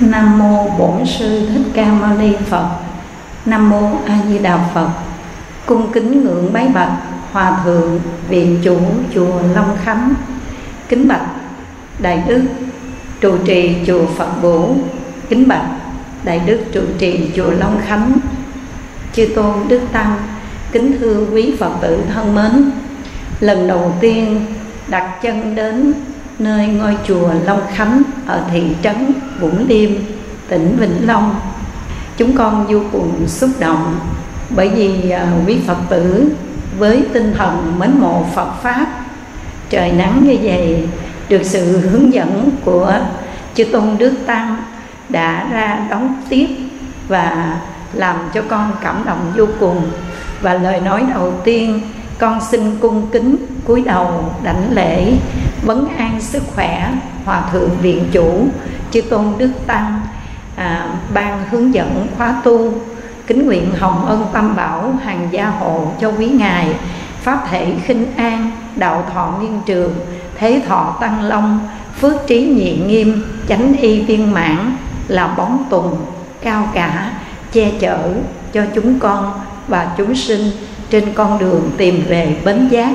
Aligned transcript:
Nam 0.00 0.38
mô 0.38 0.68
Bổn 0.78 1.06
sư 1.06 1.48
Thích 1.54 1.66
Ca 1.74 1.92
Mâu 1.92 2.18
Ni 2.18 2.32
Phật. 2.50 2.68
Nam 3.46 3.70
mô 3.70 3.90
A 4.06 4.18
Di 4.28 4.38
Đà 4.38 4.58
Phật. 4.74 4.88
Cung 5.66 5.92
kính 5.92 6.24
ngưỡng 6.24 6.52
bái 6.52 6.68
bạch 6.68 6.92
Hòa 7.32 7.60
thượng 7.64 8.00
viện 8.28 8.58
chủ 8.64 8.78
chùa 9.14 9.40
Long 9.54 9.76
Khánh. 9.84 10.14
Kính 10.88 11.08
bạch 11.08 11.26
Đại 11.98 12.22
đức 12.26 12.42
trụ 13.20 13.36
trì 13.46 13.76
chùa 13.86 14.06
Phật 14.06 14.42
Bổ. 14.42 14.74
Kính 15.28 15.48
bạch 15.48 15.66
Đại 16.24 16.40
đức 16.46 16.60
trụ 16.72 16.80
trì 16.98 17.30
chùa 17.36 17.50
Long 17.50 17.80
Khánh. 17.86 18.12
Chư 19.12 19.26
tôn 19.34 19.54
đức 19.68 19.80
tăng, 19.92 20.16
kính 20.72 20.96
thưa 21.00 21.26
quý 21.32 21.54
Phật 21.58 21.72
tử 21.80 22.02
thân 22.14 22.34
mến. 22.34 22.70
Lần 23.40 23.68
đầu 23.68 23.94
tiên 24.00 24.46
đặt 24.88 25.22
chân 25.22 25.54
đến 25.54 25.92
nơi 26.38 26.66
ngôi 26.66 26.96
chùa 27.06 27.30
Long 27.44 27.60
Khánh 27.74 28.02
ở 28.26 28.44
thị 28.50 28.62
trấn 28.82 29.12
Vũng 29.40 29.68
Liêm, 29.68 29.90
tỉnh 30.48 30.76
Vĩnh 30.80 31.06
Long. 31.06 31.40
Chúng 32.16 32.36
con 32.36 32.66
vô 32.68 32.80
cùng 32.92 33.28
xúc 33.28 33.50
động 33.58 33.98
bởi 34.50 34.68
vì 34.68 35.10
à, 35.10 35.32
quý 35.46 35.58
Phật 35.66 35.78
tử 35.88 36.30
với 36.78 37.04
tinh 37.12 37.34
thần 37.38 37.78
mến 37.78 37.90
mộ 38.00 38.24
Phật 38.34 38.52
Pháp 38.62 38.86
trời 39.70 39.92
nắng 39.92 40.20
như 40.24 40.36
vậy 40.42 40.88
được 41.28 41.42
sự 41.42 41.78
hướng 41.78 42.12
dẫn 42.12 42.50
của 42.64 42.94
chư 43.54 43.64
tôn 43.64 43.98
đức 43.98 44.12
tăng 44.26 44.56
đã 45.08 45.48
ra 45.52 45.86
đón 45.90 46.22
tiếp 46.28 46.46
và 47.08 47.56
làm 47.92 48.16
cho 48.34 48.42
con 48.48 48.72
cảm 48.82 49.02
động 49.04 49.32
vô 49.36 49.46
cùng 49.60 49.90
và 50.40 50.54
lời 50.54 50.80
nói 50.80 51.04
đầu 51.14 51.32
tiên 51.44 51.80
con 52.18 52.40
xin 52.40 52.76
cung 52.80 53.06
kính 53.12 53.36
cúi 53.64 53.82
đầu 53.82 54.32
đảnh 54.42 54.72
lễ 54.72 55.12
vấn 55.62 55.88
an 55.96 56.20
sức 56.20 56.42
khỏe 56.54 56.92
hòa 57.24 57.42
thượng 57.52 57.70
viện 57.80 58.04
chủ 58.12 58.46
chư 58.90 59.00
tôn 59.00 59.24
đức 59.38 59.50
tăng 59.66 60.00
à, 60.56 60.88
ban 61.14 61.44
hướng 61.50 61.74
dẫn 61.74 62.06
khóa 62.16 62.40
tu 62.44 62.72
kính 63.26 63.46
nguyện 63.46 63.70
hồng 63.78 64.06
ân 64.06 64.26
tam 64.32 64.56
bảo 64.56 64.94
hàng 65.04 65.28
gia 65.30 65.46
hộ 65.48 65.92
cho 66.00 66.12
quý 66.18 66.26
ngài 66.26 66.74
pháp 67.20 67.46
thể 67.50 67.74
khinh 67.84 68.06
an 68.16 68.50
đạo 68.76 69.04
thọ 69.14 69.34
nguyên 69.38 69.60
trường 69.66 69.94
thế 70.38 70.62
thọ 70.68 70.96
tăng 71.00 71.22
long 71.22 71.60
phước 72.00 72.26
trí 72.26 72.40
nhị 72.42 72.76
nghiêm 72.76 73.24
chánh 73.48 73.76
y 73.76 74.00
viên 74.00 74.32
mãn 74.32 74.76
là 75.08 75.34
bóng 75.36 75.64
tùng 75.70 75.96
cao 76.42 76.68
cả 76.74 77.12
che 77.52 77.72
chở 77.80 77.98
cho 78.52 78.64
chúng 78.74 78.98
con 78.98 79.32
và 79.68 79.90
chúng 79.96 80.14
sinh 80.14 80.50
trên 80.90 81.04
con 81.14 81.38
đường 81.38 81.70
tìm 81.76 82.04
về 82.08 82.36
bến 82.44 82.68
giác, 82.68 82.90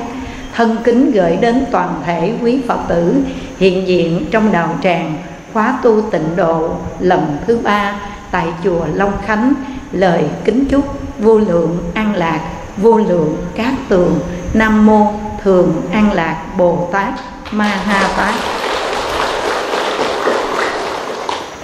thân 0.54 0.76
kính 0.84 1.10
gửi 1.10 1.36
đến 1.36 1.64
toàn 1.70 2.02
thể 2.04 2.32
quý 2.42 2.60
Phật 2.68 2.78
tử, 2.88 3.14
hiện 3.58 3.88
diện 3.88 4.26
trong 4.30 4.52
đạo 4.52 4.78
tràng 4.82 5.14
khóa 5.52 5.78
tu 5.82 6.00
tịnh 6.00 6.36
độ, 6.36 6.70
lần 7.00 7.36
thứ 7.46 7.58
ba 7.62 8.00
tại 8.30 8.46
chùa 8.64 8.86
Long 8.94 9.12
Khánh. 9.26 9.54
Lời 9.92 10.24
kính 10.44 10.64
chúc 10.64 10.84
vô 11.18 11.38
lượng 11.38 11.78
an 11.94 12.14
lạc, 12.14 12.40
vô 12.76 12.96
lượng 12.96 13.36
cát 13.54 13.74
tường. 13.88 14.18
Nam 14.54 14.86
mô 14.86 15.12
thường 15.42 15.82
an 15.92 16.12
lạc 16.12 16.44
bồ 16.58 16.88
tát 16.92 17.08
ma 17.50 17.64
ha 17.64 18.08
tát. 18.16 18.34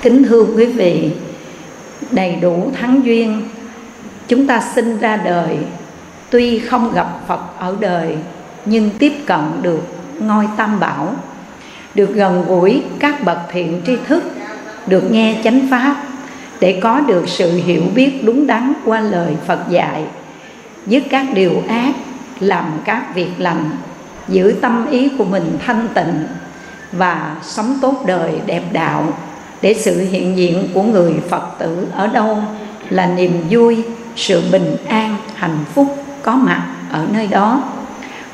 Kính 0.02 0.24
thưa 0.28 0.44
quý 0.56 0.64
vị, 0.64 1.10
đầy 2.10 2.36
đủ 2.36 2.70
thắng 2.80 3.00
duyên, 3.04 3.48
chúng 4.28 4.46
ta 4.46 4.62
sinh 4.74 4.98
ra 4.98 5.16
đời 5.16 5.58
tuy 6.30 6.58
không 6.58 6.92
gặp 6.94 7.06
phật 7.26 7.40
ở 7.58 7.76
đời, 7.80 8.16
nhưng 8.64 8.90
tiếp 8.98 9.12
cận 9.26 9.40
được 9.62 9.82
ngôi 10.20 10.48
tam 10.56 10.80
bảo, 10.80 11.14
được 11.94 12.14
gần 12.14 12.44
gũi 12.48 12.82
các 12.98 13.24
bậc 13.24 13.38
thiện 13.52 13.82
tri 13.86 13.96
thức, 14.06 14.24
được 14.86 15.10
nghe 15.10 15.40
chánh 15.44 15.68
pháp, 15.70 15.96
để 16.60 16.80
có 16.82 17.00
được 17.00 17.28
sự 17.28 17.52
hiểu 17.64 17.82
biết 17.94 18.24
đúng 18.24 18.46
đắn 18.46 18.72
qua 18.84 19.00
lời 19.00 19.36
phật 19.46 19.68
dạy, 19.68 20.04
dứt 20.86 21.02
các 21.10 21.26
điều 21.34 21.62
ác, 21.68 21.94
làm 22.40 22.64
các 22.84 23.14
việc 23.14 23.30
lành, 23.38 23.70
giữ 24.28 24.54
tâm 24.60 24.86
ý 24.90 25.08
của 25.18 25.24
mình 25.24 25.58
thanh 25.66 25.88
tịnh 25.94 26.26
và 26.92 27.36
sống 27.42 27.78
tốt 27.82 28.04
đời 28.06 28.32
đẹp 28.46 28.62
đạo, 28.72 29.08
để 29.62 29.74
sự 29.74 30.00
hiện 30.10 30.36
diện 30.36 30.68
của 30.74 30.82
người 30.82 31.14
phật 31.28 31.58
tử 31.58 31.86
ở 31.92 32.06
đâu 32.06 32.38
là 32.90 33.06
niềm 33.06 33.44
vui, 33.50 33.84
sự 34.16 34.42
bình 34.52 34.76
an, 34.88 35.16
hạnh 35.34 35.58
phúc 35.74 35.96
có 36.22 36.32
mặt 36.36 36.62
ở 36.90 37.06
nơi 37.12 37.26
đó. 37.26 37.62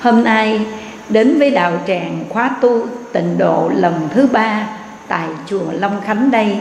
Hôm 0.01 0.25
nay 0.25 0.67
đến 1.09 1.39
với 1.39 1.51
đạo 1.51 1.73
tràng 1.87 2.25
khóa 2.29 2.51
tu 2.61 2.87
tịnh 3.13 3.39
độ 3.39 3.71
lần 3.75 4.09
thứ 4.15 4.27
ba 4.33 4.67
tại 5.09 5.29
chùa 5.47 5.65
Long 5.73 6.01
Khánh 6.01 6.31
đây 6.31 6.59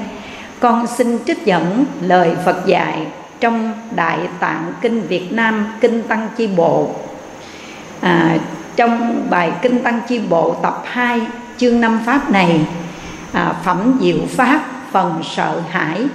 con 0.60 0.88
xin 0.88 1.18
trích 1.26 1.46
dẫn 1.46 1.86
lời 2.02 2.36
Phật 2.46 2.66
dạy 2.66 3.08
trong 3.40 3.74
Đại 3.96 4.20
Tạng 4.40 4.74
Kinh 4.82 5.02
Việt 5.08 5.34
Nam 5.34 5.66
Kinh 5.82 6.04
Tăng 6.04 6.30
Chi 6.38 6.48
Bộ. 6.48 6.90
À, 8.02 8.38
trong 8.76 9.24
bài 9.30 9.52
Kinh 9.62 9.84
Tăng 9.84 10.02
Chi 10.08 10.20
Bộ 10.30 10.56
tập 10.62 10.84
2 10.86 11.22
chương 11.58 11.82
5 11.82 12.00
pháp 12.06 12.32
này 12.32 12.62
à, 13.34 13.54
phẩm 13.64 14.00
diệu 14.02 14.18
pháp 14.30 14.62
phần 14.92 15.22
sợ 15.36 15.62
hãi 15.70 16.06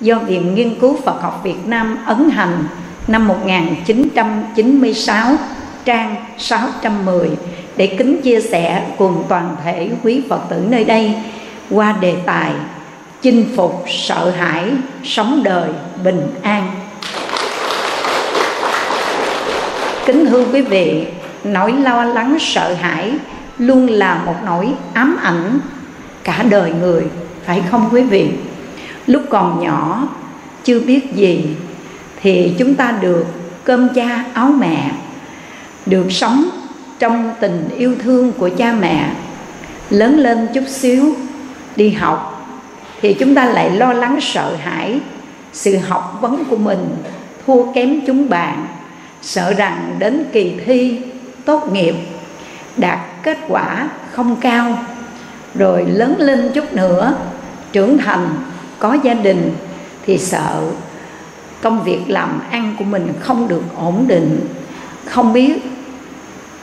do 0.00 0.18
Viện 0.18 0.54
Nghiên 0.54 0.80
cứu 0.80 0.98
Phật 1.04 1.22
học 1.22 1.40
Việt 1.44 1.66
Nam 1.66 1.98
ấn 2.06 2.30
hành 2.30 2.64
năm 3.08 3.28
1996 3.28 5.36
trang 5.84 6.16
610 6.38 7.30
để 7.76 7.96
kính 7.98 8.22
chia 8.22 8.40
sẻ 8.40 8.86
cùng 8.98 9.24
toàn 9.28 9.56
thể 9.64 9.90
quý 10.02 10.22
Phật 10.28 10.40
tử 10.50 10.62
nơi 10.68 10.84
đây 10.84 11.14
qua 11.70 11.94
đề 12.00 12.16
tài 12.26 12.52
chinh 13.22 13.46
phục 13.56 13.84
sợ 13.88 14.30
hãi, 14.30 14.64
sống 15.04 15.40
đời 15.44 15.70
bình 16.04 16.26
an. 16.42 16.70
Kính 20.06 20.26
thưa 20.26 20.44
quý 20.52 20.62
vị, 20.62 21.06
nỗi 21.44 21.72
lo 21.72 22.04
lắng 22.04 22.36
sợ 22.40 22.74
hãi 22.74 23.12
luôn 23.58 23.86
là 23.86 24.22
một 24.26 24.34
nỗi 24.44 24.68
ám 24.94 25.18
ảnh 25.22 25.58
cả 26.24 26.44
đời 26.50 26.72
người, 26.80 27.02
phải 27.44 27.62
không 27.70 27.88
quý 27.92 28.02
vị? 28.02 28.30
Lúc 29.06 29.22
còn 29.30 29.64
nhỏ, 29.64 30.08
chưa 30.64 30.80
biết 30.80 31.14
gì 31.14 31.44
thì 32.26 32.54
chúng 32.58 32.74
ta 32.74 32.98
được 33.00 33.24
cơm 33.64 33.88
cha 33.94 34.24
áo 34.34 34.48
mẹ, 34.58 34.90
được 35.86 36.06
sống 36.10 36.48
trong 36.98 37.32
tình 37.40 37.68
yêu 37.76 37.94
thương 38.02 38.32
của 38.32 38.50
cha 38.56 38.72
mẹ. 38.72 39.10
Lớn 39.90 40.18
lên 40.18 40.48
chút 40.54 40.64
xíu, 40.68 41.14
đi 41.76 41.90
học, 41.90 42.48
thì 43.00 43.14
chúng 43.14 43.34
ta 43.34 43.44
lại 43.44 43.70
lo 43.70 43.92
lắng, 43.92 44.18
sợ 44.20 44.56
hãi 44.56 45.00
sự 45.52 45.76
học 45.76 46.18
vấn 46.20 46.44
của 46.44 46.56
mình 46.56 46.96
thua 47.46 47.72
kém 47.72 48.00
chúng 48.06 48.28
bạn, 48.28 48.66
sợ 49.22 49.52
rằng 49.52 49.96
đến 49.98 50.24
kỳ 50.32 50.54
thi 50.66 51.00
tốt 51.44 51.72
nghiệp 51.72 51.94
đạt 52.76 52.98
kết 53.22 53.38
quả 53.48 53.88
không 54.12 54.36
cao. 54.36 54.78
Rồi 55.54 55.84
lớn 55.88 56.14
lên 56.18 56.50
chút 56.54 56.74
nữa, 56.74 57.14
trưởng 57.72 57.98
thành, 57.98 58.28
có 58.78 58.96
gia 59.02 59.14
đình 59.14 59.50
thì 60.06 60.18
sợ 60.18 60.62
công 61.66 61.84
việc 61.84 62.00
làm 62.08 62.40
ăn 62.50 62.74
của 62.78 62.84
mình 62.84 63.12
không 63.20 63.48
được 63.48 63.62
ổn 63.76 64.04
định, 64.08 64.40
không 65.04 65.32
biết 65.32 65.52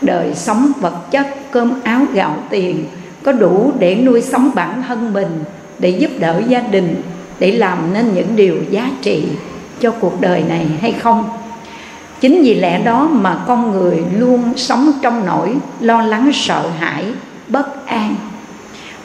đời 0.01 0.35
sống 0.35 0.71
vật 0.79 1.11
chất, 1.11 1.27
cơm 1.51 1.71
áo, 1.83 2.01
gạo 2.13 2.37
tiền 2.49 2.85
có 3.23 3.31
đủ 3.31 3.71
để 3.79 3.95
nuôi 3.95 4.21
sống 4.21 4.51
bản 4.55 4.83
thân 4.87 5.13
mình, 5.13 5.43
để 5.79 5.89
giúp 5.89 6.11
đỡ 6.19 6.41
gia 6.47 6.59
đình, 6.59 7.01
để 7.39 7.51
làm 7.51 7.93
nên 7.93 8.13
những 8.13 8.35
điều 8.35 8.57
giá 8.69 8.89
trị 9.01 9.23
cho 9.79 9.91
cuộc 9.91 10.21
đời 10.21 10.43
này 10.49 10.67
hay 10.81 10.91
không? 10.91 11.29
Chính 12.21 12.41
vì 12.43 12.53
lẽ 12.53 12.81
đó 12.83 13.09
mà 13.11 13.43
con 13.47 13.71
người 13.71 14.03
luôn 14.17 14.53
sống 14.55 14.91
trong 15.01 15.25
nỗi 15.25 15.55
lo 15.79 16.01
lắng, 16.01 16.31
sợ 16.33 16.69
hãi, 16.79 17.05
bất 17.47 17.87
an. 17.87 18.15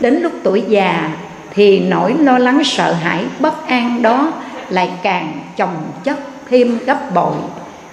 Đến 0.00 0.14
lúc 0.14 0.32
tuổi 0.42 0.62
già 0.68 1.10
thì 1.54 1.80
nỗi 1.80 2.14
lo 2.14 2.38
lắng, 2.38 2.64
sợ 2.64 2.92
hãi, 2.92 3.24
bất 3.40 3.66
an 3.66 4.02
đó 4.02 4.32
lại 4.70 4.90
càng 5.02 5.40
chồng 5.56 5.92
chất 6.04 6.18
thêm 6.50 6.78
gấp 6.86 7.14
bội. 7.14 7.34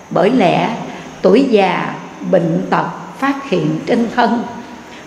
Bởi 0.09 0.31
lẽ, 0.31 0.69
tuổi 1.21 1.47
già, 1.51 1.93
bệnh 2.31 2.65
tật 2.69 2.85
phát 3.19 3.49
hiện 3.49 3.79
trên 3.85 4.07
thân. 4.15 4.43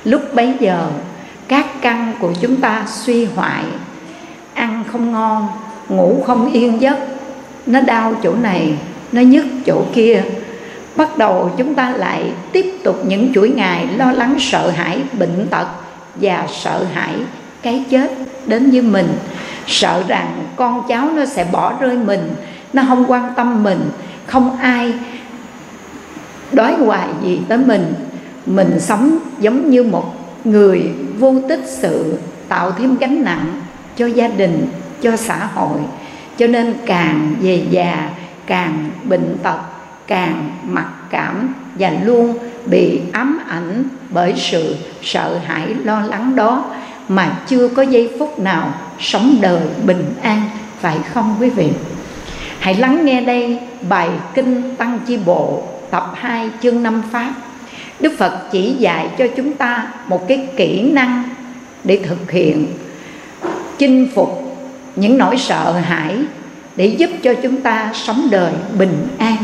Lúc 0.04 0.22
bấy 0.34 0.54
giờ, 0.60 0.86
các 1.48 1.66
căn 1.80 2.14
của 2.20 2.32
chúng 2.40 2.56
ta 2.56 2.84
suy 2.86 3.24
hoại. 3.24 3.64
Ăn 4.54 4.84
không 4.92 5.12
ngon, 5.12 5.48
ngủ 5.88 6.22
không 6.26 6.52
yên 6.52 6.80
giấc. 6.80 6.98
Nó 7.66 7.80
đau 7.80 8.14
chỗ 8.22 8.34
này, 8.34 8.74
nó 9.12 9.20
nhức 9.20 9.46
chỗ 9.66 9.84
kia. 9.94 10.22
Bắt 10.96 11.18
đầu 11.18 11.50
chúng 11.56 11.74
ta 11.74 11.90
lại 11.90 12.32
tiếp 12.52 12.74
tục 12.84 12.96
những 13.06 13.32
chuỗi 13.34 13.48
ngày 13.48 13.86
lo 13.96 14.12
lắng, 14.12 14.36
sợ 14.38 14.70
hãi, 14.70 14.98
bệnh 15.12 15.46
tật 15.50 15.66
và 16.14 16.46
sợ 16.50 16.84
hãi 16.92 17.14
cái 17.62 17.84
chết 17.90 18.12
đến 18.46 18.70
với 18.70 18.82
mình 18.82 19.08
sợ 19.68 20.02
rằng 20.08 20.44
con 20.56 20.82
cháu 20.88 21.10
nó 21.16 21.24
sẽ 21.24 21.46
bỏ 21.52 21.72
rơi 21.80 21.96
mình, 21.96 22.34
nó 22.72 22.82
không 22.88 23.04
quan 23.08 23.32
tâm 23.36 23.62
mình, 23.62 23.90
không 24.26 24.56
ai 24.56 24.92
đói 26.52 26.74
hoài 26.74 27.08
gì 27.22 27.40
tới 27.48 27.58
mình. 27.58 27.94
Mình 28.46 28.80
sống 28.80 29.18
giống 29.38 29.70
như 29.70 29.82
một 29.82 30.14
người 30.44 30.92
vô 31.18 31.34
tích 31.48 31.64
sự, 31.66 32.18
tạo 32.48 32.72
thêm 32.72 32.96
gánh 32.96 33.24
nặng 33.24 33.60
cho 33.96 34.06
gia 34.06 34.28
đình, 34.28 34.66
cho 35.02 35.16
xã 35.16 35.48
hội. 35.54 35.78
Cho 36.38 36.46
nên 36.46 36.74
càng 36.86 37.34
về 37.40 37.66
già, 37.70 38.10
càng 38.46 38.90
bệnh 39.04 39.36
tật, 39.42 39.58
càng 40.06 40.50
mặc 40.62 40.88
cảm 41.10 41.54
và 41.78 41.92
luôn 42.04 42.38
bị 42.66 43.00
ám 43.12 43.40
ảnh 43.48 43.84
bởi 44.10 44.34
sự 44.36 44.76
sợ 45.02 45.38
hãi 45.46 45.74
lo 45.84 46.00
lắng 46.00 46.36
đó 46.36 46.64
mà 47.08 47.38
chưa 47.48 47.68
có 47.68 47.82
giây 47.82 48.10
phút 48.18 48.38
nào 48.38 48.74
sống 49.00 49.38
đời 49.40 49.62
bình 49.84 50.14
an, 50.22 50.42
phải 50.80 50.98
không 51.12 51.36
quý 51.40 51.50
vị? 51.50 51.70
Hãy 52.58 52.74
lắng 52.74 53.04
nghe 53.04 53.20
đây 53.20 53.58
bài 53.88 54.08
kinh 54.34 54.76
tăng 54.76 54.98
chi 55.06 55.18
bộ, 55.26 55.62
tập 55.90 56.12
2 56.14 56.50
chương 56.62 56.82
5 56.82 57.02
pháp. 57.12 57.34
Đức 58.00 58.12
Phật 58.18 58.48
chỉ 58.52 58.72
dạy 58.72 59.08
cho 59.18 59.26
chúng 59.36 59.52
ta 59.52 59.92
một 60.06 60.28
cái 60.28 60.46
kỹ 60.56 60.90
năng 60.92 61.22
để 61.84 62.00
thực 62.06 62.30
hiện 62.30 62.66
chinh 63.78 64.08
phục 64.14 64.56
những 64.96 65.18
nỗi 65.18 65.36
sợ 65.38 65.72
hãi 65.72 66.16
để 66.76 66.86
giúp 66.86 67.10
cho 67.22 67.34
chúng 67.42 67.60
ta 67.60 67.90
sống 67.94 68.28
đời 68.30 68.52
bình 68.78 69.08
an. 69.18 69.36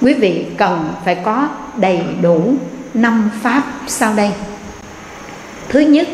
Quý 0.00 0.14
vị 0.14 0.46
cần 0.56 0.88
phải 1.04 1.14
có 1.14 1.48
đầy 1.76 2.00
đủ 2.22 2.54
năm 2.94 3.30
pháp 3.42 3.62
sau 3.86 4.14
đây. 4.14 4.30
Thứ 5.68 5.80
nhất 5.80 6.08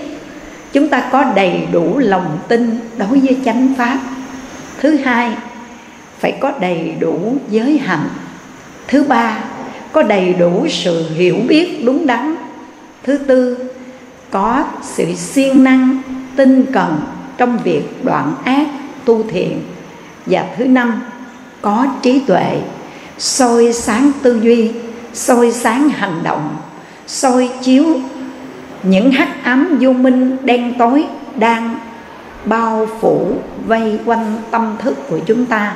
chúng 0.72 0.88
ta 0.88 1.08
có 1.12 1.24
đầy 1.36 1.66
đủ 1.72 1.98
lòng 1.98 2.38
tin 2.48 2.78
đối 2.98 3.08
với 3.08 3.36
chánh 3.44 3.74
pháp. 3.78 3.98
Thứ 4.80 4.96
hai, 4.96 5.32
phải 6.18 6.32
có 6.40 6.52
đầy 6.60 6.94
đủ 7.00 7.36
giới 7.50 7.78
hạnh. 7.78 8.08
Thứ 8.88 9.02
ba, 9.02 9.38
có 9.92 10.02
đầy 10.02 10.34
đủ 10.34 10.66
sự 10.68 11.14
hiểu 11.14 11.36
biết 11.48 11.84
đúng 11.84 12.06
đắn. 12.06 12.34
Thứ 13.02 13.18
tư, 13.18 13.70
có 14.30 14.64
sự 14.82 15.14
siêng 15.14 15.64
năng, 15.64 16.02
tinh 16.36 16.64
cần 16.72 17.00
trong 17.36 17.58
việc 17.64 18.04
đoạn 18.04 18.34
ác, 18.44 18.66
tu 19.04 19.22
thiện. 19.30 19.62
Và 20.26 20.46
thứ 20.56 20.64
năm, 20.64 21.02
có 21.60 21.86
trí 22.02 22.20
tuệ, 22.20 22.60
soi 23.18 23.72
sáng 23.72 24.12
tư 24.22 24.40
duy, 24.42 24.70
soi 25.14 25.52
sáng 25.52 25.88
hành 25.88 26.20
động, 26.22 26.56
soi 27.06 27.50
chiếu 27.62 28.00
những 28.82 29.12
hắc 29.12 29.44
ám 29.44 29.78
vô 29.80 29.92
minh 29.92 30.36
đen 30.44 30.74
tối 30.78 31.04
đang 31.36 31.76
bao 32.44 32.86
phủ 33.00 33.32
vây 33.66 33.98
quanh 34.04 34.36
tâm 34.50 34.76
thức 34.78 35.08
của 35.08 35.18
chúng 35.26 35.46
ta. 35.46 35.74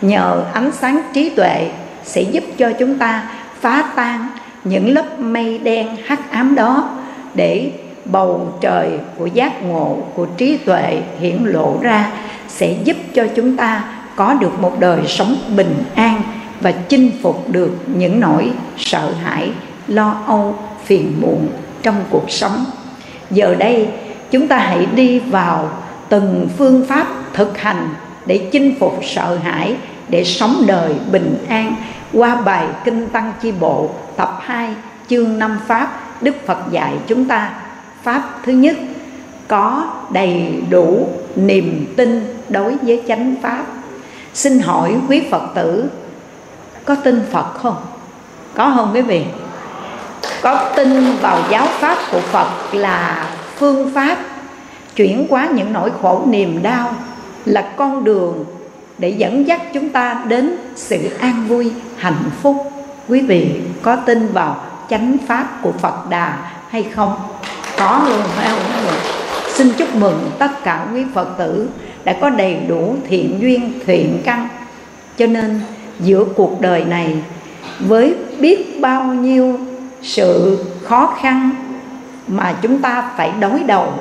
Nhờ 0.00 0.44
ánh 0.52 0.72
sáng 0.72 1.02
trí 1.12 1.30
tuệ 1.30 1.70
sẽ 2.04 2.22
giúp 2.22 2.44
cho 2.58 2.72
chúng 2.78 2.98
ta 2.98 3.22
phá 3.60 3.84
tan 3.96 4.28
những 4.64 4.94
lớp 4.94 5.20
mây 5.20 5.58
đen 5.58 5.96
hắc 6.06 6.30
ám 6.30 6.54
đó 6.54 6.90
để 7.34 7.72
bầu 8.04 8.52
trời 8.60 8.90
của 9.18 9.26
giác 9.26 9.62
ngộ, 9.62 9.98
của 10.14 10.26
trí 10.26 10.56
tuệ 10.56 11.02
hiển 11.20 11.44
lộ 11.44 11.78
ra, 11.82 12.10
sẽ 12.48 12.76
giúp 12.84 12.96
cho 13.14 13.26
chúng 13.36 13.56
ta 13.56 13.84
có 14.16 14.34
được 14.34 14.60
một 14.60 14.80
đời 14.80 15.00
sống 15.06 15.36
bình 15.56 15.84
an 15.94 16.22
và 16.60 16.72
chinh 16.72 17.10
phục 17.22 17.50
được 17.50 17.70
những 17.86 18.20
nỗi 18.20 18.50
sợ 18.76 19.12
hãi, 19.22 19.50
lo 19.88 20.16
âu, 20.26 20.58
phiền 20.84 21.12
muộn 21.20 21.48
trong 21.84 22.04
cuộc 22.10 22.30
sống. 22.30 22.64
Giờ 23.30 23.54
đây, 23.54 23.88
chúng 24.30 24.48
ta 24.48 24.58
hãy 24.58 24.86
đi 24.86 25.18
vào 25.18 25.70
từng 26.08 26.48
phương 26.58 26.84
pháp 26.88 27.06
thực 27.32 27.58
hành 27.58 27.88
để 28.26 28.48
chinh 28.52 28.74
phục 28.80 28.98
sợ 29.02 29.38
hãi, 29.42 29.76
để 30.08 30.24
sống 30.24 30.64
đời 30.66 30.94
bình 31.12 31.44
an. 31.48 31.74
Qua 32.12 32.40
bài 32.40 32.66
kinh 32.84 33.08
tăng 33.08 33.32
chi 33.42 33.52
bộ, 33.52 33.90
tập 34.16 34.38
2 34.40 34.74
chương 35.08 35.38
5 35.38 35.58
pháp, 35.66 36.00
Đức 36.22 36.46
Phật 36.46 36.58
dạy 36.70 36.94
chúng 37.06 37.24
ta, 37.24 37.50
pháp 38.02 38.22
thứ 38.44 38.52
nhất, 38.52 38.76
có 39.48 39.94
đầy 40.10 40.62
đủ 40.70 41.08
niềm 41.36 41.94
tin 41.96 42.36
đối 42.48 42.76
với 42.76 43.02
chánh 43.08 43.34
pháp. 43.42 43.64
Xin 44.34 44.58
hỏi 44.58 44.96
quý 45.08 45.22
phật 45.30 45.42
tử, 45.54 45.84
có 46.84 46.94
tin 46.94 47.22
phật 47.30 47.54
không? 47.54 47.76
Có 48.54 48.72
không 48.76 48.90
quý 48.94 49.02
vị? 49.02 49.24
Có 50.44 50.70
tin 50.76 51.16
vào 51.20 51.38
giáo 51.50 51.66
pháp 51.66 51.98
của 52.12 52.20
phật 52.20 52.74
là 52.74 53.26
phương 53.56 53.90
pháp 53.94 54.18
chuyển 54.96 55.26
hóa 55.30 55.48
những 55.54 55.72
nỗi 55.72 55.90
khổ 56.02 56.22
niềm 56.26 56.62
đau 56.62 56.94
là 57.44 57.62
con 57.76 58.04
đường 58.04 58.44
để 58.98 59.08
dẫn 59.08 59.46
dắt 59.46 59.62
chúng 59.72 59.88
ta 59.88 60.24
đến 60.28 60.56
sự 60.76 61.10
an 61.20 61.44
vui, 61.48 61.72
hạnh 61.96 62.30
phúc. 62.42 62.56
Quý 63.08 63.20
vị 63.20 63.50
có 63.82 63.96
tin 63.96 64.32
vào 64.32 64.56
chánh 64.90 65.16
pháp 65.26 65.58
của 65.62 65.72
phật 65.72 66.10
đà 66.10 66.36
hay 66.68 66.82
không? 66.82 67.14
Có 67.78 68.04
luôn, 68.08 68.22
phải 68.36 68.48
không? 68.48 68.94
Xin 69.48 69.72
chúc 69.72 69.94
mừng 69.94 70.30
tất 70.38 70.64
cả 70.64 70.86
quý 70.94 71.04
phật 71.14 71.28
tử 71.38 71.68
đã 72.04 72.16
có 72.20 72.30
đầy 72.30 72.56
đủ 72.68 72.96
thiện 73.08 73.38
duyên, 73.40 73.72
thiện 73.86 74.20
căn. 74.24 74.48
Cho 75.18 75.26
nên 75.26 75.60
giữa 76.00 76.24
cuộc 76.36 76.60
đời 76.60 76.84
này, 76.84 77.16
với 77.78 78.14
biết 78.40 78.80
bao 78.80 79.04
nhiêu 79.04 79.58
sự 80.04 80.58
khó 80.82 81.14
khăn 81.20 81.50
mà 82.28 82.54
chúng 82.62 82.78
ta 82.78 83.10
phải 83.16 83.32
đối 83.40 83.60
đầu. 83.60 83.92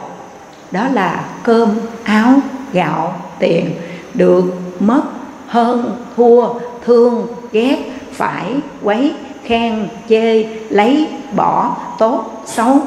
Đó 0.72 0.88
là 0.94 1.26
cơm, 1.44 1.70
áo, 2.04 2.34
gạo, 2.74 3.16
tiền 3.40 3.72
được 4.14 4.44
mất 4.80 5.04
hơn, 5.48 6.06
thua, 6.16 6.48
thương, 6.86 7.28
ghét, 7.52 7.78
phải 8.12 8.56
quấy, 8.84 9.14
khen, 9.44 9.88
chê, 10.10 10.44
lấy, 10.70 11.08
bỏ, 11.36 11.78
tốt, 12.00 12.44
xấu. 12.46 12.82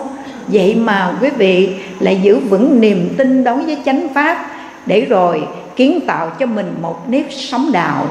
Vậy 0.48 0.74
mà 0.74 1.14
quý 1.20 1.30
vị 1.30 1.74
lại 2.00 2.20
giữ 2.22 2.38
vững 2.38 2.80
niềm 2.80 3.14
tin 3.18 3.44
đối 3.44 3.64
với 3.64 3.78
chánh 3.84 4.08
pháp 4.14 4.46
để 4.86 5.00
rồi 5.00 5.48
kiến 5.76 6.00
tạo 6.06 6.30
cho 6.38 6.46
mình 6.46 6.74
một 6.82 7.08
nếp 7.08 7.26
sống 7.30 7.72
đạo, 7.72 8.06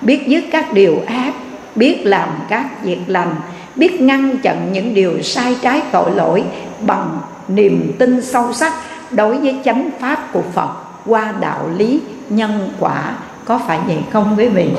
biết 0.00 0.28
dứt 0.28 0.44
các 0.52 0.72
điều 0.72 1.02
ác, 1.06 1.32
biết 1.74 2.06
làm 2.06 2.28
các 2.48 2.82
việc 2.82 2.98
lành 3.06 3.34
biết 3.76 4.00
ngăn 4.00 4.38
chặn 4.38 4.72
những 4.72 4.94
điều 4.94 5.22
sai 5.22 5.56
trái 5.62 5.82
tội 5.92 6.10
lỗi 6.10 6.44
bằng 6.80 7.18
niềm 7.48 7.92
tin 7.98 8.22
sâu 8.22 8.52
sắc 8.52 8.72
đối 9.10 9.36
với 9.36 9.60
chánh 9.64 9.90
pháp 10.00 10.32
của 10.32 10.42
phật 10.52 10.70
qua 11.06 11.32
đạo 11.40 11.70
lý 11.76 12.00
nhân 12.28 12.70
quả. 12.80 13.14
Có 13.44 13.60
phải 13.66 13.78
vậy 13.86 13.98
không 14.12 14.34
quý 14.38 14.48
vị? 14.48 14.70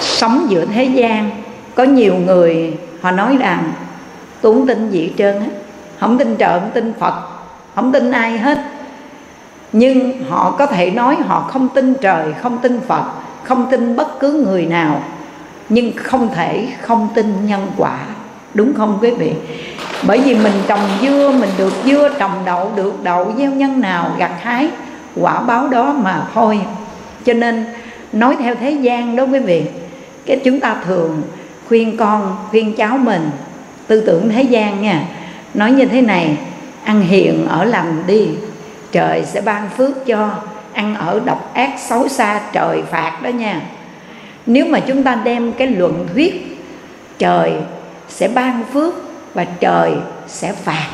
Sống 0.00 0.46
giữa 0.48 0.64
thế 0.74 0.84
gian, 0.84 1.30
có 1.74 1.84
nhiều 1.84 2.14
người 2.14 2.76
họ 3.00 3.10
nói 3.10 3.36
rằng, 3.40 3.72
tôi 4.40 4.54
không 4.54 4.66
tin 4.66 4.90
gì 4.90 5.02
hết 5.02 5.12
trơn 5.18 5.40
á, 5.40 5.46
không 6.00 6.18
tin 6.18 6.36
trời, 6.36 6.60
không 6.60 6.70
tin 6.74 6.92
phật, 7.00 7.14
không 7.74 7.92
tin 7.92 8.10
ai 8.10 8.38
hết. 8.38 8.58
Nhưng 9.72 10.24
họ 10.30 10.54
có 10.58 10.66
thể 10.66 10.90
nói 10.90 11.16
họ 11.26 11.48
không 11.52 11.68
tin 11.68 11.94
trời, 11.94 12.34
không 12.42 12.58
tin 12.58 12.80
phật, 12.80 13.04
không 13.42 13.66
tin 13.70 13.96
bất 13.96 14.20
cứ 14.20 14.32
người 14.32 14.66
nào 14.66 15.02
nhưng 15.68 15.92
không 15.96 16.34
thể 16.34 16.68
không 16.80 17.08
tin 17.14 17.46
nhân 17.46 17.66
quả, 17.76 17.98
đúng 18.54 18.74
không 18.74 18.98
quý 19.00 19.10
vị? 19.10 19.32
Bởi 20.02 20.20
vì 20.20 20.34
mình 20.34 20.52
trồng 20.66 20.88
dưa, 21.02 21.32
mình 21.40 21.50
được 21.58 21.72
dưa, 21.84 22.10
trồng 22.18 22.42
đậu, 22.44 22.72
được 22.76 23.02
đậu, 23.02 23.32
gieo 23.38 23.50
nhân 23.50 23.80
nào, 23.80 24.10
gặt 24.18 24.32
hái, 24.42 24.68
quả 25.16 25.40
báo 25.40 25.68
đó 25.68 25.92
mà 25.92 26.26
thôi. 26.34 26.60
Cho 27.24 27.32
nên, 27.32 27.64
nói 28.12 28.36
theo 28.42 28.54
thế 28.54 28.70
gian 28.70 29.16
đó 29.16 29.24
quý 29.24 29.38
vị, 29.38 29.64
cái 30.26 30.40
chúng 30.44 30.60
ta 30.60 30.76
thường 30.84 31.22
khuyên 31.68 31.96
con, 31.96 32.36
khuyên 32.50 32.76
cháu 32.76 32.98
mình, 32.98 33.30
tư 33.86 34.00
tưởng 34.00 34.28
thế 34.28 34.42
gian 34.42 34.82
nha, 34.82 35.02
nói 35.54 35.72
như 35.72 35.86
thế 35.86 36.00
này, 36.00 36.36
ăn 36.84 37.00
hiền 37.00 37.46
ở 37.48 37.64
lành 37.64 38.02
đi, 38.06 38.28
trời 38.92 39.24
sẽ 39.24 39.40
ban 39.40 39.68
phước 39.76 40.06
cho, 40.06 40.30
ăn 40.72 40.94
ở 40.94 41.20
độc 41.24 41.54
ác 41.54 41.70
xấu 41.78 42.08
xa, 42.08 42.40
trời 42.52 42.82
phạt 42.90 43.22
đó 43.22 43.28
nha 43.28 43.60
nếu 44.46 44.66
mà 44.66 44.80
chúng 44.80 45.02
ta 45.02 45.14
đem 45.24 45.52
cái 45.52 45.68
luận 45.68 46.06
thuyết, 46.14 46.58
trời 47.18 47.52
sẽ 48.08 48.28
ban 48.28 48.64
phước 48.72 48.94
và 49.34 49.44
trời 49.44 49.92
sẽ 50.26 50.52
phạt. 50.52 50.88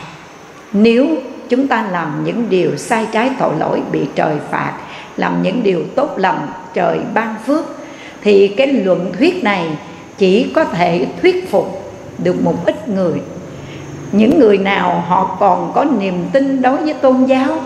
Nếu 0.72 1.08
chúng 1.48 1.68
ta 1.68 1.88
làm 1.90 2.24
những 2.24 2.44
điều 2.48 2.76
sai 2.76 3.06
trái 3.12 3.30
tội 3.38 3.54
lỗi, 3.58 3.80
bị 3.92 4.00
trời 4.14 4.34
phạt, 4.50 4.72
làm 5.16 5.42
những 5.42 5.62
điều 5.62 5.82
tốt 5.96 6.14
lành, 6.16 6.46
trời 6.74 6.98
ban 7.14 7.34
phước, 7.46 7.64
thì 8.22 8.48
cái 8.48 8.66
luận 8.66 9.12
thuyết 9.18 9.44
này 9.44 9.68
chỉ 10.18 10.52
có 10.54 10.64
thể 10.64 11.06
thuyết 11.22 11.50
phục 11.50 11.92
được 12.18 12.44
một 12.44 12.66
ít 12.66 12.88
người. 12.88 13.20
Những 14.12 14.38
người 14.38 14.58
nào 14.58 15.04
họ 15.08 15.36
còn 15.40 15.72
có 15.74 15.84
niềm 15.84 16.24
tin 16.32 16.62
đối 16.62 16.76
với 16.76 16.94
tôn 16.94 17.24
giáo 17.24 17.60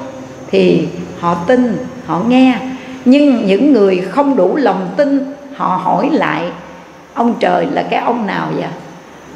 thì 0.50 0.88
họ 1.20 1.34
tin, 1.34 1.76
họ 2.06 2.22
nghe. 2.28 2.58
Nhưng 3.04 3.46
những 3.46 3.72
người 3.72 4.00
không 4.10 4.36
đủ 4.36 4.56
lòng 4.56 4.94
tin 4.96 5.35
họ 5.56 5.80
hỏi 5.82 6.10
lại, 6.12 6.50
ông 7.14 7.34
trời 7.40 7.66
là 7.66 7.82
cái 7.90 8.00
ông 8.00 8.26
nào 8.26 8.48
vậy? 8.56 8.68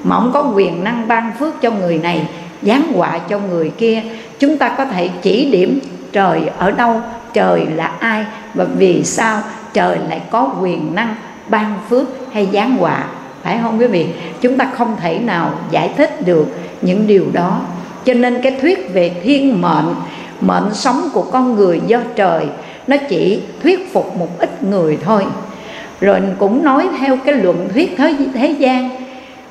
Mà 0.04 0.16
ông 0.16 0.30
có 0.32 0.52
quyền 0.54 0.84
năng 0.84 1.08
ban 1.08 1.32
phước 1.38 1.60
cho 1.60 1.70
người 1.70 1.98
này, 1.98 2.28
giáng 2.62 2.92
họa 2.94 3.18
cho 3.18 3.38
người 3.38 3.70
kia. 3.78 4.02
Chúng 4.38 4.58
ta 4.58 4.68
có 4.68 4.84
thể 4.84 5.10
chỉ 5.22 5.50
điểm 5.50 5.80
trời 6.12 6.50
ở 6.58 6.70
đâu, 6.70 7.00
trời 7.32 7.66
là 7.74 7.86
ai 7.86 8.24
và 8.54 8.64
vì 8.64 9.04
sao 9.04 9.42
trời 9.72 9.98
lại 10.08 10.20
có 10.30 10.50
quyền 10.60 10.94
năng 10.94 11.14
ban 11.48 11.74
phước 11.88 12.08
hay 12.32 12.48
giáng 12.52 12.76
họa? 12.76 13.04
Phải 13.42 13.58
không 13.62 13.78
quý 13.78 13.86
vị? 13.86 14.06
Chúng 14.40 14.58
ta 14.58 14.68
không 14.72 14.96
thể 15.00 15.18
nào 15.18 15.50
giải 15.70 15.90
thích 15.96 16.26
được 16.26 16.46
những 16.82 17.06
điều 17.06 17.26
đó. 17.32 17.60
Cho 18.04 18.14
nên 18.14 18.42
cái 18.42 18.56
thuyết 18.60 18.90
về 18.94 19.20
thiên 19.22 19.62
mệnh 19.62 19.94
mệnh 20.40 20.74
sống 20.74 21.08
của 21.12 21.22
con 21.22 21.54
người 21.54 21.80
do 21.86 21.98
trời, 22.16 22.46
nó 22.86 22.96
chỉ 23.08 23.42
thuyết 23.62 23.92
phục 23.92 24.16
một 24.16 24.38
ít 24.38 24.62
người 24.62 24.98
thôi 25.04 25.26
rồi 26.00 26.20
cũng 26.38 26.64
nói 26.64 26.88
theo 26.98 27.16
cái 27.16 27.34
luận 27.34 27.68
thuyết 27.72 27.94
thế, 27.96 28.16
thế 28.34 28.50
gian. 28.50 28.90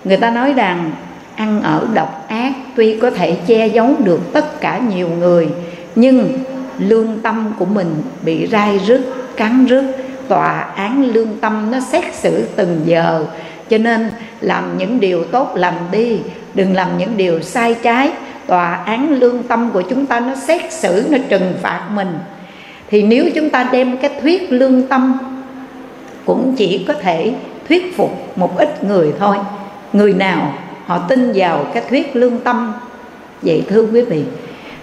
Người 0.04 0.18
ta 0.18 0.30
nói 0.30 0.54
rằng 0.54 0.92
ăn 1.36 1.62
ở 1.62 1.88
độc 1.94 2.26
ác 2.28 2.54
tuy 2.76 2.98
có 3.00 3.10
thể 3.10 3.38
che 3.48 3.68
giấu 3.68 3.96
được 4.04 4.34
tất 4.34 4.62
cả 4.62 4.82
nhiều 4.90 5.10
người 5.20 5.48
nhưng 5.96 6.40
lương 6.78 7.20
tâm 7.24 7.54
của 7.60 7.66
mình 7.66 7.96
bị 8.26 8.48
rai 8.48 8.80
rứt 8.80 9.02
cắn 9.38 9.66
rứt. 9.66 9.84
Tòa 10.28 10.60
án 10.60 11.12
lương 11.14 11.38
tâm 11.42 11.72
nó 11.72 11.80
xét 11.80 12.16
xử 12.16 12.44
từng 12.56 12.82
giờ. 12.86 13.26
Cho 13.70 13.78
nên 13.78 14.10
làm 14.42 14.78
những 14.78 15.00
điều 15.00 15.24
tốt 15.24 15.52
làm 15.56 15.74
đi 15.92 16.20
đừng 16.54 16.76
làm 16.76 16.98
những 16.98 17.18
điều 17.18 17.42
sai 17.42 17.76
trái. 17.84 18.12
Tòa 18.48 18.74
án 18.74 19.20
lương 19.20 19.44
tâm 19.44 19.70
của 19.74 19.82
chúng 19.82 20.06
ta 20.06 20.20
nó 20.20 20.36
xét 20.36 20.74
xử 20.74 21.08
nó 21.10 21.18
trừng 21.30 21.54
phạt 21.62 21.82
mình. 21.94 22.20
Thì 22.90 23.04
nếu 23.04 23.30
chúng 23.36 23.50
ta 23.50 23.70
đem 23.72 23.98
cái 23.98 24.12
thuyết 24.22 24.52
lương 24.52 24.88
tâm 24.88 25.18
cũng 26.30 26.54
chỉ 26.58 26.86
có 26.88 26.94
thể 26.94 27.34
thuyết 27.68 27.98
phục 27.98 28.12
một 28.36 28.58
ít 28.58 28.84
người 28.84 29.14
thôi. 29.20 29.38
Người 29.94 30.14
nào 30.14 30.54
họ 30.86 30.98
tin 30.98 31.32
vào 31.36 31.66
cái 31.74 31.84
thuyết 31.90 32.16
lương 32.16 32.38
tâm? 32.38 32.74
Vậy 33.42 33.64
thưa 33.70 33.86
quý 33.94 34.02
vị, 34.02 34.24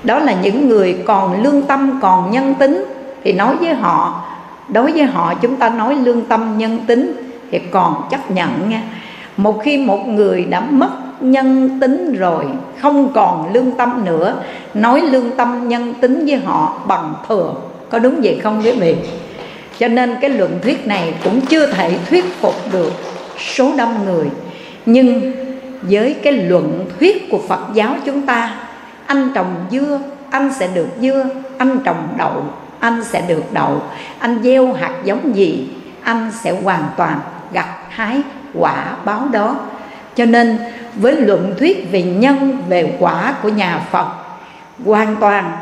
đó 0.05 0.19
là 0.19 0.35
những 0.43 0.69
người 0.69 0.99
còn 1.05 1.43
lương 1.43 1.62
tâm, 1.62 1.99
còn 2.03 2.31
nhân 2.31 2.55
tính, 2.55 2.85
thì 3.25 3.33
nói 3.33 3.57
với 3.57 3.75
họ, 3.75 4.25
đối 4.69 4.93
với 4.93 5.03
họ 5.03 5.35
chúng 5.35 5.57
ta 5.57 5.69
nói 5.69 5.95
lương 5.95 6.23
tâm, 6.23 6.59
nhân 6.59 6.79
tính 6.87 7.12
thì 7.50 7.59
còn 7.71 8.03
chấp 8.11 8.31
nhận 8.31 8.50
nha. 8.69 8.83
Một 9.37 9.61
khi 9.62 9.79
một 9.79 10.07
người 10.07 10.45
đã 10.45 10.61
mất 10.61 10.91
nhân 11.21 11.79
tính 11.81 12.15
rồi, 12.19 12.45
không 12.83 13.12
còn 13.12 13.53
lương 13.53 13.73
tâm 13.73 14.05
nữa, 14.05 14.35
nói 14.75 15.00
lương 15.00 15.31
tâm, 15.37 15.69
nhân 15.69 15.95
tính 16.00 16.25
với 16.26 16.37
họ 16.37 16.81
bằng 16.87 17.15
thừa. 17.29 17.55
Có 17.91 17.99
đúng 17.99 18.15
vậy 18.23 18.41
không 18.43 18.62
quý 18.65 18.73
vị? 18.73 18.97
Cho 19.78 19.88
nên 19.88 20.16
cái 20.21 20.30
luận 20.30 20.59
thuyết 20.62 20.87
này 20.87 21.14
cũng 21.25 21.40
chưa 21.40 21.66
thể 21.66 21.99
thuyết 22.11 22.25
phục 22.40 22.54
được 22.73 22.92
số 23.56 23.73
đông 23.78 24.04
người. 24.04 24.26
Nhưng 24.87 25.33
với 25.83 26.14
cái 26.23 26.33
luận 26.33 26.90
thuyết 26.99 27.30
của 27.30 27.40
phật 27.49 27.61
giáo 27.75 27.97
chúng 28.04 28.26
ta, 28.26 28.54
anh 29.06 29.30
trồng 29.35 29.66
dưa, 29.71 30.00
anh 30.30 30.52
sẽ 30.59 30.68
được 30.75 30.88
dưa, 31.00 31.25
anh 31.59 31.78
trồng 31.85 32.09
đậu, 32.18 32.45
anh 32.80 33.04
sẽ 33.04 33.21
được 33.28 33.52
đậu, 33.52 33.83
anh 34.18 34.42
gieo 34.42 34.73
hạt 34.73 34.92
giống 35.04 35.37
gì, 35.37 35.68
anh 36.02 36.30
sẽ 36.42 36.54
hoàn 36.62 36.85
toàn 36.97 37.21
gặt 37.52 37.68
hái 37.88 38.21
quả 38.54 38.97
báo 39.04 39.28
đó. 39.33 39.56
Cho 40.14 40.25
nên 40.25 40.59
với 40.95 41.16
luận 41.16 41.54
thuyết 41.59 41.88
về 41.92 42.02
nhân, 42.02 42.62
về 42.68 42.97
quả 42.99 43.35
của 43.42 43.49
nhà 43.49 43.80
phật, 43.90 44.06
hoàn 44.85 45.16
toàn 45.16 45.52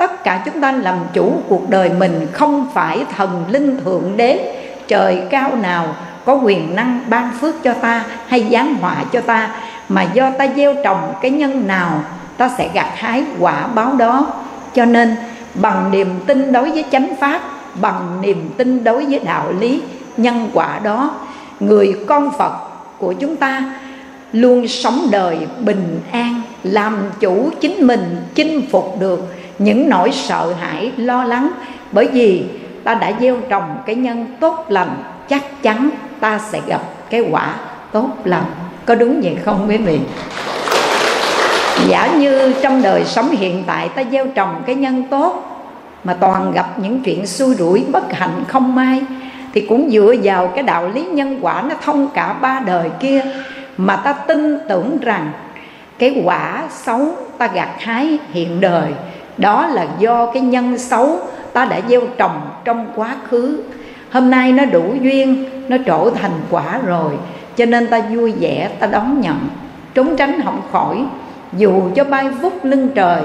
tất 0.00 0.24
cả 0.24 0.42
chúng 0.44 0.60
ta 0.60 0.72
làm 0.72 0.96
chủ 1.12 1.32
cuộc 1.48 1.70
đời 1.70 1.90
mình, 1.98 2.26
không 2.32 2.66
phải 2.74 3.04
thần 3.16 3.44
linh 3.48 3.80
thượng 3.84 4.16
đế. 4.16 4.62
Trời 4.88 5.22
cao 5.30 5.56
nào 5.56 5.94
có 6.24 6.34
quyền 6.34 6.76
năng 6.76 7.00
ban 7.08 7.30
phước 7.40 7.62
cho 7.62 7.74
ta 7.74 8.04
hay 8.26 8.48
giáng 8.52 8.74
họa 8.74 8.96
cho 9.12 9.20
ta, 9.20 9.50
mà 9.88 10.02
do 10.02 10.30
ta 10.30 10.46
gieo 10.56 10.74
trồng 10.84 11.14
cái 11.22 11.30
nhân 11.30 11.66
nào, 11.66 12.02
ta 12.36 12.50
sẽ 12.58 12.68
gặt 12.74 12.88
hái 12.94 13.24
quả 13.38 13.66
báo 13.66 13.92
đó. 13.98 14.26
Cho 14.74 14.84
nên, 14.84 15.16
bằng 15.54 15.90
niềm 15.90 16.08
tin 16.26 16.52
đối 16.52 16.70
với 16.70 16.84
chánh 16.92 17.16
pháp, 17.20 17.40
bằng 17.80 18.20
niềm 18.20 18.50
tin 18.56 18.84
đối 18.84 19.06
với 19.06 19.18
đạo 19.18 19.52
lý 19.58 19.82
nhân 20.16 20.50
quả 20.52 20.78
đó, 20.82 21.10
người 21.60 21.96
con 22.06 22.30
phật 22.38 22.52
của 22.98 23.12
chúng 23.12 23.36
ta 23.36 23.62
luôn 24.32 24.68
sống 24.68 25.06
đời 25.10 25.38
bình 25.58 26.00
an, 26.12 26.42
làm 26.62 26.98
chủ 27.20 27.50
chính 27.60 27.86
mình, 27.86 28.16
chinh 28.34 28.62
phục 28.70 29.00
được 29.00 29.34
những 29.60 29.88
nỗi 29.88 30.10
sợ 30.12 30.54
hãi, 30.60 30.92
lo 30.96 31.24
lắng. 31.24 31.50
Bởi 31.92 32.08
vì 32.12 32.44
ta 32.84 32.94
đã 32.94 33.12
gieo 33.20 33.36
trồng 33.48 33.76
cái 33.86 33.94
nhân 33.94 34.26
tốt 34.40 34.64
lành, 34.68 35.02
chắc 35.28 35.62
chắn 35.62 35.90
ta 36.20 36.38
sẽ 36.38 36.60
gặp 36.66 36.80
cái 37.10 37.20
quả 37.30 37.54
tốt 37.92 38.08
lành. 38.24 38.44
Có 38.86 38.94
đúng 38.94 39.20
vậy 39.20 39.36
không 39.44 39.66
quý 39.68 39.76
vị? 39.76 40.00
Giả 41.88 42.14
như 42.16 42.54
trong 42.62 42.82
đời 42.82 43.04
sống 43.04 43.30
hiện 43.30 43.64
tại 43.66 43.88
ta 43.88 44.02
gieo 44.12 44.26
trồng 44.26 44.62
cái 44.66 44.74
nhân 44.74 45.04
tốt, 45.10 45.46
mà 46.04 46.14
toàn 46.14 46.52
gặp 46.52 46.78
những 46.78 47.00
chuyện 47.02 47.26
xui 47.26 47.54
rủi, 47.54 47.84
bất 47.92 48.12
hạnh 48.12 48.44
không 48.48 48.74
may, 48.74 49.02
thì 49.54 49.60
cũng 49.60 49.90
dựa 49.90 50.14
vào 50.22 50.46
cái 50.48 50.62
đạo 50.62 50.90
lý 50.94 51.02
nhân 51.02 51.38
quả 51.42 51.62
nó 51.68 51.74
thông 51.84 52.08
cả 52.08 52.32
ba 52.32 52.60
đời 52.66 52.90
kia, 53.00 53.22
mà 53.76 53.96
ta 53.96 54.12
tin 54.12 54.58
tưởng 54.68 54.98
rằng 55.00 55.32
cái 55.98 56.22
quả 56.24 56.62
xấu 56.70 57.14
ta 57.38 57.46
gặt 57.46 57.70
hái 57.78 58.18
hiện 58.32 58.60
đời 58.60 58.92
đó 59.38 59.66
là 59.66 59.86
do 59.98 60.26
cái 60.26 60.42
nhân 60.42 60.78
xấu 60.78 61.18
ta 61.52 61.64
đã 61.64 61.80
gieo 61.88 62.00
trồng 62.16 62.40
trong 62.64 62.86
quá 62.96 63.16
khứ. 63.28 63.60
Hôm 64.10 64.30
nay 64.30 64.52
nó 64.52 64.64
đủ 64.64 64.94
duyên, 65.00 65.44
nó 65.68 65.76
trổ 65.86 66.10
thành 66.10 66.40
quả 66.50 66.78
rồi, 66.86 67.12
cho 67.56 67.66
nên 67.66 67.86
ta 67.86 68.00
vui 68.00 68.32
vẻ, 68.40 68.70
ta 68.80 68.86
đón 68.86 69.20
nhận. 69.20 69.48
Trốn 69.94 70.16
tránh 70.16 70.40
không 70.44 70.60
khỏi, 70.72 71.04
dù 71.52 71.82
cho 71.94 72.04
bay 72.04 72.28
vút 72.28 72.64
lưng 72.64 72.88
trời, 72.94 73.22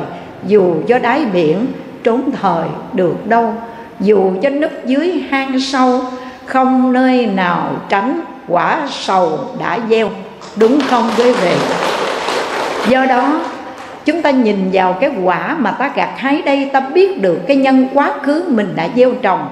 dù 0.48 0.76
cho 0.88 1.00
đáy 1.00 1.26
biển, 1.34 1.66
trốn 2.04 2.32
thời 2.42 2.68
được 2.94 3.28
đâu. 3.28 3.54
Dù 4.00 4.32
cho 4.42 4.50
nấp 4.50 4.86
dưới 4.86 5.26
hang 5.30 5.60
sâu, 5.60 6.02
không 6.46 6.94
nơi 6.94 7.26
nào 7.26 7.70
tránh 7.90 8.22
quả 8.48 8.80
sầu 8.90 9.40
đã 9.60 9.80
gieo. 9.90 10.10
Đúng 10.56 10.80
không 10.90 11.10
quý 11.18 11.32
vị? 11.32 11.56
Do 12.90 13.06
đó 13.06 13.40
chúng 14.06 14.22
ta 14.22 14.32
nhìn 14.32 14.70
vào 14.74 14.94
cái 14.94 15.12
quả 15.24 15.56
mà 15.60 15.72
ta 15.72 15.92
gặt 15.96 16.10
hái 16.18 16.42
đây, 16.42 16.70
ta 16.74 16.80
biết 16.80 17.22
được 17.22 17.40
cái 17.48 17.58
nhân 17.58 17.88
quá 17.94 18.14
khứ 18.24 18.46
mình 18.50 18.74
đã 18.76 18.88
gieo 18.96 19.12
trồng. 19.22 19.48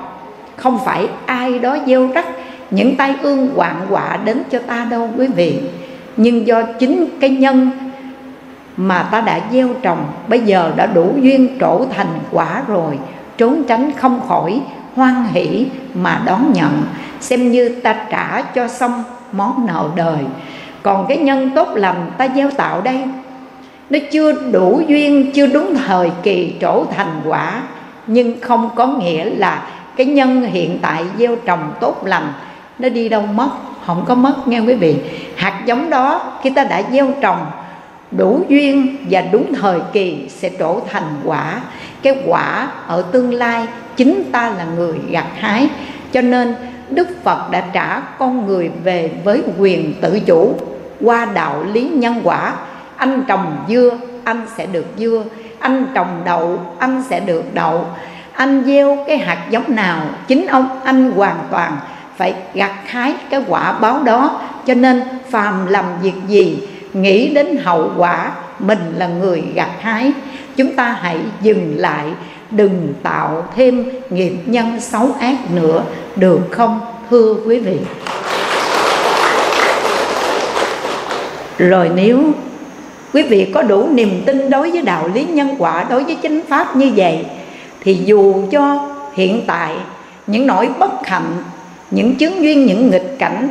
Không 0.55 0.79
phải 0.86 1.07
ai 1.25 1.60
đó 1.60 1.77
gieo 1.86 2.07
rắc 2.07 2.25
những 2.72 2.95
tai 2.95 3.15
ương 3.22 3.50
hoạn 3.55 3.75
quả 3.89 4.17
đến 4.25 4.41
cho 4.51 4.60
ta 4.60 4.88
đâu, 4.89 5.10
quý 5.17 5.27
vị. 5.27 5.60
Nhưng 6.17 6.48
do 6.48 6.62
chính 6.79 7.05
cái 7.19 7.29
nhân 7.29 7.69
mà 8.77 9.03
ta 9.03 9.22
đã 9.22 9.39
gieo 9.51 9.67
trồng, 9.81 10.05
bây 10.27 10.39
giờ 10.39 10.72
đã 10.75 10.86
đủ 10.86 11.13
duyên 11.22 11.57
trổ 11.60 11.86
thành 11.95 12.19
quả 12.31 12.62
rồi. 12.67 13.00
Trốn 13.38 13.63
tránh 13.63 13.91
không 13.98 14.22
khỏi 14.27 14.62
hoan 14.95 15.25
hỷ 15.31 15.67
mà 15.93 16.22
đón 16.25 16.53
nhận. 16.53 16.83
Xem 17.19 17.51
như 17.51 17.69
ta 17.69 17.95
trả 18.10 18.41
cho 18.41 18.67
xong 18.67 19.03
món 19.31 19.65
nợ 19.67 19.89
đời. 19.95 20.17
Còn 20.83 21.05
cái 21.07 21.17
nhân 21.17 21.51
tốt 21.55 21.67
lành 21.75 22.12
ta 22.17 22.27
gieo 22.36 22.50
tạo 22.51 22.81
đây 22.81 23.03
nó 23.93 24.00
chưa 24.12 24.31
đủ 24.51 24.81
duyên, 24.88 25.31
chưa 25.31 25.47
đúng 25.47 25.75
thời 25.75 26.12
kỳ 26.23 26.53
trổ 26.62 26.85
thành 26.95 27.21
quả. 27.25 27.62
Nhưng 28.07 28.41
không 28.41 28.69
có 28.75 28.88
nghĩa 28.88 29.25
là 29.25 29.67
cái 29.95 30.05
nhân 30.05 30.41
hiện 30.41 30.79
tại 30.81 31.03
gieo 31.19 31.35
trồng 31.35 31.73
tốt 31.81 32.01
lành, 32.05 32.33
nó 32.79 32.89
đi 32.89 33.09
đâu 33.09 33.21
mất, 33.21 33.50
không 33.85 34.05
có 34.07 34.15
mất 34.15 34.47
nghe 34.47 34.59
quý 34.59 34.73
vị. 34.73 34.95
Hạt 35.35 35.62
giống 35.65 35.89
đó 35.89 36.33
khi 36.43 36.50
ta 36.50 36.63
đã 36.63 36.83
gieo 36.91 37.12
trồng, 37.21 37.45
đủ 38.12 38.41
duyên 38.50 38.97
và 39.09 39.21
đúng 39.31 39.53
thời 39.53 39.79
kỳ 39.93 40.29
sẽ 40.29 40.50
trổ 40.59 40.79
thành 40.91 41.15
quả. 41.23 41.62
Cái 42.01 42.15
quả 42.25 42.67
ở 42.88 43.01
tương 43.01 43.33
lai 43.33 43.67
chính 43.95 44.23
ta 44.31 44.50
là 44.57 44.65
người 44.75 44.93
gặt 45.09 45.27
hái. 45.35 45.69
Cho 46.12 46.21
nên 46.21 46.55
đức 46.89 47.07
phật 47.23 47.51
đã 47.51 47.63
trả 47.73 48.00
con 48.00 48.47
người 48.47 48.71
về 48.83 49.12
với 49.23 49.41
quyền 49.57 49.93
tự 50.01 50.19
chủ, 50.19 50.55
qua 51.01 51.25
đạo 51.25 51.63
lý 51.73 51.81
nhân 51.81 52.21
quả 52.23 52.53
anh 52.97 53.23
trồng 53.27 53.65
dưa, 53.69 53.97
anh 54.23 54.45
sẽ 54.57 54.65
được 54.65 54.85
dưa. 54.97 55.23
Anh 55.59 55.85
trồng 55.93 56.21
đậu, 56.25 56.59
anh 56.79 57.03
sẽ 57.09 57.19
được 57.19 57.43
đậu. 57.53 57.88
Anh 58.33 58.63
gieo 58.65 58.97
cái 59.07 59.17
hạt 59.17 59.38
giống 59.50 59.75
nào, 59.75 60.01
chính 60.27 60.47
ông, 60.47 60.79
anh 60.83 61.12
hoàn 61.12 61.38
toàn 61.51 61.77
phải 62.17 62.33
gặt 62.53 62.73
hái 62.85 63.13
cái 63.29 63.43
quả 63.47 63.71
báo 63.71 64.03
đó. 64.03 64.41
Cho 64.65 64.73
nên 64.73 65.03
phàm 65.29 65.65
làm 65.67 65.85
việc 66.01 66.13
gì, 66.27 66.67
nghĩ 66.93 67.33
đến 67.33 67.57
hậu 67.63 67.91
quả, 67.97 68.31
mình 68.59 68.93
là 68.97 69.07
người 69.07 69.43
gặt 69.55 69.69
hái. 69.79 70.12
Chúng 70.55 70.75
ta 70.75 70.97
hãy 71.01 71.19
dừng 71.41 71.73
lại, 71.77 72.05
đừng 72.51 72.93
tạo 73.03 73.45
thêm 73.55 73.91
nghiệp 74.09 74.33
nhân 74.45 74.79
xấu 74.79 75.09
ác 75.19 75.35
nữa. 75.51 75.83
Được 76.15 76.39
không, 76.51 76.79
thưa 77.09 77.35
quý 77.45 77.59
vị? 77.59 77.77
Rồi 81.57 81.91
nếu 81.95 82.19
quý 83.13 83.24
vị 83.24 83.51
có 83.53 83.62
đủ 83.62 83.88
niềm 83.91 84.22
tin 84.25 84.50
đối 84.50 84.72
với 84.72 84.82
đạo 84.82 85.10
lý 85.13 85.24
nhân 85.24 85.55
quả, 85.58 85.86
đối 85.89 86.03
với 86.03 86.17
chánh 86.24 86.41
pháp 86.50 86.75
như 86.75 86.91
vậy, 86.96 87.25
thì 87.82 87.93
dù 87.93 88.36
cho 88.51 88.89
hiện 89.13 89.41
tại 89.48 89.75
những 90.27 90.48
nỗi 90.48 90.70
bất 90.79 91.08
hạnh, 91.08 91.43
những 91.91 92.15
chứng 92.15 92.43
duyên, 92.43 92.65
những 92.65 92.91
nghịch 92.91 93.15
cảnh 93.20 93.50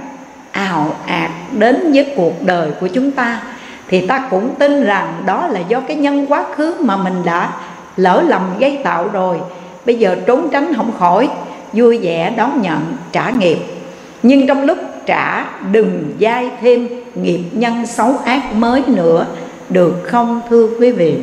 ào 0.52 0.96
ạt 1.06 1.30
đến 1.52 1.92
với 1.92 2.12
cuộc 2.16 2.42
đời 2.42 2.70
của 2.80 2.88
chúng 2.88 3.10
ta, 3.10 3.42
thì 3.88 4.06
ta 4.06 4.28
cũng 4.30 4.54
tin 4.58 4.84
rằng 4.84 5.22
đó 5.26 5.46
là 5.46 5.60
do 5.68 5.80
cái 5.80 5.96
nhân 5.96 6.26
quá 6.28 6.44
khứ 6.56 6.74
mà 6.80 6.96
mình 6.96 7.14
đã 7.24 7.50
lỡ 7.96 8.22
lầm 8.26 8.42
gây 8.58 8.78
tạo 8.84 9.08
rồi. 9.12 9.36
Bây 9.86 9.94
giờ 9.94 10.16
trốn 10.26 10.48
tránh 10.52 10.74
không 10.74 10.92
khỏi, 10.98 11.28
vui 11.72 11.98
vẻ 11.98 12.32
đón 12.36 12.62
nhận 12.62 12.80
trả 13.12 13.30
nghiệp. 13.30 13.58
Nhưng 14.22 14.46
trong 14.46 14.64
lúc 14.64 14.78
trả, 15.06 15.44
đừng 15.72 16.16
dai 16.20 16.50
thêm 16.60 16.88
nghiệp 17.14 17.40
nhân 17.52 17.86
xấu 17.86 18.14
ác 18.24 18.54
mới 18.54 18.82
nữa 18.86 19.26
được 19.72 20.02
không, 20.04 20.40
thưa 20.50 20.68
quý 20.80 20.90
vị? 20.90 21.14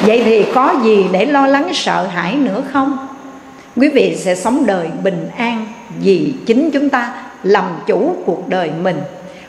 Vậy 0.00 0.22
thì 0.24 0.44
có 0.54 0.74
gì 0.84 1.06
để 1.12 1.24
lo 1.24 1.46
lắng 1.46 1.74
sợ 1.74 2.06
hãi 2.06 2.34
nữa 2.34 2.62
không? 2.72 2.96
Quý 3.76 3.88
vị 3.88 4.16
sẽ 4.16 4.34
sống 4.34 4.66
đời 4.66 4.88
bình 5.02 5.28
an 5.36 5.66
vì 6.00 6.34
chính 6.46 6.70
chúng 6.70 6.88
ta 6.88 7.12
làm 7.42 7.64
chủ 7.86 8.16
cuộc 8.26 8.48
đời 8.48 8.70
mình. 8.82 9.00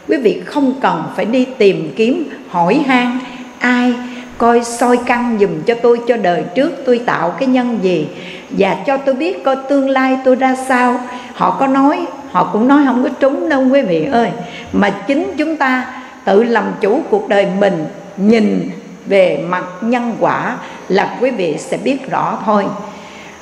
Quý 0.08 0.18
vị 0.18 0.42
không 0.46 0.74
cần 0.82 1.04
phải 1.16 1.26
đi 1.26 1.46
tìm 1.46 1.94
kiếm, 1.96 2.30
hỏi 2.50 2.84
han, 2.88 3.20
ai, 3.60 3.94
coi 4.38 4.64
soi 4.64 4.98
căn 5.06 5.38
dùm 5.40 5.62
cho 5.66 5.76
tôi 5.82 6.00
cho 6.08 6.18
đời 6.18 6.44
trước 6.56 6.72
tôi 6.86 7.00
tạo 7.06 7.30
cái 7.40 7.48
nhân 7.48 7.80
gì. 7.82 8.08
Và 8.50 8.78
cho 8.88 8.98
tôi 8.98 9.16
biết 9.16 9.44
coi 9.44 9.56
tương 9.70 9.90
lai 9.90 10.18
tôi 10.26 10.36
ra 10.36 10.56
sao. 10.68 11.00
Họ 11.34 11.58
có 11.60 11.68
nói, 11.68 12.06
họ 12.32 12.50
cũng 12.54 12.68
nói 12.68 12.82
không 12.86 13.04
có 13.04 13.10
trúng 13.20 13.50
đâu, 13.50 13.64
quý 13.72 13.82
vị 13.82 14.08
ơi. 14.12 14.30
Mà 14.74 14.90
chính 14.90 15.32
chúng 15.38 15.58
ta 15.58 15.86
tự 16.26 16.44
làm 16.44 16.74
chủ 16.82 17.02
cuộc 17.10 17.30
đời 17.30 17.48
mình, 17.60 17.86
nhìn 18.18 18.70
về 19.06 19.44
mặt 19.48 19.64
nhân 19.82 20.16
quả 20.20 20.58
là 20.88 21.18
quý 21.22 21.32
vị 21.32 21.56
sẽ 21.58 21.78
biết 21.78 22.10
rõ 22.10 22.40
thôi. 22.46 22.66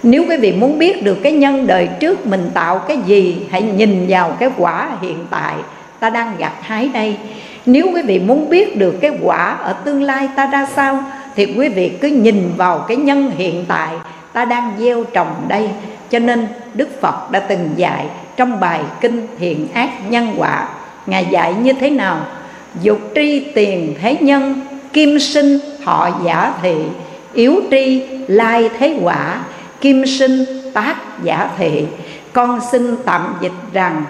Nếu 0.03 0.25
quý 0.29 0.37
vị 0.37 0.51
muốn 0.51 0.79
biết 0.79 1.03
được 1.03 1.17
cái 1.23 1.31
nhân 1.31 1.67
đời 1.67 1.89
trước 1.99 2.27
mình 2.27 2.51
tạo 2.53 2.79
cái 2.79 2.97
gì, 3.05 3.47
hãy 3.51 3.61
nhìn 3.61 4.05
vào 4.09 4.31
cái 4.39 4.49
quả 4.57 4.89
hiện 5.01 5.25
tại 5.29 5.55
ta 5.99 6.09
đang 6.09 6.35
gặt 6.37 6.53
hái 6.61 6.89
đây. 6.89 7.17
Nếu 7.65 7.91
quý 7.93 8.01
vị 8.01 8.19
muốn 8.19 8.49
biết 8.49 8.77
được 8.77 8.95
cái 9.01 9.11
quả 9.21 9.55
ở 9.55 9.73
tương 9.73 10.03
lai 10.03 10.29
ta 10.35 10.45
ra 10.45 10.67
sao, 10.75 11.03
thì 11.35 11.53
quý 11.57 11.69
vị 11.69 11.91
cứ 12.01 12.07
nhìn 12.07 12.51
vào 12.57 12.79
cái 12.79 12.97
nhân 12.97 13.31
hiện 13.37 13.65
tại 13.67 13.89
ta 14.33 14.45
đang 14.45 14.73
gieo 14.79 15.03
trồng 15.03 15.45
đây. 15.47 15.69
Cho 16.09 16.19
nên 16.19 16.47
đức 16.73 17.01
phật 17.01 17.31
đã 17.31 17.39
từng 17.39 17.69
dạy 17.75 18.05
trong 18.35 18.59
bài 18.59 18.81
kinh 19.01 19.27
thiện 19.39 19.67
ác 19.73 19.89
nhân 20.09 20.33
quả, 20.37 20.67
ngài 21.05 21.27
dạy 21.31 21.53
như 21.53 21.73
thế 21.73 21.89
nào? 21.89 22.17
Dục 22.81 22.99
tri 23.15 23.39
tiền 23.39 23.95
thế 24.01 24.17
nhân, 24.21 24.61
kim 24.93 25.19
sinh 25.19 25.59
họ 25.83 26.09
giả 26.25 26.53
thị. 26.61 26.75
Yếu 27.33 27.61
tri, 27.71 28.01
lai 28.27 28.69
thế 28.79 28.99
quả, 29.01 29.43
kim 29.81 30.05
sinh 30.05 30.45
tác 30.73 30.95
giả 31.23 31.49
thị. 31.57 31.85
Con 32.33 32.59
xin 32.71 32.95
tạm 33.05 33.35
dịch 33.41 33.51
rằng, 33.73 34.03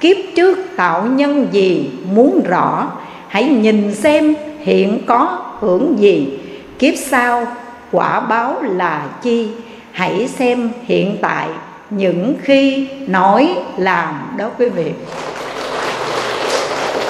kiếp 0.00 0.16
trước 0.36 0.58
tạo 0.76 1.06
nhân 1.06 1.48
gì 1.52 1.90
muốn 2.12 2.40
rõ? 2.48 2.92
Hãy 3.28 3.44
nhìn 3.44 3.94
xem 3.94 4.34
hiện 4.58 5.02
có 5.06 5.38
hưởng 5.60 5.96
gì. 5.98 6.38
Kiếp 6.78 6.94
sau 6.96 7.46
quả 7.92 8.20
báo 8.20 8.62
là 8.62 9.06
chi? 9.22 9.48
Hãy 9.92 10.28
xem 10.28 10.70
hiện 10.82 11.16
tại, 11.20 11.48
những 11.90 12.34
khi 12.42 12.88
nói 13.06 13.54
làm 13.76 14.34
đó 14.36 14.50
quý 14.58 14.68
vị. 14.68 14.92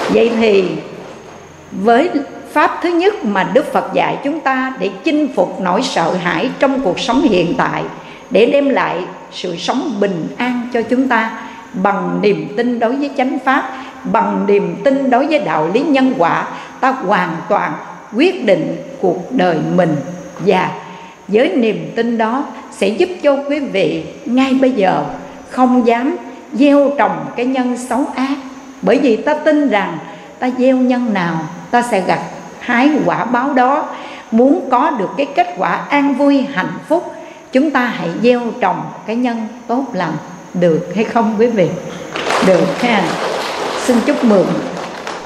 Vậy 0.09 0.31
thì 0.39 0.65
với 1.71 2.09
pháp 2.51 2.79
thứ 2.81 2.89
nhất 2.89 3.25
mà 3.25 3.43
đức 3.53 3.73
phật 3.73 3.93
dạy 3.93 4.17
chúng 4.23 4.39
ta 4.39 4.73
để 4.79 4.89
chinh 5.03 5.27
phục 5.35 5.61
nỗi 5.61 5.81
sợ 5.81 6.13
hãi 6.13 6.49
trong 6.59 6.81
cuộc 6.81 6.99
sống 6.99 7.21
hiện 7.21 7.53
tại, 7.57 7.83
để 8.29 8.45
đem 8.45 8.69
lại 8.69 8.99
sự 9.31 9.55
sống 9.57 9.95
bình 9.99 10.27
an 10.37 10.67
cho 10.73 10.81
chúng 10.81 11.07
ta 11.07 11.31
bằng 11.73 12.19
niềm 12.21 12.47
tin 12.57 12.79
đối 12.79 12.95
với 12.95 13.09
chánh 13.17 13.37
pháp, 13.45 13.69
bằng 14.03 14.45
niềm 14.47 14.75
tin 14.83 15.09
đối 15.09 15.27
với 15.27 15.39
đạo 15.39 15.69
lý 15.73 15.79
nhân 15.79 16.13
quả, 16.17 16.47
ta 16.79 16.91
hoàn 16.91 17.37
toàn 17.49 17.73
quyết 18.15 18.45
định 18.45 18.77
cuộc 19.01 19.31
đời 19.31 19.57
mình. 19.75 19.95
Và 20.39 20.71
với 21.27 21.55
niềm 21.55 21.91
tin 21.95 22.17
đó 22.17 22.45
sẽ 22.71 22.87
giúp 22.87 23.09
cho 23.23 23.37
quý 23.49 23.59
vị 23.59 24.03
ngay 24.25 24.53
bây 24.53 24.71
giờ 24.71 25.03
không 25.49 25.87
dám 25.87 26.15
gieo 26.53 26.91
trồng 26.97 27.25
cái 27.35 27.45
nhân 27.45 27.77
xấu 27.77 28.05
ác, 28.15 28.35
bởi 28.81 28.99
vì 28.99 29.15
ta 29.15 29.33
tin 29.33 29.69
rằng 29.69 29.97
ta 30.39 30.49
gieo 30.57 30.77
nhân 30.77 31.13
nào 31.13 31.39
ta 31.71 31.81
sẽ 31.81 32.01
gặt 32.01 32.19
hái 32.59 32.89
quả 33.05 33.25
báo 33.25 33.53
đó. 33.53 33.89
Muốn 34.31 34.67
có 34.71 34.89
được 34.89 35.09
cái 35.17 35.27
kết 35.35 35.47
quả 35.57 35.69
an 35.69 36.13
vui, 36.13 36.45
hạnh 36.53 36.77
phúc, 36.87 37.13
chúng 37.51 37.71
ta 37.71 37.85
hãy 37.85 38.09
gieo 38.23 38.41
trồng 38.61 38.81
cái 39.07 39.15
nhân 39.15 39.47
tốt 39.67 39.85
lành. 39.93 40.13
Được 40.53 40.91
hay 40.95 41.03
không 41.03 41.35
quý 41.39 41.47
vị? 41.47 41.69
Được 42.47 42.81
ha. 42.81 43.03
Xin 43.79 43.97
chúc 44.05 44.23
mừng 44.23 44.47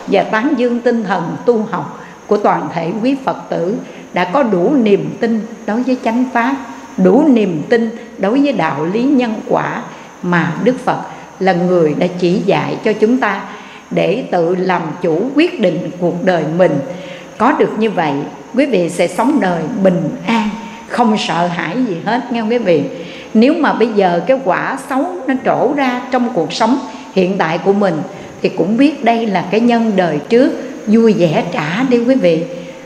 và 0.07 0.23
tán 0.23 0.53
dương 0.57 0.79
tinh 0.79 1.03
thần 1.03 1.35
tu 1.45 1.65
học 1.71 1.99
của 2.27 2.37
toàn 2.37 2.69
thể 2.73 2.91
quý 3.03 3.15
phật 3.25 3.37
tử 3.49 3.77
đã 4.13 4.23
có 4.33 4.43
đủ 4.43 4.73
niềm 4.75 5.17
tin 5.19 5.41
đối 5.65 5.83
với 5.83 5.97
chánh 6.03 6.25
pháp, 6.33 6.55
đủ 6.97 7.27
niềm 7.27 7.61
tin 7.69 7.89
đối 8.17 8.41
với 8.41 8.51
đạo 8.51 8.85
lý 8.85 9.03
nhân 9.03 9.33
quả 9.49 9.81
mà 10.23 10.53
đức 10.63 10.75
phật 10.85 11.01
là 11.39 11.53
người 11.53 11.95
đã 11.97 12.07
chỉ 12.19 12.41
dạy 12.45 12.77
cho 12.85 12.93
chúng 12.93 13.19
ta 13.19 13.41
để 13.91 14.23
tự 14.31 14.55
làm 14.55 14.81
chủ 15.01 15.29
quyết 15.35 15.59
định 15.59 15.91
cuộc 15.99 16.25
đời 16.25 16.43
mình. 16.57 16.71
Có 17.37 17.51
được 17.51 17.79
như 17.79 17.89
vậy, 17.89 18.13
quý 18.55 18.65
vị 18.65 18.89
sẽ 18.89 19.07
sống 19.07 19.37
đời 19.41 19.63
bình 19.83 20.09
an, 20.27 20.49
không 20.87 21.17
sợ 21.17 21.47
hãi 21.47 21.75
gì 21.87 21.97
hết, 22.05 22.21
nghe 22.31 22.41
quý 22.41 22.57
vị? 22.57 22.83
Nếu 23.33 23.53
mà 23.53 23.73
bây 23.73 23.87
giờ 23.87 24.21
cái 24.27 24.39
quả 24.43 24.77
xấu 24.89 25.05
nó 25.27 25.33
trổ 25.45 25.73
ra 25.75 26.01
trong 26.11 26.29
cuộc 26.33 26.53
sống 26.53 26.77
hiện 27.13 27.37
tại 27.37 27.57
của 27.57 27.73
mình, 27.73 27.95
thì 28.41 28.49
cũng 28.49 28.77
biết 28.77 29.03
đây 29.03 29.27
là 29.27 29.45
cái 29.51 29.59
nhân 29.59 29.91
đời 29.95 30.19
trước, 30.29 30.51
vui 30.87 31.13
vẻ 31.13 31.43
trả 31.51 31.83
đi 31.83 31.97
quý 31.97 32.15
vị. 32.15 32.43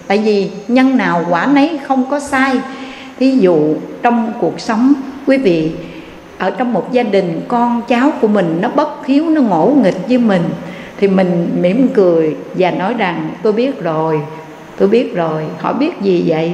Tại 0.07 0.17
vì 0.17 0.49
nhân 0.67 0.97
nào 0.97 1.25
quả 1.29 1.45
nấy 1.53 1.79
không 1.87 2.05
có 2.09 2.19
sai. 2.19 2.55
Thí 3.19 3.37
dụ 3.37 3.75
trong 4.01 4.33
cuộc 4.41 4.59
sống, 4.59 4.93
quý 5.27 5.37
vị, 5.37 5.71
ở 6.37 6.49
trong 6.49 6.73
một 6.73 6.91
gia 6.91 7.03
đình, 7.03 7.41
con 7.47 7.81
cháu 7.87 8.11
của 8.21 8.27
mình 8.27 8.57
nó 8.61 8.69
bất 8.69 9.05
hiếu, 9.07 9.29
nó 9.29 9.41
ngỗ 9.41 9.73
nghịch 9.83 10.07
với 10.07 10.17
mình 10.17 10.43
thì 10.99 11.07
mình 11.07 11.57
mỉm 11.61 11.87
cười 11.93 12.35
và 12.53 12.71
nói 12.71 12.93
rằng, 12.93 13.29
tôi 13.43 13.53
biết 13.53 13.81
rồi, 13.81 14.21
tôi 14.77 14.87
biết 14.87 15.15
rồi, 15.15 15.43
họ 15.57 15.73
biết 15.73 16.01
gì 16.01 16.23
vậy? 16.27 16.53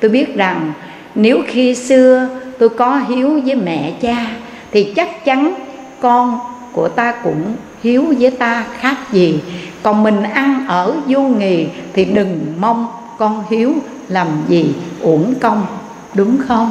Tôi 0.00 0.10
biết 0.10 0.36
rằng, 0.36 0.72
nếu 1.14 1.42
khi 1.46 1.74
xưa 1.74 2.28
tôi 2.58 2.68
có 2.68 3.00
hiếu 3.08 3.40
với 3.44 3.54
mẹ 3.54 3.92
cha, 4.00 4.26
thì 4.72 4.92
chắc 4.96 5.24
chắn 5.24 5.54
con 6.00 6.38
của 6.72 6.88
ta 6.88 7.14
cũng 7.24 7.42
hiếu 7.82 8.04
với 8.18 8.30
ta 8.30 8.64
khác 8.78 8.96
gì. 9.12 9.40
Còn 9.82 10.02
mình 10.02 10.22
ăn 10.22 10.66
ở 10.68 10.94
vô 11.06 11.20
nghì, 11.20 11.66
thì 11.92 12.04
đừng 12.04 12.54
mong 12.58 12.86
con 13.18 13.44
hiếu 13.50 13.74
làm 14.08 14.28
gì, 14.48 14.74
uổng 15.00 15.34
công, 15.40 15.66
đúng 16.14 16.38
không? 16.48 16.70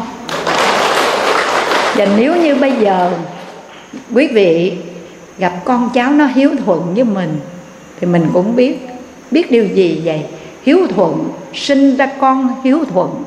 Và 1.96 2.08
nếu 2.18 2.36
như 2.36 2.56
bây 2.56 2.72
giờ 2.72 3.12
quý 4.14 4.28
vị 4.28 4.74
gặp 5.38 5.54
con 5.66 5.90
cháu 5.94 6.12
nó 6.12 6.26
hiếu 6.26 6.52
thuận 6.66 6.94
với 6.96 7.04
mình, 7.04 7.40
thì 8.00 8.08
mình 8.08 8.30
cũng 8.34 8.56
biết 8.56 8.88
biết 9.32 9.52
điều 9.52 9.66
gì 9.66 10.02
vậy? 10.06 10.24
Hiếu 10.64 10.88
thuận, 10.96 11.30
sinh 11.54 11.96
ra 11.96 12.10
con 12.20 12.50
hiếu 12.64 12.80
thuận. 12.94 13.24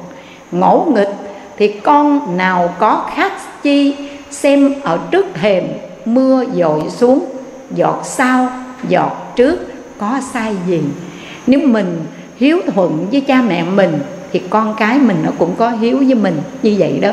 Ngỗ 0.52 0.86
nghịch 0.94 1.14
thì 1.56 1.68
con 1.68 2.36
nào 2.36 2.74
có 2.78 3.06
khác 3.14 3.32
chi? 3.62 3.94
Xem 4.30 4.74
ở 4.82 4.98
trước 5.10 5.26
thềm, 5.34 5.64
mưa 6.04 6.44
dội 6.54 6.82
xuống, 6.90 7.24
giọt 7.74 8.00
sau, 8.04 8.48
giọt 8.88 9.32
trước, 9.36 9.58
có 9.98 10.20
sai 10.32 10.56
gì? 10.66 10.80
Nếu 11.46 11.60
mình 11.60 12.04
hiếu 12.36 12.60
thuận 12.74 13.06
với 13.10 13.20
cha 13.20 13.42
mẹ 13.42 13.62
mình, 13.62 13.98
thì 14.32 14.42
con 14.50 14.74
cái 14.78 14.98
mình 14.98 15.16
nó 15.24 15.30
cũng 15.38 15.54
có 15.58 15.70
hiếu 15.70 15.96
với 15.96 16.14
mình 16.14 16.36
như 16.62 16.74
vậy 16.78 16.98
đó. 17.02 17.10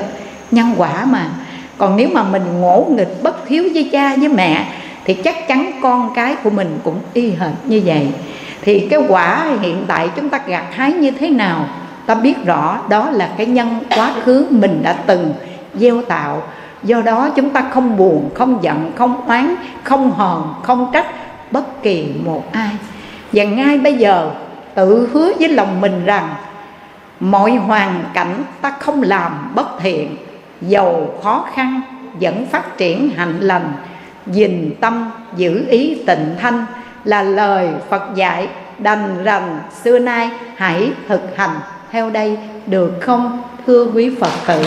Nhân 0.52 0.74
quả 0.78 1.06
mà, 1.06 1.30
còn 1.78 1.98
nếu 1.98 2.10
mà 2.14 2.24
mình 2.24 2.44
ngỗ 2.62 2.88
nghịch 2.90 3.24
bất 3.24 3.48
hiếu 3.48 3.70
với 3.74 3.90
cha, 3.92 4.16
với 4.16 4.30
mẹ 4.30 4.68
thì 5.06 5.14
chắc 5.14 5.48
chắn 5.48 5.72
con 5.82 6.14
cái 6.16 6.36
của 6.44 6.50
mình 6.50 6.80
cũng 6.84 7.00
y 7.14 7.30
hệt 7.32 7.54
như 7.66 7.82
vậy. 7.86 8.08
Thì 8.62 8.88
cái 8.90 9.00
quả 9.08 9.46
hiện 9.62 9.86
tại 9.88 10.10
chúng 10.16 10.30
ta 10.30 10.40
gặt 10.48 10.64
hái 10.72 10.94
như 10.94 11.12
thế 11.12 11.30
nào, 11.30 11.66
ta 12.06 12.16
biết 12.16 12.46
rõ 12.46 12.80
đó 12.90 13.10
là 13.10 13.30
cái 13.38 13.46
nhân 13.46 13.80
quá 13.96 14.12
khứ 14.24 14.48
mình 14.50 14.82
đã 14.84 14.94
từng 14.94 15.34
gieo 15.74 16.02
tạo. 16.02 16.44
Do 16.84 17.02
đó 17.02 17.30
chúng 17.36 17.50
ta 17.50 17.66
không 17.72 17.98
buồn, 17.98 18.30
không 18.34 18.64
giận, 18.64 18.92
không 18.96 19.28
oán, 19.28 19.56
không 19.84 20.12
hờn, 20.12 20.54
không 20.64 20.90
trách 20.94 21.06
bất 21.52 21.84
kỳ 21.84 22.08
một 22.26 22.44
ai. 22.52 22.70
Và 23.34 23.44
ngay 23.44 23.78
bây 23.78 23.94
giờ, 23.94 24.32
tự 24.76 25.10
hứa 25.14 25.32
với 25.40 25.50
lòng 25.50 25.82
mình 25.82 26.06
rằng 26.06 26.30
mọi 27.20 27.52
hoàn 27.52 28.04
cảnh 28.14 28.44
ta 28.62 28.72
không 28.80 29.04
làm 29.04 29.52
bất 29.56 29.80
thiện, 29.80 30.16
giàu 30.62 31.08
khó 31.24 31.46
khăn 31.54 31.82
vẫn 32.22 32.46
phát 32.46 32.78
triển 32.78 33.10
hạnh 33.18 33.40
lành 33.40 33.74
dình 34.32 34.72
tâm, 34.82 35.12
giữ 35.36 35.66
ý 35.70 35.98
tịnh 36.08 36.36
thanh 36.40 36.66
là 37.04 37.24
lời 37.24 37.70
phật 37.90 38.04
dạy. 38.16 38.48
Đành 38.80 39.24
rằng 39.24 39.60
xưa 39.84 40.00
nay 40.00 40.30
hãy 40.56 40.90
thực 41.08 41.38
hành. 41.38 41.60
Theo 41.92 42.10
đây 42.10 42.38
được 42.66 42.92
không, 43.02 43.42
thưa 43.68 43.86
quý 43.94 44.12
phật 44.20 44.32
tử? 44.48 44.66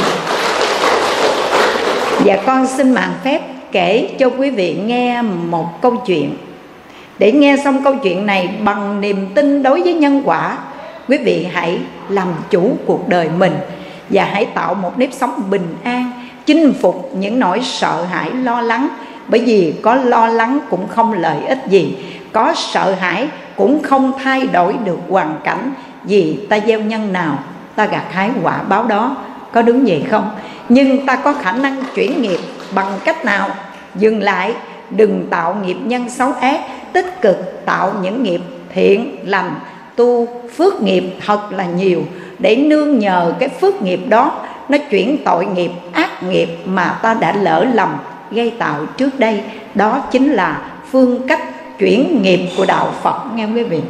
Và 2.25 2.38
con 2.47 2.66
xin 2.66 2.92
mạng 2.92 3.12
phép 3.25 3.40
kể 3.73 4.11
cho 4.18 4.31
quý 4.38 4.51
vị 4.51 4.75
nghe 4.75 5.23
một 5.23 5.83
câu 5.83 5.97
chuyện. 6.07 6.37
Để 7.18 7.33
nghe 7.33 7.57
xong 7.64 7.85
câu 7.85 7.97
chuyện 8.03 8.27
này 8.27 8.51
bằng 8.64 9.01
niềm 9.01 9.27
tin 9.35 9.62
đối 9.62 9.83
với 9.83 9.94
nhân 9.94 10.23
quả, 10.25 10.59
quý 11.09 11.18
vị 11.18 11.47
hãy 11.53 11.79
làm 12.09 12.29
chủ 12.51 12.77
cuộc 12.87 13.09
đời 13.09 13.29
mình 13.38 13.53
và 14.11 14.25
hãy 14.25 14.44
tạo 14.44 14.75
một 14.75 14.99
nếp 14.99 15.12
sống 15.12 15.42
bình 15.51 15.75
an, 15.83 16.12
chinh 16.47 16.73
phục 16.81 17.11
những 17.14 17.38
nỗi 17.38 17.61
sợ 17.62 18.05
hãi 18.11 18.31
lo 18.31 18.61
lắng 18.61 18.88
bởi 19.29 19.41
vì 19.41 19.75
có 19.83 19.95
lo 19.95 20.27
lắng 20.27 20.59
cũng 20.71 20.88
không 20.88 21.12
lợi 21.12 21.45
ích 21.47 21.59
gì, 21.69 21.97
có 22.33 22.55
sợ 22.57 22.95
hãi 23.01 23.29
cũng 23.57 23.83
không 23.83 24.12
thay 24.25 24.47
đổi 24.47 24.75
được 24.85 24.99
hoàn 25.09 25.41
cảnh 25.45 25.73
vì 26.05 26.38
ta 26.49 26.59
gieo 26.67 26.81
nhân 26.81 27.12
nào, 27.12 27.38
ta 27.77 27.87
gặt 27.87 28.05
hái 28.11 28.31
quả 28.43 28.62
báo 28.62 28.85
đó. 28.85 29.17
Có 29.53 29.62
đúng 29.62 29.85
vậy 29.87 30.05
không? 30.11 30.31
Nhưng 30.69 31.07
ta 31.07 31.17
có 31.17 31.33
khả 31.33 31.53
năng 31.53 31.83
chuyển 31.95 32.23
nghiệp 32.23 32.38
bằng 32.75 32.93
cách 33.05 33.25
nào? 33.25 33.49
Dừng 33.95 34.23
lại, 34.23 34.55
đừng 34.91 35.27
tạo 35.31 35.57
nghiệp 35.64 35.77
nhân 35.85 36.11
xấu 36.11 36.33
ác, 36.33 36.61
tích 36.93 37.21
cực 37.21 37.67
tạo 37.67 37.93
những 38.03 38.23
nghiệp 38.23 38.41
thiện 38.75 39.17
lành. 39.25 39.55
Tu 39.97 40.27
phước 40.57 40.83
nghiệp 40.83 41.05
thật 41.27 41.53
là 41.53 41.64
nhiều, 41.64 42.03
để 42.38 42.57
nương 42.57 42.99
nhờ 42.99 43.35
cái 43.38 43.49
phước 43.49 43.83
nghiệp 43.83 44.01
đó, 44.09 44.33
nó 44.69 44.79
chuyển 44.91 45.17
tội 45.25 45.47
nghiệp, 45.47 45.71
ác 45.93 46.23
nghiệp 46.23 46.49
mà 46.64 46.99
ta 47.03 47.14
đã 47.14 47.33
lỡ 47.33 47.67
lầm 47.75 47.97
gây 48.31 48.51
tạo 48.59 48.87
trước 48.97 49.21
đây. 49.21 49.43
Đó 49.75 50.03
chính 50.11 50.33
là 50.33 50.71
phương 50.91 51.29
cách 51.29 51.41
chuyển 51.79 52.23
nghiệp 52.23 52.41
của 52.57 52.67
đạo 52.67 52.93
Phật, 53.03 53.17
nghe 53.35 53.47
quý 53.55 53.62
vị? 53.62 53.81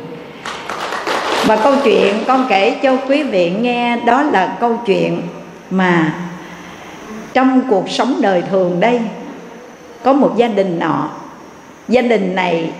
Và 1.46 1.56
câu 1.56 1.72
chuyện 1.84 2.14
con 2.26 2.46
kể 2.48 2.76
cho 2.82 2.96
quý 3.08 3.22
vị 3.22 3.50
nghe, 3.50 3.96
đó 3.96 4.22
là 4.22 4.56
câu 4.60 4.80
chuyện 4.86 5.22
mà 5.70 6.14
trong 7.32 7.62
cuộc 7.70 7.90
sống 7.90 8.18
đời 8.20 8.42
thường 8.50 8.80
đây, 8.80 9.00
có 10.04 10.12
một 10.12 10.32
gia 10.36 10.48
đình 10.48 10.78
nọ. 10.78 11.08
Gia 11.88 12.02
đình 12.02 12.34
này 12.34 12.70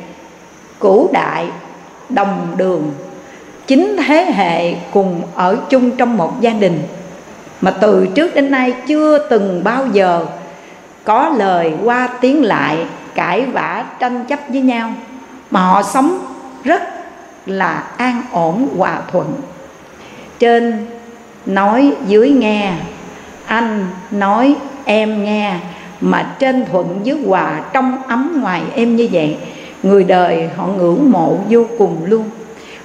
cũ 0.78 1.10
đại, 1.12 1.46
đồng 2.08 2.54
đường. 2.56 2.90
Chính 3.66 3.96
thế 4.06 4.32
hệ 4.32 4.74
cùng 4.92 5.22
ở 5.34 5.56
chung 5.70 5.90
trong 5.90 6.16
một 6.16 6.40
gia 6.40 6.50
đình. 6.50 6.82
Mà 7.60 7.70
từ 7.70 8.06
trước 8.14 8.34
đến 8.34 8.50
nay 8.50 8.72
chưa 8.88 9.18
từng 9.18 9.64
bao 9.64 9.84
giờ 9.92 10.26
có 11.08 11.32
lời 11.36 11.72
qua 11.84 12.08
tiếng 12.20 12.44
lại, 12.44 12.86
cãi 13.14 13.46
vã, 13.46 13.84
tranh 13.98 14.24
chấp 14.24 14.40
với 14.48 14.60
nhau. 14.60 14.94
Mà 15.50 15.60
họ 15.60 15.82
sống 15.82 16.18
rất 16.64 16.82
là 17.46 17.84
an 17.96 18.22
ổn, 18.32 18.68
hòa 18.76 19.00
thuận. 19.12 19.26
Trên 20.38 20.86
nói 21.46 21.92
dưới 22.06 22.30
nghe, 22.30 22.72
anh 23.46 23.86
nói 24.10 24.54
em 24.84 25.24
nghe, 25.24 25.54
mà 26.00 26.36
trên 26.38 26.64
thuận 26.72 27.00
dưới 27.02 27.18
hòa 27.26 27.60
trong 27.72 28.02
ấm 28.08 28.38
ngoài 28.40 28.62
em 28.74 28.96
như 28.96 29.08
vậy, 29.12 29.36
người 29.82 30.04
đời 30.04 30.50
họ 30.56 30.66
ngưỡng 30.66 31.10
mộ 31.10 31.38
vô 31.48 31.64
cùng 31.78 31.96
luôn. 32.04 32.24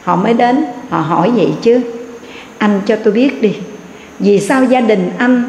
Họ 0.04 0.16
mới 0.16 0.34
đến, 0.34 0.66
họ 0.90 1.00
hỏi 1.00 1.32
vậy 1.36 1.54
chứ. 1.62 1.82
Anh 2.58 2.82
cho 2.86 2.96
tôi 3.04 3.14
biết 3.14 3.42
đi, 3.42 3.56
vì 4.20 4.40
sao 4.40 4.64
gia 4.64 4.82
đình 4.82 5.12
anh 5.18 5.44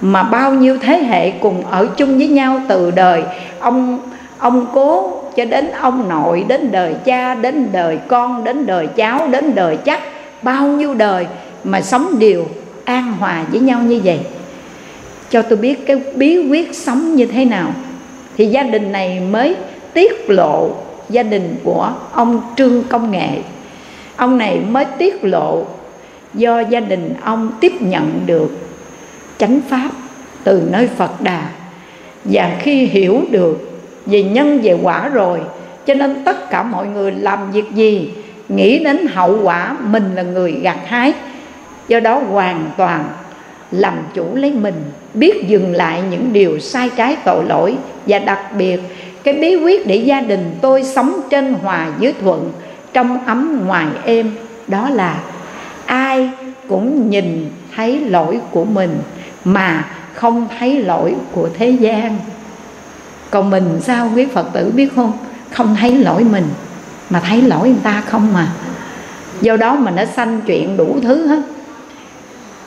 mà 0.00 0.22
bao 0.22 0.54
nhiêu 0.54 0.78
thế 0.82 0.98
hệ 0.98 1.30
cùng 1.30 1.66
ở 1.70 1.88
chung 1.96 2.18
với 2.18 2.28
nhau 2.28 2.60
từ 2.68 2.90
đời. 2.90 3.22
Ông 3.60 4.00
ông 4.38 4.66
cố 4.74 5.12
cho 5.36 5.44
đến 5.44 5.70
ông 5.80 6.08
nội, 6.08 6.44
đến 6.48 6.72
đời 6.72 6.94
cha, 7.04 7.34
đến 7.34 7.68
đời 7.72 7.98
con, 8.08 8.44
đến 8.44 8.66
đời 8.66 8.86
cháu, 8.86 9.28
đến 9.28 9.54
đời 9.54 9.76
chắc, 9.76 10.00
bao 10.42 10.66
nhiêu 10.66 10.94
đời 10.94 11.26
mà 11.64 11.80
sống 11.80 12.18
đều 12.18 12.46
an 12.84 13.12
hòa 13.12 13.44
với 13.50 13.60
nhau 13.60 13.80
như 13.82 14.00
vậy. 14.04 14.20
Cho 15.30 15.42
tôi 15.42 15.58
biết 15.58 15.86
cái 15.86 16.00
bí 16.14 16.48
quyết 16.48 16.74
sống 16.74 17.14
như 17.14 17.26
thế 17.26 17.44
nào. 17.44 17.68
Thì 18.36 18.46
gia 18.46 18.62
đình 18.62 18.92
này 18.92 19.20
mới 19.20 19.56
tiết 19.94 20.30
lộ 20.30 20.70
gia 21.08 21.22
đình 21.22 21.56
của 21.64 21.92
ông 22.12 22.40
trương 22.56 22.82
công 22.88 23.10
nghệ. 23.10 23.28
Ông 24.16 24.38
này 24.38 24.60
mới 24.70 24.84
tiết 24.84 25.24
lộ 25.24 25.64
do 26.34 26.60
gia 26.60 26.80
đình 26.80 27.14
ông 27.22 27.52
tiếp 27.60 27.72
nhận 27.80 28.20
được 28.26 28.50
chánh 29.38 29.60
pháp 29.68 29.90
từ 30.44 30.68
nơi 30.70 30.88
phật 30.96 31.20
đà. 31.20 31.48
Và 32.24 32.56
khi 32.58 32.86
hiểu 32.86 33.20
được 33.30 33.80
về 34.06 34.22
nhân, 34.22 34.60
về 34.62 34.78
quả 34.82 35.08
rồi, 35.08 35.40
cho 35.86 35.94
nên 35.94 36.24
tất 36.24 36.50
cả 36.50 36.62
mọi 36.62 36.86
người 36.86 37.12
làm 37.12 37.50
việc 37.52 37.72
gì, 37.74 38.10
nghĩ 38.48 38.78
đến 38.78 39.06
hậu 39.06 39.38
quả 39.42 39.76
mình 39.80 40.14
là 40.14 40.22
người 40.22 40.52
gặt 40.52 40.78
hái, 40.86 41.12
do 41.88 42.00
đó 42.00 42.22
hoàn 42.30 42.70
toàn 42.76 43.04
làm 43.70 43.98
chủ 44.14 44.34
lấy 44.34 44.52
mình, 44.52 44.74
biết 45.14 45.48
dừng 45.48 45.72
lại 45.72 46.02
những 46.10 46.32
điều 46.32 46.58
sai 46.58 46.90
trái 46.96 47.16
tội 47.24 47.44
lỗi. 47.44 47.76
Và 48.06 48.18
đặc 48.18 48.40
biệt, 48.58 48.80
cái 49.24 49.34
bí 49.34 49.56
quyết 49.56 49.86
để 49.86 49.96
gia 49.96 50.20
đình 50.20 50.54
tôi 50.60 50.84
sống 50.84 51.20
trên 51.30 51.54
hòa 51.54 51.88
dưới 52.00 52.14
thuận, 52.20 52.52
trong 52.92 53.26
ấm 53.26 53.62
ngoài 53.66 53.86
êm, 54.04 54.30
đó 54.68 54.90
là 54.90 55.22
ai 55.86 56.30
cũng 56.68 57.10
nhìn 57.10 57.50
thấy 57.76 58.00
lỗi 58.00 58.40
của 58.50 58.64
mình 58.64 58.98
mà 59.46 59.84
không 60.14 60.48
thấy 60.58 60.82
lỗi 60.82 61.14
của 61.32 61.48
thế 61.58 61.70
gian. 61.70 62.18
Còn 63.30 63.50
mình 63.50 63.80
sao 63.82 64.10
quý 64.14 64.26
phật 64.34 64.46
tử 64.52 64.72
biết 64.76 64.88
không? 64.96 65.12
Không 65.50 65.76
thấy 65.80 65.92
lỗi 65.92 66.24
mình 66.24 66.44
mà 67.10 67.20
thấy 67.20 67.42
lỗi 67.42 67.68
người 67.68 67.80
ta 67.82 68.02
không 68.06 68.32
mà 68.32 68.52
do 69.40 69.56
đó 69.56 69.76
mà 69.76 69.90
nó 69.90 70.04
sanh 70.04 70.40
chuyện 70.46 70.76
đủ 70.76 70.98
thứ 71.02 71.26
hết. 71.26 71.42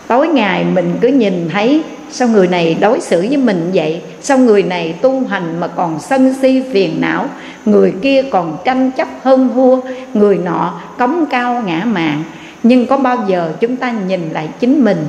Tối 0.07 0.27
ngày 0.27 0.65
mình 0.65 0.97
cứ 1.01 1.07
nhìn 1.07 1.49
thấy 1.53 1.83
sao 2.09 2.27
người 2.27 2.47
này 2.47 2.77
đối 2.81 3.01
xử 3.01 3.19
với 3.19 3.37
mình 3.37 3.71
vậy? 3.73 4.01
Sao 4.21 4.37
người 4.37 4.63
này 4.63 4.95
tu 5.01 5.27
hành 5.27 5.59
mà 5.59 5.67
còn 5.67 5.99
sân 5.99 6.33
si 6.41 6.63
phiền 6.73 7.01
não? 7.01 7.25
Người 7.65 7.93
kia 8.01 8.23
còn 8.31 8.57
tranh 8.65 8.91
chấp 8.91 9.07
hơn 9.23 9.49
thua 9.53 9.79
người 10.13 10.37
nọ 10.37 10.73
cống 10.97 11.25
cao 11.29 11.63
ngã 11.65 11.85
mạng, 11.85 12.23
nhưng 12.63 12.87
có 12.87 12.97
bao 12.97 13.25
giờ 13.27 13.53
chúng 13.59 13.75
ta 13.75 13.91
nhìn 13.91 14.29
lại 14.33 14.49
chính 14.59 14.85
mình 14.85 15.07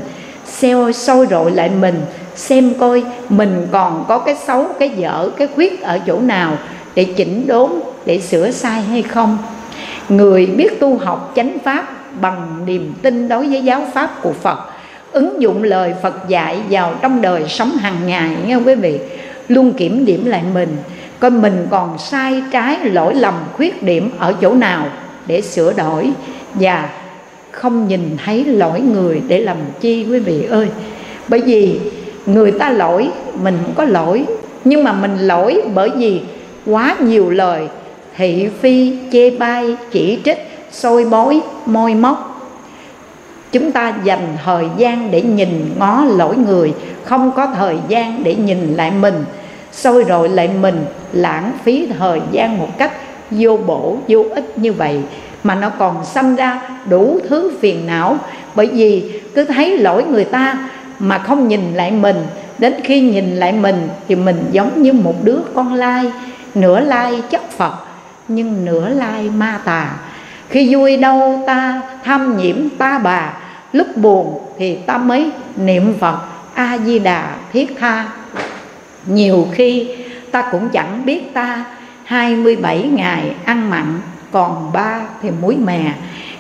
xeo 0.50 0.92
sôi 0.92 1.26
rội 1.30 1.50
lại 1.50 1.70
mình, 1.80 2.00
xem 2.34 2.72
coi 2.80 3.02
mình 3.28 3.66
còn 3.72 4.04
có 4.08 4.18
cái 4.18 4.34
xấu, 4.46 4.66
cái 4.78 4.88
dở, 4.88 5.30
cái 5.36 5.48
khuyết 5.54 5.82
ở 5.82 5.98
chỗ 6.06 6.20
nào 6.20 6.56
để 6.94 7.04
chỉnh 7.04 7.46
đốn, 7.46 7.70
để 8.06 8.20
sửa 8.20 8.50
sai 8.50 8.82
hay 8.82 9.02
không. 9.02 9.38
Người 10.08 10.46
biết 10.46 10.80
tu 10.80 10.98
học 10.98 11.32
chánh 11.36 11.56
pháp 11.64 11.86
bằng 12.20 12.66
niềm 12.66 12.94
tin 13.02 13.28
đối 13.28 13.48
với 13.48 13.64
giáo 13.64 13.82
pháp 13.94 14.22
của 14.22 14.32
phật, 14.32 14.58
ứng 15.12 15.42
dụng 15.42 15.62
lời 15.62 15.94
phật 16.02 16.28
dạy 16.28 16.60
vào 16.70 16.94
trong 17.02 17.22
đời 17.22 17.48
sống 17.48 17.70
hàng 17.70 18.06
ngày, 18.06 18.30
nghe 18.46 18.56
quý 18.56 18.74
vị? 18.74 19.00
Luôn 19.48 19.72
kiểm 19.72 20.04
điểm 20.04 20.24
lại 20.24 20.42
mình, 20.54 20.76
coi 21.18 21.30
mình 21.30 21.66
còn 21.70 21.98
sai 21.98 22.42
trái 22.52 22.78
lỗi 22.82 23.14
lầm 23.14 23.34
khuyết 23.56 23.82
điểm 23.82 24.10
ở 24.18 24.34
chỗ 24.40 24.54
nào 24.54 24.86
để 25.26 25.40
sửa 25.40 25.72
đổi. 25.72 26.10
Và 26.54 26.88
không 27.50 27.88
nhìn 27.88 28.16
thấy 28.24 28.44
lỗi 28.44 28.80
người 28.80 29.22
để 29.28 29.40
làm 29.40 29.56
chi 29.80 30.06
quý 30.10 30.18
vị 30.18 30.44
ơi. 30.44 30.68
Bởi 31.28 31.40
vì 31.40 31.80
người 32.26 32.52
ta 32.52 32.70
lỗi, 32.70 33.08
mình 33.42 33.58
không 33.64 33.74
có 33.74 33.84
lỗi. 33.84 34.24
Nhưng 34.64 34.84
mà 34.84 34.92
mình 34.92 35.18
lỗi 35.18 35.62
bởi 35.74 35.90
vì 35.96 36.20
quá 36.66 36.96
nhiều 37.00 37.30
lời 37.30 37.68
thị 38.16 38.48
phi, 38.60 38.96
chê 39.12 39.30
bai, 39.30 39.76
chỉ 39.90 40.18
trích, 40.24 40.38
soi 40.70 41.04
bói 41.04 41.40
môi 41.66 41.94
móc. 41.94 42.26
Chúng 43.52 43.72
ta 43.72 43.94
dành 44.04 44.36
thời 44.44 44.64
gian 44.76 45.10
để 45.10 45.22
nhìn 45.22 45.70
ngó 45.78 46.04
lỗi 46.04 46.36
người, 46.36 46.72
không 47.04 47.32
có 47.36 47.46
thời 47.46 47.76
gian 47.88 48.24
để 48.24 48.34
nhìn 48.34 48.74
lại 48.74 48.90
mình. 49.00 49.24
Soi 49.72 50.02
rồi 50.02 50.28
lại 50.28 50.50
mình, 50.60 50.84
lãng 51.12 51.52
phí 51.64 51.88
thời 51.98 52.20
gian 52.30 52.58
một 52.58 52.78
cách 52.78 52.92
vô 53.30 53.56
bổ, 53.56 53.96
vô 54.08 54.24
ích 54.34 54.58
như 54.58 54.72
vậy 54.72 55.00
mà 55.44 55.54
nó 55.54 55.70
còn 55.70 56.04
xâm 56.04 56.36
ra 56.36 56.60
đủ 56.88 57.20
thứ 57.28 57.52
phiền 57.60 57.86
não. 57.86 58.18
Bởi 58.54 58.66
vì 58.66 59.20
cứ 59.34 59.44
thấy 59.44 59.78
lỗi 59.78 60.04
người 60.04 60.24
ta 60.24 60.58
mà 60.98 61.18
không 61.18 61.48
nhìn 61.48 61.74
lại 61.74 61.90
mình, 61.90 62.26
đến 62.58 62.74
khi 62.84 63.00
nhìn 63.00 63.36
lại 63.36 63.52
mình 63.52 63.88
thì 64.08 64.14
mình 64.14 64.44
giống 64.50 64.82
như 64.82 64.92
một 64.92 65.14
đứa 65.24 65.38
con 65.54 65.74
lai, 65.74 66.12
nửa 66.54 66.80
lai 66.80 67.22
chất 67.30 67.50
phật, 67.50 67.74
nhưng 68.28 68.64
nửa 68.64 68.88
lai 68.88 69.30
ma 69.36 69.60
tà. 69.64 69.96
Khi 70.48 70.74
vui 70.74 70.96
đâu 70.96 71.42
ta 71.46 71.80
tham 72.04 72.36
nhiễm 72.36 72.56
ta 72.78 72.98
bà, 72.98 73.32
lúc 73.72 73.96
buồn 73.96 74.40
thì 74.58 74.74
ta 74.74 74.96
mới 74.98 75.30
niệm 75.56 75.94
phật 76.00 76.18
a 76.54 76.78
di 76.78 76.98
đà 76.98 77.36
thiết 77.52 77.76
tha. 77.80 78.08
Nhiều 79.06 79.46
khi 79.52 79.88
ta 80.30 80.42
cũng 80.52 80.68
chẳng 80.68 81.02
biết 81.04 81.34
ta 81.34 81.64
27 82.04 82.82
ngày 82.82 83.34
ăn 83.44 83.70
mặn 83.70 84.00
còn 84.32 84.70
ba 84.72 85.00
thì 85.22 85.30
muối 85.42 85.56
mè. 85.56 85.92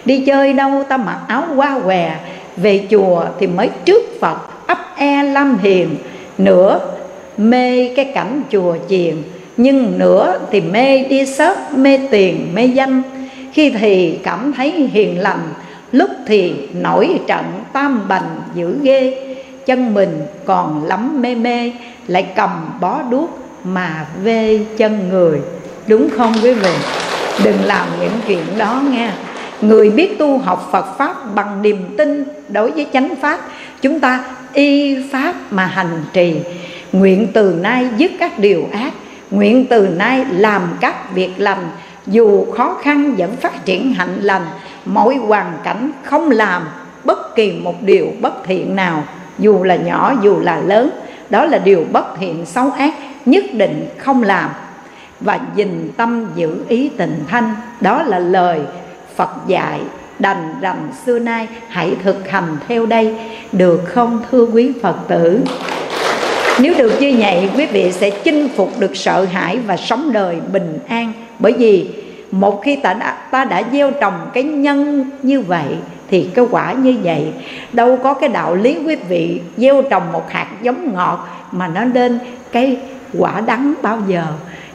Đi 0.04 0.24
chơi 0.26 0.52
đâu 0.52 0.84
ta 0.88 0.96
mặc 0.96 1.18
áo 1.28 1.42
hoa 1.56 1.80
què, 1.84 2.16
về 2.56 2.86
chùa 2.90 3.24
thì 3.40 3.46
mới 3.46 3.70
trước 3.84 4.20
phật, 4.20 4.66
ấp 4.66 4.78
e 4.96 5.22
lâm 5.22 5.58
hiền. 5.58 5.96
Nửa 6.38 6.80
mê 7.36 7.94
cái 7.96 8.04
cảnh 8.04 8.42
chùa 8.52 8.76
chiền, 8.88 9.16
nhưng 9.56 9.98
nửa 9.98 10.38
thì 10.50 10.60
mê 10.60 11.04
đi 11.04 11.26
sớt 11.26 11.74
mê 11.74 11.98
tiền, 12.10 12.48
mê 12.54 12.64
danh. 12.64 13.02
Khi 13.52 13.70
thì 13.70 14.18
cảm 14.22 14.52
thấy 14.52 14.70
hiền 14.70 15.20
lành, 15.20 15.52
lúc 15.92 16.10
thì 16.26 16.54
nổi 16.72 17.20
trận 17.26 17.44
tam 17.72 18.08
bành 18.08 18.40
dữ 18.54 18.78
ghê. 18.82 19.26
Chân 19.66 19.94
mình 19.94 20.26
còn 20.44 20.84
lắm 20.84 21.22
mê 21.22 21.34
mê, 21.34 21.72
lại 22.06 22.26
cầm 22.36 22.70
bó 22.80 23.02
đuốc 23.10 23.38
mà 23.64 24.06
vê 24.22 24.60
chân 24.76 25.08
người. 25.08 25.40
Đúng 25.86 26.08
không 26.16 26.32
quý 26.42 26.52
vị? 26.52 26.72
Đừng 27.44 27.64
làm 27.64 27.88
những 28.00 28.12
chuyện 28.26 28.58
đó 28.58 28.82
nghe 28.90 29.10
người 29.60 29.90
biết 29.90 30.18
tu 30.18 30.38
học 30.38 30.68
phật 30.72 30.98
pháp 30.98 31.34
bằng 31.34 31.62
niềm 31.62 31.94
tin 31.96 32.24
đối 32.48 32.70
với 32.70 32.86
chánh 32.92 33.14
pháp, 33.20 33.40
chúng 33.82 34.00
ta 34.00 34.24
y 34.52 34.96
pháp 35.12 35.34
mà 35.50 35.66
hành 35.66 36.04
trì. 36.12 36.36
Nguyện 36.92 37.26
từ 37.32 37.58
nay 37.62 37.88
dứt 37.96 38.12
các 38.18 38.38
điều 38.38 38.68
ác, 38.72 38.92
nguyện 39.30 39.66
từ 39.66 39.88
nay 39.88 40.26
làm 40.30 40.62
các 40.80 41.14
việc 41.14 41.30
lành. 41.36 41.70
Dù 42.06 42.52
khó 42.52 42.76
khăn 42.82 43.14
vẫn 43.16 43.36
phát 43.36 43.64
triển 43.64 43.94
hạnh 43.94 44.18
lành 44.20 44.46
mọi 44.84 45.14
hoàn 45.16 45.52
cảnh 45.64 45.90
không 46.02 46.30
làm 46.30 46.62
bất 47.04 47.36
kỳ 47.36 47.52
một 47.52 47.82
điều 47.82 48.12
bất 48.20 48.44
thiện 48.44 48.76
nào, 48.76 49.04
dù 49.38 49.64
là 49.64 49.76
nhỏ 49.76 50.14
dù 50.22 50.40
là 50.40 50.60
lớn. 50.66 50.90
Đó 51.30 51.44
là 51.44 51.58
điều 51.58 51.86
bất 51.92 52.06
thiện, 52.20 52.46
xấu 52.46 52.70
ác, 52.70 52.94
nhất 53.26 53.44
định 53.52 53.88
không 53.98 54.22
làm 54.22 54.50
và 55.20 55.40
dình 55.56 55.88
tâm 55.96 56.26
giữ 56.34 56.64
ý 56.68 56.88
tình 56.96 57.24
thanh. 57.28 57.54
Đó 57.80 58.02
là 58.02 58.18
lời 58.18 58.60
phật 59.16 59.30
dạy 59.46 59.80
đành 60.18 60.54
rằng 60.60 60.88
xưa 61.06 61.18
nay 61.18 61.48
hãy 61.68 61.96
thực 62.02 62.28
hành 62.28 62.56
theo 62.68 62.86
đây. 62.86 63.14
Được 63.52 63.80
không 63.86 64.22
thưa 64.30 64.44
quý 64.44 64.72
phật 64.82 64.96
tử? 65.08 65.40
Nếu 66.60 66.74
được 66.78 66.92
như 67.00 67.14
vậy 67.18 67.50
quý 67.56 67.66
vị 67.66 67.92
sẽ 67.92 68.10
chinh 68.10 68.48
phục 68.56 68.80
được 68.80 68.96
sợ 68.96 69.24
hãi 69.24 69.58
và 69.66 69.76
sống 69.76 70.12
đời 70.12 70.36
bình 70.52 70.78
an. 70.88 71.12
Bởi 71.38 71.52
vì 71.52 71.90
một 72.30 72.62
khi 72.64 72.76
ta 72.76 72.94
đã, 72.94 73.12
ta 73.30 73.44
đã 73.44 73.62
gieo 73.72 73.90
trồng 73.90 74.30
cái 74.34 74.42
nhân 74.42 75.10
như 75.22 75.40
vậy 75.40 75.66
thì 76.10 76.30
cái 76.34 76.44
quả 76.50 76.72
như 76.72 76.96
vậy 77.02 77.32
đâu 77.72 77.98
có 78.02 78.14
cái 78.14 78.28
đạo 78.28 78.54
lý 78.54 78.78
quý 78.86 78.96
vị 78.96 79.40
gieo 79.56 79.82
trồng 79.82 80.12
một 80.12 80.30
hạt 80.30 80.46
giống 80.62 80.94
ngọt 80.94 81.28
mà 81.52 81.68
nó 81.68 81.84
lên 81.84 82.18
cái 82.52 82.76
quả 83.18 83.40
đắng 83.40 83.74
bao 83.82 83.98
giờ 84.08 84.24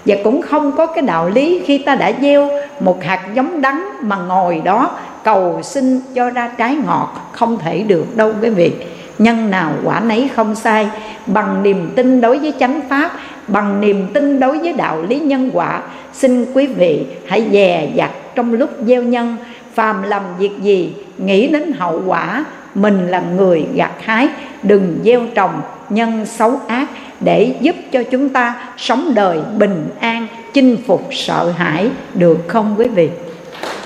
và 0.06 0.16
cũng 0.24 0.42
không 0.42 0.72
có 0.78 0.86
cái 0.86 1.02
đạo 1.02 1.30
lý 1.30 1.62
khi 1.66 1.78
ta 1.78 1.96
đã 1.96 2.12
gieo 2.22 2.50
một 2.80 3.04
hạt 3.04 3.22
giống 3.34 3.62
đắng 3.62 3.90
mà 4.02 4.16
ngồi 4.16 4.62
đó 4.64 4.92
cầu 5.24 5.60
xin 5.64 6.02
cho 6.16 6.30
ra 6.30 6.52
trái 6.58 6.76
ngọt, 6.86 7.30
không 7.32 7.58
thể 7.60 7.84
được 7.84 8.06
đâu 8.16 8.34
quý 8.42 8.50
vị. 8.50 8.72
Nhân 9.20 9.52
nào 9.52 9.72
quả 9.84 10.00
nấy 10.00 10.30
không 10.36 10.56
sai, 10.56 10.88
bằng 11.26 11.64
niềm 11.64 11.90
tin 11.96 12.22
đối 12.22 12.40
với 12.40 12.54
chánh 12.60 12.82
pháp, 12.90 13.12
bằng 13.48 13.82
niềm 13.82 14.08
tin 14.14 14.40
đối 14.40 14.60
với 14.60 14.74
đạo 14.74 15.02
lý 15.10 15.20
nhân 15.20 15.50
quả, 15.54 15.82
xin 16.14 16.46
quý 16.54 16.68
vị 16.68 17.06
hãy 17.28 17.48
dè 17.52 17.90
dặt 17.96 18.12
trong 18.36 18.54
lúc 18.54 18.70
gieo 18.86 19.04
nhân, 19.04 19.36
phàm 19.74 20.04
làm 20.04 20.22
việc 20.40 20.52
gì, 20.62 20.94
nghĩ 21.18 21.48
đến 21.48 21.72
hậu 21.72 22.02
quả, 22.06 22.46
mình 22.76 23.08
là 23.08 23.24
người 23.38 23.66
gặt 23.76 23.92
hái, 24.02 24.28
đừng 24.64 25.00
gieo 25.04 25.22
trồng 25.36 25.62
nhân 25.90 26.26
xấu 26.26 26.60
ác 26.68 26.88
để 27.20 27.56
giúp 27.62 27.76
cho 27.92 28.04
chúng 28.04 28.30
ta 28.30 28.56
sống 28.78 29.12
đời 29.16 29.40
bình 29.58 29.90
an, 30.00 30.28
chinh 30.54 30.78
phục 30.88 31.08
sợ 31.12 31.54
hãi. 31.58 31.90
Được 32.14 32.38
không 32.48 32.76
quý 32.78 32.88
vị? 32.88 33.10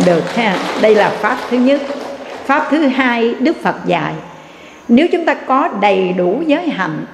Được 0.05 0.35
ha. 0.35 0.57
Đây 0.81 0.95
là 0.95 1.09
pháp 1.09 1.37
thứ 1.49 1.57
nhất. 1.57 1.81
Pháp 2.45 2.67
thứ 2.71 2.87
hai, 2.87 3.35
đức 3.39 3.55
phật 3.63 3.75
dạy, 3.85 4.13
nếu 4.87 5.07
chúng 5.11 5.25
ta 5.25 5.33
có 5.33 5.69
đầy 5.81 6.13
đủ 6.13 6.41
giới 6.47 6.69
hạnh, 6.69 7.05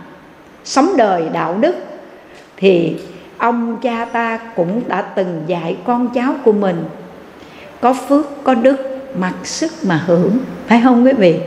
sống 0.64 0.98
đời 0.98 1.24
đạo 1.34 1.58
đức, 1.60 1.76
thì 2.58 2.96
ông 3.38 3.78
cha 3.82 4.06
ta 4.06 4.40
cũng 4.56 4.82
đã 4.88 5.02
từng 5.02 5.44
dạy 5.48 5.78
con 5.86 6.10
cháu 6.10 6.34
của 6.44 6.52
mình, 6.52 6.86
có 7.82 7.94
phước 7.94 8.44
có 8.44 8.54
đức, 8.54 8.78
mặc 9.20 9.34
sức 9.44 9.72
mà 9.84 10.04
hưởng. 10.06 10.38
Phải 10.68 10.82
không 10.84 11.06
quý 11.06 11.14
vị? 11.14 11.40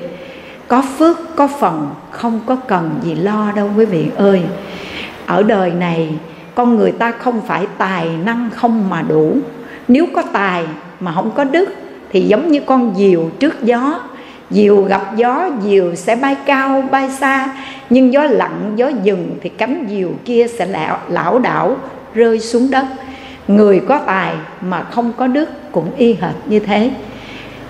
Có 0.68 0.82
phước 0.98 1.36
có 1.36 1.46
phần 1.46 1.88
không 2.10 2.40
có 2.46 2.56
cần 2.56 2.90
gì 3.02 3.14
lo 3.14 3.52
đâu 3.56 3.70
quý 3.76 3.84
vị 3.84 4.06
ơi. 4.16 4.42
Ở 5.26 5.42
đời 5.42 5.70
này 5.70 6.08
con 6.54 6.76
người 6.76 6.92
ta 6.92 7.12
không 7.12 7.40
phải 7.46 7.66
tài 7.78 8.08
năng 8.24 8.50
không 8.54 8.90
mà 8.90 9.02
đủ. 9.02 9.36
Nếu 9.88 10.06
có 10.14 10.22
tài 10.22 10.64
mà 11.00 11.12
không 11.12 11.30
có 11.30 11.44
đức 11.44 11.68
thì 12.12 12.20
giống 12.20 12.48
như 12.48 12.60
con 12.66 12.94
diều 12.96 13.30
trước 13.38 13.62
gió. 13.62 14.00
Diều 14.50 14.82
gặp 14.82 15.16
gió 15.16 15.50
diều 15.62 15.94
sẽ 15.94 16.16
bay 16.16 16.36
cao 16.46 16.82
bay 16.90 17.10
xa. 17.10 17.56
Nhưng 17.90 18.12
gió 18.12 18.22
lặng 18.22 18.72
gió 18.76 18.88
dừng 19.02 19.36
thì 19.42 19.48
cánh 19.48 19.86
diều 19.90 20.10
kia 20.24 20.46
sẽ 20.58 20.66
lão, 20.66 20.98
lão 21.08 21.38
đảo 21.38 21.76
rơi 22.14 22.40
xuống 22.40 22.70
đất. 22.70 22.86
Người 23.48 23.82
có 23.88 23.98
tài 24.06 24.34
mà 24.60 24.82
không 24.82 25.12
có 25.16 25.26
đức 25.26 25.48
cũng 25.72 25.90
y 25.96 26.12
hệt 26.14 26.34
như 26.46 26.58
thế. 26.58 26.90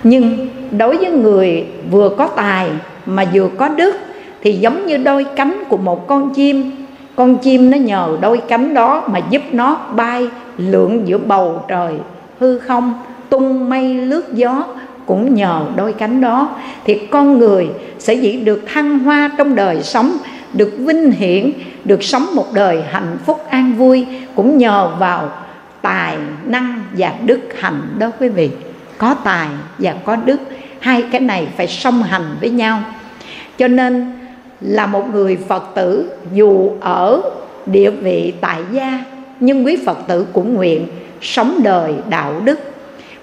Nhưng 0.03 0.49
đối 0.71 0.97
với 0.97 1.11
người 1.11 1.65
vừa 1.91 2.09
có 2.09 2.27
tài 2.27 2.69
mà 3.09 3.25
vừa 3.33 3.49
có 3.57 3.67
đức 3.67 3.95
thì 4.41 4.53
giống 4.53 4.85
như 4.85 4.97
đôi 4.97 5.25
cánh 5.35 5.63
của 5.69 5.77
một 5.77 6.07
con 6.07 6.33
chim. 6.33 6.71
Con 7.15 7.37
chim 7.37 7.71
nó 7.71 7.77
nhờ 7.77 8.17
đôi 8.21 8.41
cánh 8.47 8.73
đó 8.73 9.03
mà 9.07 9.19
giúp 9.29 9.41
nó 9.51 9.75
bay 9.95 10.27
lượn 10.57 11.01
giữa 11.05 11.17
bầu 11.17 11.65
trời, 11.67 11.93
hư 12.39 12.59
không, 12.59 12.93
tung 13.29 13.69
mây, 13.69 13.93
lướt 13.93 14.33
gió. 14.33 14.63
Cũng 15.05 15.35
nhờ 15.35 15.61
đôi 15.75 15.93
cánh 15.93 16.21
đó 16.21 16.49
thì 16.85 16.95
con 17.11 17.37
người 17.37 17.69
sẽ 17.99 18.15
chỉ 18.15 18.37
được 18.37 18.63
thăng 18.73 18.99
hoa 18.99 19.31
trong 19.37 19.55
đời 19.55 19.83
sống, 19.83 20.17
được 20.53 20.73
vinh 20.77 21.11
hiển, 21.11 21.51
được 21.85 22.03
sống 22.03 22.25
một 22.35 22.53
đời 22.53 22.83
hạnh 22.91 23.17
phúc 23.25 23.45
an 23.49 23.73
vui. 23.77 24.05
Cũng 24.35 24.57
nhờ 24.57 24.91
vào 24.99 25.29
tài 25.81 26.17
năng 26.45 26.81
và 26.97 27.13
đức 27.25 27.39
hạnh 27.59 27.81
đó 27.97 28.11
quý 28.19 28.29
vị. 28.29 28.49
Có 28.97 29.15
tài 29.23 29.47
và 29.79 29.93
có 30.05 30.15
đức, 30.15 30.39
hai 30.79 31.01
cái 31.11 31.21
này 31.21 31.47
phải 31.57 31.67
song 31.67 32.03
hành 32.03 32.35
với 32.41 32.49
nhau 32.49 32.81
cho 33.59 33.67
nên 33.67 34.11
là 34.61 34.85
một 34.85 35.03
người 35.13 35.37
phật 35.47 35.63
tử 35.75 36.11
dù 36.33 36.71
ở 36.79 37.21
địa 37.65 37.89
vị 37.89 38.33
tại 38.41 38.61
gia, 38.71 39.03
nhưng 39.39 39.65
quý 39.65 39.77
phật 39.85 39.97
tử 40.07 40.25
cũng 40.33 40.53
nguyện 40.53 40.87
sống 41.21 41.59
đời 41.63 41.93
đạo 42.09 42.41
đức. 42.45 42.59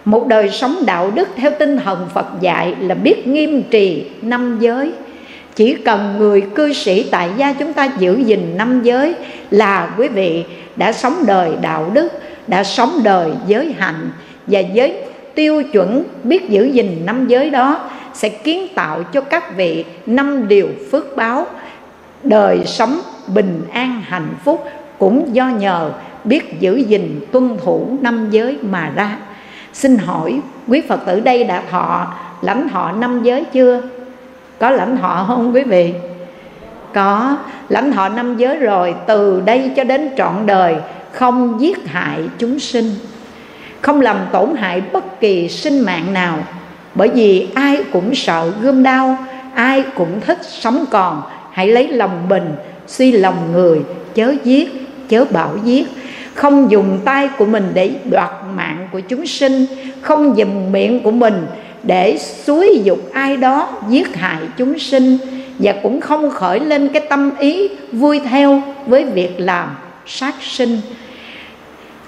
Một 0.04 0.26
đời 0.26 0.50
sống 0.50 0.76
đạo 0.86 1.10
đức 1.14 1.28
theo 1.36 1.50
tinh 1.58 1.78
thần 1.78 2.06
phật 2.14 2.26
dạy 2.40 2.74
là 2.80 2.94
biết 2.94 3.26
nghiêm 3.26 3.62
trì 3.70 4.04
năm 4.22 4.58
giới. 4.60 4.92
Chỉ 5.54 5.74
cần 5.74 6.14
người 6.18 6.40
cư 6.40 6.72
sĩ 6.72 7.02
tại 7.10 7.30
gia 7.36 7.52
chúng 7.52 7.72
ta 7.72 7.88
giữ 7.98 8.16
gìn 8.16 8.56
năm 8.56 8.82
giới 8.82 9.14
là 9.50 9.94
quý 9.98 10.08
vị 10.08 10.44
đã 10.76 10.92
sống 10.92 11.14
đời 11.26 11.50
đạo 11.62 11.90
đức, 11.94 12.08
đã 12.46 12.64
sống 12.64 13.00
đời 13.04 13.30
giới 13.46 13.74
hạnh 13.78 14.10
và 14.46 14.60
giới 14.60 14.94
tiêu 15.34 15.62
chuẩn 15.72 16.04
biết 16.24 16.50
giữ 16.50 16.64
gìn 16.64 17.02
năm 17.06 17.26
giới 17.26 17.50
đó 17.50 17.90
sẽ 18.16 18.28
kiến 18.28 18.66
tạo 18.74 19.02
cho 19.02 19.20
các 19.20 19.56
vị 19.56 19.84
năm 20.06 20.48
điều 20.48 20.68
phước 20.90 21.16
báo. 21.16 21.46
Đời 22.22 22.62
sống 22.66 23.00
bình 23.26 23.62
an, 23.72 24.02
hạnh 24.06 24.34
phúc 24.44 24.64
cũng 24.98 25.34
do 25.34 25.48
nhờ 25.48 25.92
biết 26.24 26.60
giữ 26.60 26.76
gìn 26.76 27.20
tuân 27.32 27.56
thủ 27.64 27.98
năm 28.00 28.30
giới 28.30 28.58
mà 28.62 28.92
ra. 28.96 29.16
Xin 29.72 29.98
hỏi, 29.98 30.40
quý 30.68 30.82
phật 30.88 31.00
tử 31.06 31.20
đây 31.20 31.44
đã 31.44 31.62
thọ 31.70 32.14
lãnh 32.42 32.68
thọ 32.68 32.92
năm 32.92 33.22
giới 33.22 33.44
chưa? 33.44 33.82
Có 34.58 34.70
lãnh 34.70 34.96
thọ 34.96 35.24
không 35.28 35.54
quý 35.54 35.62
vị? 35.62 35.94
Có. 36.94 37.36
Lãnh 37.68 37.92
thọ 37.92 38.08
năm 38.08 38.36
giới 38.36 38.56
rồi, 38.56 38.94
từ 39.06 39.42
đây 39.44 39.72
cho 39.76 39.84
đến 39.84 40.10
trọn 40.16 40.46
đời, 40.46 40.76
không 41.12 41.60
giết 41.60 41.86
hại 41.86 42.20
chúng 42.38 42.58
sinh, 42.58 42.94
không 43.80 44.00
làm 44.00 44.16
tổn 44.32 44.54
hại 44.56 44.82
bất 44.92 45.20
kỳ 45.20 45.48
sinh 45.48 45.80
mạng 45.80 46.12
nào 46.12 46.38
bởi 46.96 47.08
vì 47.08 47.48
ai 47.54 47.78
cũng 47.92 48.14
sợ 48.14 48.52
gươm 48.60 48.82
đau 48.82 49.18
ai 49.56 49.84
cũng 49.94 50.20
thích 50.20 50.38
sống 50.42 50.84
còn. 50.90 51.22
Hãy 51.52 51.68
lấy 51.68 51.88
lòng 51.88 52.28
bình 52.28 52.52
suy 52.86 53.12
lòng 53.12 53.52
người, 53.52 53.80
chớ 54.14 54.34
giết, 54.44 54.68
chớ 55.08 55.24
bảo 55.24 55.56
giết. 55.64 55.86
Không 56.34 56.70
dùng 56.70 56.98
tay 57.04 57.28
của 57.38 57.46
mình 57.46 57.70
để 57.74 57.90
đoạt 58.10 58.30
mạng 58.56 58.88
của 58.92 59.00
chúng 59.00 59.26
sinh, 59.26 59.66
không 60.00 60.36
dùng 60.36 60.72
miệng 60.72 61.02
của 61.02 61.10
mình 61.10 61.46
để 61.82 62.18
xúi 62.18 62.80
dục 62.84 62.98
ai 63.12 63.36
đó 63.36 63.68
giết 63.88 64.16
hại 64.16 64.42
chúng 64.56 64.78
sinh, 64.78 65.18
và 65.58 65.74
cũng 65.82 66.00
không 66.00 66.30
khởi 66.30 66.60
lên 66.60 66.88
cái 66.88 67.02
tâm 67.10 67.30
ý 67.38 67.68
vui 67.92 68.20
theo 68.30 68.62
với 68.86 69.04
việc 69.04 69.34
làm 69.36 69.76
sát 70.06 70.34
sinh. 70.40 70.80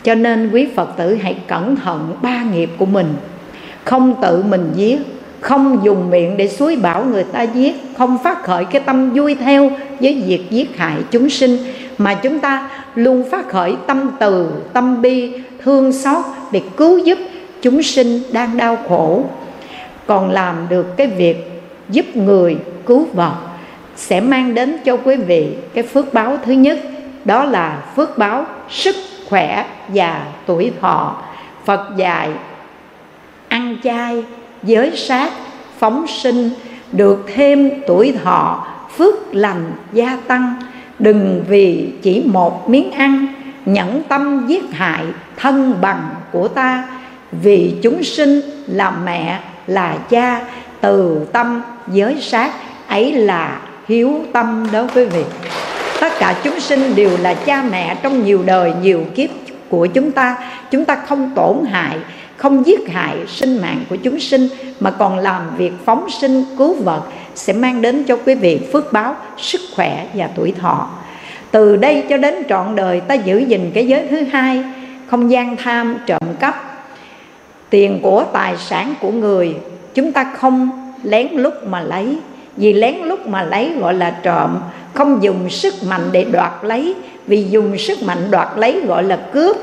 Cho 0.05 0.15
nên 0.15 0.51
quý 0.51 0.67
phật 0.77 0.97
tử 0.97 1.19
hãy 1.23 1.37
cẩn 1.47 1.77
thận 1.77 2.17
ba 2.23 2.43
nghiệp 2.43 2.71
của 2.79 2.87
mình 2.87 3.15
không 3.89 4.15
tự 4.23 4.43
mình 4.43 4.73
giết, 4.75 4.99
không 5.41 5.81
dùng 5.83 6.11
miệng 6.11 6.37
để 6.37 6.49
suối 6.49 6.77
bảo 6.77 7.05
người 7.05 7.25
ta 7.25 7.43
giết, 7.43 7.75
không 7.99 8.19
phát 8.25 8.43
khởi 8.43 8.65
cái 8.65 8.83
tâm 8.87 9.11
vui 9.15 9.35
theo 9.35 9.71
với 10.01 10.23
việc 10.27 10.51
giết 10.51 10.79
hại 10.79 10.97
chúng 11.11 11.31
sinh, 11.31 11.59
mà 11.99 12.15
chúng 12.15 12.39
ta 12.39 12.71
luôn 12.95 13.31
phát 13.31 13.49
khởi 13.49 13.77
tâm 13.87 14.11
từ, 14.21 14.51
tâm 14.73 15.03
bi, 15.03 15.33
thương 15.63 15.93
xót 15.93 16.25
để 16.53 16.63
cứu 16.77 16.99
giúp 16.99 17.19
chúng 17.63 17.83
sinh 17.83 18.23
đang 18.33 18.57
đau 18.57 18.79
khổ. 18.89 19.25
Còn 20.07 20.31
làm 20.31 20.67
được 20.69 20.97
cái 20.97 21.07
việc 21.07 21.63
giúp 21.89 22.17
người 22.17 22.57
cứu 22.87 23.07
vật 23.15 23.35
sẽ 23.97 24.21
mang 24.21 24.55
đến 24.55 24.77
cho 24.85 24.97
quý 24.97 25.17
vị 25.17 25.49
cái 25.75 25.85
phước 25.85 26.15
báo 26.15 26.39
thứ 26.45 26.53
nhất, 26.53 26.79
đó 27.25 27.45
là 27.45 27.83
phước 27.97 28.19
báo 28.19 28.45
sức 28.71 28.97
khỏe 29.29 29.67
và 29.89 30.25
tuổi 30.47 30.73
thọ. 30.81 31.17
Phật 31.65 31.97
dạy 31.97 32.31
ăn 33.49 33.77
chay, 33.85 34.25
giới 34.63 34.97
sát, 34.97 35.33
phóng 35.79 36.07
sinh, 36.07 36.51
được 36.93 37.25
thêm 37.35 37.71
tuổi 37.87 38.15
thọ, 38.25 38.67
phước 38.97 39.35
lành 39.35 39.73
gia 39.93 40.17
tăng. 40.27 40.55
Đừng 40.99 41.45
vì 41.49 41.93
chỉ 42.03 42.23
một 42.27 42.71
miếng 42.71 42.93
ăn, 42.93 43.27
nhẫn 43.67 44.03
tâm 44.09 44.47
giết 44.49 44.65
hại 44.73 45.05
thân 45.37 45.75
bằng 45.81 46.09
của 46.33 46.49
ta. 46.49 46.85
Vì 47.33 47.75
chúng 47.83 48.03
sinh 48.03 48.41
là 48.67 48.91
mẹ, 48.91 49.41
là 49.67 49.97
cha, 50.11 50.41
từ 50.81 51.27
tâm 51.33 51.63
giới 51.93 52.21
sát, 52.21 52.51
ấy 52.89 53.13
là 53.13 53.61
hiếu 53.89 54.21
tâm 54.33 54.69
đó 54.73 54.87
quý 54.95 55.05
vị. 55.05 55.25
Tất 56.01 56.13
cả 56.19 56.35
chúng 56.45 56.61
sinh 56.61 56.95
đều 56.95 57.11
là 57.21 57.35
cha 57.35 57.65
mẹ 57.71 57.97
trong 58.03 58.25
nhiều 58.25 58.43
đời, 58.47 58.73
nhiều 58.83 59.05
kiếp 59.15 59.31
của 59.69 59.87
chúng 59.87 60.13
ta. 60.13 60.37
Chúng 60.71 60.85
ta 60.85 60.97
không 60.97 61.31
tổn 61.35 61.65
hại 61.71 61.97
không 62.39 62.67
giết 62.67 62.89
hại 62.89 63.17
sinh 63.27 63.61
mạng 63.61 63.85
của 63.91 63.97
chúng 63.97 64.21
sinh, 64.21 64.49
mà 64.81 64.91
còn 64.91 65.19
làm 65.19 65.43
việc 65.57 65.73
phóng 65.85 66.11
sinh, 66.21 66.45
cứu 66.59 66.75
vật, 66.75 67.03
sẽ 67.35 67.53
mang 67.53 67.83
đến 67.83 68.05
cho 68.05 68.17
quý 68.17 68.35
vị 68.35 68.61
phước 68.73 68.93
báo, 68.93 69.17
sức 69.37 69.61
khỏe 69.77 70.07
và 70.15 70.29
tuổi 70.37 70.53
thọ. 70.61 70.89
Từ 71.51 71.77
đây 71.77 72.05
cho 72.09 72.17
đến 72.17 72.35
trọn 72.49 72.77
đời, 72.77 73.01
ta 73.01 73.15
giữ 73.15 73.39
gìn 73.39 73.71
cái 73.75 73.87
giới 73.87 74.07
thứ 74.11 74.21
hai, 74.23 74.65
không 75.07 75.31
gian 75.31 75.57
tham 75.57 75.97
trộm 76.07 76.23
cắp. 76.41 76.85
Tiền 77.71 78.01
của 78.03 78.25
tài 78.33 78.57
sản 78.57 78.95
của 79.01 79.11
người, 79.11 79.55
chúng 79.95 80.13
ta 80.13 80.33
không 80.39 80.71
lén 81.03 81.29
lút 81.33 81.55
mà 81.67 81.81
lấy. 81.81 82.19
Vì 82.57 82.73
lén 82.73 82.95
lút 83.05 83.27
mà 83.27 83.43
lấy 83.43 83.73
gọi 83.81 83.95
là 83.95 84.11
trộm, 84.11 84.59
không 84.95 85.23
dùng 85.23 85.51
sức 85.51 85.75
mạnh 85.89 86.09
để 86.13 86.25
đoạt 86.25 86.53
lấy. 86.63 86.95
Vì 87.27 87.47
dùng 87.51 87.79
sức 87.79 88.03
mạnh 88.03 88.31
đoạt 88.31 88.49
lấy 88.57 88.81
gọi 88.87 89.05
là 89.05 89.17
cướp 89.33 89.57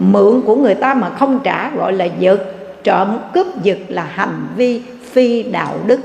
mượn 0.00 0.42
của 0.46 0.56
người 0.56 0.74
ta 0.74 0.94
mà 0.94 1.10
không 1.10 1.40
trả, 1.44 1.70
gọi 1.70 1.92
là 1.92 2.04
giật. 2.18 2.38
Trộm 2.84 3.08
cướp 3.34 3.46
giật 3.62 3.78
là 3.88 4.06
hành 4.14 4.46
vi 4.56 4.82
phi 5.12 5.42
đạo 5.42 5.74
đức. 5.86 6.00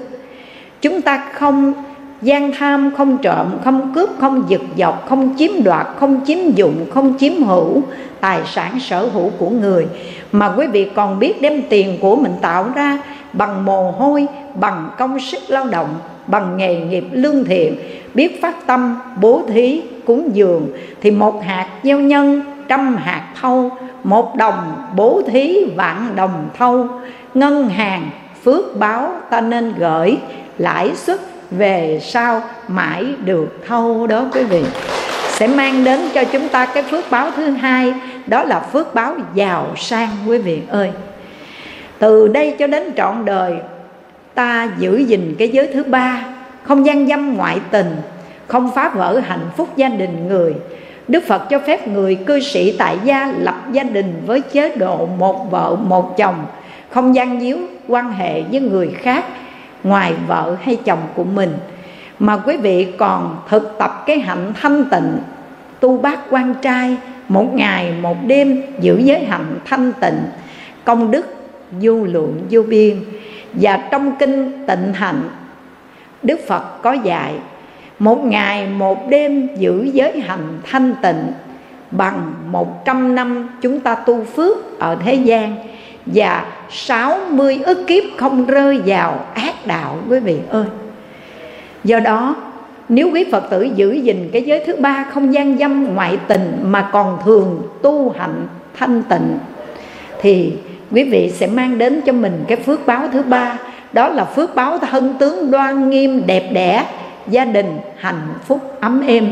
Chúng 0.81 1.01
ta 1.01 1.23
không 1.33 1.73
gian 2.21 2.51
tham, 2.51 2.91
không 2.97 3.17
trộm, 3.17 3.47
không 3.63 3.91
cướp, 3.95 4.09
không 4.19 4.43
giật 4.47 4.61
dọc 4.77 5.09
không 5.09 5.35
chiếm 5.37 5.63
đoạt, 5.63 5.87
không 5.99 6.19
chiếm 6.25 6.37
dụng, 6.55 6.85
không 6.93 7.13
chiếm 7.19 7.43
hữu 7.43 7.81
tài 8.19 8.39
sản 8.45 8.79
sở 8.79 9.07
hữu 9.13 9.29
của 9.29 9.49
người. 9.49 9.87
Mà 10.31 10.53
quý 10.57 10.67
vị 10.67 10.89
còn 10.95 11.19
biết 11.19 11.41
đem 11.41 11.61
tiền 11.69 11.97
của 12.01 12.15
mình 12.15 12.33
tạo 12.41 12.65
ra 12.75 12.99
bằng 13.33 13.65
mồ 13.65 13.91
hôi, 13.91 14.27
bằng 14.55 14.89
công 14.97 15.19
sức 15.19 15.39
lao 15.47 15.67
động, 15.67 15.89
bằng 16.27 16.57
nghề 16.57 16.75
nghiệp 16.75 17.05
lương 17.11 17.43
thiện, 17.43 17.75
biết 18.13 18.41
phát 18.41 18.67
tâm, 18.67 18.95
bố 19.21 19.41
thí, 19.53 19.81
cúng 20.05 20.29
dường, 20.33 20.67
thì 21.01 21.11
một 21.11 21.43
hạt 21.43 21.69
gieo 21.83 21.99
nhân, 21.99 22.41
trăm 22.67 22.95
hạt 22.95 23.27
thâu 23.41 23.71
một 24.05 24.35
đồng 24.35 24.87
bố 24.95 25.21
thí, 25.27 25.65
vạn 25.75 26.15
đồng 26.15 26.49
thâu. 26.57 26.87
Ngân 27.33 27.69
hàng, 27.69 28.09
phước 28.43 28.79
báo, 28.79 29.11
ta 29.29 29.41
nên 29.41 29.73
gửi. 29.77 30.17
Lãi 30.57 30.95
suất 30.95 31.19
về 31.51 31.99
sau 32.03 32.41
mãi 32.67 33.05
được 33.23 33.63
thâu 33.67 34.07
đó 34.07 34.25
quý 34.33 34.43
vị. 34.43 34.63
Sẽ 35.29 35.47
mang 35.47 35.83
đến 35.83 35.99
cho 36.13 36.23
chúng 36.23 36.49
ta 36.49 36.65
cái 36.65 36.83
phước 36.83 37.11
báo 37.11 37.31
thứ 37.35 37.49
hai, 37.49 37.93
đó 38.27 38.43
là 38.43 38.59
phước 38.59 38.95
báo 38.95 39.15
giàu 39.33 39.67
sang 39.77 40.09
quý 40.27 40.37
vị 40.37 40.61
ơi. 40.69 40.91
Từ 41.99 42.27
đây 42.27 42.55
cho 42.59 42.67
đến 42.67 42.93
trọn 42.97 43.25
đời, 43.25 43.53
ta 44.35 44.69
giữ 44.77 44.97
gìn 44.97 45.35
cái 45.39 45.49
giới 45.49 45.67
thứ 45.73 45.83
ba. 45.83 46.25
Không 46.63 46.85
gian 46.85 47.07
dâm 47.07 47.33
ngoại 47.33 47.59
tình, 47.71 47.95
không 48.47 48.71
phá 48.75 48.89
vỡ 48.89 49.21
hạnh 49.27 49.49
phúc 49.57 49.69
gia 49.75 49.89
đình 49.89 50.27
người. 50.27 50.53
Đức 51.07 51.23
Phật 51.27 51.49
cho 51.49 51.59
phép 51.59 51.87
người 51.87 52.15
cư 52.15 52.39
sĩ 52.39 52.75
tại 52.77 52.97
gia 53.03 53.33
lập 53.39 53.55
gia 53.71 53.83
đình 53.83 54.21
với 54.25 54.41
chế 54.41 54.75
độ 54.75 55.05
một 55.05 55.51
vợ, 55.51 55.75
một 55.75 56.17
chồng, 56.17 56.45
Không 56.89 57.15
gian 57.15 57.39
díu 57.41 57.57
quan 57.87 58.11
hệ 58.11 58.41
với 58.41 58.59
người 58.59 58.91
khác 58.97 59.25
ngoài 59.83 60.13
vợ 60.27 60.57
hay 60.61 60.75
chồng 60.75 60.99
của 61.15 61.23
mình. 61.23 61.53
Mà 62.19 62.37
quý 62.37 62.57
vị 62.57 62.87
còn 62.97 63.37
thực 63.49 63.75
tập 63.79 64.03
cái 64.05 64.19
hạnh 64.19 64.53
thanh 64.61 64.85
tịnh, 64.85 65.17
Tu 65.79 65.97
bác 65.97 66.19
quan 66.29 66.53
trai 66.61 66.97
một 67.27 67.53
ngày, 67.53 67.93
một 68.01 68.17
đêm, 68.25 68.61
giữ 68.79 68.97
giới 68.97 69.25
hạnh 69.25 69.59
thanh 69.65 69.93
tịnh, 69.93 70.19
Công 70.83 71.11
đức 71.11 71.35
vô 71.81 71.93
lượng 71.93 72.41
vô 72.49 72.61
biên. 72.63 73.03
Và 73.53 73.77
trong 73.91 74.15
kinh 74.19 74.65
tịnh 74.67 74.93
hạnh, 74.93 75.29
Đức 76.23 76.39
Phật 76.47 76.81
có 76.81 76.93
dạy 76.93 77.33
một 77.99 78.23
ngày, 78.25 78.67
một 78.67 79.09
đêm 79.09 79.47
giữ 79.57 79.89
giới 79.93 80.19
hành 80.19 80.59
thanh 80.71 80.93
tịnh. 81.01 81.31
Bằng 81.91 82.33
một 82.51 82.85
trăm 82.85 83.15
năm 83.15 83.49
chúng 83.61 83.79
ta 83.79 83.95
tu 83.95 84.23
phước 84.23 84.79
ở 84.79 84.97
thế 85.05 85.13
gian 85.13 85.55
và 86.05 86.45
sáu 86.69 87.17
mươi 87.29 87.59
ức 87.65 87.87
kiếp 87.87 88.03
không 88.17 88.45
rơi 88.45 88.81
vào 88.85 89.19
ác 89.33 89.67
đạo, 89.67 89.97
quý 90.09 90.19
vị 90.19 90.37
ơi. 90.49 90.65
Do 91.83 91.99
đó, 91.99 92.35
nếu 92.89 93.09
quý 93.13 93.25
phật 93.31 93.49
tử 93.49 93.63
giữ 93.75 93.93
gìn 93.93 94.29
cái 94.33 94.41
giới 94.41 94.63
thứ 94.65 94.75
ba 94.75 95.05
không 95.13 95.33
gian 95.33 95.57
dâm 95.57 95.93
ngoại 95.93 96.17
tình 96.27 96.59
mà 96.63 96.89
còn 96.91 97.17
thường 97.25 97.61
tu 97.81 98.09
hạnh 98.09 98.47
thanh 98.77 99.03
tịnh, 99.03 99.37
thì 100.21 100.53
quý 100.91 101.03
vị 101.03 101.31
sẽ 101.35 101.47
mang 101.47 101.77
đến 101.77 102.01
cho 102.05 102.13
mình 102.13 102.43
cái 102.47 102.57
phước 102.57 102.85
báo 102.85 103.07
thứ 103.13 103.21
ba. 103.21 103.57
Đó 103.93 104.09
là 104.09 104.25
phước 104.25 104.55
báo 104.55 104.77
thân 104.77 105.15
tướng 105.19 105.51
đoan 105.51 105.89
nghiêm, 105.89 106.23
đẹp 106.25 106.49
đẽ 106.53 106.85
gia 107.27 107.45
đình 107.45 107.77
hạnh 107.97 108.27
phúc 108.45 108.59
ấm 108.79 109.01
êm. 109.07 109.31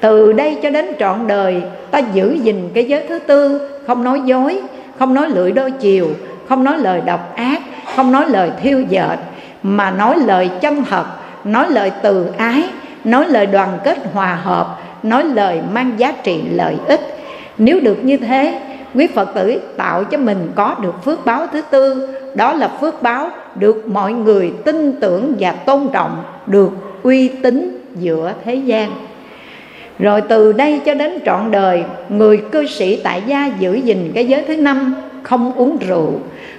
Từ 0.00 0.32
đây 0.32 0.58
cho 0.62 0.70
đến 0.70 0.86
trọn 0.98 1.26
đời, 1.26 1.62
ta 1.90 1.98
giữ 1.98 2.32
gìn 2.42 2.70
cái 2.74 2.84
giới 2.84 3.04
thứ 3.08 3.18
tư, 3.18 3.68
không 3.86 4.04
nói 4.04 4.20
dối, 4.24 4.60
không 4.98 5.14
nói 5.14 5.28
lưỡi 5.28 5.52
đôi 5.52 5.70
chiều, 5.70 6.08
không 6.48 6.64
nói 6.64 6.78
lời 6.78 7.02
độc 7.06 7.36
ác, 7.36 7.62
không 7.96 8.12
nói 8.12 8.24
lời 8.28 8.50
thiêu 8.62 8.80
dệt, 8.88 9.16
mà 9.62 9.90
nói 9.90 10.16
lời 10.26 10.50
chân 10.60 10.84
thật, 10.84 11.04
nói 11.44 11.66
lời 11.70 11.92
từ 12.02 12.26
ái, 12.36 12.64
nói 13.04 13.26
lời 13.28 13.46
đoàn 13.46 13.78
kết 13.84 13.98
hòa 14.12 14.38
hợp, 14.42 14.78
nói 15.02 15.24
lời 15.24 15.60
mang 15.72 15.92
giá 15.96 16.12
trị 16.12 16.42
lợi 16.52 16.76
ích. 16.86 17.00
Nếu 17.58 17.80
được 17.80 18.04
như 18.04 18.16
thế, 18.16 18.60
quý 18.94 19.06
phật 19.06 19.34
tử 19.34 19.60
tạo 19.76 20.04
cho 20.04 20.18
mình 20.18 20.52
có 20.54 20.76
được 20.80 21.04
phước 21.04 21.26
báo 21.26 21.46
thứ 21.52 21.62
tư, 21.70 22.08
đó 22.34 22.52
là 22.52 22.68
phước 22.80 23.02
báo 23.02 23.28
được 23.54 23.88
mọi 23.88 24.12
người 24.12 24.52
tin 24.64 25.00
tưởng 25.00 25.34
và 25.38 25.52
tôn 25.52 25.88
trọng, 25.92 26.22
được 26.46 26.70
uy 27.04 27.28
tín 27.28 27.78
giữa 27.96 28.32
thế 28.44 28.54
gian. 28.54 28.90
Rồi 29.98 30.20
từ 30.20 30.52
đây 30.52 30.80
cho 30.84 30.94
đến 30.94 31.18
trọn 31.26 31.50
đời, 31.50 31.82
người 32.08 32.40
cư 32.52 32.66
sĩ 32.66 32.96
tại 32.96 33.22
gia 33.26 33.46
giữ 33.58 33.74
gìn 33.74 34.12
cái 34.14 34.26
giới 34.26 34.42
thứ 34.42 34.56
năm, 34.56 34.94
không 35.22 35.52
uống 35.52 35.76
rượu, 35.88 36.12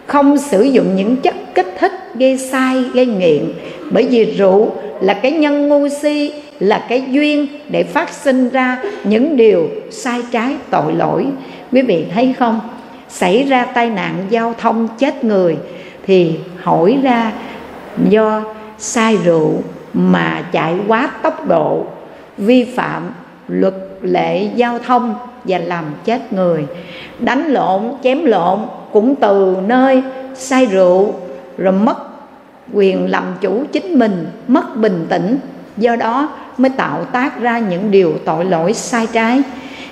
không 0.06 0.38
sử 0.38 0.64
dụng 0.64 0.96
những 0.96 1.16
chất 1.16 1.36
kích 1.56 1.76
thích 1.80 1.92
gây 2.16 2.38
sai, 2.38 2.84
gây 2.94 3.06
nghiện. 3.06 3.44
Bởi 3.92 4.08
vì 4.08 4.26
rượu 4.26 4.72
là 5.02 5.14
cái 5.14 5.32
nhân 5.32 5.68
ngu 5.68 5.88
si, 6.02 6.34
là 6.60 6.86
cái 6.90 7.04
duyên 7.10 7.48
để 7.70 7.84
phát 7.84 8.10
sinh 8.10 8.50
ra 8.50 8.78
những 9.04 9.38
điều 9.38 9.70
sai 9.92 10.22
trái, 10.32 10.56
tội 10.70 10.94
lỗi. 10.94 11.26
Quý 11.72 11.82
vị 11.82 12.06
thấy 12.14 12.34
không? 12.40 12.60
Xảy 13.10 13.44
ra 13.44 13.66
tai 13.66 13.90
nạn 13.90 14.26
giao 14.30 14.56
thông 14.58 14.88
chết 15.00 15.24
người 15.24 15.58
thì 16.08 16.32
hỏi 16.62 17.00
ra 17.04 17.32
do 18.10 18.44
sai 18.78 19.18
rượu 19.24 19.54
mà 19.96 20.44
chạy 20.52 20.76
quá 20.88 21.10
tốc 21.24 21.48
độ, 21.48 21.86
vi 22.38 22.64
phạm 22.76 23.04
luật 23.48 23.74
lệ 24.02 24.44
giao 24.56 24.80
thông 24.80 25.16
và 25.44 25.58
làm 25.58 25.86
chết 26.06 26.34
người. 26.34 26.66
Đánh 27.20 27.48
lộn, 27.48 27.82
chém 28.04 28.26
lộn 28.26 28.60
cũng 28.92 29.16
từ 29.16 29.56
nơi 29.68 30.04
say 30.36 30.66
rượu, 30.66 31.14
rồi 31.58 31.74
mất 31.74 31.98
quyền 32.74 33.12
làm 33.12 33.24
chủ 33.42 33.64
chính 33.72 34.00
mình, 34.00 34.28
mất 34.48 34.78
bình 34.78 35.06
tĩnh. 35.10 35.38
Do 35.78 35.96
đó 35.96 36.30
mới 36.58 36.70
tạo 36.70 37.06
tác 37.06 37.42
ra 37.42 37.60
những 37.60 37.92
điều 37.92 38.14
tội 38.26 38.46
lỗi 38.46 38.74
sai 38.74 39.08
trái. 39.14 39.42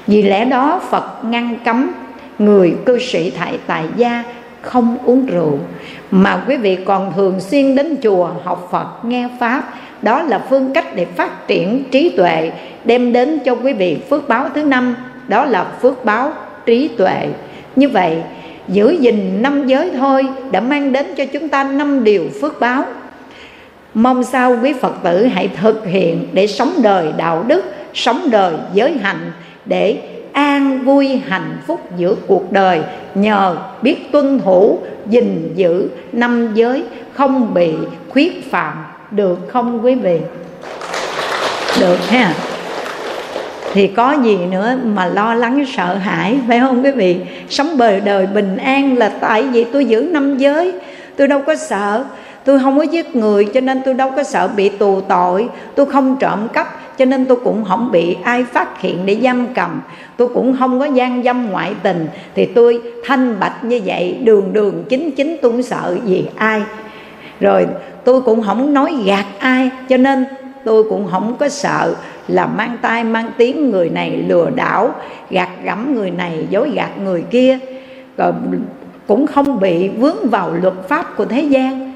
Vì 0.08 0.22
lẽ 0.22 0.46
đó, 0.46 0.82
phật 0.90 1.24
ngăn 1.24 1.58
cấm 1.66 1.92
người 2.40 2.76
cư 2.86 3.00
sĩ 3.00 3.30
thại 3.30 3.60
tại 3.68 3.86
gia 3.96 4.24
không 4.62 4.98
uống 5.06 5.26
rượu. 5.26 5.60
Mà 6.12 6.44
quý 6.48 6.58
vị 6.58 6.78
còn 6.86 7.14
thường 7.16 7.40
xuyên 7.40 7.76
đến 7.76 7.96
chùa 8.04 8.30
học 8.44 8.68
phật, 8.72 9.06
nghe 9.06 9.30
pháp 9.40 9.64
đó 10.04 10.22
là 10.22 10.40
phương 10.50 10.74
cách 10.74 10.96
để 10.96 11.06
phát 11.06 11.48
triển 11.48 11.84
trí 11.92 12.10
tuệ, 12.10 12.52
đem 12.86 13.14
đến 13.14 13.40
cho 13.46 13.56
quý 13.56 13.74
vị 13.74 13.98
phước 14.10 14.28
báo 14.28 14.50
thứ 14.56 14.64
năm, 14.64 14.96
đó 15.28 15.46
là 15.46 15.66
phước 15.82 16.06
báo 16.06 16.32
trí 16.66 16.88
tuệ. 16.88 17.28
Như 17.76 17.90
vậy, 17.90 18.18
giữ 18.68 18.98
gìn 19.00 19.42
năm 19.42 19.68
giới 19.68 19.92
thôi 19.98 20.26
đã 20.52 20.60
mang 20.60 20.92
đến 20.92 21.06
cho 21.18 21.26
chúng 21.26 21.50
ta 21.50 21.64
năm 21.64 22.04
điều 22.04 22.30
phước 22.42 22.60
báo. 22.60 22.84
Mong 23.94 24.24
sao 24.24 24.58
quý 24.64 24.74
phật 24.74 24.94
tử 25.04 25.26
hãy 25.26 25.48
thực 25.62 25.86
hiện 25.86 26.28
để 26.34 26.48
sống 26.48 26.74
đời 26.84 27.08
đạo 27.18 27.44
đức, 27.48 27.66
sống 27.94 28.28
đời 28.32 28.54
giới 28.74 28.92
hạnh, 28.92 29.32
để 29.66 29.98
an 30.34 30.80
vui 30.86 31.22
hạnh 31.28 31.58
phúc 31.68 31.80
giữa 31.98 32.16
cuộc 32.28 32.52
đời, 32.52 32.82
nhờ 33.16 33.58
biết 33.82 34.12
tuân 34.12 34.40
thủ, 34.40 34.80
gìn 35.10 35.54
giữ 35.56 35.90
năm 36.12 36.54
giới, 36.54 36.84
không 37.14 37.54
bị 37.54 37.74
khuyết 38.10 38.52
phạm 38.52 38.74
được 39.16 39.40
không 39.48 39.86
quý 39.86 39.96
vị? 39.96 40.20
Được 41.80 41.98
ha. 42.10 42.34
Thì 43.74 43.88
có 43.88 44.16
gì 44.24 44.38
nữa 44.52 44.78
mà 44.84 45.06
lo 45.06 45.34
lắng 45.34 45.66
sợ 45.78 45.96
hãi, 45.96 46.40
phải 46.48 46.60
không 46.60 46.84
quý 46.84 46.92
vị? 46.92 47.18
Sống 47.50 47.78
bờ 47.78 48.00
đời 48.00 48.26
bình 48.26 48.58
an 48.58 48.98
là 48.98 49.10
tại 49.10 49.44
vì 49.44 49.64
tôi 49.64 49.86
giữ 49.86 50.02
năm 50.12 50.38
giới. 50.38 50.72
Tôi 51.16 51.28
đâu 51.28 51.42
có 51.48 51.56
sợ. 51.56 52.04
Tôi 52.46 52.60
không 52.60 52.78
có 52.78 52.84
giết 52.84 53.16
người, 53.16 53.46
cho 53.54 53.62
nên 53.62 53.82
tôi 53.86 53.94
đâu 53.94 54.12
có 54.16 54.24
sợ 54.24 54.48
bị 54.48 54.70
tù 54.70 55.02
tội. 55.02 55.48
Tôi 55.76 55.86
không 55.86 56.16
trộm 56.20 56.48
cắp, 56.54 56.98
cho 56.98 57.06
nên 57.06 57.26
tôi 57.26 57.38
cũng 57.44 57.66
không 57.66 57.92
bị 57.92 58.18
ai 58.24 58.44
phát 58.44 58.82
hiện 58.82 59.06
để 59.06 59.18
giam 59.24 59.48
cầm. 59.54 59.82
Tôi 60.18 60.28
cũng 60.34 60.56
không 60.60 60.80
có 60.80 60.86
gian 60.86 61.24
dâm 61.24 61.50
ngoại 61.50 61.74
tình. 61.84 62.08
Thì 62.36 62.46
tôi 62.46 62.82
thanh 63.06 63.40
bạch 63.40 63.64
như 63.64 63.82
vậy, 63.86 64.18
đường 64.24 64.54
đường 64.54 64.84
chính 64.90 65.12
chính 65.12 65.38
tôi 65.42 65.52
không 65.52 65.64
sợ 65.64 65.98
gì 66.06 66.26
ai 66.36 66.62
rồi 67.40 67.68
tôi 68.04 68.22
cũng 68.22 68.42
không 68.42 68.74
nói 68.74 68.96
gạt 69.06 69.26
ai, 69.40 69.70
cho 69.90 69.98
nên 69.98 70.26
tôi 70.64 70.84
cũng 70.84 71.08
không 71.12 71.36
có 71.40 71.50
sợ 71.50 71.96
là 72.28 72.46
mang 72.46 72.78
tay 72.82 73.04
mang 73.04 73.32
tiếng 73.38 73.70
người 73.70 73.90
này 73.90 74.24
lừa 74.28 74.50
đảo, 74.50 74.96
gạt 75.30 75.50
gẫm 75.64 75.96
người 75.96 76.12
này, 76.12 76.48
dối 76.50 76.72
gạt 76.76 76.90
người 77.04 77.22
kia. 77.22 77.60
Rồi 78.18 78.34
cũng 79.08 79.28
không 79.28 79.60
bị 79.60 79.88
vướng 79.88 80.30
vào 80.30 80.54
luật 80.62 80.74
pháp 80.90 81.18
của 81.18 81.26
thế 81.26 81.42
gian. 81.42 81.94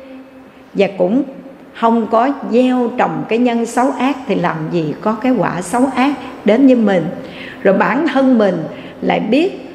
Và 0.74 0.88
cũng 0.98 1.24
không 1.74 2.08
có 2.08 2.30
gieo 2.52 2.92
trồng 2.98 3.24
cái 3.30 3.40
nhân 3.40 3.66
xấu 3.66 3.92
ác 4.00 4.18
thì 4.28 4.36
làm 4.36 4.56
gì 4.72 4.94
có 5.02 5.14
cái 5.22 5.32
quả 5.38 5.62
xấu 5.62 5.84
ác 5.96 6.14
đến 6.46 6.68
với 6.68 6.76
mình. 6.76 7.06
Rồi 7.64 7.74
bản 7.74 8.08
thân 8.08 8.38
mình 8.38 8.64
lại 9.02 9.20
biết 9.20 9.70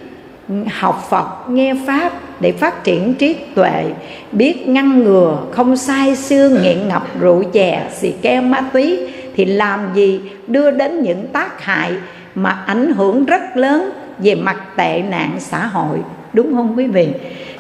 học 0.71 1.07
Phật, 1.11 1.51
nghe 1.51 1.75
Pháp 1.87 2.13
để 2.43 2.53
phát 2.53 2.85
triển 2.85 3.15
trí 3.15 3.37
tuệ, 3.55 3.85
biết 4.33 4.69
ngăn 4.69 5.05
ngừa, 5.05 5.39
không 5.51 5.77
sai 5.77 6.17
xương 6.17 6.63
nghiện 6.63 6.89
ngập 6.89 7.03
rượu 7.21 7.43
chè, 7.53 7.83
xì 8.01 8.13
ke, 8.23 8.41
ma 8.41 8.61
túy, 8.73 8.99
thì 9.37 9.45
làm 9.45 9.81
gì 9.95 10.21
đưa 10.47 10.71
đến 10.71 11.03
những 11.03 11.27
tác 11.33 11.65
hại 11.65 11.93
mà 12.35 12.63
ảnh 12.67 12.93
hưởng 12.93 13.25
rất 13.25 13.57
lớn 13.57 13.91
về 14.19 14.35
mặt 14.35 14.57
tệ 14.77 15.03
nạn 15.11 15.31
xã 15.39 15.67
hội, 15.67 15.99
đúng 16.33 16.55
không 16.55 16.75
quý 16.77 16.87
vị? 16.87 17.09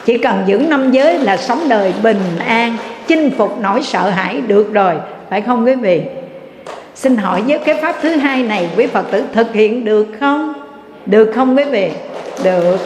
Chỉ 0.05 0.18
cần 0.18 0.43
giữ 0.47 0.59
năm 0.59 0.91
giới 0.91 1.18
là 1.18 1.37
sống 1.37 1.68
đời 1.68 1.95
bình 2.03 2.39
an, 2.47 2.76
chinh 3.07 3.30
phục 3.39 3.61
nỗi 3.61 3.83
sợ 3.83 4.11
hãi 4.11 4.41
được 4.41 4.72
rồi, 4.72 4.95
phải 5.30 5.41
không 5.41 5.64
quý 5.66 5.74
vị? 5.74 6.03
Xin 6.95 7.16
hỏi 7.16 7.43
với 7.43 7.59
cái 7.59 7.74
pháp 7.83 7.97
thứ 8.03 8.09
hai 8.09 8.43
này, 8.43 8.68
quý 8.76 8.87
phật 8.87 9.11
tử 9.11 9.24
thực 9.33 9.53
hiện 9.53 9.85
được 9.85 10.07
không? 10.20 10.53
Được 11.07 11.33
không 11.35 11.57
quý 11.57 11.64
vị? 11.64 11.91
Được. 12.45 12.78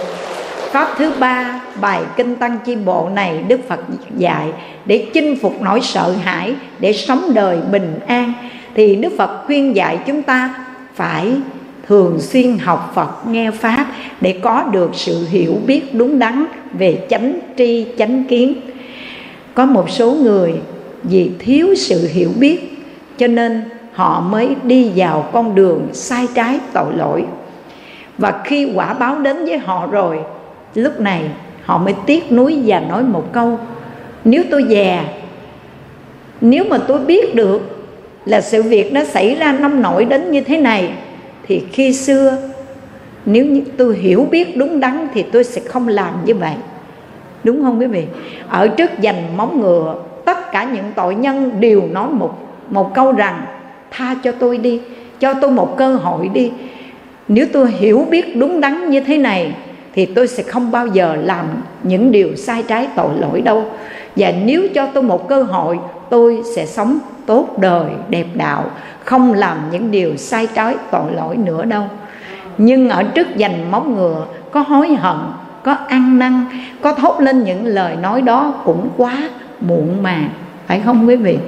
Pháp 0.73 0.89
thứ 0.99 1.13
ba 1.19 1.61
bài 1.81 2.03
kinh 2.17 2.37
tăng 2.37 2.59
chi 2.65 2.77
bộ 2.77 3.09
này 3.15 3.45
đức 3.49 3.69
phật 3.69 3.81
dạy 4.17 4.53
để 4.87 5.07
chinh 5.15 5.37
phục 5.43 5.63
nỗi 5.63 5.81
sợ 5.81 6.13
hãi, 6.23 6.55
để 6.79 6.93
sống 6.93 7.35
đời 7.35 7.59
bình 7.73 7.99
an. 8.07 8.33
Thì 8.75 8.97
đức 8.97 9.13
phật 9.19 9.47
khuyên 9.47 9.77
dạy 9.77 9.99
chúng 10.07 10.23
ta 10.23 10.55
phải 10.95 11.33
thường 11.89 12.21
xuyên 12.21 12.59
học 12.59 12.93
phật, 12.95 13.27
nghe 13.27 13.51
pháp 13.51 13.87
để 14.21 14.41
có 14.43 14.63
được 14.73 14.91
sự 14.93 15.27
hiểu 15.31 15.55
biết 15.67 15.95
đúng 15.95 16.19
đắn 16.19 16.47
về 16.73 17.07
chánh 17.11 17.39
tri, 17.57 17.87
chánh 17.99 18.25
kiến. 18.25 18.61
Có 19.55 19.67
một 19.67 19.91
số 19.91 20.11
người 20.13 20.55
vì 21.03 21.31
thiếu 21.39 21.75
sự 21.77 22.09
hiểu 22.13 22.31
biết 22.41 22.85
cho 23.19 23.27
nên 23.27 23.63
họ 23.93 24.21
mới 24.21 24.49
đi 24.63 24.91
vào 24.97 25.29
con 25.33 25.55
đường 25.55 25.89
sai 25.93 26.27
trái 26.35 26.61
tội 26.73 26.93
lỗi. 26.97 27.25
Và 28.19 28.41
khi 28.45 28.73
quả 28.75 28.95
báo 28.95 29.19
đến 29.19 29.45
với 29.45 29.59
họ 29.59 29.87
rồi, 29.87 30.19
lúc 30.75 31.01
này 31.01 31.23
họ 31.67 31.79
mới 31.79 31.95
tiếc 32.07 32.33
nuối 32.33 32.59
và 32.67 32.81
nói 32.81 33.03
một 33.03 33.33
câu, 33.33 33.59
nếu 34.25 34.43
tôi 34.51 34.65
già, 34.65 35.05
nếu 36.41 36.65
mà 36.65 36.79
tôi 36.79 36.99
biết 36.99 37.35
được 37.35 37.87
là 38.25 38.41
sự 38.41 38.63
việc 38.63 38.93
nó 38.93 39.05
xảy 39.05 39.35
ra 39.35 39.53
nông 39.53 39.83
nổi 39.83 40.05
đến 40.05 40.31
như 40.31 40.41
thế 40.41 40.59
này, 40.59 40.91
thì 41.47 41.63
khi 41.73 41.93
xưa, 41.93 42.37
nếu 43.27 43.47
như 43.47 43.63
tôi 43.77 43.97
hiểu 43.97 44.29
biết 44.31 44.57
đúng 44.57 44.81
đắn 44.81 45.09
thì 45.15 45.23
tôi 45.23 45.45
sẽ 45.45 45.61
không 45.61 45.89
làm 45.89 46.15
như 46.25 46.35
vậy. 46.35 46.55
Đúng 47.45 47.63
không 47.63 47.81
quý 47.81 47.87
vị? 47.87 48.05
Ở 48.49 48.69
trước 48.69 48.91
dành 49.01 49.37
móng 49.37 49.61
ngựa, 49.61 49.95
tất 50.25 50.53
cả 50.53 50.65
những 50.75 50.93
tội 50.95 51.15
nhân 51.15 51.61
đều 51.61 51.83
nói 51.93 52.09
một 52.11 52.39
một 52.71 52.95
câu 52.95 53.13
rằng, 53.13 53.47
tha 53.91 54.15
cho 54.23 54.33
tôi 54.33 54.59
đi, 54.59 54.81
cho 55.21 55.35
tôi 55.35 55.51
một 55.51 55.77
cơ 55.77 55.95
hội 55.95 56.29
đi. 56.29 56.53
Nếu 57.29 57.47
tôi 57.53 57.71
hiểu 57.71 58.07
biết 58.11 58.37
đúng 58.37 58.61
đắn 58.61 58.91
như 58.91 59.01
thế 59.01 59.19
này 59.19 59.55
thì 59.97 60.07
tôi 60.07 60.29
sẽ 60.29 60.43
không 60.43 60.71
bao 60.71 60.87
giờ 60.87 61.17
làm 61.23 61.47
những 61.83 62.13
điều 62.13 62.37
sai 62.37 62.63
trái 62.63 62.89
tội 62.97 63.11
lỗi 63.19 63.41
đâu. 63.41 63.65
Và 64.17 64.33
nếu 64.45 64.63
cho 64.75 64.87
tôi 64.87 65.03
một 65.03 65.29
cơ 65.29 65.43
hội, 65.43 65.79
tôi 66.11 66.43
sẽ 66.57 66.67
sống 66.67 66.99
tốt 67.27 67.59
đời, 67.59 67.85
đẹp 68.09 68.27
đạo, 68.35 68.65
không 69.05 69.33
làm 69.33 69.59
những 69.73 69.91
điều 69.91 70.17
sai 70.17 70.49
trái 70.55 70.75
tội 70.91 71.13
lỗi 71.13 71.37
nữa 71.37 71.65
đâu. 71.65 71.85
Nhưng 72.59 72.91
ở 72.91 73.03
trước 73.03 73.37
dành 73.37 73.71
móng 73.71 73.97
ngựa, 73.97 74.27
có 74.51 74.61
hối 74.61 74.95
hận, 74.95 75.17
có 75.65 75.73
ăn 75.73 76.19
năn, 76.19 76.45
có 76.81 76.93
thốt 76.93 77.21
lên 77.21 77.45
những 77.45 77.67
lời 77.67 77.97
nói 78.03 78.23
đó 78.23 78.55
cũng 78.65 78.89
quá 78.97 79.29
muộn 79.61 80.03
màng, 80.03 80.29
phải 80.67 80.81
không 80.85 81.09
quý 81.09 81.17
vị? 81.17 81.39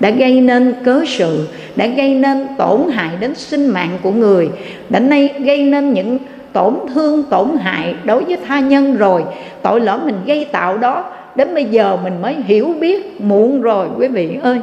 Đã 0.00 0.10
gây 0.10 0.40
nên 0.40 0.74
cớ 0.84 1.04
sự, 1.06 1.48
đã 1.76 1.86
gây 1.86 2.14
nên 2.14 2.46
tổn 2.58 2.80
hại 2.92 3.10
đến 3.20 3.34
sinh 3.34 3.66
mạng 3.66 3.98
của 4.02 4.10
người, 4.10 4.50
đã 4.88 5.00
nay 5.00 5.34
gây 5.38 5.62
nên 5.62 5.92
những 5.92 6.18
tổn 6.54 6.74
thương, 6.94 7.22
tổn 7.22 7.48
hại 7.60 7.94
đối 8.04 8.24
với 8.24 8.36
tha 8.46 8.60
nhân 8.60 8.96
rồi. 8.96 9.24
Tội 9.62 9.80
lỗi 9.80 9.98
mình 10.04 10.16
gây 10.26 10.44
tạo 10.44 10.78
đó, 10.78 11.04
đến 11.34 11.54
bây 11.54 11.64
giờ 11.64 11.98
mình 12.04 12.22
mới 12.22 12.34
hiểu 12.44 12.74
biết, 12.80 13.20
muộn 13.20 13.60
rồi, 13.60 13.88
quý 13.98 14.08
vị 14.08 14.38
ơi. 14.42 14.60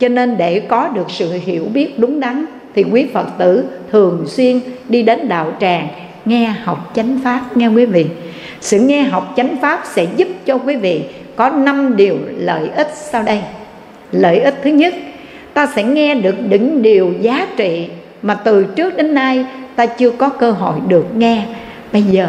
Cho 0.00 0.08
nên 0.08 0.36
để 0.36 0.60
có 0.60 0.88
được 0.88 1.10
sự 1.10 1.32
hiểu 1.44 1.64
biết 1.74 1.98
đúng 1.98 2.20
đắn, 2.20 2.44
thì 2.74 2.84
quý 2.92 3.06
phật 3.12 3.26
tử 3.38 3.64
thường 3.92 4.24
xuyên 4.26 4.60
đi 4.88 5.02
đến 5.02 5.28
đạo 5.28 5.52
tràng, 5.60 5.88
nghe 6.24 6.54
học 6.64 6.92
chánh 6.94 7.20
pháp, 7.24 7.56
nghe 7.56 7.68
quý 7.68 7.84
vị. 7.84 8.06
Sự 8.60 8.78
nghe 8.78 9.02
học 9.02 9.32
chánh 9.36 9.56
pháp 9.62 9.80
sẽ 9.84 10.06
giúp 10.16 10.28
cho 10.46 10.58
quý 10.58 10.76
vị 10.76 11.02
có 11.36 11.50
năm 11.50 11.96
điều 11.96 12.16
lợi 12.38 12.68
ích 12.76 12.90
sau 12.94 13.22
đây. 13.22 13.40
Lợi 14.12 14.40
ích 14.40 14.54
thứ 14.62 14.70
nhất, 14.70 14.94
ta 15.54 15.66
sẽ 15.76 15.82
nghe 15.82 16.14
được 16.14 16.34
những 16.50 16.82
điều 16.82 17.12
giá 17.20 17.46
trị 17.56 17.88
mà 18.22 18.34
từ 18.34 18.64
trước 18.64 18.96
đến 18.96 19.14
nay 19.14 19.46
ta 19.78 19.86
chưa 19.86 20.10
có 20.10 20.28
cơ 20.28 20.50
hội 20.50 20.74
được 20.88 21.06
nghe. 21.16 21.42
Bây 21.92 22.02
giờ, 22.02 22.28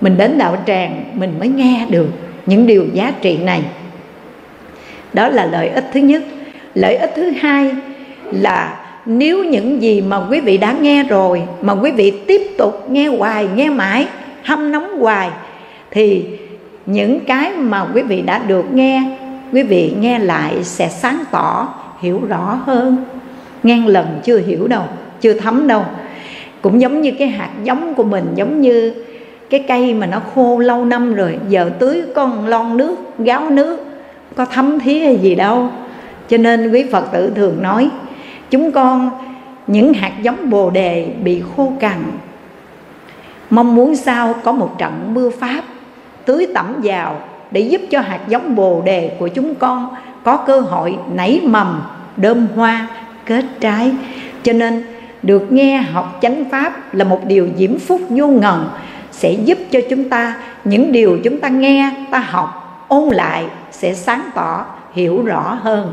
mình 0.00 0.16
đến 0.16 0.38
đạo 0.38 0.56
tràng, 0.66 1.04
mình 1.14 1.34
mới 1.38 1.48
nghe 1.48 1.86
được 1.90 2.08
những 2.46 2.66
điều 2.66 2.86
giá 2.92 3.12
trị 3.20 3.36
này. 3.36 3.62
Đó 5.12 5.28
là 5.28 5.46
lợi 5.46 5.68
ích 5.68 5.84
thứ 5.92 6.00
nhất. 6.00 6.22
Lợi 6.74 6.96
ích 6.96 7.12
thứ 7.16 7.30
hai 7.40 7.70
là 8.30 8.76
nếu 9.06 9.44
những 9.44 9.82
gì 9.82 10.00
mà 10.00 10.16
quý 10.30 10.40
vị 10.40 10.58
đã 10.58 10.74
nghe 10.80 11.04
rồi, 11.04 11.42
mà 11.62 11.72
quý 11.72 11.90
vị 11.90 12.10
tiếp 12.26 12.42
tục 12.58 12.90
nghe 12.90 13.08
hoài, 13.08 13.48
nghe 13.54 13.68
mãi, 13.68 14.06
hâm 14.42 14.72
nóng 14.72 15.00
hoài, 15.00 15.30
thì 15.90 16.24
những 16.86 17.20
cái 17.20 17.52
mà 17.52 17.86
quý 17.94 18.02
vị 18.02 18.22
đã 18.22 18.38
được 18.38 18.64
nghe, 18.72 19.02
quý 19.52 19.62
vị 19.62 19.92
nghe 19.98 20.18
lại 20.18 20.64
sẽ 20.64 20.88
sáng 20.88 21.24
tỏ, 21.30 21.74
hiểu 22.00 22.20
rõ 22.28 22.60
hơn. 22.66 22.96
Ngang 23.62 23.86
lần 23.86 24.20
chưa 24.24 24.38
hiểu 24.38 24.66
đâu, 24.68 24.82
chưa 25.20 25.32
thấm 25.32 25.66
đâu 25.66 25.84
cũng 26.64 26.80
giống 26.80 27.00
như 27.00 27.12
cái 27.18 27.28
hạt 27.28 27.50
giống 27.62 27.94
của 27.94 28.02
mình, 28.02 28.32
giống 28.34 28.60
như 28.60 28.94
cái 29.50 29.64
cây 29.68 29.94
mà 29.94 30.06
nó 30.06 30.20
khô 30.34 30.58
lâu 30.58 30.84
năm 30.84 31.14
rồi, 31.14 31.38
giờ 31.48 31.70
tưới 31.78 32.02
con 32.14 32.46
lon 32.46 32.76
nước, 32.76 32.96
gáo 33.18 33.50
nước, 33.50 33.86
có 34.36 34.44
thấm 34.44 34.80
thía 34.80 34.98
hay 34.98 35.16
gì 35.16 35.34
đâu. 35.34 35.68
Cho 36.28 36.36
nên 36.36 36.70
quý 36.72 36.84
phật 36.92 37.12
tử 37.12 37.32
thường 37.34 37.62
nói, 37.62 37.90
chúng 38.50 38.72
con, 38.72 39.10
những 39.66 39.94
hạt 39.94 40.12
giống 40.22 40.50
bồ 40.50 40.70
đề 40.70 41.08
bị 41.24 41.42
khô 41.56 41.72
cằn, 41.80 42.02
mong 43.50 43.74
muốn 43.74 43.96
sao 43.96 44.34
có 44.44 44.52
một 44.52 44.78
trận 44.78 44.92
mưa 45.14 45.30
pháp, 45.30 45.62
tưới 46.24 46.46
tẩm 46.54 46.80
vào 46.82 47.20
để 47.50 47.60
giúp 47.60 47.80
cho 47.90 48.00
hạt 48.00 48.20
giống 48.28 48.54
bồ 48.54 48.82
đề 48.84 49.16
của 49.18 49.28
chúng 49.28 49.54
con 49.54 49.88
có 50.22 50.36
cơ 50.36 50.60
hội 50.60 50.96
nảy 51.14 51.40
mầm, 51.44 51.82
đơm 52.16 52.46
hoa, 52.56 52.86
kết 53.26 53.44
trái. 53.60 53.92
Cho 54.42 54.52
nên 54.52 54.93
được 55.24 55.52
nghe 55.52 55.76
học 55.76 56.18
chánh 56.22 56.44
pháp 56.50 56.94
là 56.94 57.04
một 57.04 57.20
điều 57.26 57.48
diễm 57.56 57.78
phúc 57.78 58.00
vô 58.08 58.26
ngần, 58.26 58.68
sẽ 59.10 59.32
giúp 59.32 59.58
cho 59.70 59.80
chúng 59.90 60.08
ta, 60.08 60.36
những 60.64 60.92
điều 60.92 61.18
chúng 61.24 61.40
ta 61.40 61.48
nghe, 61.48 61.90
ta 62.10 62.18
học, 62.18 62.84
ôn 62.88 63.08
lại 63.08 63.44
sẽ 63.70 63.94
sáng 63.94 64.30
tỏ, 64.34 64.66
hiểu 64.94 65.22
rõ 65.24 65.58
hơn. 65.62 65.92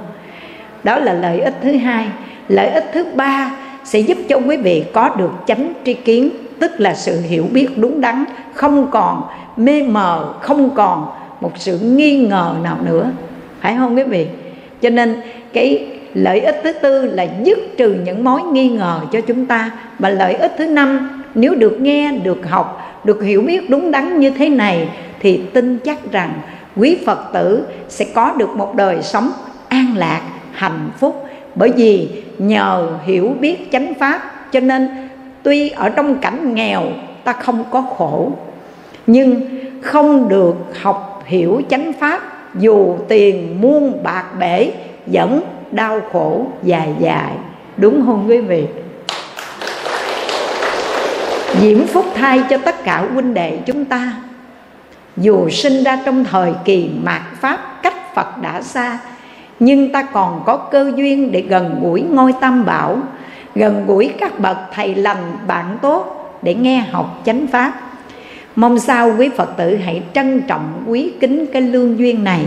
Đó 0.84 0.99
là 0.99 1.13
lợi 1.13 1.39
ích 1.39 1.55
thứ 1.63 1.77
hai. 1.77 2.07
Lợi 2.47 2.67
ích 2.67 2.86
thứ 2.93 3.05
ba 3.15 3.51
sẽ 3.84 3.99
giúp 3.99 4.17
cho 4.29 4.38
quý 4.38 4.57
vị 4.57 4.84
có 4.93 5.09
được 5.17 5.32
chánh 5.47 5.73
tri 5.86 5.93
kiến, 5.93 6.29
tức 6.59 6.71
là 6.77 6.93
sự 6.93 7.21
hiểu 7.21 7.45
biết 7.51 7.67
đúng 7.77 8.01
đắn, 8.01 8.23
không 8.53 8.91
còn 8.91 9.23
mê 9.57 9.84
mờ, 9.84 10.34
không 10.41 10.75
còn 10.75 11.11
một 11.41 11.51
sự 11.55 11.79
nghi 11.79 12.27
ngờ 12.27 12.55
nào 12.63 12.77
nữa. 12.86 13.11
Phải 13.61 13.75
không 13.77 13.95
quý 13.95 14.03
vị? 14.03 14.27
Cho 14.82 14.89
nên 14.89 15.21
cái 15.53 15.88
lợi 16.14 16.39
ích 16.39 16.62
thứ 16.64 16.72
tư 16.72 17.05
là 17.05 17.28
dứt 17.43 17.59
trừ 17.78 17.95
những 18.05 18.24
mối 18.24 18.41
nghi 18.41 18.70
ngờ 18.70 18.99
cho 19.12 19.22
chúng 19.22 19.45
ta. 19.45 19.72
Và 19.99 20.09
lợi 20.09 20.34
ích 20.34 20.53
thứ 20.57 20.66
năm, 20.66 21.22
nếu 21.36 21.55
được 21.55 21.82
nghe, 21.82 22.12
được 22.24 22.49
học, 22.49 22.82
được 23.03 23.24
hiểu 23.24 23.41
biết 23.41 23.70
đúng 23.70 23.91
đắn 23.91 24.20
như 24.20 24.30
thế 24.30 24.49
này, 24.49 24.89
thì 25.20 25.41
tin 25.53 25.78
chắc 25.78 26.12
rằng 26.12 26.34
quý 26.76 26.97
phật 27.05 27.20
tử 27.34 27.66
sẽ 27.89 28.05
có 28.14 28.34
được 28.38 28.49
một 28.49 28.76
đời 28.76 29.01
sống 29.01 29.32
an 29.68 29.93
lạc, 29.95 30.22
hạnh 30.51 30.89
phúc. 30.99 31.26
Bởi 31.55 31.70
vì 31.70 32.09
nhờ 32.38 32.88
hiểu 33.03 33.36
biết 33.39 33.72
chánh 33.72 33.93
pháp, 33.93 34.22
cho 34.51 34.59
nên 34.59 34.89
tuy 35.43 35.70
ở 35.70 35.89
trong 35.89 36.16
cảnh 36.16 36.55
nghèo, 36.55 36.84
ta 37.24 37.34
không 37.34 37.64
có 37.72 37.82
khổ, 37.82 38.32
nhưng 39.07 39.41
không 39.82 40.30
được 40.30 40.55
học 40.82 41.24
hiểu 41.26 41.62
chánh 41.70 41.93
pháp, 41.93 42.22
dù 42.59 42.95
tiền 43.07 43.62
muôn 43.62 44.03
bạc 44.03 44.26
bể 44.39 44.72
vẫn 45.05 45.41
đau 45.72 46.01
khổ 46.11 46.45
dài 46.63 46.95
dài. 46.99 47.34
Đúng 47.78 48.03
không 48.05 48.26
quý 48.30 48.38
vị? 48.38 48.65
Diễm 51.59 51.88
phúc 51.88 52.05
thay 52.15 52.43
cho 52.49 52.57
tất 52.57 52.84
cả 52.84 53.07
huynh 53.13 53.34
đệ 53.34 53.57
chúng 53.65 53.86
ta. 53.86 54.13
Dù 55.17 55.49
sinh 55.49 55.84
ra 55.84 55.99
trong 56.05 56.26
thời 56.26 56.53
kỳ 56.65 56.89
mạt 57.03 57.22
pháp, 57.41 57.84
cách 57.84 58.15
phật 58.15 58.38
đã 58.41 58.61
xa, 58.61 58.99
nhưng 59.59 59.91
ta 59.91 60.03
còn 60.03 60.43
có 60.45 60.57
cơ 60.57 60.91
duyên 60.95 61.32
để 61.32 61.41
gần 61.41 61.80
gũi 61.82 62.01
ngôi 62.01 62.34
tam 62.41 62.65
bảo, 62.65 62.97
gần 63.55 63.84
gũi 63.88 64.13
các 64.19 64.39
bậc 64.39 64.57
thầy 64.74 64.95
lành 64.95 65.38
bạn 65.47 65.78
tốt 65.82 66.38
để 66.41 66.55
nghe 66.55 66.86
học 66.91 67.22
chánh 67.26 67.47
pháp. 67.47 67.74
Mong 68.55 68.80
sao 68.80 69.13
quý 69.17 69.30
phật 69.38 69.57
tử 69.57 69.76
hãy 69.76 70.01
trân 70.13 70.41
trọng 70.47 70.84
quý 70.88 71.13
kính 71.19 71.45
cái 71.53 71.61
lương 71.61 71.99
duyên 71.99 72.24
này, 72.24 72.45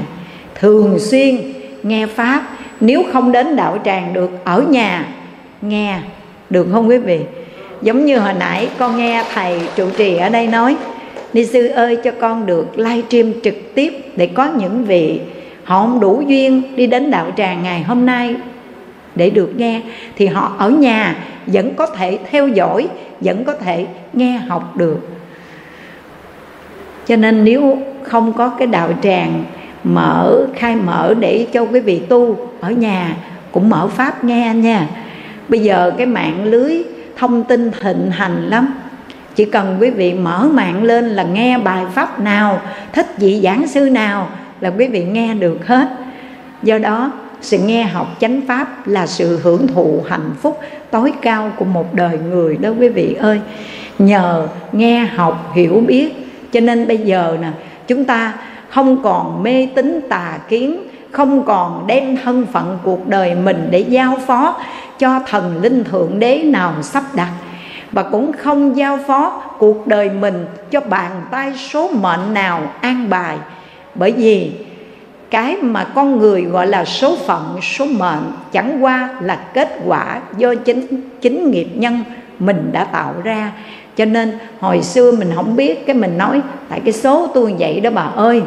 thường 0.54 0.98
xuyên 0.98 1.36
nghe 1.82 2.06
pháp 2.06 2.42
nếu 2.80 3.04
không 3.12 3.32
đến 3.32 3.56
đạo 3.56 3.78
tràng 3.84 4.12
được 4.12 4.30
ở 4.44 4.62
nhà, 4.62 5.06
nghe, 5.62 5.98
được 6.50 6.66
không 6.72 6.88
quý 6.88 6.98
vị? 6.98 7.20
Giống 7.82 8.04
như 8.04 8.18
hồi 8.18 8.34
nãy 8.38 8.68
con 8.78 8.96
nghe 8.96 9.24
thầy 9.34 9.60
trụ 9.76 9.90
trì 9.96 10.16
ở 10.16 10.28
đây 10.28 10.46
nói, 10.46 10.76
ni 11.32 11.44
sư 11.44 11.68
ơi, 11.68 11.96
cho 12.04 12.10
con 12.20 12.46
được 12.46 12.78
livestream 12.78 13.32
trực 13.42 13.74
tiếp 13.74 13.92
để 14.16 14.26
có 14.26 14.48
những 14.58 14.84
vị 14.84 15.20
họ 15.64 15.80
không 15.80 16.00
đủ 16.00 16.22
duyên 16.26 16.62
đi 16.76 16.86
đến 16.86 17.10
đạo 17.10 17.26
tràng 17.36 17.62
ngày 17.62 17.82
hôm 17.82 18.06
nay. 18.06 18.34
Để 19.14 19.30
được 19.30 19.52
nghe, 19.56 19.80
thì 20.16 20.26
họ 20.26 20.54
ở 20.58 20.70
nhà 20.70 21.16
vẫn 21.46 21.74
có 21.74 21.86
thể 21.86 22.18
theo 22.30 22.48
dõi, 22.48 22.88
vẫn 23.20 23.44
có 23.44 23.52
thể 23.52 23.86
nghe 24.12 24.32
học 24.48 24.76
được. 24.76 25.08
Cho 27.06 27.16
nên 27.16 27.44
nếu 27.44 27.78
không 28.02 28.32
có 28.32 28.48
cái 28.48 28.66
đạo 28.66 28.88
tràng 29.02 29.44
mở, 29.84 30.46
khai 30.54 30.76
mở 30.76 31.14
để 31.20 31.46
cho 31.52 31.62
quý 31.62 31.80
vị 31.80 31.98
tu 32.08 32.38
ở 32.60 32.70
nhà, 32.70 33.16
cũng 33.52 33.68
mở 33.68 33.88
pháp 33.88 34.24
nghe 34.24 34.54
nha. 34.54 34.86
Bây 35.48 35.60
giờ 35.60 35.92
cái 35.98 36.06
mạng 36.06 36.44
lưới 36.44 36.82
thông 37.16 37.44
tin 37.44 37.70
thịnh 37.80 38.10
hành 38.10 38.50
lắm. 38.50 38.74
Chỉ 39.34 39.44
cần 39.44 39.76
quý 39.80 39.90
vị 39.90 40.14
mở 40.14 40.48
mạng 40.52 40.82
lên 40.82 41.08
là 41.08 41.22
nghe 41.22 41.58
bài 41.58 41.84
pháp 41.94 42.20
nào, 42.20 42.60
thích 42.92 43.06
vị 43.18 43.40
giảng 43.42 43.66
sư 43.66 43.90
nào 43.90 44.28
là 44.60 44.72
quý 44.78 44.86
vị 44.86 45.04
nghe 45.04 45.34
được 45.34 45.66
hết. 45.66 45.88
Do 46.62 46.78
đó, 46.78 47.12
sự 47.40 47.58
nghe 47.58 47.82
học 47.82 48.16
chánh 48.20 48.40
pháp 48.48 48.86
là 48.86 49.06
sự 49.06 49.40
hưởng 49.42 49.66
thụ 49.66 50.04
hạnh 50.08 50.30
phúc 50.40 50.60
tối 50.90 51.12
cao 51.22 51.52
của 51.56 51.64
một 51.64 51.94
đời 51.94 52.18
người 52.30 52.56
đó 52.56 52.70
quý 52.78 52.88
vị 52.88 53.16
ơi. 53.20 53.40
Nhờ 53.98 54.48
nghe 54.72 55.06
học 55.14 55.52
hiểu 55.54 55.82
biết, 55.86 56.12
cho 56.52 56.60
nên 56.60 56.86
bây 56.86 56.98
giờ 56.98 57.36
nè, 57.42 57.48
chúng 57.86 58.04
ta 58.04 58.32
không 58.74 59.02
còn 59.02 59.42
mê 59.42 59.68
tín 59.74 60.00
tà 60.08 60.38
kiến, 60.48 60.78
không 61.10 61.42
còn 61.42 61.86
đem 61.86 62.16
thân 62.24 62.46
phận 62.52 62.78
cuộc 62.82 63.08
đời 63.08 63.34
mình 63.34 63.68
để 63.70 63.78
giao 63.78 64.16
phó 64.26 64.56
cho 64.98 65.20
thần 65.26 65.62
linh 65.62 65.84
thượng 65.84 66.18
đế 66.18 66.42
nào 66.42 66.72
sắp 66.82 67.02
đặt, 67.14 67.30
và 67.92 68.02
cũng 68.02 68.32
không 68.32 68.76
giao 68.76 68.98
phó 69.06 69.42
cuộc 69.58 69.86
đời 69.86 70.10
mình 70.10 70.46
cho 70.70 70.80
bàn 70.80 71.10
tay 71.30 71.52
số 71.56 71.90
mệnh 72.00 72.34
nào 72.34 72.60
an 72.80 73.10
bài. 73.10 73.36
Bởi 73.94 74.12
vì 74.12 74.52
cái 75.30 75.56
mà 75.56 75.84
con 75.84 76.18
người 76.18 76.42
gọi 76.42 76.66
là 76.66 76.84
số 76.84 77.16
phận, 77.26 77.58
số 77.62 77.86
mệnh 77.86 78.32
chẳng 78.52 78.84
qua 78.84 79.08
là 79.20 79.36
kết 79.54 79.78
quả 79.86 80.20
do 80.36 80.54
chính 80.54 80.86
chính 81.20 81.50
nghiệp 81.50 81.68
nhân 81.74 82.00
mình 82.38 82.70
đã 82.72 82.84
tạo 82.84 83.14
ra. 83.24 83.52
Cho 83.96 84.04
nên 84.04 84.38
hồi 84.60 84.82
xưa 84.82 85.12
mình 85.12 85.30
không 85.34 85.56
biết, 85.56 85.86
cái 85.86 85.96
mình 85.96 86.18
nói, 86.18 86.40
tại 86.68 86.80
cái 86.80 86.92
số 86.92 87.26
tôi 87.34 87.54
vậy 87.58 87.80
đó 87.80 87.90
bà 87.94 88.02
ơi 88.02 88.42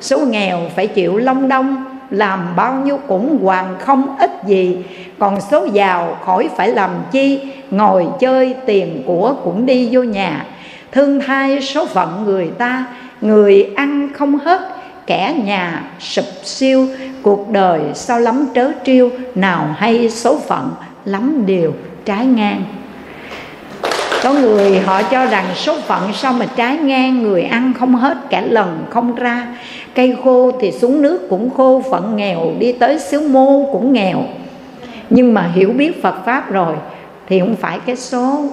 số 0.00 0.18
nghèo 0.18 0.60
phải 0.76 0.86
chịu 0.86 1.16
long 1.16 1.48
đong 1.48 1.84
làm 2.10 2.56
bao 2.56 2.74
nhiêu 2.74 2.98
cũng 3.08 3.38
hoàn 3.42 3.78
không 3.78 4.16
ít 4.18 4.30
gì. 4.46 4.76
Còn 5.18 5.40
số 5.50 5.66
giàu 5.72 6.16
khỏi 6.24 6.48
phải 6.56 6.68
làm 6.68 6.90
chi, 7.10 7.40
ngồi 7.70 8.06
chơi 8.20 8.54
tiền 8.66 9.02
của 9.06 9.34
cũng 9.44 9.66
đi 9.66 9.88
vô 9.92 10.02
nhà. 10.02 10.46
Thương 10.92 11.20
thai 11.20 11.62
số 11.62 11.86
phận 11.86 12.24
người 12.24 12.48
ta, 12.58 12.84
người 13.20 13.72
ăn 13.76 14.08
không 14.14 14.38
hết, 14.38 14.60
kẻ 15.06 15.34
nhà 15.44 15.82
sụp 16.00 16.24
siêu. 16.44 16.88
Cuộc 17.22 17.50
đời 17.50 17.80
sao 17.94 18.20
lắm 18.20 18.46
trớ 18.54 18.70
trêu, 18.84 19.10
nào 19.34 19.74
hay 19.76 20.10
số 20.10 20.38
phận, 20.38 20.70
lắm 21.04 21.46
điều 21.46 21.74
trái 22.04 22.26
ngang. 22.26 22.62
Có 24.22 24.32
người 24.32 24.80
họ 24.80 25.02
cho 25.02 25.26
rằng 25.26 25.44
số 25.54 25.76
phận 25.80 26.12
sao 26.14 26.32
mà 26.32 26.46
trái 26.56 26.76
ngang, 26.76 27.22
người 27.22 27.42
ăn 27.42 27.72
không 27.78 27.94
hết 27.94 28.18
cả 28.30 28.40
lần 28.40 28.84
không 28.90 29.14
ra 29.14 29.46
cây 29.94 30.16
khô 30.24 30.52
thì 30.60 30.72
xuống 30.72 31.02
nước 31.02 31.26
cũng 31.30 31.50
khô, 31.50 31.82
phận 31.90 32.16
nghèo 32.16 32.52
đi 32.58 32.72
tới 32.72 32.98
xứ 32.98 33.28
mô 33.28 33.68
cũng 33.72 33.92
nghèo. 33.92 34.22
Nhưng 35.10 35.34
mà 35.34 35.50
hiểu 35.54 35.72
biết 35.72 36.02
phật 36.02 36.24
pháp 36.24 36.52
rồi, 36.52 36.74
thì 37.28 37.40
không 37.40 37.56
phải 37.56 37.78
cái 37.86 37.96
số 37.96 38.44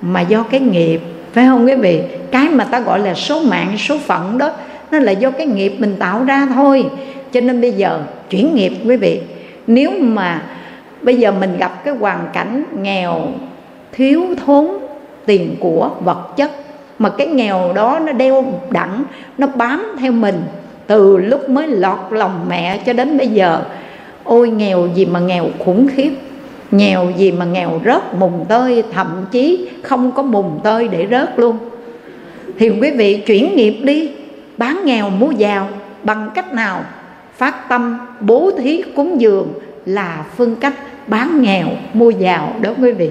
mà 0.00 0.20
do 0.20 0.42
cái 0.42 0.60
nghiệp, 0.60 1.00
phải 1.32 1.46
không 1.46 1.66
quý 1.66 1.74
vị? 1.74 2.02
Cái 2.30 2.48
mà 2.48 2.64
ta 2.64 2.80
gọi 2.80 3.00
là 3.00 3.14
số 3.14 3.42
mạng, 3.42 3.74
số 3.78 3.98
phận 3.98 4.38
đó, 4.38 4.50
nó 4.90 4.98
là 4.98 5.12
do 5.12 5.30
cái 5.30 5.46
nghiệp 5.46 5.74
mình 5.78 5.96
tạo 5.98 6.24
ra 6.24 6.48
thôi. 6.54 6.84
Cho 7.32 7.40
nên 7.40 7.60
bây 7.60 7.72
giờ, 7.72 8.00
chuyển 8.30 8.54
nghiệp 8.54 8.72
quý 8.86 8.96
vị. 8.96 9.20
Nếu 9.66 9.90
mà 10.00 10.42
bây 11.02 11.16
giờ 11.16 11.32
mình 11.32 11.56
gặp 11.58 11.84
cái 11.84 11.94
hoàn 11.94 12.28
cảnh 12.32 12.64
nghèo, 12.82 13.20
thiếu 13.92 14.22
thốn 14.46 14.68
tiền 15.26 15.56
của 15.60 15.90
vật 16.04 16.36
chất, 16.36 16.50
mà 16.98 17.08
cái 17.08 17.26
nghèo 17.26 17.72
đó 17.74 18.00
nó 18.06 18.12
đeo 18.12 18.44
đẳng 18.70 19.04
nó 19.38 19.46
bám 19.46 19.96
theo 20.00 20.12
mình 20.12 20.42
từ 20.86 21.16
lúc 21.16 21.48
mới 21.48 21.68
lọt 21.68 21.98
lòng 22.10 22.46
mẹ 22.48 22.78
cho 22.86 22.92
đến 22.92 23.18
bây 23.18 23.28
giờ. 23.28 23.60
Ôi, 24.24 24.50
nghèo 24.50 24.88
gì 24.94 25.06
mà 25.06 25.20
nghèo 25.20 25.46
khủng 25.58 25.88
khiếp. 25.96 26.10
Nghèo 26.70 27.10
gì 27.16 27.32
mà 27.32 27.44
nghèo 27.44 27.80
rớt 27.84 28.14
mùng 28.14 28.44
tơi, 28.48 28.82
thậm 28.92 29.26
chí 29.30 29.68
không 29.82 30.12
có 30.12 30.22
mùng 30.22 30.60
tơi 30.62 30.88
để 30.88 31.06
rớt 31.10 31.38
luôn. 31.38 31.58
Thì 32.58 32.70
quý 32.70 32.90
vị 32.90 33.16
chuyển 33.26 33.56
nghiệp 33.56 33.76
đi, 33.82 34.10
bán 34.56 34.80
nghèo 34.84 35.10
mua 35.10 35.30
giàu, 35.30 35.68
bằng 36.02 36.30
cách 36.34 36.52
nào? 36.52 36.84
Phát 37.36 37.68
tâm 37.68 37.98
bố 38.20 38.50
thí 38.58 38.82
cúng 38.96 39.20
dường 39.20 39.48
là 39.86 40.24
phương 40.36 40.56
cách 40.56 40.74
bán 41.06 41.42
nghèo, 41.42 41.66
mua 41.92 42.10
giàu 42.10 42.54
đó 42.60 42.70
quý 42.82 42.92
vị. 42.92 43.10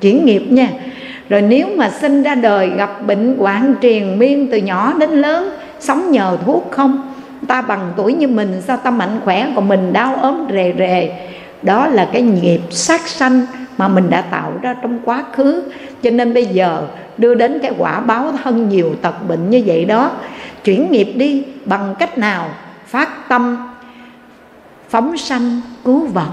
Chuyển 0.00 0.24
nghiệp 0.24 0.42
nha. 0.50 0.68
Rồi 1.28 1.42
nếu 1.42 1.66
mà 1.76 1.90
sinh 1.90 2.22
ra 2.22 2.34
đời 2.34 2.70
gặp 2.76 3.06
bệnh 3.06 3.36
hoạn 3.38 3.74
triền 3.80 4.18
miên 4.18 4.48
từ 4.50 4.58
nhỏ 4.58 4.94
đến 4.98 5.10
lớn, 5.10 5.50
sống 5.80 6.10
nhờ 6.10 6.38
thuốc 6.46 6.68
không? 6.70 7.09
Ta 7.48 7.62
bằng 7.62 7.92
tuổi 7.96 8.12
như 8.12 8.28
mình, 8.28 8.62
sao 8.66 8.76
ta 8.76 8.90
mạnh 8.90 9.20
khỏe, 9.24 9.52
còn 9.54 9.68
mình 9.68 9.92
đau 9.92 10.16
ốm 10.16 10.46
rề 10.50 10.74
rề. 10.78 11.12
Đó 11.62 11.86
là 11.86 12.08
cái 12.12 12.22
nghiệp 12.22 12.60
sát 12.70 13.08
sanh 13.08 13.46
mà 13.78 13.88
mình 13.88 14.10
đã 14.10 14.20
tạo 14.20 14.52
ra 14.62 14.74
trong 14.82 14.98
quá 15.04 15.24
khứ. 15.32 15.62
Cho 16.02 16.10
nên 16.10 16.34
bây 16.34 16.46
giờ, 16.46 16.82
đưa 17.18 17.34
đến 17.34 17.58
cái 17.62 17.72
quả 17.78 18.00
báo 18.00 18.32
thân 18.44 18.68
nhiều 18.68 18.94
tật 19.02 19.28
bệnh 19.28 19.50
như 19.50 19.62
vậy 19.66 19.84
đó, 19.84 20.10
chuyển 20.64 20.90
nghiệp 20.90 21.12
đi 21.16 21.44
bằng 21.64 21.94
cách 21.98 22.18
nào? 22.18 22.48
Phát 22.86 23.28
tâm, 23.28 23.56
phóng 24.88 25.16
sanh, 25.16 25.60
cứu 25.84 26.06
vật. 26.06 26.30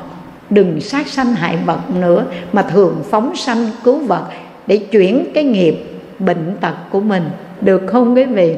Đừng 0.49 0.82
sát 0.82 1.08
sanh 1.08 1.34
hại 1.34 1.58
vật 1.66 1.80
nữa, 1.99 2.26
mà 2.53 2.62
thường 2.62 3.03
phóng 3.10 3.36
sanh, 3.36 3.70
cứu 3.84 3.99
vật 3.99 4.24
để 4.68 4.78
chuyển 4.78 5.26
cái 5.34 5.43
nghiệp 5.43 5.84
bệnh 6.20 6.58
tật 6.62 6.76
của 6.89 6.99
mình. 6.99 7.30
Được 7.62 7.82
không 7.88 8.16
quý 8.16 8.26
vị? 8.26 8.55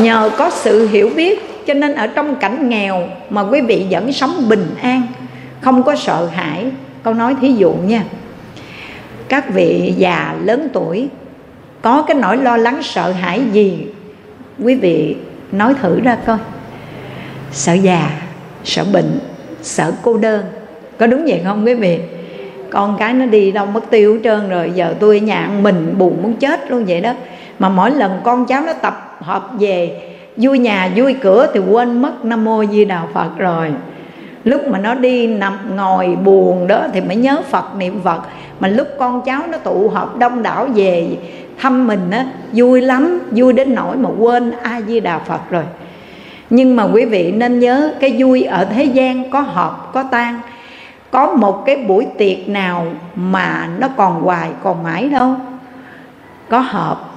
Nhờ 0.00 0.30
có 0.38 0.50
sự 0.50 0.88
hiểu 0.88 1.10
biết, 1.16 1.64
cho 1.66 1.74
nên 1.74 1.94
ở 1.94 2.06
trong 2.06 2.36
cảnh 2.36 2.68
nghèo 2.68 3.08
mà 3.30 3.42
quý 3.42 3.60
vị 3.60 3.86
vẫn 3.90 4.12
sống 4.12 4.48
bình 4.48 4.74
an, 4.82 5.02
không 5.60 5.82
có 5.82 5.96
sợ 5.96 6.28
hãi, 6.34 6.66
câu 7.02 7.14
nói 7.14 7.36
thí 7.40 7.52
dụ 7.52 7.72
nha. 7.72 8.04
Các 9.28 9.54
vị 9.54 9.94
già 9.96 10.34
lớn 10.44 10.68
tuổi, 10.72 11.08
có 11.82 12.02
cái 12.02 12.14
nỗi 12.14 12.36
lo 12.36 12.56
lắng 12.56 12.82
sợ 12.82 13.12
hãi 13.12 13.42
gì, 13.52 13.86
quý 14.64 14.74
vị 14.74 15.16
nói 15.52 15.74
thử 15.82 16.00
ra 16.00 16.16
coi. 16.26 16.38
Sợ 17.52 17.72
già, 17.72 18.10
sợ 18.64 18.84
bệnh, 18.92 19.18
sợ 19.62 19.92
cô 20.02 20.16
đơn, 20.16 20.44
có 20.98 21.06
đúng 21.06 21.24
vậy 21.24 21.40
không 21.44 21.66
quý 21.66 21.74
vị? 21.74 21.98
Con 22.70 22.96
cái 22.98 23.12
nó 23.12 23.26
đi 23.26 23.52
đâu 23.52 23.66
mất 23.66 23.90
tiêu 23.90 24.14
hết 24.14 24.20
trơn 24.24 24.48
rồi, 24.48 24.72
giờ 24.74 24.94
tôi 25.00 25.18
ở 25.18 25.22
nhà 25.22 25.36
ăn 25.36 25.62
mình, 25.62 25.94
buồn 25.98 26.22
muốn 26.22 26.34
chết 26.36 26.70
luôn 26.70 26.84
vậy 26.84 27.00
đó. 27.00 27.14
Mà 27.58 27.68
mỗi 27.68 27.90
lần 27.90 28.20
con 28.24 28.46
cháu 28.46 28.62
nó 28.66 28.72
tập 28.72 29.11
hợp 29.22 29.48
về, 29.58 30.02
vui 30.36 30.58
nhà, 30.58 30.90
vui 30.96 31.14
cửa 31.14 31.46
thì 31.54 31.60
quên 31.60 32.02
mất 32.02 32.24
nam 32.24 32.44
mô 32.44 32.64
di 32.64 32.84
đà 32.84 33.02
phật 33.14 33.28
rồi. 33.38 33.72
Lúc 34.44 34.68
mà 34.68 34.78
nó 34.78 34.94
đi 34.94 35.26
nằm 35.26 35.76
ngồi 35.76 36.16
buồn 36.24 36.66
đó 36.66 36.86
thì 36.92 37.00
mới 37.00 37.16
nhớ 37.16 37.42
phật 37.50 37.76
niệm 37.76 38.00
phật. 38.04 38.20
Mà 38.60 38.68
lúc 38.68 38.88
con 38.98 39.22
cháu 39.22 39.42
nó 39.50 39.58
tụ 39.58 39.88
họp 39.88 40.18
đông 40.18 40.42
đảo 40.42 40.66
về 40.74 41.08
thăm 41.58 41.86
mình 41.86 42.10
á, 42.10 42.26
vui 42.52 42.80
lắm, 42.80 43.20
vui 43.30 43.52
đến 43.52 43.74
nỗi 43.74 43.96
mà 43.96 44.10
quên 44.18 44.52
a 44.62 44.80
di 44.80 45.00
đà 45.00 45.18
phật 45.18 45.40
rồi. 45.50 45.64
Nhưng 46.50 46.76
mà 46.76 46.84
quý 46.84 47.04
vị 47.04 47.32
nên 47.32 47.58
nhớ 47.58 47.94
cái 48.00 48.16
vui 48.18 48.42
ở 48.42 48.64
thế 48.64 48.84
gian 48.84 49.30
có 49.30 49.40
hợp 49.40 49.90
có 49.92 50.02
tan 50.02 50.40
có 51.10 51.34
một 51.34 51.66
cái 51.66 51.76
buổi 51.76 52.06
tiệc 52.18 52.48
nào 52.48 52.86
mà 53.14 53.68
nó 53.78 53.88
còn 53.96 54.22
hoài, 54.22 54.50
còn 54.62 54.82
mãi 54.82 55.08
đâu. 55.08 55.34
Có 56.48 56.58
hợp 56.58 57.11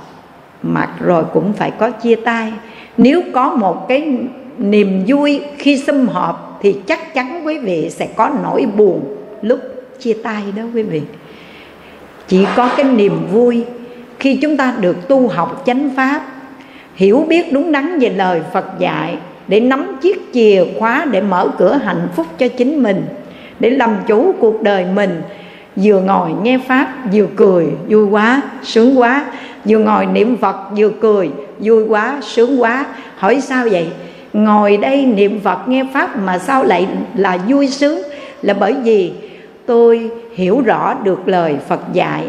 mà 0.64 0.90
rồi 1.00 1.24
cũng 1.34 1.54
phải 1.54 1.72
có 1.72 1.90
chia 1.90 2.16
tay. 2.16 2.54
Nếu 2.98 3.22
có 3.34 3.56
một 3.56 3.88
cái 3.88 4.18
niềm 4.58 5.04
vui 5.08 5.42
khi 5.58 5.78
sum 5.78 6.08
họp 6.08 6.60
thì 6.62 6.76
chắc 6.88 7.14
chắn 7.14 7.42
quý 7.46 7.58
vị 7.58 7.90
sẽ 7.90 8.08
có 8.16 8.32
nỗi 8.44 8.66
buồn 8.78 9.18
lúc 9.42 9.60
chia 10.00 10.14
tay 10.24 10.44
đó 10.56 10.64
quý 10.74 10.84
vị. 10.84 11.02
Chỉ 12.28 12.46
có 12.56 12.70
cái 12.78 12.86
niềm 12.86 13.28
vui 13.32 13.66
khi 14.20 14.40
chúng 14.42 14.58
ta 14.58 14.76
được 14.80 15.08
tu 15.08 15.28
học 15.28 15.64
chánh 15.66 15.90
pháp, 15.96 16.22
hiểu 16.96 17.26
biết 17.30 17.54
đúng 17.54 17.72
đắn 17.72 18.00
về 18.00 18.10
lời 18.10 18.42
phật 18.54 18.66
dạy, 18.80 19.18
để 19.48 19.60
nắm 19.60 19.98
chiếc 20.02 20.34
chìa 20.34 20.66
khóa 20.80 21.06
để 21.12 21.22
mở 21.22 21.50
cửa 21.58 21.80
hạnh 21.84 22.08
phúc 22.16 22.28
cho 22.38 22.48
chính 22.48 22.84
mình, 22.84 23.06
để 23.60 23.70
làm 23.70 23.96
chủ 24.08 24.36
cuộc 24.40 24.62
đời 24.62 24.86
mình 24.96 25.22
vừa 25.76 26.00
ngồi 26.00 26.32
nghe 26.44 26.58
pháp, 26.68 26.94
vừa 27.14 27.28
cười, 27.36 27.68
vui 27.90 28.06
quá, 28.06 28.42
sướng 28.64 29.00
quá. 29.00 29.26
Vừa 29.66 29.78
ngồi 29.78 30.06
niệm 30.06 30.38
phật, 30.38 30.56
vừa 30.78 30.90
cười, 30.90 31.30
vui 31.60 31.84
quá, 31.88 32.18
sướng 32.22 32.62
quá. 32.62 32.86
Hỏi 33.18 33.42
sao 33.42 33.68
vậy? 33.72 33.88
Ngồi 34.34 34.78
đây 34.78 35.06
niệm 35.06 35.40
phật, 35.40 35.68
nghe 35.68 35.86
pháp 35.94 36.18
mà 36.18 36.38
sao 36.38 36.64
lại 36.64 36.88
là 37.16 37.38
vui 37.48 37.68
sướng? 37.68 38.02
Là 38.42 38.54
bởi 38.54 38.74
vì 38.74 39.14
tôi 39.66 40.12
hiểu 40.36 40.62
rõ 40.62 40.94
được 41.04 41.28
lời 41.28 41.56
phật 41.68 41.82
dạy. 41.94 42.24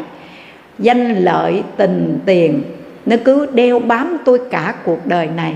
Danh 0.78 1.14
lợi, 1.14 1.62
tình, 1.76 2.18
tiền, 2.26 2.62
nó 3.06 3.16
cứ 3.24 3.46
đeo 3.52 3.78
bám 3.78 4.18
tôi 4.24 4.40
cả 4.50 4.74
cuộc 4.84 5.06
đời 5.06 5.28
này. 5.36 5.54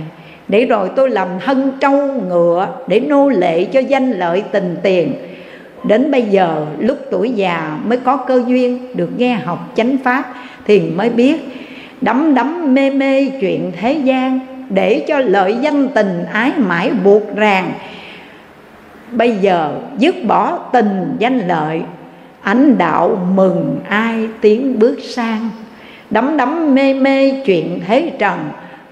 Để 0.48 0.64
rồi 0.64 0.90
tôi 0.96 1.10
làm 1.10 1.28
thân 1.44 1.72
trâu 1.80 2.06
ngựa 2.28 2.68
để 2.86 3.00
nô 3.00 3.28
lệ 3.28 3.64
cho 3.64 3.80
danh 3.80 4.10
lợi, 4.12 4.42
tình, 4.52 4.76
tiền 4.82 5.14
đến 5.84 6.10
bây 6.10 6.22
giờ, 6.22 6.66
lúc 6.78 6.98
tuổi 7.10 7.30
già 7.30 7.78
mới 7.84 7.98
có 7.98 8.16
cơ 8.16 8.42
duyên 8.46 8.96
được 8.96 9.10
nghe 9.16 9.34
học 9.34 9.72
chánh 9.76 9.96
pháp 10.04 10.34
thì 10.66 10.80
mới 10.80 11.10
biết 11.10 11.40
đắm 12.00 12.34
đắm 12.34 12.74
mê 12.74 12.90
mê 12.90 13.30
chuyện 13.40 13.72
thế 13.80 13.92
gian 13.92 14.40
để 14.68 15.04
cho 15.08 15.18
lợi 15.18 15.56
danh 15.60 15.88
tình 15.88 16.24
ái 16.32 16.52
mãi 16.56 16.90
buộc 17.04 17.36
ràng. 17.36 17.72
Bây 19.10 19.36
giờ 19.36 19.70
dứt 19.98 20.14
bỏ 20.26 20.58
tình 20.72 21.16
danh 21.18 21.38
lợi 21.38 21.82
ánh 22.42 22.78
đạo 22.78 23.18
mừng 23.34 23.80
ai 23.88 24.28
tiến 24.40 24.78
bước 24.78 24.98
sang. 25.02 25.50
Đắm 26.10 26.36
đắm 26.36 26.74
mê 26.74 26.94
mê 26.94 27.42
chuyện 27.46 27.80
thế 27.86 28.12
trần, 28.18 28.38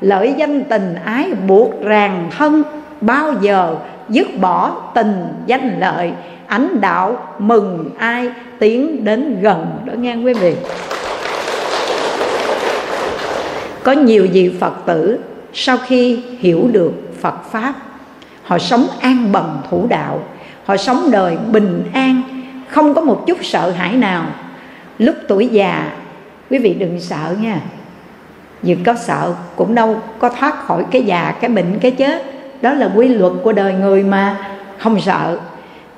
lợi 0.00 0.34
danh 0.36 0.64
tình 0.64 0.94
ái 1.04 1.30
buộc 1.46 1.82
ràng 1.82 2.28
thân, 2.38 2.62
bao 3.00 3.32
giờ 3.40 3.76
dứt 4.08 4.28
bỏ 4.40 4.70
tình 4.94 5.26
danh 5.46 5.80
lợi 5.80 6.12
ánh 6.48 6.80
đạo 6.80 7.34
mừng 7.38 7.90
ai 7.98 8.30
tiến 8.58 9.04
đến 9.04 9.38
gần. 9.40 9.66
Đó, 9.84 9.92
nghe 9.98 10.16
quý 10.16 10.32
vị? 10.34 10.54
Có 13.82 13.92
nhiều 13.92 14.26
vị 14.32 14.52
phật 14.60 14.74
tử 14.86 15.18
sau 15.52 15.78
khi 15.86 16.22
hiểu 16.38 16.68
được 16.72 16.92
phật 17.20 17.50
pháp, 17.50 17.74
họ 18.42 18.58
sống 18.58 18.86
an 19.00 19.32
bần 19.32 19.58
thủ 19.70 19.86
đạo, 19.86 20.22
họ 20.64 20.76
sống 20.76 21.10
đời 21.10 21.36
bình 21.52 21.84
an, 21.92 22.22
không 22.68 22.94
có 22.94 23.00
một 23.00 23.24
chút 23.26 23.38
sợ 23.42 23.70
hãi 23.70 23.96
nào. 23.96 24.26
Lúc 24.98 25.14
tuổi 25.28 25.48
già, 25.48 25.92
quý 26.50 26.58
vị 26.58 26.74
đừng 26.74 27.00
sợ 27.00 27.36
nha. 27.40 27.60
Dù 28.62 28.74
có 28.86 28.94
sợ 28.94 29.34
cũng 29.56 29.74
đâu 29.74 30.00
có 30.18 30.28
thoát 30.28 30.66
khỏi 30.66 30.84
cái 30.90 31.02
già, 31.02 31.34
cái 31.40 31.50
bệnh, 31.50 31.78
cái 31.80 31.90
chết. 31.90 32.24
Đó 32.60 32.72
là 32.72 32.90
quy 32.96 33.08
luật 33.08 33.32
của 33.44 33.52
đời 33.52 33.72
người 33.72 34.02
mà, 34.02 34.36
không 34.78 35.00
sợ 35.00 35.38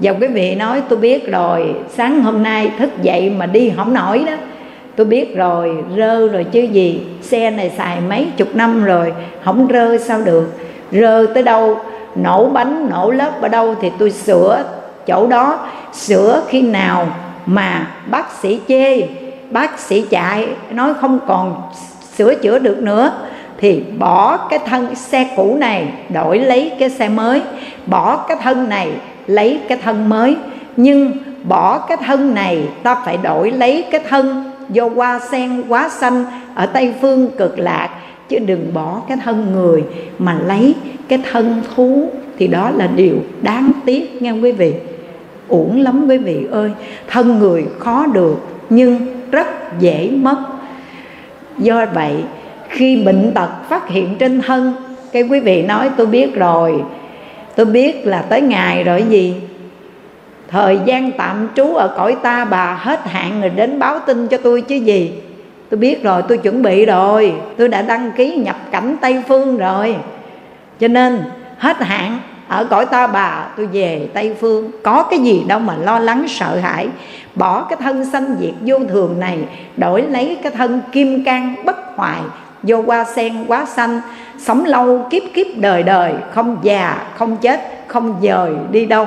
và 0.01 0.13
quý 0.13 0.27
vị 0.27 0.55
nói, 0.55 0.83
tôi 0.89 0.99
biết 0.99 1.31
rồi, 1.31 1.75
sáng 1.97 2.23
hôm 2.23 2.43
nay 2.43 2.71
thức 2.79 2.91
dậy 3.03 3.31
mà 3.31 3.47
đi 3.47 3.73
không 3.77 3.95
nổi 3.95 4.25
đó. 4.27 4.33
Tôi 4.97 5.07
biết 5.07 5.37
rồi, 5.37 5.77
rơ 5.97 6.29
rồi 6.29 6.45
chứ 6.45 6.61
gì. 6.61 7.03
Xe 7.23 7.51
này 7.51 7.73
xài 7.77 8.01
mấy 8.01 8.27
chục 8.37 8.49
năm 8.55 8.85
rồi 8.85 9.13
không 9.45 9.69
rơ 9.73 9.99
sao 9.99 10.21
được. 10.21 10.53
Rơ 10.93 11.27
tới 11.35 11.43
đâu, 11.43 11.77
nổ 12.15 12.47
bánh, 12.47 12.91
nổ 12.91 13.11
lớp 13.11 13.43
ở 13.43 13.49
đâu 13.49 13.75
thì 13.81 13.91
tôi 13.99 14.11
sửa 14.11 14.65
chỗ 15.07 15.27
đó. 15.27 15.59
Sửa 15.93 16.43
khi 16.49 16.63
nào 16.63 17.07
mà 17.47 17.87
bác 18.11 18.33
sĩ 18.33 18.61
chê, 18.69 19.01
bác 19.51 19.79
sĩ 19.79 20.05
chạy, 20.11 20.49
nói 20.71 20.95
không 21.01 21.19
còn 21.27 21.63
sửa 22.17 22.35
chữa 22.35 22.59
được 22.59 22.83
nữa, 22.83 23.13
thì 23.59 23.83
bỏ 23.99 24.37
cái 24.37 24.59
thân 24.67 24.95
xe 24.95 25.29
cũ 25.37 25.57
này, 25.61 25.89
đổi 26.09 26.39
lấy 26.39 26.73
cái 26.79 26.91
xe 26.91 27.09
mới. 27.09 27.43
Bỏ 27.87 28.17
cái 28.17 28.37
thân 28.43 28.69
này 28.69 28.91
lấy 29.31 29.61
cái 29.69 29.79
thân 29.83 30.09
mới. 30.09 30.37
Nhưng 30.77 31.13
bỏ 31.45 31.79
cái 31.79 31.97
thân 32.07 32.35
này, 32.35 32.69
ta 32.83 32.95
phải 33.05 33.17
đổi 33.17 33.51
lấy 33.51 33.85
cái 33.91 34.01
thân 34.09 34.51
do 34.69 34.89
hoa 34.89 35.21
sen 35.31 35.63
quá 35.69 35.89
xanh 35.89 36.25
ở 36.55 36.67
tây 36.67 36.95
phương 37.01 37.31
cực 37.39 37.59
lạc. 37.59 37.89
Chứ 38.29 38.39
đừng 38.39 38.75
bỏ 38.75 39.03
cái 39.09 39.19
thân 39.25 39.53
người 39.53 39.85
mà 40.19 40.39
lấy 40.47 40.75
cái 41.09 41.23
thân 41.33 41.63
thú. 41.75 42.09
Thì 42.39 42.47
đó 42.47 42.71
là 42.77 42.87
điều 42.87 43.17
đáng 43.43 43.71
tiếc 43.85 44.23
nghe 44.23 44.31
quý 44.31 44.53
vị. 44.53 44.75
Uổng 45.49 45.81
lắm 45.81 46.07
quý 46.09 46.19
vị 46.19 46.47
ơi. 46.51 46.71
Thân 47.09 47.39
người 47.39 47.67
khó 47.79 48.07
được, 48.07 48.37
nhưng 48.71 48.99
rất 49.31 49.47
dễ 49.81 50.11
mất. 50.11 50.37
Do 51.59 51.87
vậy, 51.95 52.15
khi 52.69 52.97
bệnh 52.97 53.33
tật 53.35 53.49
phát 53.69 53.89
hiện 53.89 54.17
trên 54.19 54.41
thân, 54.41 54.73
cái 55.13 55.23
quý 55.23 55.41
vị 55.41 55.63
nói, 55.63 55.91
tôi 55.97 56.07
biết 56.07 56.35
rồi 56.35 56.83
tôi 57.57 57.67
biết 57.67 58.07
là 58.07 58.23
tới 58.23 58.41
ngày 58.41 58.85
rồi 58.85 59.05
gì. 59.09 59.35
Thời 60.49 60.79
gian 60.85 61.13
tạm 61.13 61.49
trú 61.55 61.75
ở 61.75 61.95
cõi 61.97 62.17
ta 62.23 62.45
bà 62.45 62.75
hết 62.75 63.09
hạn 63.09 63.41
rồi 63.41 63.51
đến 63.51 63.79
báo 63.79 63.99
tin 63.99 64.29
cho 64.29 64.37
tôi 64.37 64.63
chứ 64.63 64.75
gì. 64.75 65.13
Tôi 65.71 65.79
biết 65.79 66.03
rồi, 66.03 66.23
tôi 66.29 66.39
chuẩn 66.39 66.63
bị 66.63 66.87
rồi. 66.87 67.35
Tôi 67.57 67.69
đã 67.69 67.83
đăng 67.83 68.13
ký 68.13 68.37
nhập 68.37 68.57
cảnh 68.71 68.97
tây 69.01 69.23
phương 69.29 69.57
rồi. 69.57 69.97
Cho 70.81 70.89
nên, 70.89 71.23
hết 71.59 71.77
hạn 71.83 72.19
ở 72.49 72.65
cõi 72.65 72.87
ta 72.87 73.07
bà, 73.07 73.47
tôi 73.57 73.67
về 73.67 74.09
tây 74.15 74.35
phương. 74.41 74.71
Có 74.83 75.03
cái 75.03 75.19
gì 75.19 75.43
đâu 75.49 75.59
mà 75.59 75.77
lo 75.77 75.99
lắng, 75.99 76.29
sợ 76.29 76.57
hãi. 76.57 76.89
Bỏ 77.35 77.63
cái 77.63 77.77
thân 77.83 78.05
sanh 78.05 78.37
diệt 78.41 78.55
vô 78.61 78.79
thường 78.89 79.21
này, 79.21 79.39
đổi 79.77 80.03
lấy 80.03 80.39
cái 80.43 80.53
thân 80.53 80.81
kim 80.93 81.25
cang 81.25 81.55
bất 81.65 81.77
hoại 81.97 82.21
vô 82.63 82.83
hoa 82.83 83.05
sen 83.05 83.45
quá 83.49 83.67
xanh, 83.67 84.01
sống 84.39 84.65
lâu, 84.65 85.07
kiếp 85.11 85.23
kiếp, 85.35 85.47
đời 85.57 85.83
đời, 85.83 86.13
không 86.31 86.59
già, 86.63 87.03
không 87.17 87.37
chết, 87.37 87.61
không 87.87 88.17
dời, 88.23 88.53
đi 88.71 88.87
đâu. 88.87 89.07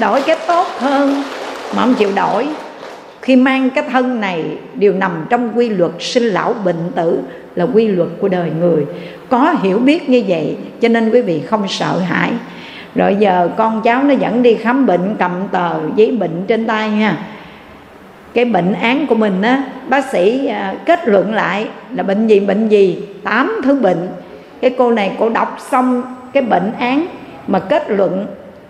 Đổi 0.00 0.22
cái 0.22 0.36
tốt 0.46 0.66
hơn, 0.78 1.22
mà 1.76 1.82
không 1.82 1.94
chịu 1.94 2.10
đổi. 2.16 2.48
Khi 3.22 3.36
mang 3.36 3.70
cái 3.70 3.84
thân 3.92 4.20
này 4.20 4.44
đều 4.74 4.92
nằm 4.92 5.26
trong 5.30 5.50
quy 5.54 5.68
luật 5.68 5.92
sinh 6.00 6.24
lão 6.24 6.54
bệnh 6.64 6.92
tử, 6.94 7.20
là 7.54 7.66
quy 7.74 7.88
luật 7.88 8.08
của 8.20 8.28
đời 8.28 8.50
người. 8.60 8.86
Có 9.28 9.54
hiểu 9.62 9.78
biết 9.78 10.08
như 10.08 10.22
vậy, 10.28 10.56
cho 10.80 10.88
nên 10.88 11.10
quý 11.10 11.22
vị 11.22 11.42
không 11.46 11.68
sợ 11.68 11.98
hãi. 11.98 12.30
Rồi 12.94 13.16
giờ 13.18 13.48
con 13.56 13.82
cháu 13.82 14.02
nó 14.02 14.14
dẫn 14.14 14.42
đi 14.42 14.54
khám 14.54 14.86
bệnh 14.86 15.16
cầm 15.18 15.32
tờ 15.52 15.70
giấy 15.96 16.10
bệnh 16.10 16.44
trên 16.46 16.66
tay 16.66 16.90
nha 16.90 17.18
cái 18.34 18.44
bệnh 18.44 18.72
án 18.72 19.06
của 19.06 19.14
mình 19.14 19.42
á, 19.42 19.62
bác 19.88 20.04
sĩ 20.12 20.46
à, 20.46 20.74
kết 20.86 21.08
luận 21.08 21.34
lại 21.34 21.68
là 21.94 22.02
bệnh 22.02 22.26
gì 22.26 22.40
bệnh 22.40 22.68
gì, 22.68 22.98
tám 23.24 23.60
thứ 23.64 23.74
bệnh. 23.74 24.08
Cái 24.60 24.74
cô 24.78 24.90
này 24.90 25.12
cô 25.18 25.28
đọc 25.28 25.56
xong 25.70 26.02
cái 26.32 26.42
bệnh 26.42 26.72
án 26.78 27.06
mà 27.46 27.58
kết 27.58 27.90
luận 27.90 28.26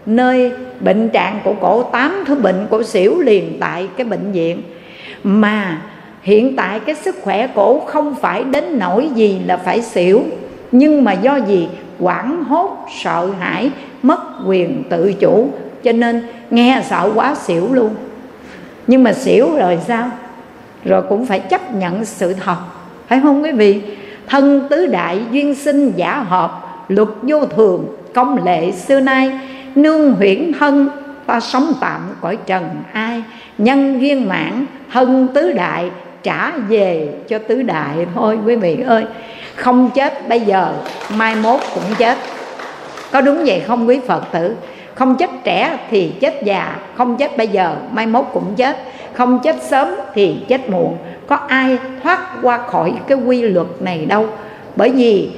nơi 0.07 0.53
bệnh 0.81 1.09
trạng 1.09 1.41
của 1.45 1.55
cổ, 1.61 1.83
tám 1.83 2.25
thứ 2.27 2.35
bệnh 2.35 2.67
cổ 2.71 2.83
xỉu 2.83 3.21
liền 3.21 3.57
tại 3.61 3.89
cái 3.97 4.05
bệnh 4.05 4.33
viện. 4.33 4.63
Mà 5.23 5.83
hiện 6.23 6.57
tại 6.57 6.81
cái 6.81 6.95
sức 6.95 7.17
khỏe 7.23 7.49
cổ 7.55 7.79
không 7.87 8.15
phải 8.15 8.45
đến 8.45 8.79
nỗi 8.79 9.09
gì 9.15 9.41
là 9.47 9.57
phải 9.57 9.83
xỉu, 9.83 10.23
nhưng 10.73 11.05
mà 11.05 11.13
do 11.13 11.37
gì? 11.37 11.69
Quảng 11.99 12.45
hốt, 12.45 12.87
sợ 13.03 13.29
hãi, 13.41 13.71
mất 14.03 14.21
quyền 14.47 14.83
tự 14.91 15.13
chủ, 15.13 15.51
cho 15.83 15.93
nên 15.93 16.23
nghe 16.51 16.83
sợ 16.89 17.11
quá 17.15 17.35
xỉu 17.35 17.75
luôn 17.75 17.95
nhưng 18.89 19.03
mà 19.03 19.13
xỉu 19.13 19.57
rồi 19.57 19.79
sao? 19.87 20.11
Rồi 20.85 21.03
cũng 21.09 21.27
phải 21.27 21.41
chấp 21.41 21.75
nhận 21.75 22.05
sự 22.05 22.35
thật. 22.35 22.57
Phải 23.09 23.21
không 23.23 23.43
quý 23.43 23.53
vị? 23.53 23.83
Thân 24.27 24.69
tứ 24.71 24.87
đại 24.87 25.21
duyên 25.31 25.55
sinh 25.55 25.93
giả 25.97 26.25
hợp 26.29 26.69
luật 26.89 27.09
vô 27.23 27.47
thường, 27.47 27.87
công 28.15 28.45
lệ 28.45 28.73
xưa 28.73 29.01
nay, 29.01 29.41
nương 29.75 30.13
huyễn 30.13 30.53
thân, 30.59 30.89
ta 31.27 31.41
sống 31.41 31.73
tạm 31.81 32.01
cõi 32.21 32.39
trần 32.47 32.69
ai? 32.93 33.23
Nhân 33.59 34.01
duyên 34.01 34.29
mãn, 34.29 34.67
thân 34.93 35.29
tứ 35.35 35.53
đại, 35.53 35.91
trả 36.23 36.51
về 36.51 37.09
cho 37.29 37.39
tứ 37.39 37.63
đại 37.63 38.07
thôi 38.15 38.39
quý 38.47 38.57
vị 38.57 38.81
ơi. 38.87 39.05
Không 39.55 39.91
chết 39.95 40.29
bây 40.29 40.41
giờ, 40.41 40.73
mai 41.17 41.35
mốt 41.35 41.61
cũng 41.75 41.95
chết. 41.99 42.19
Có 43.13 43.21
đúng 43.21 43.45
vậy 43.45 43.63
không 43.67 43.89
quý 43.89 44.01
phật 44.07 44.23
tử? 44.33 44.55
Không 44.99 45.17
chết 45.17 45.31
trẻ 45.45 45.79
thì 45.91 46.13
chết 46.21 46.43
già, 46.45 46.77
không 46.95 47.17
chết 47.17 47.37
bây 47.37 47.49
giờ, 47.49 47.77
mai 47.93 48.07
mốt 48.07 48.25
cũng 48.33 48.55
chết. 48.57 48.77
Không 49.13 49.39
chết 49.39 49.57
sớm 49.63 49.89
thì 50.15 50.37
chết 50.49 50.71
muộn. 50.71 50.97
Có 51.27 51.37
ai 51.37 51.79
thoát 52.03 52.21
qua 52.43 52.59
khỏi 52.59 52.95
cái 53.09 53.19
quy 53.19 53.43
luật 53.43 53.67
này 53.81 54.07
đâu. 54.07 54.27
Bởi 54.77 54.91
vì 54.91 55.31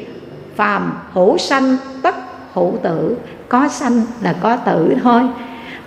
phàm 0.57 0.93
hữu 1.13 1.39
sanh, 1.39 1.77
tất 2.03 2.15
hữu 2.55 2.75
tử, 2.83 3.17
có 3.49 3.69
sanh 3.69 4.03
là 4.23 4.35
có 4.43 4.57
tử 4.57 4.95
thôi. 5.03 5.23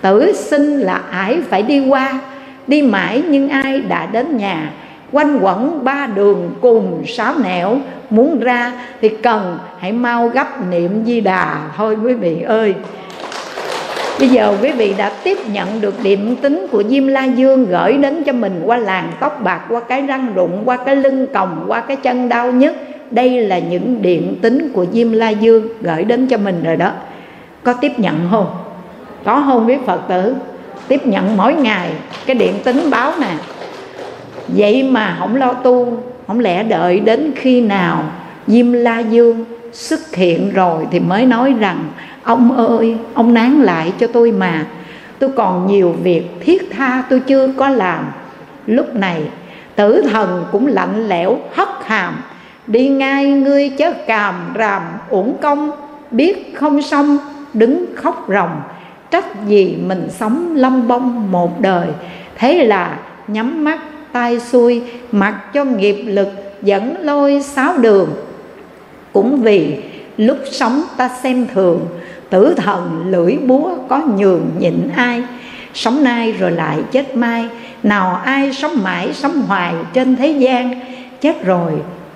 Tử 0.00 0.32
sinh 0.32 0.78
là 0.78 1.00
ải 1.10 1.38
phải 1.48 1.62
đi 1.62 1.88
qua, 1.88 2.20
đi 2.66 2.82
mãi 2.82 3.22
nhưng 3.28 3.48
ai 3.48 3.80
đã 3.80 4.06
đến 4.06 4.36
nhà? 4.36 4.70
Quanh 5.12 5.38
quẩn 5.42 5.84
ba 5.84 6.06
đường 6.06 6.50
cùng 6.60 7.02
sáu 7.06 7.34
nẻo. 7.44 7.76
Muốn 8.10 8.40
ra 8.40 8.72
thì 9.00 9.08
cần 9.08 9.58
hãy 9.78 9.92
mau 9.92 10.28
gấp 10.28 10.66
niệm 10.70 11.04
di 11.04 11.20
đà 11.20 11.58
thôi 11.76 11.96
quý 12.04 12.14
vị 12.14 12.42
ơi. 12.42 12.74
Bây 14.18 14.28
giờ 14.28 14.56
quý 14.62 14.70
vị 14.72 14.94
đã 14.98 15.12
tiếp 15.24 15.38
nhận 15.52 15.80
được 15.80 15.94
điểm 16.02 16.36
tính 16.36 16.66
của 16.70 16.82
Diêm 16.88 17.06
La 17.06 17.24
Dương 17.24 17.66
gửi 17.66 17.92
đến 17.92 18.24
cho 18.24 18.32
mình 18.32 18.62
qua 18.64 18.76
làng 18.76 19.12
tóc 19.20 19.40
bạc, 19.44 19.60
qua 19.68 19.80
cái 19.80 20.02
răng 20.02 20.32
rụng, 20.34 20.62
qua 20.64 20.76
cái 20.76 20.96
lưng 20.96 21.26
còng, 21.34 21.64
qua 21.68 21.80
cái 21.80 21.96
chân 21.96 22.28
đau 22.28 22.52
nhất. 22.52 22.76
Đây 23.10 23.40
là 23.40 23.58
những 23.58 24.02
điện 24.02 24.36
tính 24.42 24.70
của 24.74 24.86
Diêm 24.92 25.12
La 25.12 25.30
Dương 25.30 25.68
gửi 25.80 26.04
đến 26.04 26.26
cho 26.26 26.36
mình 26.36 26.62
rồi 26.64 26.76
đó. 26.76 26.92
Có 27.62 27.72
tiếp 27.72 27.92
nhận 27.98 28.28
không? 28.30 28.46
Có 29.24 29.42
không 29.46 29.66
biết 29.66 29.78
Phật 29.86 30.00
tử? 30.08 30.34
tiếp 30.88 31.06
nhận 31.06 31.36
mỗi 31.36 31.54
ngày 31.54 31.90
cái 32.26 32.36
điện 32.36 32.54
tính 32.64 32.90
báo 32.90 33.12
nè 33.20 33.34
vậy 34.48 34.82
mà 34.82 35.16
không 35.18 35.36
lo 35.36 35.52
tu 35.52 36.02
không 36.26 36.40
lẽ 36.40 36.62
đợi 36.62 37.00
đến 37.00 37.32
khi 37.36 37.60
nào 37.60 38.04
diêm 38.46 38.72
la 38.72 38.98
dương 38.98 39.44
xuất 39.72 40.14
hiện 40.14 40.52
rồi 40.52 40.86
thì 40.90 41.00
mới 41.00 41.26
nói 41.26 41.54
rằng 41.58 41.84
ông 42.24 42.56
ơi, 42.56 42.96
ông 43.14 43.34
nán 43.34 43.60
lại 43.60 43.92
cho 43.98 44.06
tôi 44.06 44.32
mà. 44.32 44.66
Tôi 45.18 45.30
còn 45.36 45.66
nhiều 45.66 45.94
việc 46.02 46.30
thiết 46.40 46.70
tha 46.70 47.04
tôi 47.10 47.20
chưa 47.20 47.48
có 47.56 47.68
làm. 47.68 48.04
Lúc 48.66 48.94
này, 48.94 49.22
tử 49.76 50.02
thần 50.10 50.44
cũng 50.52 50.66
lạnh 50.66 51.08
lẽo, 51.08 51.38
hất 51.54 51.68
hàm. 51.84 52.14
Đi 52.66 52.88
ngay 52.88 53.26
ngươi 53.26 53.68
chớ 53.68 53.92
càm 54.06 54.34
ràm, 54.58 54.82
uổng 55.10 55.36
công. 55.42 55.70
Biết 56.10 56.54
không 56.56 56.82
xong, 56.82 57.18
đứng 57.54 57.86
khóc 57.96 58.26
ròng. 58.28 58.62
Trách 59.10 59.46
gì 59.46 59.76
mình 59.86 60.08
sống 60.10 60.56
lâm 60.56 60.88
bông 60.88 61.32
một 61.32 61.60
đời. 61.60 61.88
Thế 62.36 62.64
là 62.64 62.98
nhắm 63.28 63.64
mắt, 63.64 63.78
tay 64.12 64.40
xuôi, 64.40 64.82
mặc 65.12 65.34
cho 65.54 65.64
nghiệp 65.64 66.02
lực 66.06 66.28
dẫn 66.62 66.96
lôi 67.00 67.42
sáu 67.42 67.78
đường. 67.78 68.08
Cũng 69.12 69.42
vì 69.42 69.82
lúc 70.16 70.36
sống 70.50 70.82
ta 70.96 71.08
xem 71.22 71.46
thường 71.54 71.80
tử 72.30 72.54
thần 72.56 73.04
lưỡi 73.06 73.36
búa 73.46 73.70
có 73.88 74.00
nhường 74.16 74.50
nhịn 74.58 74.88
ai, 74.96 75.22
sống 75.74 76.04
nay 76.04 76.32
rồi 76.32 76.50
lại 76.50 76.78
chết 76.92 77.16
mai. 77.16 77.48
Nào 77.82 78.20
ai 78.24 78.52
sống 78.52 78.82
mãi 78.82 79.12
sống 79.12 79.42
hoài 79.46 79.74
trên 79.92 80.16
thế 80.16 80.28
gian, 80.28 80.80
chết 81.20 81.44
rồi 81.44 81.72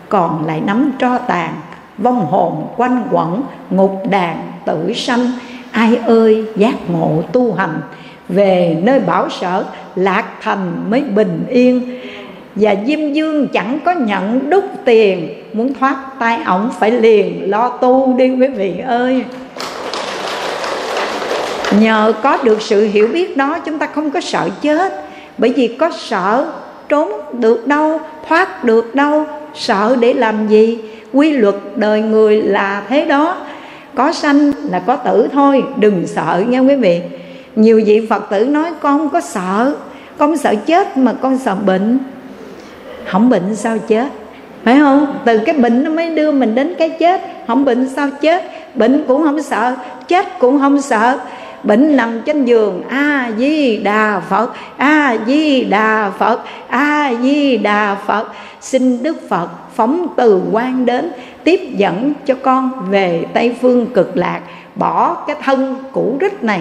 còn 0.09 0.47
lại 0.47 0.61
nắm 0.67 0.93
tro 0.99 1.19
tàn. 1.19 1.55
Vong 1.99 2.27
hồn 2.27 2.67
quanh 2.77 3.03
quẩn, 3.11 3.43
ngục 3.71 4.03
đàn 4.11 4.53
tử 4.65 4.93
sanh. 4.93 5.31
Ai 5.71 5.97
ơi, 5.97 6.45
giác 6.57 6.75
ngộ 6.91 7.23
tu 7.33 7.55
hành, 7.55 7.81
về 8.29 8.77
nơi 8.83 9.01
bảo 9.01 9.29
sở 9.29 9.65
lạc 9.97 10.25
thành 10.43 10.91
mới 10.91 11.01
bình 11.01 11.45
yên. 11.49 12.01
Và 12.55 12.75
diêm 12.87 13.13
dương 13.13 13.49
chẳng 13.49 13.79
có 13.85 13.93
nhận 13.93 14.51
đúc 14.51 14.65
tiền, 14.85 15.29
muốn 15.53 15.75
thoát 15.75 15.97
tay 16.19 16.43
ổng 16.47 16.71
phải 16.81 16.91
liền 16.91 17.51
lo 17.51 17.69
tu 17.69 18.15
đi 18.19 18.31
quý 18.31 18.49
vị 18.49 18.79
ơi 18.87 19.25
nhờ 21.81 22.13
có 22.23 22.39
được 22.43 22.63
sự 22.63 22.85
hiểu 22.85 23.09
biết 23.09 23.37
đó, 23.37 23.59
chúng 23.65 23.79
ta 23.79 23.87
không 23.87 24.11
có 24.11 24.21
sợ 24.21 24.49
chết. 24.63 25.05
Bởi 25.39 25.53
vì 25.53 25.67
có 25.69 25.91
sợ 25.99 26.47
trốn 26.89 27.13
được 27.33 27.67
đâu, 27.67 28.01
thoát 28.29 28.65
được 28.65 28.95
đâu, 28.95 29.27
sợ 29.55 29.97
để 30.01 30.15
làm 30.15 30.49
gì? 30.49 30.79
Quy 31.13 31.33
luật 31.33 31.55
đời 31.77 32.01
người 32.01 32.43
là 32.43 32.83
thế 32.89 33.05
đó. 33.05 33.37
Có 33.95 34.13
sanh 34.13 34.53
là 34.71 34.79
có 34.79 34.97
tử 34.97 35.29
thôi, 35.33 35.65
đừng 35.77 36.07
sợ 36.07 36.43
nha 36.49 36.61
quý 36.61 36.75
vị. 36.75 37.01
Nhiều 37.57 37.83
vị 37.87 38.07
phật 38.11 38.31
tử 38.31 38.45
nói, 38.45 38.71
con 38.81 38.99
không 38.99 39.11
có 39.11 39.21
sợ, 39.21 39.75
con 40.19 40.37
sợ 40.37 40.55
chết 40.67 40.97
mà 40.97 41.13
con 41.13 41.39
sợ 41.39 41.55
bệnh. 41.55 41.99
Không 43.07 43.29
bệnh 43.29 43.57
sao 43.57 43.79
chết? 43.89 44.07
Phải 44.65 44.79
không? 44.79 45.19
Từ 45.25 45.39
cái 45.39 45.55
bệnh 45.55 45.85
nó 45.85 45.91
mới 45.91 46.11
đưa 46.11 46.33
mình 46.33 46.55
đến 46.55 46.75
cái 46.79 46.89
chết. 46.89 47.21
Không 47.47 47.65
bệnh 47.65 47.89
sao 47.89 48.09
chết? 48.21 48.45
Bệnh 48.75 49.05
cũng 49.09 49.23
không 49.23 49.43
sợ, 49.43 49.75
chết 50.09 50.39
cũng 50.39 50.61
không 50.61 50.81
sợ 50.81 51.19
bệnh 51.63 51.97
nằm 51.97 52.23
trên 52.27 52.45
giường 52.45 52.83
a 52.89 53.31
di 53.39 53.77
đà 53.77 54.21
phật 54.29 54.53
a 54.77 55.17
di 55.27 55.65
đà 55.65 56.11
phật 56.19 56.41
a 56.69 57.13
di 57.23 57.57
đà 57.57 57.95
phật. 58.07 58.29
Xin 58.61 59.03
đức 59.03 59.29
phật 59.29 59.49
phóng 59.75 60.07
từ 60.17 60.43
quan 60.53 60.87
đến, 60.87 61.11
tiếp 61.45 61.61
dẫn 61.77 62.13
cho 62.27 62.35
con 62.43 62.71
về 62.91 63.25
tây 63.35 63.57
phương 63.61 63.87
cực 63.87 64.17
lạc, 64.17 64.41
bỏ 64.75 65.15
cái 65.15 65.37
thân 65.45 65.77
cũ 65.93 66.19
rích 66.21 66.43
này, 66.45 66.61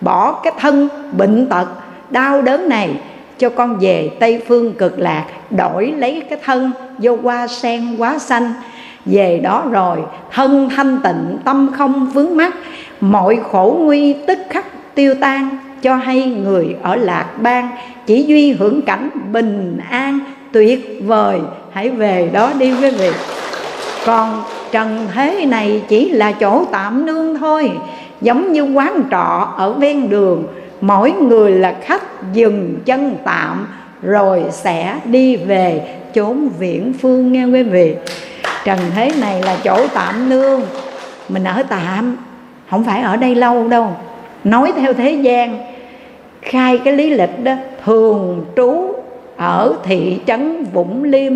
bỏ 0.00 0.32
cái 0.32 0.52
thân 0.60 0.88
bệnh 1.16 1.46
tật, 1.46 1.66
đau 2.10 2.42
đớn 2.42 2.68
này 2.68 2.90
cho 3.38 3.48
con 3.48 3.78
về 3.80 4.10
tây 4.20 4.42
phương 4.48 4.72
cực 4.72 4.98
lạc, 4.98 5.24
đổi 5.50 5.94
lấy 5.98 6.22
cái 6.30 6.38
thân 6.44 6.70
vô 6.98 7.18
hoa 7.22 7.46
sen 7.46 7.96
quá 7.98 8.18
xanh. 8.18 8.52
Về 9.04 9.40
đó 9.42 9.62
rồi, 9.70 9.98
thân 10.32 10.68
thanh 10.76 10.98
tịnh, 11.02 11.38
tâm 11.44 11.70
không 11.78 12.10
vướng 12.10 12.36
mắc 12.36 12.54
mọi 13.00 13.38
khổ 13.50 13.76
nguy 13.80 14.12
tức 14.26 14.38
khắc 14.50 14.94
tiêu 14.94 15.14
tan, 15.20 15.56
cho 15.82 15.96
hay 15.96 16.24
người 16.24 16.76
ở 16.82 16.96
lạc 16.96 17.26
bang 17.42 17.68
chỉ 18.06 18.22
duy 18.22 18.52
hưởng 18.52 18.82
cảnh 18.82 19.10
bình 19.32 19.78
an, 19.90 20.20
tuyệt 20.52 21.00
vời. 21.04 21.40
Hãy 21.72 21.88
về 21.88 22.30
đó 22.32 22.52
đi 22.58 22.72
quý 22.82 22.90
vị. 22.90 23.10
Còn 24.06 24.42
trần 24.72 25.06
thế 25.14 25.46
này 25.46 25.82
chỉ 25.88 26.10
là 26.10 26.32
chỗ 26.32 26.64
tạm 26.72 27.06
nương 27.06 27.38
thôi, 27.38 27.70
giống 28.20 28.52
như 28.52 28.62
quán 28.62 29.02
trọ 29.10 29.48
ở 29.56 29.72
ven 29.72 30.08
đường. 30.08 30.44
Mỗi 30.80 31.12
người 31.12 31.52
là 31.52 31.76
khách 31.82 32.32
dừng 32.32 32.76
chân 32.84 33.16
tạm, 33.24 33.66
rồi 34.02 34.42
sẽ 34.50 35.00
đi 35.04 35.36
về 35.36 35.96
chốn 36.14 36.48
viễn 36.58 36.92
phương 36.92 37.32
nghe 37.32 37.44
quý 37.44 37.62
vị. 37.62 37.94
Trần 38.64 38.78
thế 38.94 39.12
này 39.20 39.42
là 39.42 39.56
chỗ 39.64 39.86
tạm 39.94 40.28
nương, 40.28 40.62
mình 41.28 41.44
ở 41.44 41.62
tạm 41.62 42.16
không 42.70 42.84
phải 42.84 43.02
ở 43.02 43.16
đây 43.16 43.34
lâu 43.34 43.68
đâu. 43.68 43.88
Nói 44.44 44.72
theo 44.76 44.92
thế 44.92 45.10
gian, 45.12 45.58
khai 46.42 46.78
cái 46.78 46.94
lý 46.94 47.10
lịch 47.10 47.44
đó, 47.44 47.52
thường 47.84 48.44
trú 48.56 48.94
ở 49.36 49.74
thị 49.82 50.20
trấn 50.26 50.64
Vũng 50.72 51.04
Liêm, 51.04 51.32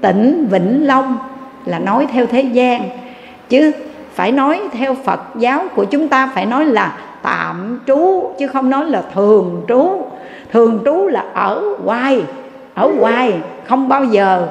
tỉnh 0.00 0.46
Vĩnh 0.50 0.86
Long 0.86 1.18
là 1.64 1.78
nói 1.78 2.06
theo 2.12 2.26
thế 2.26 2.42
gian. 2.42 2.82
Chứ 3.48 3.72
phải 4.14 4.32
nói 4.32 4.60
theo 4.72 4.94
Phật 5.04 5.20
giáo 5.34 5.62
của 5.74 5.84
chúng 5.84 6.08
ta, 6.08 6.30
phải 6.34 6.46
nói 6.46 6.64
là 6.64 6.96
tạm 7.22 7.80
trú, 7.86 8.32
chứ 8.38 8.46
không 8.46 8.70
nói 8.70 8.84
là 8.84 9.02
thường 9.14 9.64
trú. 9.68 10.02
Thường 10.52 10.82
trú 10.84 11.06
là 11.06 11.24
ở 11.34 11.62
hoài 11.84 12.22
ở 12.74 12.92
hoài, 13.00 13.34
không 13.66 13.88
bao 13.88 14.04
giờ, 14.04 14.46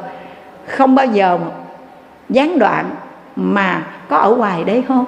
không 0.67 0.95
bao 0.95 1.05
giờ 1.05 1.39
gián 2.29 2.59
đoạn 2.59 2.85
mà 3.35 3.83
có 4.09 4.17
ở 4.17 4.33
hoài 4.33 4.63
đấy 4.63 4.83
không? 4.87 5.05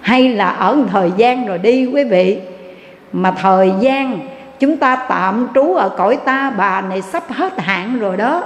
Hay 0.00 0.28
là 0.28 0.48
ở 0.48 0.74
một 0.74 0.84
thời 0.92 1.12
gian 1.16 1.46
rồi 1.46 1.58
đi 1.58 1.86
quý 1.86 2.04
vị. 2.04 2.38
Mà 3.12 3.30
thời 3.30 3.72
gian 3.80 4.20
chúng 4.58 4.76
ta 4.76 4.96
tạm 4.96 5.48
trú 5.54 5.74
ở 5.74 5.88
cõi 5.88 6.18
ta, 6.24 6.52
bà 6.58 6.80
này 6.80 7.02
sắp 7.02 7.24
hết 7.28 7.60
hạn 7.60 7.98
rồi 7.98 8.16
đó. 8.16 8.42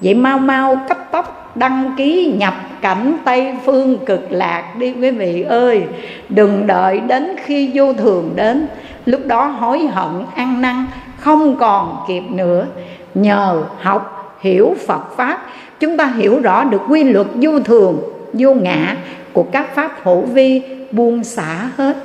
Vậy 0.00 0.14
mau 0.14 0.38
mau 0.38 0.78
cấp 0.88 0.98
tốc 1.10 1.56
đăng 1.56 1.94
ký 1.96 2.34
nhập 2.38 2.54
cảnh 2.80 3.16
tây 3.24 3.54
phương 3.64 3.98
cực 4.06 4.32
lạc 4.32 4.64
đi 4.78 4.92
quý 5.00 5.10
vị 5.10 5.42
ơi. 5.42 5.84
Đừng 6.28 6.66
đợi 6.66 7.00
đến 7.00 7.36
khi 7.44 7.70
vô 7.74 7.92
thường 7.92 8.32
đến. 8.34 8.66
Lúc 9.06 9.20
đó 9.26 9.44
hối 9.44 9.78
hận, 9.78 10.24
ăn 10.36 10.62
năn, 10.62 10.86
không 11.18 11.56
còn 11.56 11.96
kịp 12.08 12.22
nữa. 12.30 12.66
Nhờ 13.14 13.62
học, 13.80 14.36
hiểu 14.40 14.74
phật 14.86 15.16
pháp, 15.16 15.38
chúng 15.80 15.96
ta 15.96 16.06
hiểu 16.16 16.40
rõ 16.42 16.64
được 16.64 16.82
quy 16.88 17.04
luật 17.04 17.26
vô 17.34 17.60
thường, 17.60 18.00
vô 18.32 18.54
ngã 18.54 18.96
của 19.32 19.42
các 19.42 19.74
pháp 19.74 19.92
hữu 20.02 20.20
vi 20.20 20.62
buông 20.90 21.24
xả 21.24 21.70
hết. 21.76 21.96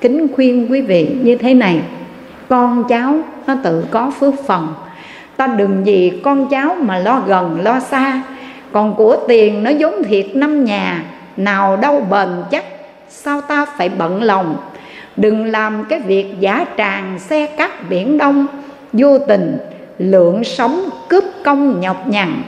Kính 0.00 0.26
khuyên 0.34 0.66
quý 0.70 0.80
vị 0.80 1.16
như 1.22 1.36
thế 1.36 1.54
này. 1.54 1.80
Con 2.48 2.84
cháu, 2.88 3.18
nó 3.46 3.56
tự 3.62 3.84
có 3.90 4.12
phước 4.20 4.34
phần. 4.46 4.68
Ta 5.36 5.46
đừng 5.46 5.84
vì 5.84 6.20
con 6.24 6.48
cháu 6.48 6.76
mà 6.80 6.98
lo 6.98 7.22
gần, 7.26 7.60
lo 7.62 7.80
xa. 7.80 8.22
Còn 8.72 8.94
của 8.94 9.16
tiền 9.28 9.62
nó 9.62 9.70
giống 9.70 10.02
thiệt 10.04 10.26
năm 10.34 10.64
nhà. 10.64 11.04
Nào 11.36 11.76
đâu 11.76 12.06
bền 12.10 12.28
chắc, 12.50 12.64
sao 13.08 13.40
ta 13.40 13.66
phải 13.76 13.88
bận 13.88 14.22
lòng? 14.22 14.56
Đừng 15.16 15.44
làm 15.44 15.84
cái 15.84 16.00
việc 16.00 16.26
giả 16.40 16.66
tràng 16.78 17.18
xe 17.18 17.46
cắt 17.46 17.90
biển 17.90 18.18
đông. 18.18 18.46
Vô 18.92 19.18
tình, 19.18 19.58
lượng 19.98 20.44
sống 20.44 20.88
cướp 21.08 21.24
công 21.44 21.80
nhọc 21.80 22.08
nhằn. 22.08 22.42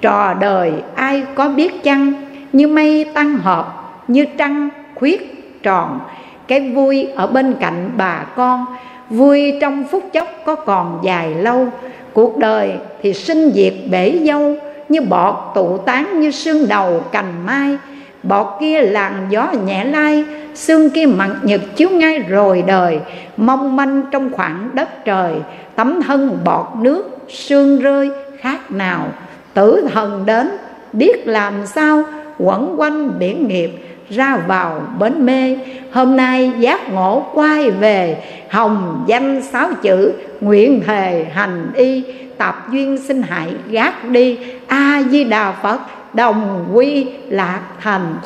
Trò 0.00 0.34
đời 0.40 0.72
ai 0.94 1.22
có 1.34 1.48
biết 1.48 1.82
chăng? 1.82 2.12
Như 2.56 2.66
mây 2.66 3.04
tăng 3.14 3.38
hợp 3.38 3.92
như 4.08 4.26
trăng 4.38 4.68
khuyết 4.94 5.62
tròn, 5.62 6.00
cái 6.48 6.72
vui 6.74 7.08
ở 7.16 7.26
bên 7.26 7.54
cạnh 7.60 7.90
bà 7.96 8.24
con. 8.36 8.64
Vui 9.10 9.52
trong 9.60 9.84
phút 9.90 10.04
chốc 10.12 10.28
có 10.44 10.54
còn 10.54 11.00
dài 11.04 11.34
lâu. 11.34 11.68
Cuộc 12.12 12.38
đời 12.38 12.72
thì 13.02 13.12
sinh 13.12 13.52
diệt 13.54 13.74
bể 13.90 14.20
dâu, 14.26 14.56
như 14.88 15.00
bọt 15.00 15.34
tụ 15.54 15.78
tán 15.78 16.20
như 16.20 16.30
sương 16.30 16.68
đầu 16.68 17.00
cành 17.12 17.46
mai. 17.46 17.76
Bọt 18.22 18.46
kia 18.60 18.80
làn 18.80 19.26
gió 19.30 19.52
nhẹ 19.66 19.84
lai, 19.84 20.24
xương 20.54 20.90
kia 20.90 21.06
mặn 21.06 21.34
nhật 21.42 21.60
chiếu 21.76 21.90
ngay 21.90 22.18
rồi 22.18 22.64
đời. 22.66 23.00
Mong 23.36 23.76
manh 23.76 24.02
trong 24.10 24.32
khoảng 24.32 24.70
đất 24.72 25.04
trời, 25.04 25.34
tấm 25.74 26.02
thân 26.02 26.38
bọt 26.44 26.66
nước, 26.78 27.18
sương 27.28 27.80
rơi 27.80 28.10
khác 28.40 28.70
nào. 28.70 29.06
Tử 29.54 29.88
thần 29.92 30.26
đến, 30.26 30.48
biết 30.92 31.26
làm 31.26 31.66
sao 31.66 32.04
quẩn 32.38 32.80
quanh 32.80 33.18
biển 33.18 33.48
nghiệp, 33.48 33.70
ra 34.10 34.36
vào 34.46 34.82
bến 34.98 35.26
mê. 35.26 35.58
Hôm 35.92 36.16
nay 36.16 36.52
giác 36.58 36.92
ngộ 36.92 37.26
quay 37.34 37.70
về, 37.70 38.16
hồng 38.50 39.04
danh 39.06 39.42
sáu 39.42 39.68
chữ, 39.82 40.12
nguyện 40.40 40.82
thề 40.86 41.26
hành 41.32 41.70
y, 41.74 42.04
tập 42.38 42.66
duyên 42.72 42.98
sinh 42.98 43.22
hại 43.22 43.48
gác 43.70 44.08
đi. 44.08 44.38
A 44.66 45.02
di 45.10 45.24
đà 45.24 45.52
phật, 45.52 45.80
đồng 46.14 46.66
quy 46.72 47.06
lạc 47.28 47.60
thành. 47.82 48.16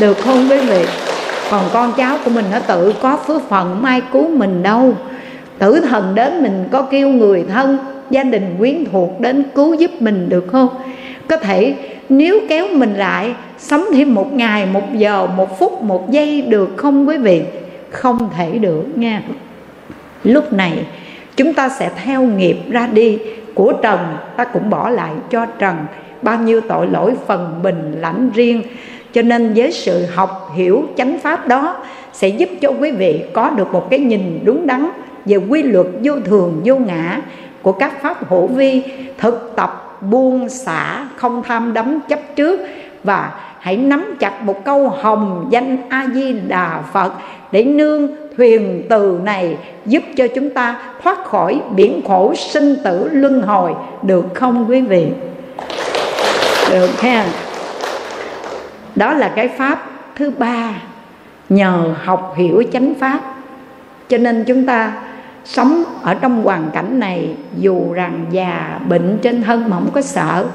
Được 0.00 0.18
không 0.18 0.46
quý 0.50 0.58
vị? 0.58 0.84
Còn 1.50 1.64
con 1.72 1.92
cháu 1.96 2.16
của 2.24 2.30
mình 2.30 2.44
nó 2.52 2.58
tự 2.58 2.94
có 3.02 3.16
phước 3.16 3.48
phần 3.48 3.82
mai 3.82 4.02
cứu 4.12 4.28
mình 4.28 4.62
đâu. 4.62 4.94
Tử 5.58 5.80
thần 5.80 6.14
đến 6.14 6.42
mình 6.42 6.68
có 6.70 6.82
kêu 6.82 7.08
người 7.08 7.44
thân, 7.48 7.78
gia 8.10 8.22
đình 8.22 8.54
quyến 8.58 8.84
thuộc 8.92 9.20
đến 9.20 9.42
cứu 9.54 9.74
giúp 9.74 9.90
mình, 10.00 10.28
được 10.28 10.44
không? 10.52 10.68
Có 11.30 11.36
thể 11.36 11.74
nếu 12.08 12.40
kéo 12.48 12.66
mình 12.72 12.94
lại, 12.94 13.34
sống 13.58 13.84
thêm 13.92 14.14
một 14.14 14.32
ngày, 14.32 14.66
một 14.66 14.94
giờ, 14.94 15.26
một 15.36 15.58
phút, 15.58 15.82
một 15.82 16.10
giây 16.10 16.42
được 16.42 16.70
không 16.76 17.08
quý 17.08 17.16
vị? 17.16 17.42
Không 17.90 18.30
thể 18.36 18.58
được 18.58 18.84
nha. 18.98 19.22
Lúc 20.24 20.52
này, 20.52 20.86
chúng 21.36 21.54
ta 21.54 21.68
sẽ 21.68 21.90
theo 22.04 22.22
nghiệp 22.22 22.56
ra 22.70 22.86
đi. 22.86 23.18
Của 23.54 23.72
trần, 23.82 23.98
ta 24.36 24.44
cũng 24.44 24.70
bỏ 24.70 24.90
lại 24.90 25.12
cho 25.30 25.46
trần. 25.46 25.76
Bao 26.22 26.38
nhiêu 26.38 26.60
tội 26.60 26.86
lỗi 26.86 27.14
phần 27.26 27.60
bình 27.62 27.96
lãnh 28.00 28.30
riêng. 28.34 28.62
Cho 29.12 29.22
nên 29.22 29.52
với 29.56 29.72
sự 29.72 30.06
học 30.14 30.52
hiểu 30.56 30.84
chánh 30.96 31.18
pháp 31.18 31.48
đó, 31.48 31.76
sẽ 32.12 32.28
giúp 32.28 32.48
cho 32.60 32.72
quý 32.80 32.90
vị 32.90 33.22
có 33.32 33.50
được 33.50 33.72
một 33.72 33.90
cái 33.90 33.98
nhìn 33.98 34.40
đúng 34.44 34.66
đắn 34.66 34.90
về 35.24 35.36
quy 35.36 35.62
luật 35.62 35.86
vô 36.02 36.12
thường, 36.24 36.60
vô 36.64 36.76
ngã 36.76 37.20
của 37.62 37.72
các 37.72 38.02
pháp 38.02 38.28
hữu 38.28 38.46
vi, 38.46 38.82
thực 39.18 39.52
tập 39.56 39.89
buông 40.00 40.48
xả, 40.48 41.06
không 41.16 41.42
tham 41.42 41.72
đắm 41.72 42.00
chấp 42.08 42.20
trước. 42.36 42.60
Và 43.04 43.32
hãy 43.58 43.76
nắm 43.76 44.16
chặt 44.20 44.42
một 44.42 44.64
câu 44.64 44.88
hồng 44.88 45.46
danh 45.50 45.76
a 45.88 46.06
di 46.14 46.32
đà 46.32 46.82
phật 46.92 47.12
để 47.52 47.64
nương 47.64 48.08
thuyền 48.36 48.86
từ 48.88 49.20
này 49.24 49.56
giúp 49.86 50.02
cho 50.16 50.26
chúng 50.34 50.50
ta 50.50 50.78
thoát 51.02 51.24
khỏi 51.24 51.60
biển 51.70 52.00
khổ 52.08 52.34
sinh 52.34 52.76
tử 52.84 53.08
luân 53.12 53.42
hồi. 53.42 53.74
Được 54.02 54.24
không 54.34 54.66
quý 54.68 54.80
vị? 54.80 55.06
Được 56.70 57.00
ha. 57.00 57.26
Đó 58.96 59.14
là 59.14 59.32
cái 59.36 59.48
pháp 59.48 59.90
thứ 60.16 60.30
ba, 60.38 60.74
nhờ 61.48 61.94
học 62.04 62.34
hiểu 62.36 62.62
chánh 62.72 62.94
pháp. 63.00 63.20
Cho 64.08 64.18
nên 64.18 64.44
chúng 64.46 64.66
ta 64.66 64.92
sống 65.44 65.84
ở 66.02 66.14
trong 66.14 66.42
hoàn 66.42 66.70
cảnh 66.72 67.00
này, 67.00 67.34
dù 67.58 67.92
rằng 67.92 68.26
già, 68.30 68.80
bệnh 68.88 69.18
trên 69.22 69.42
thân 69.42 69.70
mà 69.70 69.76
không 69.76 69.90
có 69.92 70.00
sợ, 70.00 70.46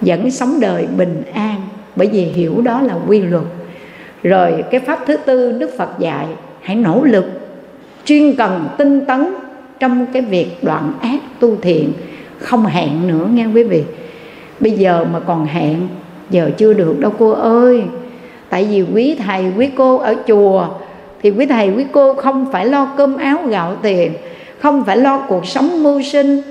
vẫn 0.00 0.30
sống 0.30 0.60
đời 0.60 0.86
bình 0.96 1.22
an. 1.34 1.60
Bởi 1.96 2.06
vì 2.06 2.22
hiểu 2.22 2.60
đó 2.62 2.80
là 2.80 2.94
quy 3.06 3.20
luật. 3.20 3.44
Rồi 4.22 4.64
cái 4.70 4.80
pháp 4.80 4.98
thứ 5.06 5.16
tư 5.16 5.52
đức 5.52 5.70
phật 5.78 5.98
dạy, 5.98 6.26
hãy 6.62 6.76
nỗ 6.76 7.04
lực, 7.04 7.24
chuyên 8.04 8.36
cần 8.36 8.68
tinh 8.78 9.06
tấn 9.06 9.34
trong 9.80 10.06
cái 10.06 10.22
việc 10.22 10.64
đoạn 10.64 10.92
ác 11.00 11.20
tu 11.40 11.56
thiện. 11.56 11.92
Không 12.38 12.66
hẹn 12.66 13.06
nữa, 13.06 13.28
nghe 13.32 13.46
quý 13.46 13.64
vị? 13.64 13.84
Bây 14.60 14.72
giờ 14.72 15.04
mà 15.12 15.20
còn 15.20 15.46
hẹn, 15.46 15.88
giờ 16.30 16.50
chưa 16.56 16.72
được 16.72 17.00
đâu 17.00 17.12
cô 17.18 17.30
ơi. 17.30 17.82
Tại 18.48 18.64
vì 18.70 18.84
quý 18.94 19.16
thầy, 19.24 19.52
quý 19.56 19.70
cô 19.76 19.96
ở 19.96 20.14
chùa 20.26 20.68
thì 21.22 21.30
quý 21.30 21.46
thầy, 21.46 21.70
quý 21.70 21.84
cô 21.92 22.14
không 22.14 22.52
phải 22.52 22.66
lo 22.66 22.88
cơm 22.96 23.16
áo, 23.16 23.38
gạo 23.48 23.76
tiền, 23.82 24.12
không 24.58 24.84
phải 24.84 24.96
lo 24.96 25.18
cuộc 25.18 25.46
sống 25.46 25.82
mưu 25.82 26.02
sinh. 26.02 26.42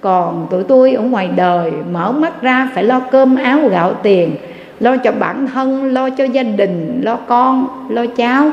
Còn 0.00 0.46
tụi 0.50 0.64
tôi 0.64 0.92
ở 0.92 1.02
ngoài 1.02 1.28
đời, 1.36 1.72
mở 1.92 2.12
mắt 2.12 2.42
ra 2.42 2.70
phải 2.74 2.84
lo 2.84 3.00
cơm 3.00 3.36
áo, 3.36 3.68
gạo 3.70 3.94
tiền, 4.02 4.34
lo 4.80 4.96
cho 4.96 5.12
bản 5.12 5.46
thân, 5.46 5.92
lo 5.92 6.10
cho 6.10 6.24
gia 6.24 6.42
đình, 6.42 7.00
lo 7.02 7.16
con, 7.16 7.68
lo 7.88 8.06
cháu. 8.06 8.50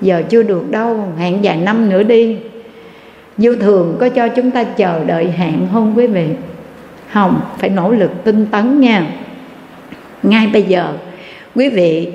Giờ 0.00 0.22
chưa 0.28 0.42
được 0.42 0.70
đâu, 0.70 1.04
hẹn 1.18 1.38
vài 1.42 1.56
năm 1.56 1.88
nữa 1.88 2.02
đi. 2.02 2.36
Vô 3.38 3.52
thường, 3.60 3.96
có 4.00 4.08
cho 4.08 4.28
chúng 4.28 4.50
ta 4.50 4.64
chờ 4.64 5.04
đợi 5.04 5.30
hẹn 5.36 5.66
không 5.72 5.92
quý 5.96 6.06
vị. 6.06 6.26
Không 7.12 7.40
phải 7.58 7.70
nỗ 7.70 7.90
lực 7.90 8.10
tinh 8.24 8.46
tấn 8.50 8.80
nha. 8.80 9.06
Ngay 10.22 10.46
bây 10.52 10.62
giờ, 10.62 10.92
quý 11.54 11.68
vị 11.68 12.08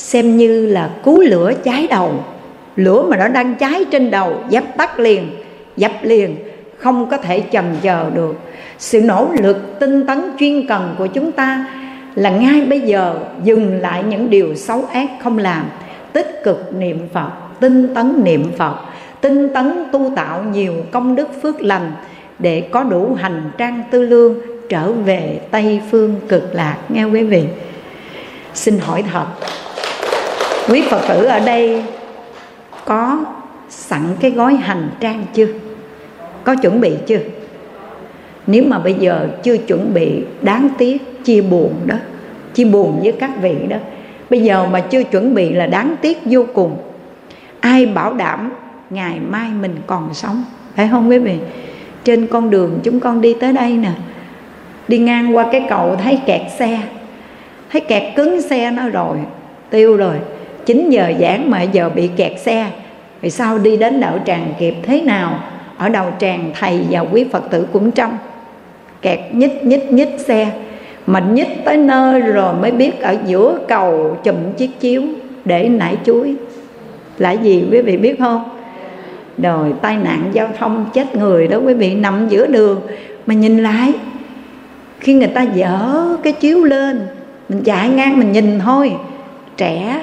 xem 0.00 0.36
như 0.36 0.66
là 0.66 0.90
cứu 1.04 1.20
lửa 1.20 1.52
cháy 1.64 1.86
đầu. 1.90 2.24
Lửa 2.76 3.02
mà 3.08 3.16
nó 3.16 3.28
đang 3.28 3.54
cháy 3.54 3.84
trên 3.90 4.10
đầu, 4.10 4.40
dập 4.48 4.64
tắt 4.76 5.00
liền, 5.00 5.30
dập 5.76 5.92
liền, 6.02 6.36
không 6.78 7.10
có 7.10 7.16
thể 7.16 7.42
chần 7.52 7.64
chờ 7.82 8.10
được. 8.14 8.36
Sự 8.78 9.00
nỗ 9.00 9.28
lực 9.42 9.80
tinh 9.80 10.06
tấn 10.06 10.22
chuyên 10.38 10.66
cần 10.66 10.94
của 10.98 11.06
chúng 11.06 11.32
ta 11.32 11.66
là 12.14 12.30
ngay 12.30 12.60
bây 12.60 12.80
giờ 12.80 13.14
dừng 13.44 13.80
lại 13.80 14.02
những 14.02 14.30
điều 14.30 14.54
xấu 14.54 14.84
ác 14.92 15.10
không 15.22 15.38
làm. 15.38 15.64
Tích 16.12 16.40
cực 16.44 16.74
niệm 16.74 17.08
phật, 17.12 17.30
tinh 17.60 17.94
tấn 17.94 18.24
niệm 18.24 18.52
phật, 18.58 18.76
tinh 19.20 19.48
tấn 19.54 19.84
tu 19.92 20.12
tạo 20.16 20.42
nhiều 20.42 20.72
công 20.90 21.16
đức 21.16 21.28
phước 21.42 21.62
lành 21.62 21.92
để 22.38 22.60
có 22.60 22.82
đủ 22.84 23.14
hành 23.14 23.50
trang 23.58 23.82
tư 23.90 24.02
lương 24.02 24.34
trở 24.68 24.92
về 24.92 25.40
tây 25.50 25.80
phương 25.90 26.14
cực 26.28 26.54
lạc. 26.54 26.76
Nghe 26.88 27.04
quý 27.04 27.22
vị, 27.22 27.42
xin 28.54 28.78
hỏi 28.78 29.04
thật 29.12 29.26
quý 30.68 30.82
phật 30.82 31.00
tử 31.08 31.24
ở 31.24 31.40
đây 31.40 31.82
có 32.84 33.24
sẵn 33.68 34.02
cái 34.20 34.30
gói 34.30 34.56
hành 34.56 34.90
trang 35.00 35.24
chưa? 35.34 35.46
Có 36.44 36.54
chuẩn 36.54 36.80
bị 36.80 36.92
chưa? 37.06 37.18
Nếu 38.46 38.64
mà 38.66 38.78
bây 38.78 38.94
giờ 38.94 39.28
chưa 39.42 39.56
chuẩn 39.56 39.94
bị, 39.94 40.24
đáng 40.42 40.68
tiếc, 40.78 41.24
chia 41.24 41.40
buồn 41.40 41.74
đó, 41.86 41.96
chia 42.54 42.64
buồn 42.64 43.00
với 43.02 43.12
các 43.12 43.30
vị 43.42 43.56
đó. 43.68 43.76
Bây 44.30 44.40
giờ 44.40 44.66
mà 44.66 44.80
chưa 44.80 45.02
chuẩn 45.02 45.34
bị 45.34 45.52
là 45.52 45.66
đáng 45.66 45.96
tiếc 46.00 46.18
vô 46.24 46.46
cùng. 46.54 46.76
Ai 47.60 47.86
bảo 47.86 48.14
đảm 48.14 48.52
ngày 48.90 49.18
mai 49.28 49.50
mình 49.60 49.76
còn 49.86 50.14
sống? 50.14 50.44
Phải 50.76 50.88
không 50.90 51.08
quý 51.08 51.18
vị? 51.18 51.38
Trên 52.04 52.26
con 52.26 52.50
đường 52.50 52.80
chúng 52.82 53.00
con 53.00 53.20
đi 53.20 53.34
tới 53.34 53.52
đây 53.52 53.72
nè. 53.72 53.92
Đi 54.88 54.98
ngang 54.98 55.36
qua 55.36 55.46
cái 55.52 55.66
cầu 55.68 55.96
thấy 55.96 56.18
kẹt 56.26 56.40
xe. 56.58 56.80
Thấy 57.72 57.80
kẹt 57.80 58.02
cứng 58.16 58.42
xe 58.42 58.70
nó 58.70 58.88
rồi, 58.88 59.18
tiêu 59.70 59.96
rồi. 59.96 60.14
9 60.66 60.90
giờ 60.90 61.12
giảng 61.20 61.50
mà 61.50 61.62
giờ 61.62 61.90
bị 61.94 62.10
kẹt 62.16 62.32
xe. 62.40 62.66
Vì 63.20 63.30
sao 63.30 63.58
đi 63.58 63.76
đến 63.76 64.00
đạo 64.00 64.18
tràng 64.26 64.52
kịp 64.58 64.74
thế 64.82 65.02
nào, 65.02 65.40
ở 65.76 65.88
đầu 65.88 66.06
tràng 66.18 66.50
thầy 66.60 66.80
và 66.90 67.00
quý 67.00 67.24
phật 67.32 67.50
tử 67.50 67.66
cũng 67.72 67.90
trong 67.90 68.18
kẹt 69.02 69.18
nhích 69.32 69.64
nhích 69.64 69.92
nhích 69.92 70.14
xe. 70.18 70.50
Mà 71.06 71.20
nhích 71.20 71.64
tới 71.64 71.76
nơi 71.76 72.20
rồi 72.20 72.54
mới 72.54 72.70
biết 72.70 73.00
ở 73.00 73.16
giữa 73.26 73.58
cầu 73.68 74.16
chùm 74.24 74.34
chiếc 74.56 74.80
chiếu 74.80 75.02
để 75.44 75.68
nải 75.68 75.96
chuối. 76.04 76.34
Là 77.18 77.32
gì 77.32 77.64
quý 77.70 77.80
vị 77.80 77.96
biết 77.96 78.18
không? 78.18 78.44
Rồi 79.38 79.74
tai 79.82 79.96
nạn 79.96 80.30
giao 80.32 80.48
thông 80.58 80.86
chết 80.92 81.16
người 81.16 81.48
đó 81.48 81.58
quý 81.58 81.74
vị, 81.74 81.94
nằm 81.94 82.28
giữa 82.28 82.46
đường 82.46 82.80
mà 83.26 83.34
nhìn 83.34 83.58
lại. 83.58 83.92
Khi 85.00 85.14
người 85.14 85.28
ta 85.28 85.42
dở 85.42 86.04
cái 86.22 86.32
chiếu 86.32 86.64
lên, 86.64 87.00
mình 87.48 87.62
chạy 87.64 87.88
ngang 87.88 88.18
mình 88.18 88.32
nhìn 88.32 88.60
thôi, 88.60 88.92
trẻ 89.56 90.00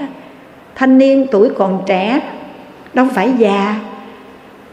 thanh 0.77 0.97
niên 0.97 1.27
tuổi 1.31 1.49
còn 1.57 1.83
trẻ, 1.85 2.19
đâu 2.93 3.05
phải 3.13 3.31
già. 3.37 3.75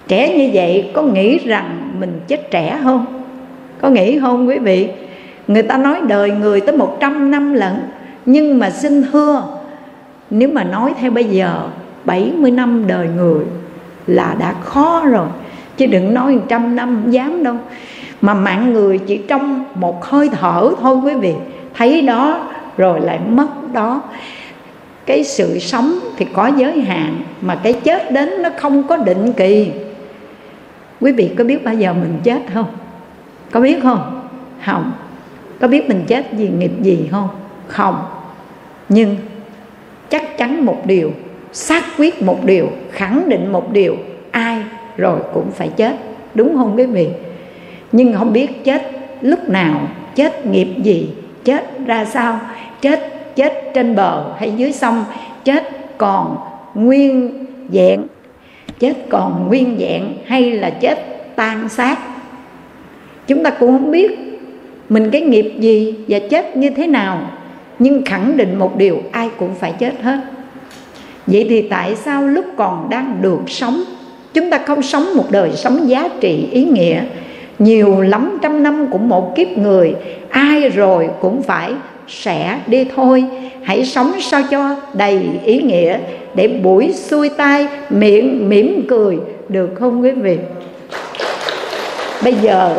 Trẻ 0.09 0.39
như 0.39 0.51
vậy 0.53 0.91
có 0.95 1.03
nghĩ 1.03 1.39
rằng 1.39 1.91
mình 2.01 2.21
chết 2.29 2.51
trẻ 2.51 2.79
không? 2.83 3.07
Có 3.81 3.89
nghĩ 3.89 4.19
không 4.19 4.49
quý 4.49 4.59
vị? 4.59 4.89
Người 5.49 5.63
ta 5.63 5.77
nói 5.77 6.01
đời 6.09 6.31
người 6.31 6.61
tới 6.61 6.77
100 6.77 7.31
năm 7.31 7.55
lận, 7.55 7.73
nhưng 8.27 8.59
mà 8.59 8.71
xin 8.71 9.03
thưa, 9.13 9.43
nếu 10.31 10.49
mà 10.49 10.65
nói 10.65 10.93
theo 11.01 11.11
bây 11.11 11.25
giờ 11.25 11.69
70 12.05 12.51
năm 12.51 12.85
đời 12.87 13.09
người 13.17 13.45
là 14.07 14.37
đã 14.39 14.55
khó 14.63 15.03
rồi. 15.07 15.27
Chứ 15.77 15.87
đừng 15.87 16.15
nói 16.15 16.39
trăm 16.49 16.77
năm 16.77 17.01
không 17.03 17.13
dám 17.13 17.45
đâu. 17.45 17.57
Mà 18.21 18.35
mạng 18.35 18.73
người 18.73 18.99
chỉ 18.99 19.17
trong 19.29 19.65
một 19.75 20.05
hơi 20.05 20.29
thở 20.29 20.71
thôi 20.81 20.97
quý 21.05 21.15
vị. 21.15 21.35
Thấy 21.75 22.03
đó 22.03 22.51
rồi 22.77 23.01
lại 23.01 23.21
mất 23.29 23.49
đó 23.73 24.03
cái 25.07 25.25
sự 25.25 25.59
sống 25.59 25.99
thì 26.17 26.27
có 26.33 26.51
giới 26.57 26.81
hạn, 26.81 27.23
mà 27.41 27.55
cái 27.63 27.73
chết 27.73 28.13
đến 28.13 28.43
nó 28.43 28.51
không 28.57 28.87
có 28.87 28.97
định 28.97 29.33
kỳ. 29.37 29.71
Quý 31.01 31.13
vị 31.13 31.31
có 31.39 31.45
biết 31.45 31.65
bao 31.65 31.75
giờ 31.75 31.93
mình 31.93 32.19
chết 32.23 32.43
không? 32.55 32.67
Có 33.51 33.61
biết 33.61 33.83
không? 33.83 34.29
Không. 34.65 34.93
Có 35.61 35.69
biết 35.69 35.89
mình 35.89 36.05
chết 36.07 36.27
vì 36.33 36.49
nghiệp 36.49 36.73
gì 36.83 37.09
không? 37.11 37.29
Không. 37.67 38.03
Nhưng 38.89 39.17
chắc 40.11 40.39
chắn 40.39 40.65
một 40.65 40.87
điều, 40.87 41.13
xác 41.53 41.85
quyết 41.99 42.23
một 42.23 42.45
điều, 42.45 42.69
khẳng 42.91 43.29
định 43.29 43.53
một 43.53 43.73
điều, 43.73 43.97
ai 44.31 44.63
rồi 44.97 45.19
cũng 45.35 45.51
phải 45.51 45.69
chết. 45.77 45.97
Đúng 46.35 46.57
không 46.57 46.77
quý 46.77 46.87
vị? 46.87 47.09
Nhưng 47.93 48.13
không 48.13 48.33
biết 48.33 48.65
chết 48.65 48.91
lúc 49.21 49.49
nào, 49.49 49.89
chết 50.15 50.47
nghiệp 50.47 50.69
gì, 50.83 51.11
chết 51.45 51.79
ra 51.87 52.05
sao, 52.05 52.41
chết 52.81 53.01
chết 53.37 53.71
trên 53.75 53.95
bờ 53.97 54.25
hay 54.39 54.53
dưới 54.57 54.73
sông, 54.73 55.05
chết 55.45 55.65
còn 55.99 56.37
nguyên 56.75 57.31
vẹn, 57.69 58.03
chết 58.79 58.95
còn 59.09 59.49
nguyên 59.49 59.77
vẹn 59.79 60.03
hay 60.27 60.51
là 60.51 60.71
chết 60.71 60.99
tan 61.37 61.69
xác. 61.69 61.99
Chúng 63.27 63.45
ta 63.45 63.51
cũng 63.51 63.73
không 63.73 63.91
biết 63.91 64.19
mình 64.89 65.11
cái 65.11 65.21
nghiệp 65.21 65.53
gì 65.59 65.95
và 66.09 66.19
chết 66.31 66.57
như 66.57 66.71
thế 66.71 66.87
nào, 66.87 67.31
nhưng 67.79 68.05
khẳng 68.05 68.37
định 68.37 68.59
một 68.59 68.77
điều, 68.77 69.03
ai 69.13 69.31
cũng 69.39 69.55
phải 69.55 69.73
chết 69.79 70.03
hết. 70.03 70.19
Vậy 71.27 71.47
thì 71.49 71.69
tại 71.69 71.97
sao 71.97 72.23
lúc 72.23 72.45
còn 72.57 72.87
đang 72.91 73.19
được 73.21 73.41
sống, 73.47 73.85
chúng 74.35 74.51
ta 74.51 74.59
không 74.59 74.83
sống 74.83 75.05
một 75.17 75.31
đời 75.31 75.53
sống 75.53 75.89
giá 75.89 76.09
trị 76.21 76.49
ý 76.51 76.65
nghĩa? 76.65 77.03
Nhiều 77.59 78.01
lắm 78.01 78.39
trăm 78.43 78.63
năm 78.63 78.87
cũng 78.93 79.09
một 79.09 79.37
kiếp 79.37 79.49
người, 79.49 79.95
ai 80.31 80.69
rồi 80.69 81.09
cũng 81.21 81.43
phải 81.43 81.73
sẽ 82.09 82.61
đi 82.67 82.85
thôi. 82.97 83.25
Hãy 83.63 83.85
sống 83.85 84.13
sao 84.21 84.43
cho 84.51 84.77
đầy 84.93 85.29
ý 85.45 85.63
nghĩa 85.63 85.99
để 86.35 86.49
buổi 86.49 86.93
xuôi 86.93 87.29
tay 87.29 87.69
miệng 87.91 88.49
mỉm 88.49 88.87
cười 88.89 89.19
được 89.49 89.71
không 89.79 90.03
quý 90.03 90.11
vị? 90.11 90.39
Bây 92.25 92.35
giờ 92.35 92.77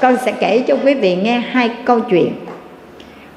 con 0.00 0.16
sẽ 0.24 0.32
kể 0.32 0.64
cho 0.68 0.76
quý 0.84 0.94
vị 0.94 1.16
nghe 1.16 1.38
hai 1.38 1.70
câu 1.84 2.00
chuyện. 2.00 2.32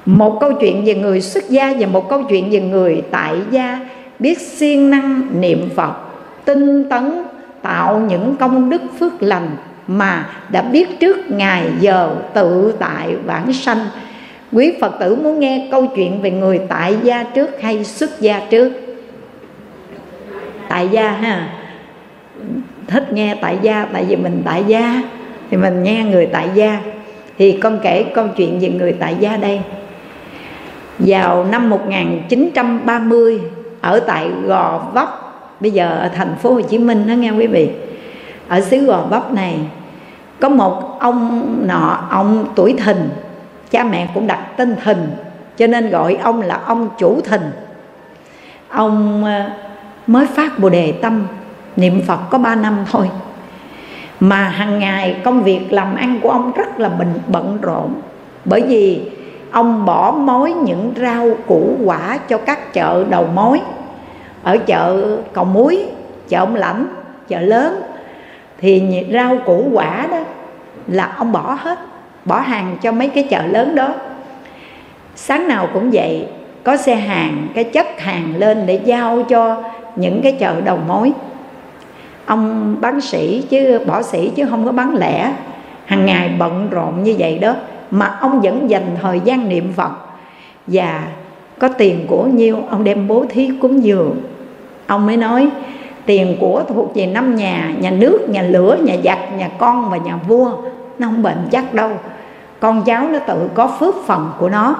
Một 0.06 0.38
câu 0.40 0.52
chuyện 0.52 0.84
về 0.84 0.94
người 0.94 1.20
xuất 1.20 1.48
gia 1.50 1.74
và 1.78 1.86
một 1.86 2.08
câu 2.08 2.22
chuyện 2.28 2.50
về 2.50 2.60
người 2.60 3.02
tại 3.10 3.34
gia. 3.50 3.80
Biết 4.18 4.40
siêng 4.40 4.90
năng 4.90 5.40
niệm 5.40 5.68
phật, 5.76 5.92
tinh 6.44 6.88
tấn 6.90 7.22
tạo 7.62 7.98
những 7.98 8.36
công 8.36 8.70
đức 8.70 8.82
phước 8.98 9.22
lành 9.22 9.50
mà 9.86 10.30
đã 10.48 10.62
biết 10.62 11.00
trước 11.00 11.30
ngày 11.30 11.66
giờ 11.80 12.14
tự 12.34 12.74
tại 12.78 13.14
vãng 13.26 13.52
sanh 13.52 13.86
quý 14.52 14.74
phật 14.80 14.92
tử 15.00 15.14
muốn 15.14 15.40
nghe 15.40 15.68
câu 15.70 15.86
chuyện 15.86 16.22
về 16.22 16.30
người 16.30 16.60
tại 16.68 16.96
gia 17.02 17.22
trước 17.22 17.60
hay 17.60 17.84
xuất 17.84 18.20
gia 18.20 18.40
trước? 18.50 18.72
Tại 20.68 20.88
gia 20.88 21.10
ha. 21.10 21.48
Thích 22.86 23.12
nghe 23.12 23.36
tại 23.40 23.58
gia, 23.62 23.86
tại 23.92 24.04
vì 24.08 24.16
mình 24.16 24.42
tại 24.44 24.64
gia, 24.66 25.02
thì 25.50 25.56
mình 25.56 25.82
nghe 25.82 26.04
người 26.04 26.26
tại 26.26 26.48
gia. 26.54 26.80
Thì 27.38 27.52
con 27.52 27.78
kể 27.82 28.04
câu 28.14 28.28
chuyện 28.36 28.58
về 28.60 28.68
người 28.68 28.92
tại 28.92 29.16
gia 29.20 29.36
đây. 29.36 29.60
Vào 30.98 31.44
năm 31.44 31.70
1930 31.70 33.40
ở 33.80 34.00
tại 34.00 34.30
Gò 34.46 34.86
Vấp, 34.94 35.08
bây 35.60 35.70
giờ 35.70 35.98
ở 36.00 36.08
thành 36.08 36.34
phố 36.42 36.54
Hồ 36.54 36.60
Chí 36.60 36.78
Minh 36.78 37.06
đó 37.08 37.12
nghe 37.12 37.30
quý 37.30 37.46
vị. 37.46 37.70
Ở 38.48 38.60
xứ 38.60 38.78
Gò 38.78 39.06
Vấp 39.10 39.32
này, 39.32 39.58
có 40.40 40.48
một 40.48 41.00
ông 41.00 41.56
nọ, 41.66 42.06
ông 42.10 42.46
tuổi 42.54 42.74
thìn 42.84 42.96
cha 43.72 43.84
mẹ 43.84 44.08
cũng 44.14 44.26
đặt 44.26 44.56
tên 44.56 44.76
thìn, 44.84 45.10
cho 45.56 45.66
nên 45.66 45.90
gọi 45.90 46.18
ông 46.22 46.42
là 46.42 46.60
ông 46.66 46.88
chủ 46.98 47.20
thìn. 47.20 47.40
Ông 48.68 49.24
ờ, 49.24 49.50
mới 50.06 50.26
phát 50.26 50.58
bồ 50.58 50.68
đề 50.68 50.92
tâm, 51.02 51.26
niệm 51.76 52.02
phật 52.06 52.20
có 52.30 52.38
3 52.38 52.54
năm 52.54 52.84
thôi. 52.90 53.10
Mà 54.20 54.48
hàng 54.48 54.78
ngày 54.78 55.16
công 55.24 55.42
việc 55.42 55.72
làm 55.72 55.94
ăn 55.94 56.20
của 56.22 56.30
ông 56.30 56.52
rất 56.52 56.80
là 56.80 56.88
bình, 56.88 57.12
bận 57.28 57.58
rộn, 57.62 57.94
bởi 58.44 58.62
vì 58.62 59.10
ông 59.50 59.84
bỏ 59.84 60.10
mối 60.12 60.52
những 60.52 60.92
rau 60.96 61.30
củ 61.46 61.76
quả 61.84 62.18
cho 62.28 62.38
các 62.38 62.72
chợ 62.72 63.04
đầu 63.10 63.26
mối. 63.34 63.60
Ở 64.42 64.58
chợ 64.66 65.16
cầu 65.32 65.44
muối, 65.44 65.86
chợ 66.28 66.38
ông 66.38 66.54
lãnh, 66.54 66.86
chợ 67.28 67.40
lớn, 67.40 67.82
thì 68.58 69.04
rau 69.12 69.38
củ 69.46 69.64
quả 69.72 70.06
đó 70.10 70.18
là 70.86 71.14
ông 71.18 71.32
bỏ 71.32 71.56
hết 71.60 71.78
bỏ 72.24 72.40
hàng 72.40 72.76
cho 72.82 72.92
mấy 72.92 73.08
cái 73.08 73.24
chợ 73.30 73.42
lớn 73.46 73.74
đó. 73.74 73.94
Sáng 75.14 75.48
nào 75.48 75.68
cũng 75.74 75.90
vậy, 75.92 76.26
có 76.62 76.76
xe 76.76 76.94
hàng, 76.94 77.46
cái 77.54 77.64
chất 77.64 78.00
hàng 78.00 78.34
lên 78.36 78.66
để 78.66 78.80
giao 78.84 79.22
cho 79.22 79.62
những 79.96 80.20
cái 80.22 80.32
chợ 80.32 80.60
đầu 80.60 80.78
mối. 80.88 81.12
Ông 82.26 82.76
bán 82.80 83.00
sĩ 83.00 83.42
chứ, 83.50 83.80
bỏ 83.86 84.02
sĩ 84.02 84.30
chứ 84.36 84.46
không 84.50 84.64
có 84.64 84.72
bán 84.72 84.94
lẻ. 84.94 85.32
Hàng 85.86 86.06
ngày 86.06 86.30
bận 86.38 86.68
rộn 86.70 87.02
như 87.02 87.14
vậy 87.18 87.38
đó, 87.38 87.54
mà 87.90 88.06
ông 88.20 88.40
vẫn 88.40 88.70
dành 88.70 88.86
thời 89.02 89.20
gian 89.24 89.48
niệm 89.48 89.72
phật. 89.76 89.92
Và 90.66 91.04
có 91.58 91.68
tiền 91.68 92.06
của 92.08 92.24
nhiêu, 92.24 92.58
ông 92.70 92.84
đem 92.84 93.08
bố 93.08 93.24
thí 93.28 93.50
cúng 93.60 93.84
dường. 93.84 94.20
Ông 94.86 95.06
mới 95.06 95.16
nói, 95.16 95.48
tiền 96.06 96.36
của 96.40 96.62
thuộc 96.68 96.94
về 96.94 97.06
năm 97.06 97.36
nhà 97.36 97.72
nhà 97.80 97.90
nước, 97.90 98.26
nhà 98.28 98.42
lửa, 98.42 98.76
nhà 98.82 98.94
giặc, 99.04 99.18
nhà 99.38 99.48
con 99.58 99.90
và 99.90 99.96
nhà 99.96 100.16
vua 100.28 100.52
nó 100.98 101.06
không 101.06 101.22
bệnh 101.22 101.48
chắc 101.52 101.74
đâu. 101.74 101.90
Con 102.60 102.82
cháu 102.84 103.08
nó 103.08 103.18
tự 103.18 103.48
có 103.54 103.76
phước 103.80 103.94
phần 104.06 104.32
của 104.38 104.48
nó. 104.48 104.76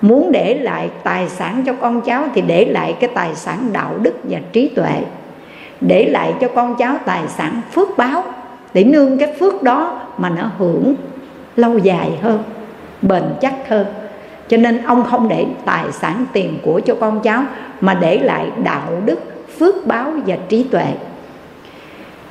Muốn 0.00 0.32
để 0.32 0.58
lại 0.58 0.90
tài 1.02 1.28
sản 1.28 1.62
cho 1.66 1.72
con 1.80 2.00
cháu 2.00 2.24
thì 2.34 2.40
để 2.40 2.64
lại 2.64 2.96
cái 3.00 3.10
tài 3.14 3.34
sản 3.34 3.72
đạo 3.72 3.94
đức 4.02 4.14
và 4.24 4.38
trí 4.52 4.68
tuệ. 4.68 5.02
Để 5.80 6.08
lại 6.08 6.34
cho 6.40 6.48
con 6.54 6.76
cháu 6.76 6.94
tài 7.04 7.28
sản 7.28 7.60
phước 7.72 7.88
báo 7.96 8.22
để 8.74 8.84
nương 8.84 9.18
cái 9.18 9.34
phước 9.40 9.62
đó 9.62 10.00
mà 10.18 10.30
nó 10.30 10.50
hưởng 10.58 10.94
lâu 11.56 11.78
dài 11.78 12.10
hơn, 12.22 12.42
bền 13.02 13.22
chắc 13.40 13.54
hơn. 13.68 13.86
Cho 14.48 14.56
nên 14.56 14.82
ông 14.82 15.04
không 15.04 15.28
để 15.28 15.46
tài 15.64 15.92
sản 15.92 16.24
tiền 16.32 16.58
của 16.62 16.80
cho 16.86 16.94
con 16.94 17.20
cháu 17.20 17.42
mà 17.80 17.94
để 17.94 18.18
lại 18.18 18.50
đạo 18.64 18.88
đức, 19.04 19.20
phước 19.58 19.86
báo 19.86 20.12
và 20.26 20.36
trí 20.48 20.62
tuệ 20.62 20.86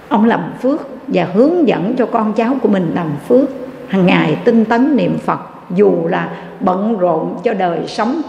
ông 0.10 0.26
làm 0.26 0.54
phước 0.62 0.88
và 1.08 1.28
hướng 1.34 1.68
dẫn 1.68 1.96
cho 1.98 2.06
con 2.06 2.34
cháu 2.34 2.56
của 2.62 2.70
mình 2.70 2.92
làm 2.96 3.08
phước. 3.28 3.50
Hàng 3.88 4.06
ngày 4.06 4.38
tinh 4.44 4.66
tấn 4.66 4.96
niệm 4.96 5.18
phật, 5.18 5.40
dù 5.76 5.94
là 6.08 6.30
bận 6.60 6.98
rộn 6.98 7.36
cho 7.44 7.54
đời 7.54 7.80
sống, 7.88 8.22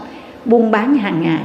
buôn 0.45 0.71
bán 0.71 0.97
hàng 0.97 1.21
ngày. 1.21 1.41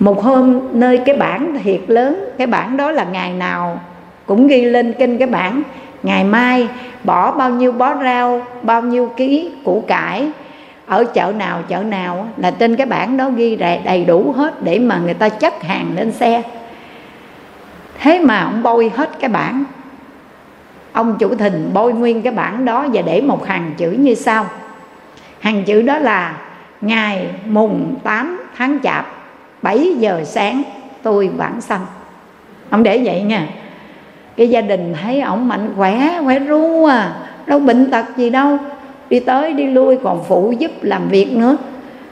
Một 0.00 0.22
hôm, 0.22 0.60
nơi 0.72 0.98
cái 0.98 1.16
bảng 1.16 1.58
thiệt 1.64 1.80
lớn, 1.86 2.24
cái 2.38 2.46
bảng 2.46 2.76
đó 2.76 2.90
là 2.90 3.04
ngày 3.04 3.32
nào 3.32 3.80
cũng 4.26 4.46
ghi 4.46 4.60
lên 4.60 4.92
kinh 4.98 5.18
cái 5.18 5.28
bảng, 5.28 5.62
ngày 6.02 6.24
mai 6.24 6.68
bỏ 7.04 7.32
bao 7.32 7.50
nhiêu 7.50 7.72
bó 7.72 7.94
rau, 8.02 8.42
bao 8.62 8.82
nhiêu 8.82 9.10
ký 9.16 9.50
củ 9.64 9.84
cải, 9.86 10.30
ở 10.86 11.04
chợ 11.04 11.32
nào 11.38 11.62
chợ 11.68 11.82
nào 11.82 12.28
là 12.36 12.50
trên 12.50 12.76
cái 12.76 12.86
bảng 12.86 13.16
đó 13.16 13.30
ghi 13.30 13.56
đầy 13.84 14.04
đủ 14.04 14.32
hết 14.36 14.62
để 14.62 14.78
mà 14.78 14.98
người 15.04 15.14
ta 15.14 15.28
chất 15.28 15.62
hàng 15.62 15.86
lên 15.96 16.12
xe 16.12 16.42
thế 18.00 18.20
mà 18.20 18.40
ông 18.40 18.62
bôi 18.62 18.92
hết 18.96 19.10
cái 19.20 19.30
bảng. 19.30 19.64
Ông 20.92 21.16
chủ 21.18 21.34
thình 21.34 21.70
bôi 21.72 21.92
nguyên 21.92 22.22
cái 22.22 22.32
bảng 22.32 22.64
đó 22.64 22.86
và 22.92 23.02
để 23.02 23.20
một 23.20 23.46
hàng 23.46 23.72
chữ 23.76 23.90
như 23.90 24.14
sau. 24.14 24.46
Hàng 25.40 25.64
chữ 25.64 25.82
đó 25.82 25.98
là, 25.98 26.36
ngày 26.80 27.26
mùng 27.46 27.94
8 28.02 28.42
tháng 28.56 28.78
chạp 28.82 29.06
7 29.62 29.94
giờ 29.98 30.24
sáng, 30.24 30.62
tôi 31.02 31.28
vãng 31.28 31.60
sanh. 31.60 31.86
Ông 32.70 32.82
để 32.82 33.02
vậy 33.04 33.22
nha. 33.22 33.46
Cái 34.36 34.50
gia 34.50 34.60
đình 34.60 34.94
thấy 35.02 35.20
ổng 35.20 35.48
mạnh 35.48 35.72
khỏe 35.76 36.20
khỏe 36.24 36.38
ru 36.38 36.84
à 36.84 37.12
đâu 37.46 37.58
bệnh 37.58 37.90
tật 37.90 38.04
gì 38.16 38.30
đâu. 38.30 38.58
Đi 39.10 39.20
tới 39.20 39.52
đi 39.52 39.66
lui 39.66 39.98
còn 40.04 40.24
phụ 40.28 40.52
giúp 40.58 40.70
làm 40.82 41.08
việc 41.08 41.36
nữa. 41.36 41.56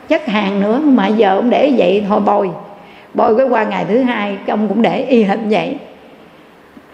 Chất 0.08 0.26
hàng 0.26 0.60
nữa, 0.60 0.80
mà 0.84 1.06
giờ 1.06 1.36
ông 1.36 1.50
để 1.50 1.74
vậy 1.76 2.04
thôi 2.08 2.20
bồi 2.20 2.50
bôi 3.14 3.36
cái 3.36 3.46
qua 3.46 3.64
ngày 3.64 3.84
thứ 3.88 3.98
hai, 3.98 4.36
cái 4.46 4.50
ông 4.50 4.68
cũng 4.68 4.82
để 4.82 5.04
y 5.04 5.22
hệt 5.22 5.38
vậy. 5.50 5.76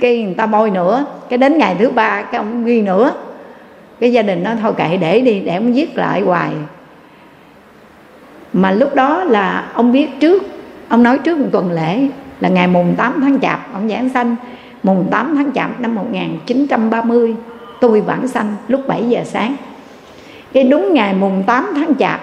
Cái 0.01 0.23
người 0.23 0.35
ta 0.35 0.47
bôi 0.47 0.71
nữa, 0.71 1.07
cái 1.29 1.39
đến 1.39 1.59
ngày 1.59 1.77
thứ 1.79 1.91
ba, 1.91 2.23
cái 2.23 2.39
ông 2.39 2.65
ghi 2.65 2.83
nữa. 2.83 3.13
Cái 4.01 4.13
gia 4.13 4.23
đình 4.23 4.43
nó 4.43 4.51
thôi 4.63 4.73
kệ, 4.77 4.97
để 4.97 5.21
đi, 5.21 5.41
để 5.41 5.55
ông 5.55 5.73
viết 5.73 5.97
lại 5.97 6.21
hoài. 6.21 6.51
Mà 8.53 8.71
lúc 8.71 8.95
đó 8.95 9.25
là 9.25 9.69
ông 9.75 9.93
biết 9.93 10.09
trước, 10.21 10.43
ông 10.89 11.03
nói 11.03 11.19
trước 11.19 11.39
một 11.39 11.49
tuần 11.53 11.73
lễ 11.73 12.09
là 12.41 12.49
ngày 12.49 12.67
mùng 12.67 12.95
8 12.97 13.21
tháng 13.21 13.41
chạp, 13.41 13.73
ông 13.73 13.89
giảng 13.89 14.09
sanh. 14.09 14.37
Mùng 14.83 15.09
8 15.11 15.37
tháng 15.37 15.53
chạp 15.53 15.81
năm 15.81 15.95
1930 15.95 17.35
tôi 17.81 18.01
vãng 18.01 18.29
sanh 18.29 18.57
lúc 18.69 18.81
7 18.89 19.09
giờ 19.09 19.21
sáng. 19.25 19.57
Cái 20.53 20.65
đúng 20.65 20.95
ngày 20.95 21.15
mùng 21.15 21.43
8 21.47 21.73
tháng 21.77 21.95
chạp 21.95 22.21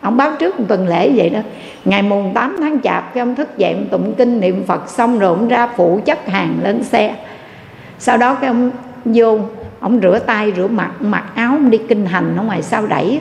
ông 0.00 0.16
báo 0.16 0.32
trước 0.38 0.60
một 0.60 0.64
tuần 0.68 0.88
lễ 0.88 1.12
vậy 1.16 1.30
đó. 1.30 1.40
Ngày 1.84 2.02
mùng 2.02 2.34
8 2.34 2.56
tháng 2.58 2.80
chạp 2.80 3.14
cái 3.14 3.22
ông 3.22 3.34
thức 3.34 3.58
dậy 3.58 3.72
ông 3.72 3.86
tụng 3.86 4.14
kinh 4.14 4.40
niệm 4.40 4.64
phật 4.66 4.88
xong 4.88 5.18
rồi 5.18 5.28
ông 5.28 5.48
ra 5.48 5.66
phụ 5.76 6.00
chất 6.04 6.28
hàng 6.28 6.58
lên 6.62 6.84
xe. 6.84 7.14
Sau 7.98 8.16
đó 8.16 8.34
cái 8.34 8.48
ông 8.48 8.70
vô 9.04 9.38
ông 9.80 10.00
rửa 10.02 10.18
tay 10.18 10.52
rửa 10.56 10.66
mặt 10.66 10.90
mặc 11.00 11.24
áo 11.34 11.52
ông 11.52 11.70
đi 11.70 11.78
kinh 11.78 12.06
hành 12.06 12.34
ở 12.36 12.42
ngoài 12.42 12.62
sau 12.62 12.86
đẩy. 12.86 13.20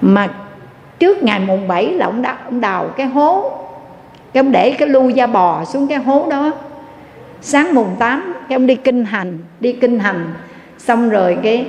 Mà 0.00 0.28
trước 0.98 1.22
ngày 1.22 1.40
mùng 1.40 1.68
7 1.68 1.92
là 1.92 2.06
ông, 2.06 2.22
đã 2.22 2.36
ông 2.44 2.60
đào 2.60 2.88
cái 2.96 3.06
hố 3.06 3.52
cái 4.32 4.40
ông 4.40 4.52
để 4.52 4.70
cái 4.70 4.88
lu 4.88 5.08
da 5.08 5.26
bò 5.26 5.64
xuống 5.64 5.88
cái 5.88 5.98
hố 5.98 6.26
đó. 6.30 6.52
Sáng 7.40 7.74
mùng 7.74 7.96
8 7.98 8.34
cái 8.48 8.56
ông 8.56 8.66
đi 8.66 8.74
kinh 8.74 9.04
hành 9.04 9.38
đi 9.60 9.72
kinh 9.72 9.98
hành. 9.98 10.32
Xong 10.78 11.08
rồi 11.08 11.38
cái 11.42 11.66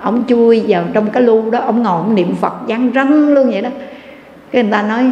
ông 0.00 0.24
chui 0.28 0.64
vào 0.68 0.84
trong 0.92 1.10
cái 1.10 1.22
lu 1.22 1.50
đó, 1.50 1.58
ông 1.58 1.82
ngồi 1.82 1.96
ông 1.96 2.14
niệm 2.14 2.34
phật 2.34 2.52
văn 2.68 2.90
răng 2.90 3.28
luôn 3.28 3.50
vậy 3.50 3.62
đó. 3.62 3.70
Cái 4.52 4.62
người 4.62 4.72
ta 4.72 4.82
nói, 4.82 5.10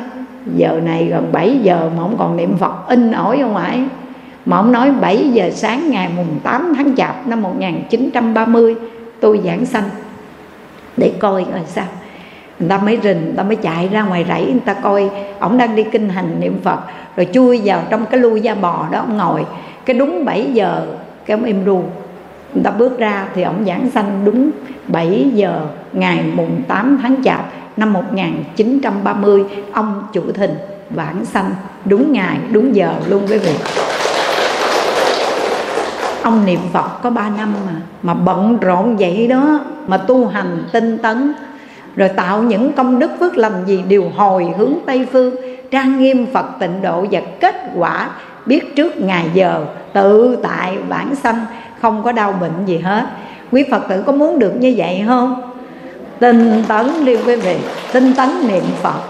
giờ 0.57 0.81
này 0.85 1.05
gần 1.05 1.29
7 1.33 1.59
giờ 1.63 1.91
mà 1.97 2.03
ông 2.03 2.17
còn 2.19 2.37
niệm 2.37 2.57
phật, 2.57 2.89
in 2.89 3.13
ỏi 3.13 3.39
không 3.41 3.53
ngoài. 3.53 3.81
Mà 4.45 4.57
ông 4.57 4.73
nói 4.73 4.91
7 5.01 5.31
giờ 5.33 5.51
sáng 5.51 5.91
ngày 5.91 6.09
mùng 6.17 6.41
8 6.43 6.75
tháng 6.77 6.97
chạp 6.97 7.27
năm 7.27 7.43
1930 7.43 8.75
tôi 9.21 9.41
giảng 9.45 9.67
sanh. 9.67 9.85
Để 10.97 11.13
coi 11.19 11.47
rồi 11.53 11.63
sao. 11.67 11.85
Người 12.59 12.69
ta 12.69 12.79
mới 12.79 12.99
rình, 13.03 13.25
người 13.25 13.35
ta 13.37 13.43
mới 13.43 13.57
chạy 13.57 13.89
ra 13.89 14.03
ngoài 14.03 14.25
rẫy, 14.29 14.45
người 14.45 14.63
ta 14.65 14.75
coi 14.75 15.11
ổng 15.39 15.59
đang 15.59 15.77
đi 15.77 15.83
kinh 15.83 16.09
hành 16.09 16.41
niệm 16.41 16.61
phật, 16.65 16.79
rồi 17.17 17.29
chui 17.33 17.61
vào 17.65 17.83
trong 17.91 18.07
cái 18.07 18.21
lu 18.21 18.37
da 18.37 18.55
bò 18.55 18.87
đó, 18.91 18.99
ông 18.99 19.17
ngồi. 19.17 19.45
Cái 19.85 19.99
đúng 19.99 20.25
7 20.25 20.53
giờ, 20.53 20.87
cái 21.27 21.37
ông 21.37 21.45
im 21.45 21.65
ru 21.65 21.83
người 22.55 22.65
ta 22.65 22.71
bước 22.71 22.99
ra 22.99 23.27
thì 23.35 23.43
ông 23.43 23.65
giảng 23.67 23.91
sanh 23.91 24.25
đúng 24.25 24.51
7 24.89 25.31
giờ 25.35 25.61
ngày 25.93 26.25
mùng 26.35 26.63
8 26.69 26.99
tháng 27.03 27.23
chạp 27.25 27.45
năm 27.77 27.93
1930 27.93 29.45
ông 29.73 30.03
chủ 30.13 30.23
thình 30.33 30.55
vãng 30.91 31.25
sanh 31.25 31.51
đúng 31.85 32.13
ngày, 32.13 32.39
đúng 32.53 32.77
giờ 32.77 32.93
luôn 33.09 33.23
quý 33.29 33.39
vị. 33.39 33.53
Ông 36.23 36.45
niệm 36.47 36.61
Phật 36.73 37.03
có 37.03 37.11
3 37.11 37.31
năm 37.39 37.55
mà 37.67 37.73
mà 38.03 38.15
bận 38.15 38.59
rộn 38.61 38.97
vậy 38.97 39.27
đó, 39.27 39.61
mà 39.87 39.97
tu 39.97 40.27
hành 40.27 40.65
tinh 40.73 40.99
tấn. 40.99 41.33
Rồi 41.97 42.09
tạo 42.09 42.43
những 42.43 42.73
công 42.73 42.99
đức 42.99 43.11
phước 43.21 43.37
lành 43.37 43.65
gì 43.67 43.85
điều 43.89 44.11
hồi 44.17 44.49
hướng 44.59 44.75
tây 44.87 45.07
phương, 45.13 45.35
trang 45.71 45.99
nghiêm 45.99 46.27
phật 46.33 46.47
tịnh 46.61 46.83
độ 46.83 47.07
và 47.11 47.21
kết 47.41 47.57
quả 47.77 48.11
biết 48.47 48.77
trước 48.77 48.97
ngày 48.97 49.27
giờ 49.35 49.65
tự 49.93 50.37
tại 50.43 50.79
bản 50.89 51.15
sanh 51.15 51.47
không 51.81 52.03
có 52.03 52.13
đau 52.13 52.33
bệnh 52.33 52.67
gì 52.67 52.79
hết. 52.79 53.07
Quý 53.53 53.65
phật 53.71 53.89
tử 53.89 54.03
có 54.07 54.13
muốn 54.13 54.39
được 54.39 54.53
như 54.59 54.75
vậy 54.77 55.05
không? 55.07 55.53
Tinh 56.19 56.63
tấn 56.69 57.05
đi 57.05 57.17
quý 57.17 57.37
vị, 57.37 57.57
tinh 57.93 58.15
tấn 58.17 58.29
niệm 58.49 58.65
phật, 58.83 59.01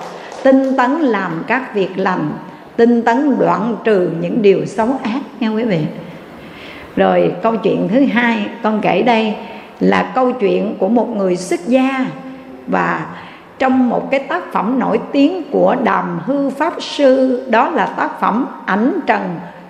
tinh 0.43 0.77
tấn 0.77 0.91
làm 0.91 1.45
các 1.47 1.75
việc 1.75 1.99
lành, 1.99 2.31
tinh 2.77 3.03
tấn 3.03 3.39
đoạn 3.39 3.77
trừ 3.85 4.11
những 4.21 4.43
điều 4.43 4.67
xấu 4.67 4.89
ác 5.03 5.21
nha 5.41 5.49
quý 5.49 5.65
vị. 5.65 5.81
Rồi 6.97 7.35
câu 7.43 7.57
chuyện 7.57 7.89
thứ 7.93 8.05
hai, 8.05 8.47
con 8.63 8.81
kể 8.81 9.03
đây 9.03 9.37
là 9.81 10.13
câu 10.15 10.33
chuyện 10.33 10.77
của 10.79 10.89
một 10.89 11.09
người 11.09 11.37
xuất 11.37 11.61
gia 11.67 12.07
và 12.67 13.07
trong 13.59 13.89
một 13.89 14.11
cái 14.11 14.21
tác 14.21 14.53
phẩm 14.53 14.79
nổi 14.79 15.01
tiếng 15.13 15.43
của 15.51 15.77
đàm 15.85 16.21
hư 16.25 16.51
pháp 16.51 16.75
sư, 16.79 17.43
đó 17.51 17.71
là 17.71 17.87
tác 17.87 18.21
phẩm 18.21 18.47
ảnh 18.67 19.01
trần 19.07 19.21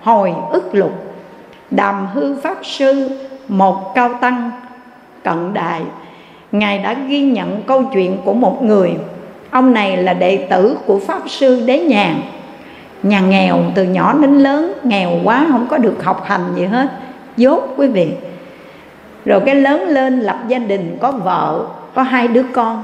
hồi 0.01 0.33
ức 0.51 0.75
lục 0.75 1.08
đàm 1.71 2.07
hư 2.13 2.35
pháp 2.41 2.57
sư, 2.63 3.09
một 3.47 3.95
cao 3.95 4.09
tăng, 4.21 4.51
cận 5.23 5.53
đại. 5.53 5.81
Ngài 6.51 6.79
đã 6.79 6.93
ghi 6.93 7.21
nhận 7.21 7.61
câu 7.61 7.83
chuyện 7.93 8.17
của 8.25 8.33
một 8.33 8.63
người. 8.63 8.93
Ông 9.51 9.73
này 9.73 9.97
là 9.97 10.13
đệ 10.13 10.47
tử 10.49 10.77
của 10.85 10.99
pháp 10.99 11.21
sư 11.27 11.63
đế 11.65 11.79
nhàn. 11.79 12.21
Nhà 13.03 13.19
nghèo 13.19 13.57
từ 13.75 13.83
nhỏ 13.83 14.13
đến 14.21 14.37
lớn, 14.37 14.73
nghèo 14.83 15.11
quá 15.23 15.45
không 15.51 15.67
có 15.69 15.77
được 15.77 16.03
học 16.03 16.23
hành 16.25 16.45
gì 16.55 16.65
hết. 16.65 16.87
Dốt 17.37 17.73
quý 17.77 17.87
vị. 17.87 18.11
Rồi 19.25 19.41
cái 19.45 19.55
lớn 19.55 19.81
lên 19.81 20.19
lập 20.19 20.37
gia 20.47 20.57
đình, 20.57 20.97
có 21.01 21.11
vợ, 21.11 21.65
có 21.95 22.01
hai 22.01 22.27
đứa 22.27 22.43
con. 22.53 22.83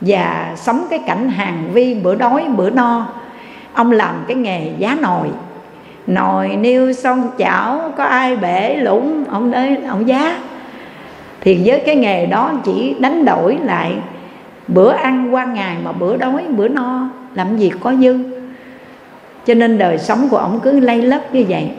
Và 0.00 0.52
sống 0.56 0.86
cái 0.90 0.98
cảnh 1.06 1.30
hàng 1.30 1.70
vi, 1.72 1.94
bữa 1.94 2.14
đói, 2.14 2.44
bữa 2.56 2.70
no. 2.70 3.06
Ông 3.72 3.92
làm 3.92 4.24
cái 4.28 4.36
nghề 4.36 4.72
giá 4.78 4.96
nồi 5.00 5.28
nồi 6.06 6.56
niêu 6.56 6.92
xong 6.92 7.30
chảo, 7.38 7.92
có 7.96 8.04
ai 8.04 8.36
bể 8.36 8.76
lũng? 8.76 9.24
Ông 9.30 9.50
đấy 9.50 9.76
ông 9.88 10.08
giá. 10.08 10.38
Thì 11.40 11.62
với 11.64 11.82
cái 11.86 11.96
nghề 11.96 12.26
đó 12.26 12.52
chỉ 12.64 12.94
đánh 13.00 13.24
đổi 13.24 13.58
lại, 13.64 13.94
bữa 14.68 14.92
ăn 14.92 15.34
qua 15.34 15.44
ngày 15.44 15.76
mà 15.84 15.92
bữa 15.92 16.16
đói, 16.16 16.42
bữa 16.56 16.68
no, 16.68 17.08
làm 17.34 17.56
gì 17.58 17.70
có 17.80 17.94
dư. 17.94 18.18
Cho 19.46 19.54
nên 19.54 19.78
đời 19.78 19.98
sống 19.98 20.28
của 20.28 20.36
ông 20.36 20.60
cứ 20.62 20.80
lay 20.80 21.02
lấp 21.02 21.34
như 21.34 21.44
vậy. 21.48 21.70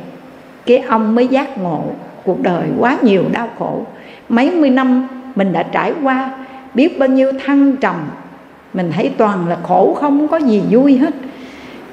Cái 0.66 0.78
ông 0.78 1.16
mới 1.16 1.28
giác 1.28 1.58
ngộ 1.58 1.84
cuộc 2.24 2.42
đời 2.42 2.68
quá 2.80 2.98
nhiều 3.02 3.24
đau 3.34 3.50
khổ. 3.60 3.86
Mấy 4.30 4.52
mươi 4.52 4.70
năm 4.70 5.08
mình 5.36 5.54
đã 5.54 5.64
trải 5.64 5.94
qua, 6.04 6.30
biết 6.74 7.00
bao 7.00 7.10
nhiêu 7.10 7.32
thăng 7.46 7.76
trầm, 7.76 7.96
mình 8.74 8.92
thấy 8.96 9.12
toàn 9.18 9.48
là 9.48 9.58
khổ, 9.64 9.98
không 10.00 10.28
có 10.28 10.38
gì 10.38 10.62
vui 10.70 10.98
hết. 10.98 11.14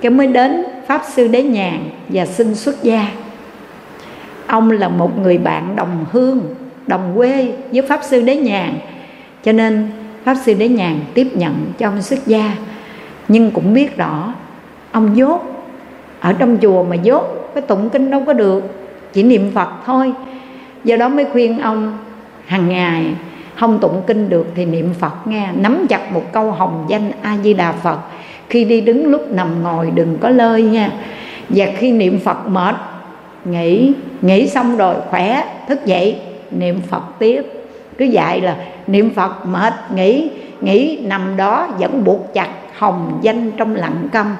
Cái 0.01 0.11
mới 0.11 0.26
đến 0.26 0.64
pháp 0.87 1.03
sư 1.12 1.28
đế 1.28 1.43
nhàn 1.43 1.91
và 2.09 2.26
xin 2.26 2.55
xuất 2.55 2.82
gia. 2.82 3.09
Ông 4.47 4.70
là 4.70 4.89
một 4.89 5.18
người 5.18 5.39
bạn 5.39 5.76
đồng 5.76 6.05
hương, 6.12 6.55
đồng 6.87 7.12
quê 7.16 7.53
với 7.72 7.82
pháp 7.82 8.01
sư 8.03 8.20
đế 8.20 8.37
nhàn, 8.37 8.74
cho 9.43 9.53
nên 9.53 9.91
pháp 10.24 10.35
sư 10.45 10.55
đế 10.55 10.68
nhàn 10.68 11.01
tiếp 11.14 11.28
nhận 11.35 11.55
cho 11.78 11.89
ông 11.89 12.03
xuất 12.03 12.26
gia. 12.26 12.57
Nhưng 13.28 13.51
cũng 13.51 13.74
biết 13.74 13.97
rõ, 13.97 14.35
ông 14.93 15.16
dốt, 15.16 15.41
ở 16.20 16.32
trong 16.32 16.59
chùa 16.62 16.85
mà 16.85 16.97
dốt, 16.97 17.51
cái 17.55 17.62
tụng 17.62 17.91
kinh 17.91 18.11
đâu 18.11 18.22
có 18.26 18.32
được, 18.32 18.64
chỉ 19.12 19.22
niệm 19.22 19.51
phật 19.55 19.68
thôi. 19.87 20.12
Do 20.85 20.97
đó 20.97 21.09
mới 21.09 21.24
khuyên 21.24 21.61
ông 21.61 21.99
hàng 22.47 22.68
ngày 22.68 23.14
không 23.57 23.78
tụng 23.78 24.03
kinh 24.07 24.28
được 24.28 24.47
thì 24.55 24.64
niệm 24.64 24.95
phật 25.01 25.26
nghe, 25.26 25.49
nắm 25.55 25.87
chặt 25.89 26.12
một 26.12 26.32
câu 26.32 26.53
hồng 26.53 26.87
danh 26.89 27.11
a 27.22 27.37
di 27.45 27.55
đà 27.55 27.72
phật 27.72 27.99
khi 28.49 28.64
đi 28.64 28.80
đứng 28.80 29.07
lúc 29.07 29.32
nằm 29.32 29.62
ngồi, 29.62 29.90
đừng 29.90 30.18
có 30.20 30.28
lơi 30.28 30.62
nha. 30.62 30.90
Và 31.49 31.66
khi 31.76 31.92
niệm 31.92 32.18
phật 32.18 32.49
mệt 32.49 32.74
nghỉ 33.45 33.92
nghỉ 34.22 34.49
xong 34.49 34.76
rồi, 34.76 34.95
khỏe, 35.11 35.45
thức 35.68 35.86
dậy, 35.86 36.16
niệm 36.51 36.80
phật 36.90 37.03
tiếp. 37.18 37.42
Cứ 37.99 38.05
dạy 38.05 38.40
là 38.40 38.57
niệm 38.86 39.11
phật 39.14 39.47
mệt 39.47 39.74
nghỉ 39.95 40.30
nghỉ 40.61 40.99
nằm 41.03 41.36
đó 41.36 41.68
vẫn 41.78 42.05
buộc 42.05 42.34
chặt 42.34 42.49
hồng 42.78 43.18
danh 43.22 43.51
trong 43.51 43.74
lặng 43.74 44.09
câm. 44.12 44.36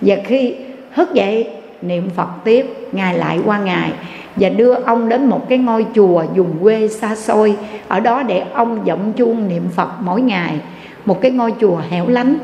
Và 0.00 0.16
khi 0.24 0.54
thức 0.94 1.14
dậy, 1.14 1.50
niệm 1.82 2.10
phật 2.16 2.28
tiếp 2.44 2.66
ngày 2.92 3.18
lại 3.18 3.40
qua 3.44 3.58
ngày 3.58 3.92
và 4.36 4.48
đưa 4.48 4.74
ông 4.74 5.08
đến 5.08 5.24
một 5.24 5.48
cái 5.48 5.58
ngôi 5.58 5.86
chùa 5.94 6.24
dùng 6.34 6.54
quê 6.62 6.88
xa 6.88 7.16
xôi. 7.16 7.56
Ở 7.88 8.00
đó 8.00 8.22
để 8.22 8.42
ông 8.54 8.78
giọng 8.84 9.12
chuông 9.12 9.48
niệm 9.48 9.68
phật 9.74 9.88
mỗi 10.00 10.22
ngày. 10.22 10.56
Một 11.04 11.20
cái 11.20 11.30
ngôi 11.30 11.54
chùa 11.60 11.76
hẻo 11.90 12.08
lánh 12.08 12.34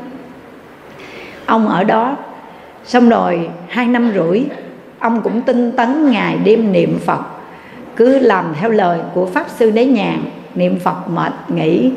ông 1.47 1.67
ở 1.67 1.83
đó. 1.83 2.15
Xong 2.85 3.09
rồi, 3.09 3.49
hai 3.67 3.87
năm 3.87 4.11
rưỡi, 4.15 4.43
ông 4.99 5.21
cũng 5.21 5.41
tinh 5.41 5.71
tấn 5.71 6.11
ngày 6.11 6.37
đêm 6.43 6.71
niệm 6.71 6.99
phật, 7.05 7.21
cứ 7.95 8.19
làm 8.19 8.53
theo 8.59 8.69
lời 8.69 8.99
của 9.13 9.25
pháp 9.25 9.45
sư 9.49 9.71
đế 9.71 9.85
nhàn, 9.85 10.23
niệm 10.55 10.79
phật 10.79 11.09
mệt 11.09 11.33
nghỉ. 11.47 11.91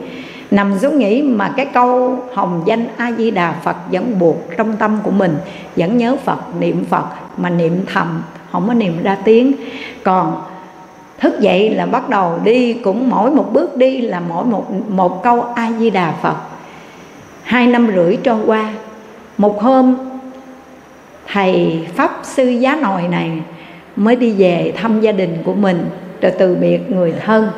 Nằm 0.50 0.78
xuống 0.78 0.98
nghỉ 0.98 1.22
mà 1.22 1.52
cái 1.56 1.66
câu 1.66 2.18
hồng 2.34 2.62
danh 2.66 2.86
a 2.96 3.12
di 3.12 3.30
đà 3.30 3.52
phật 3.52 3.76
vẫn 3.92 4.18
buộc 4.18 4.36
trong 4.56 4.76
tâm 4.76 4.98
của 5.02 5.10
mình, 5.10 5.36
vẫn 5.76 5.98
nhớ 5.98 6.16
phật, 6.24 6.38
niệm 6.60 6.84
phật, 6.84 7.04
mà 7.36 7.50
niệm 7.50 7.84
thầm, 7.92 8.22
không 8.52 8.68
có 8.68 8.74
niệm 8.74 9.02
ra 9.02 9.16
tiếng. 9.24 9.52
Còn 10.02 10.42
thức 11.18 11.40
dậy 11.40 11.74
là 11.74 11.86
bắt 11.86 12.08
đầu 12.08 12.38
đi, 12.44 12.72
cũng 12.72 13.10
mỗi 13.10 13.30
một 13.30 13.52
bước 13.52 13.76
đi 13.76 14.00
là 14.00 14.20
mỗi 14.20 14.44
một 14.44 14.70
một 14.88 15.22
câu 15.22 15.44
a 15.54 15.72
di 15.78 15.90
đà 15.90 16.12
phật. 16.22 16.36
Hai 17.42 17.66
năm 17.66 17.90
rưỡi 17.94 18.16
trôi 18.16 18.38
qua 18.46 18.72
một 19.40 19.62
hôm, 19.62 19.94
thầy 21.32 21.80
pháp 21.94 22.20
sư 22.22 22.48
giá 22.48 22.78
nồi 22.82 23.02
này 23.10 23.30
mới 23.96 24.16
đi 24.16 24.32
về 24.32 24.72
thăm 24.76 25.00
gia 25.00 25.12
đình 25.12 25.36
của 25.44 25.54
mình, 25.54 25.86
rồi 26.20 26.32
từ 26.38 26.54
biệt 26.54 26.90
người 26.90 27.14
thân. 27.24 27.50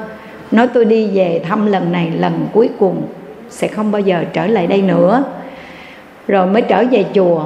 Nói 0.50 0.68
tôi 0.74 0.84
đi 0.84 1.10
về 1.14 1.42
thăm 1.48 1.66
lần 1.66 1.92
này, 1.92 2.10
lần 2.10 2.46
cuối 2.52 2.70
cùng 2.78 3.02
sẽ 3.50 3.68
không 3.68 3.92
bao 3.92 4.00
giờ 4.00 4.24
trở 4.32 4.46
lại 4.46 4.66
đây 4.66 4.82
nữa. 4.82 5.24
Rồi 6.28 6.46
mới 6.46 6.62
trở 6.62 6.84
về 6.90 7.04
chùa. 7.14 7.44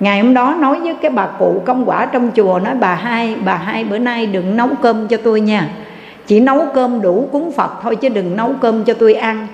Ngày 0.00 0.20
hôm 0.20 0.34
đó 0.34 0.56
nói 0.60 0.80
với 0.80 0.94
cái 1.02 1.10
bà 1.10 1.26
cụ 1.26 1.62
công 1.66 1.88
quả 1.88 2.06
trong 2.06 2.30
chùa, 2.34 2.58
nói, 2.58 2.74
bà 2.80 2.94
hai 2.94 3.36
bà 3.44 3.54
hai 3.54 3.84
bữa 3.84 3.98
nay 3.98 4.26
đừng 4.26 4.56
nấu 4.56 4.68
cơm 4.82 5.08
cho 5.08 5.16
tôi 5.16 5.40
nha. 5.40 5.68
Chỉ 6.26 6.40
nấu 6.40 6.66
cơm 6.74 7.00
đủ 7.00 7.28
cúng 7.32 7.52
phật 7.52 7.70
thôi 7.82 7.96
chứ 7.96 8.08
đừng 8.08 8.36
nấu 8.36 8.50
cơm 8.60 8.84
cho 8.84 8.94
tôi 8.94 9.14
ăn 9.14 9.46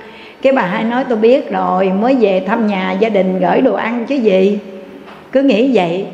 cái 0.45 0.53
bà 0.53 0.63
hai 0.63 0.85
nói 0.85 1.05
tôi 1.09 1.19
biết 1.19 1.51
rồi 1.51 1.93
mới 2.01 2.17
về 2.21 2.45
thăm 2.47 2.67
nhà 2.67 2.93
gia 2.93 3.09
đình 3.09 3.41
gửi 3.41 3.61
đồ 3.61 3.75
ăn 3.75 4.05
chứ 4.07 4.15
gì. 4.15 4.59
Cứ 5.33 5.43
nghĩ 5.43 5.71
vậy. 5.75 6.07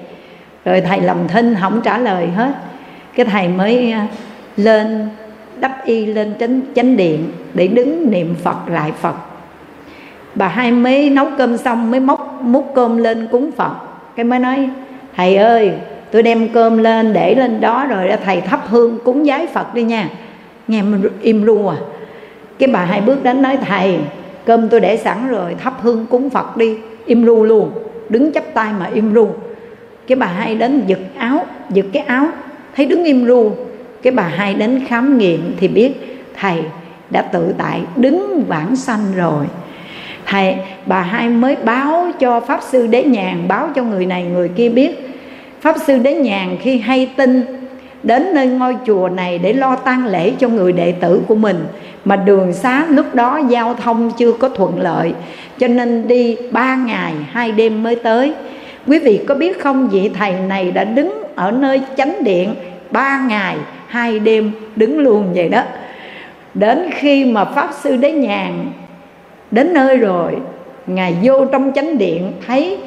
Rồi 0.64 0.80
thầy 0.80 1.00
lầm 1.00 1.28
thinh 1.28 1.56
không 1.60 1.80
trả 1.84 1.98
lời 1.98 2.26
hết. 2.26 2.52
Cái 3.14 3.26
thầy 3.26 3.48
mới 3.48 3.92
à, 3.92 4.06
lên 4.56 5.08
đắp 5.56 5.84
y 5.84 6.06
lên 6.06 6.34
chánh, 6.40 6.60
chánh 6.74 6.96
điện 6.96 7.30
để 7.54 7.66
đứng 7.66 8.10
niệm 8.10 8.34
phật 8.42 8.56
lại 8.68 8.92
phật. 9.00 9.14
Bà 10.34 10.48
hai 10.48 10.72
mới 10.72 11.10
nấu 11.10 11.26
cơm 11.38 11.56
xong 11.56 11.90
mới 11.90 12.00
móc 12.00 12.40
múc 12.42 12.72
cơm 12.74 12.96
lên 12.96 13.28
cúng 13.30 13.50
phật. 13.56 13.72
Cái 14.16 14.24
mới 14.24 14.38
nói 14.38 14.68
thầy 15.16 15.36
ơi 15.36 15.72
tôi 16.10 16.22
đem 16.22 16.48
cơm 16.48 16.78
lên 16.78 17.12
để 17.12 17.34
lên 17.34 17.60
đó 17.60 17.86
rồi 17.88 18.10
thầy 18.24 18.40
thắp 18.40 18.60
hương 18.68 18.98
cúng 19.04 19.24
giái 19.24 19.46
phật 19.46 19.74
đi 19.74 19.82
nha. 19.82 20.08
Nghe 20.68 20.82
im 21.22 21.44
ru 21.44 21.66
à. 21.66 21.76
Cái 22.58 22.68
bà 22.72 22.84
hai 22.84 23.00
bước 23.00 23.22
đến 23.22 23.42
nói 23.42 23.56
thầy 23.56 23.98
cơm 24.50 24.68
tôi 24.68 24.80
để 24.80 24.96
sẵn 24.96 25.28
rồi, 25.28 25.54
thắp 25.54 25.74
hương 25.82 26.06
cúng 26.06 26.30
phật 26.30 26.56
đi. 26.56 26.76
Im 27.06 27.24
ru 27.24 27.44
luôn, 27.44 27.70
đứng 28.08 28.32
chắp 28.32 28.44
tay 28.54 28.72
mà 28.80 28.90
im 28.94 29.14
ru. 29.14 29.28
Cái 30.06 30.16
bà 30.16 30.26
hai 30.26 30.54
đến 30.54 30.82
giật 30.86 30.98
áo, 31.16 31.46
giật 31.70 31.86
cái 31.92 32.02
áo, 32.02 32.26
thấy 32.76 32.86
đứng 32.86 33.04
im 33.04 33.26
ru. 33.26 33.50
Cái 34.02 34.12
bà 34.12 34.22
hai 34.22 34.54
đến 34.54 34.84
khám 34.88 35.18
nghiệm 35.18 35.54
thì 35.60 35.68
biết, 35.68 35.92
thầy 36.40 36.62
đã 37.10 37.22
tự 37.22 37.54
tại 37.58 37.80
đứng 37.96 38.44
vãng 38.48 38.76
sanh 38.76 39.00
rồi. 39.16 39.46
Thầy, 40.26 40.56
bà 40.86 41.00
hai 41.00 41.28
mới 41.28 41.56
báo 41.56 42.10
cho 42.20 42.40
pháp 42.40 42.60
sư 42.62 42.86
đế 42.86 43.02
nhàn, 43.02 43.48
báo 43.48 43.68
cho 43.74 43.82
người 43.82 44.06
này, 44.06 44.24
người 44.24 44.48
kia 44.48 44.68
biết. 44.68 45.20
Pháp 45.60 45.76
sư 45.86 45.98
đế 45.98 46.14
nhàn 46.14 46.56
khi 46.60 46.78
hay 46.78 47.10
tin 47.16 47.42
đến 48.02 48.34
nơi 48.34 48.46
ngôi 48.46 48.76
chùa 48.86 49.08
này 49.08 49.38
để 49.38 49.52
lo 49.52 49.76
tang 49.76 50.06
lễ 50.06 50.32
cho 50.38 50.48
người 50.48 50.72
đệ 50.72 50.92
tử 50.92 51.20
của 51.26 51.34
mình 51.34 51.56
mà 52.04 52.16
đường 52.16 52.52
xá 52.52 52.86
lúc 52.88 53.14
đó 53.14 53.40
giao 53.48 53.74
thông 53.74 54.10
chưa 54.18 54.32
có 54.32 54.48
thuận 54.48 54.80
lợi, 54.80 55.12
cho 55.58 55.68
nên 55.68 56.08
đi 56.08 56.36
ba 56.50 56.76
ngày, 56.76 57.12
hai 57.30 57.52
đêm 57.52 57.82
mới 57.82 57.96
tới. 57.96 58.32
Quý 58.86 58.98
vị 58.98 59.20
có 59.28 59.34
biết 59.34 59.60
không, 59.60 59.88
vị 59.88 60.10
thầy 60.18 60.32
này 60.32 60.70
đã 60.70 60.84
đứng 60.84 61.22
ở 61.34 61.50
nơi 61.50 61.80
chánh 61.96 62.24
điện 62.24 62.54
ba 62.90 63.20
ngày, 63.28 63.56
hai 63.86 64.18
đêm 64.18 64.52
đứng 64.76 64.98
luôn 64.98 65.32
vậy 65.34 65.48
đó. 65.48 65.62
Đến 66.54 66.90
khi 66.94 67.24
mà 67.24 67.44
pháp 67.44 67.70
sư 67.80 67.96
đế 67.96 68.12
nhàn 68.12 68.66
đến 69.50 69.74
nơi 69.74 69.96
rồi, 69.96 70.36
ngài 70.86 71.14
vô 71.22 71.44
trong 71.44 71.72
chánh 71.74 71.98
điện 71.98 72.32
thấy 72.46 72.78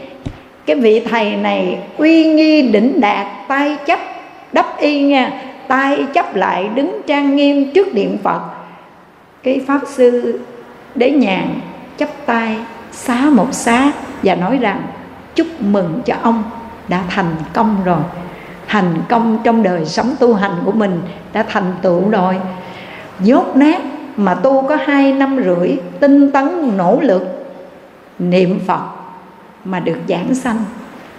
cái 0.65 0.75
vị 0.75 0.99
thầy 0.99 1.35
này 1.35 1.77
uy 1.97 2.25
nghi, 2.25 2.61
đỉnh 2.61 3.01
đạt 3.01 3.27
tay 3.47 3.77
chấp 3.85 3.99
đắp 4.53 4.79
y 4.79 5.01
nha. 5.01 5.31
Tay 5.67 6.05
chấp 6.13 6.35
lại, 6.35 6.69
đứng 6.75 7.01
trang 7.07 7.35
nghiêm 7.35 7.71
trước 7.73 7.93
điện 7.93 8.17
phật 8.23 8.41
cái 9.43 9.63
pháp 9.67 9.81
sư 9.87 10.39
đế 10.95 11.11
nhàn 11.11 11.59
chắp 11.97 12.09
tay 12.25 12.57
xá 12.91 13.29
một 13.31 13.47
xá 13.51 13.91
và 14.23 14.35
nói 14.35 14.57
rằng, 14.57 14.83
chúc 15.35 15.47
mừng 15.59 16.01
cho 16.05 16.15
ông 16.21 16.43
đã 16.87 17.03
thành 17.09 17.35
công 17.53 17.77
rồi. 17.85 18.01
Thành 18.67 19.01
công 19.09 19.37
trong 19.43 19.63
đời 19.63 19.85
sống 19.85 20.15
tu 20.19 20.33
hành 20.33 20.51
của 20.65 20.71
mình 20.71 21.01
đã 21.33 21.45
thành 21.49 21.73
tựu 21.81 22.09
rồi. 22.09 22.35
Dốt 23.19 23.55
nát 23.55 23.81
mà 24.17 24.33
tu 24.33 24.67
có 24.67 24.77
hai 24.85 25.13
năm 25.13 25.39
rưỡi, 25.45 25.77
tinh 25.99 26.31
tấn 26.31 26.77
nỗ 26.77 26.99
lực, 27.01 27.53
niệm 28.19 28.59
phật 28.67 28.81
mà 29.65 29.79
được 29.79 29.97
giảng 30.07 30.35
sanh, 30.35 30.63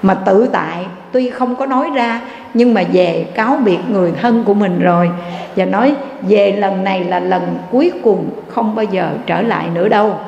mà 0.03 0.15
tự 0.15 0.49
tại 0.53 0.87
tuy 1.15 1.31
không 1.31 1.57
có 1.57 1.67
nói 1.67 1.91
ra, 1.95 2.21
nhưng 2.55 2.75
mà 2.75 2.83
về 2.93 3.27
cáo 3.35 3.57
biệt 3.65 3.79
người 3.91 4.13
thân 4.23 4.45
của 4.45 4.55
mình 4.55 4.81
rồi. 4.81 5.11
Và 5.57 5.65
nói, 5.65 5.95
về 6.23 6.53
lần 6.53 6.85
này 6.85 7.05
là 7.05 7.21
lần 7.21 7.43
cuối 7.71 7.93
cùng 8.03 8.31
không 8.49 8.75
bao 8.75 8.85
giờ 8.85 9.11
trở 9.27 9.43
lại 9.43 9.67
nữa 9.75 9.89
đâu. 9.89 10.19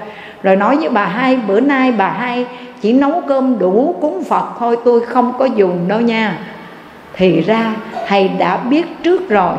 Rồi 0.42 0.56
nói 0.56 0.76
với 0.76 0.88
bà 0.88 1.06
hai, 1.06 1.36
bữa 1.36 1.60
nay 1.60 1.92
bà 1.92 2.08
hai 2.08 2.46
chỉ 2.80 2.92
nấu 2.92 3.22
cơm 3.28 3.58
đủ 3.58 3.94
cúng 4.00 4.24
phật 4.24 4.48
thôi, 4.58 4.76
tôi 4.84 5.00
không 5.00 5.32
có 5.38 5.44
dùng 5.44 5.88
đâu 5.88 6.00
nha. 6.00 6.38
Thì 7.14 7.40
ra 7.40 7.74
thầy 8.08 8.28
đã 8.28 8.56
biết 8.56 8.86
trước 9.02 9.28
rồi, 9.28 9.56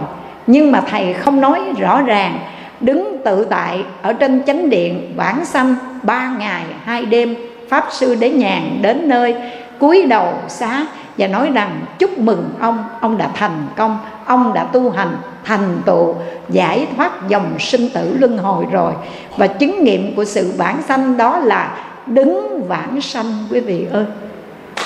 nhưng 0.48 0.72
mà 0.72 0.82
thầy 0.82 1.14
không 1.14 1.42
nói 1.42 1.62
rõ 1.80 2.02
ràng. 2.02 2.40
Đứng 2.80 3.18
tự 3.26 3.46
tại 3.46 3.84
ở 4.02 4.14
trên 4.14 4.44
chánh 4.44 4.70
điện 4.70 5.14
bản 5.18 5.46
xanh 5.46 5.76
ba 6.04 6.32
ngày 6.40 6.64
hai 6.84 7.06
đêm, 7.06 7.36
pháp 7.70 7.86
sư 7.92 8.16
đế 8.20 8.30
nhàn 8.30 8.62
đến 8.82 9.10
nơi, 9.10 9.36
cúi 9.80 10.04
đầu 10.04 10.34
xá 10.48 10.86
và 11.18 11.28
nói 11.28 11.52
rằng, 11.54 11.86
chúc 12.00 12.18
mừng 12.18 12.50
ông 12.60 12.84
ông 13.02 13.18
đã 13.18 13.30
thành 13.36 13.68
công, 13.76 13.98
ông 14.26 14.54
đã 14.54 14.64
tu 14.64 14.90
hành 14.90 15.18
thành 15.44 15.78
tựu, 15.86 16.16
giải 16.50 16.88
thoát 16.96 17.30
dòng 17.30 17.60
sinh 17.60 17.90
tử 17.94 18.18
luân 18.20 18.38
hồi 18.38 18.66
rồi. 18.72 18.94
Và 19.38 19.48
chứng 19.48 19.84
nghiệm 19.84 20.16
của 20.16 20.26
sự 20.26 20.54
bản 20.58 20.82
sanh 20.82 21.18
đó 21.18 21.40
là 21.40 21.78
đứng 22.06 22.64
vãng 22.68 23.02
sanh, 23.02 23.26
quý 23.52 23.60
vị 23.60 23.86
ơi. 23.92 24.06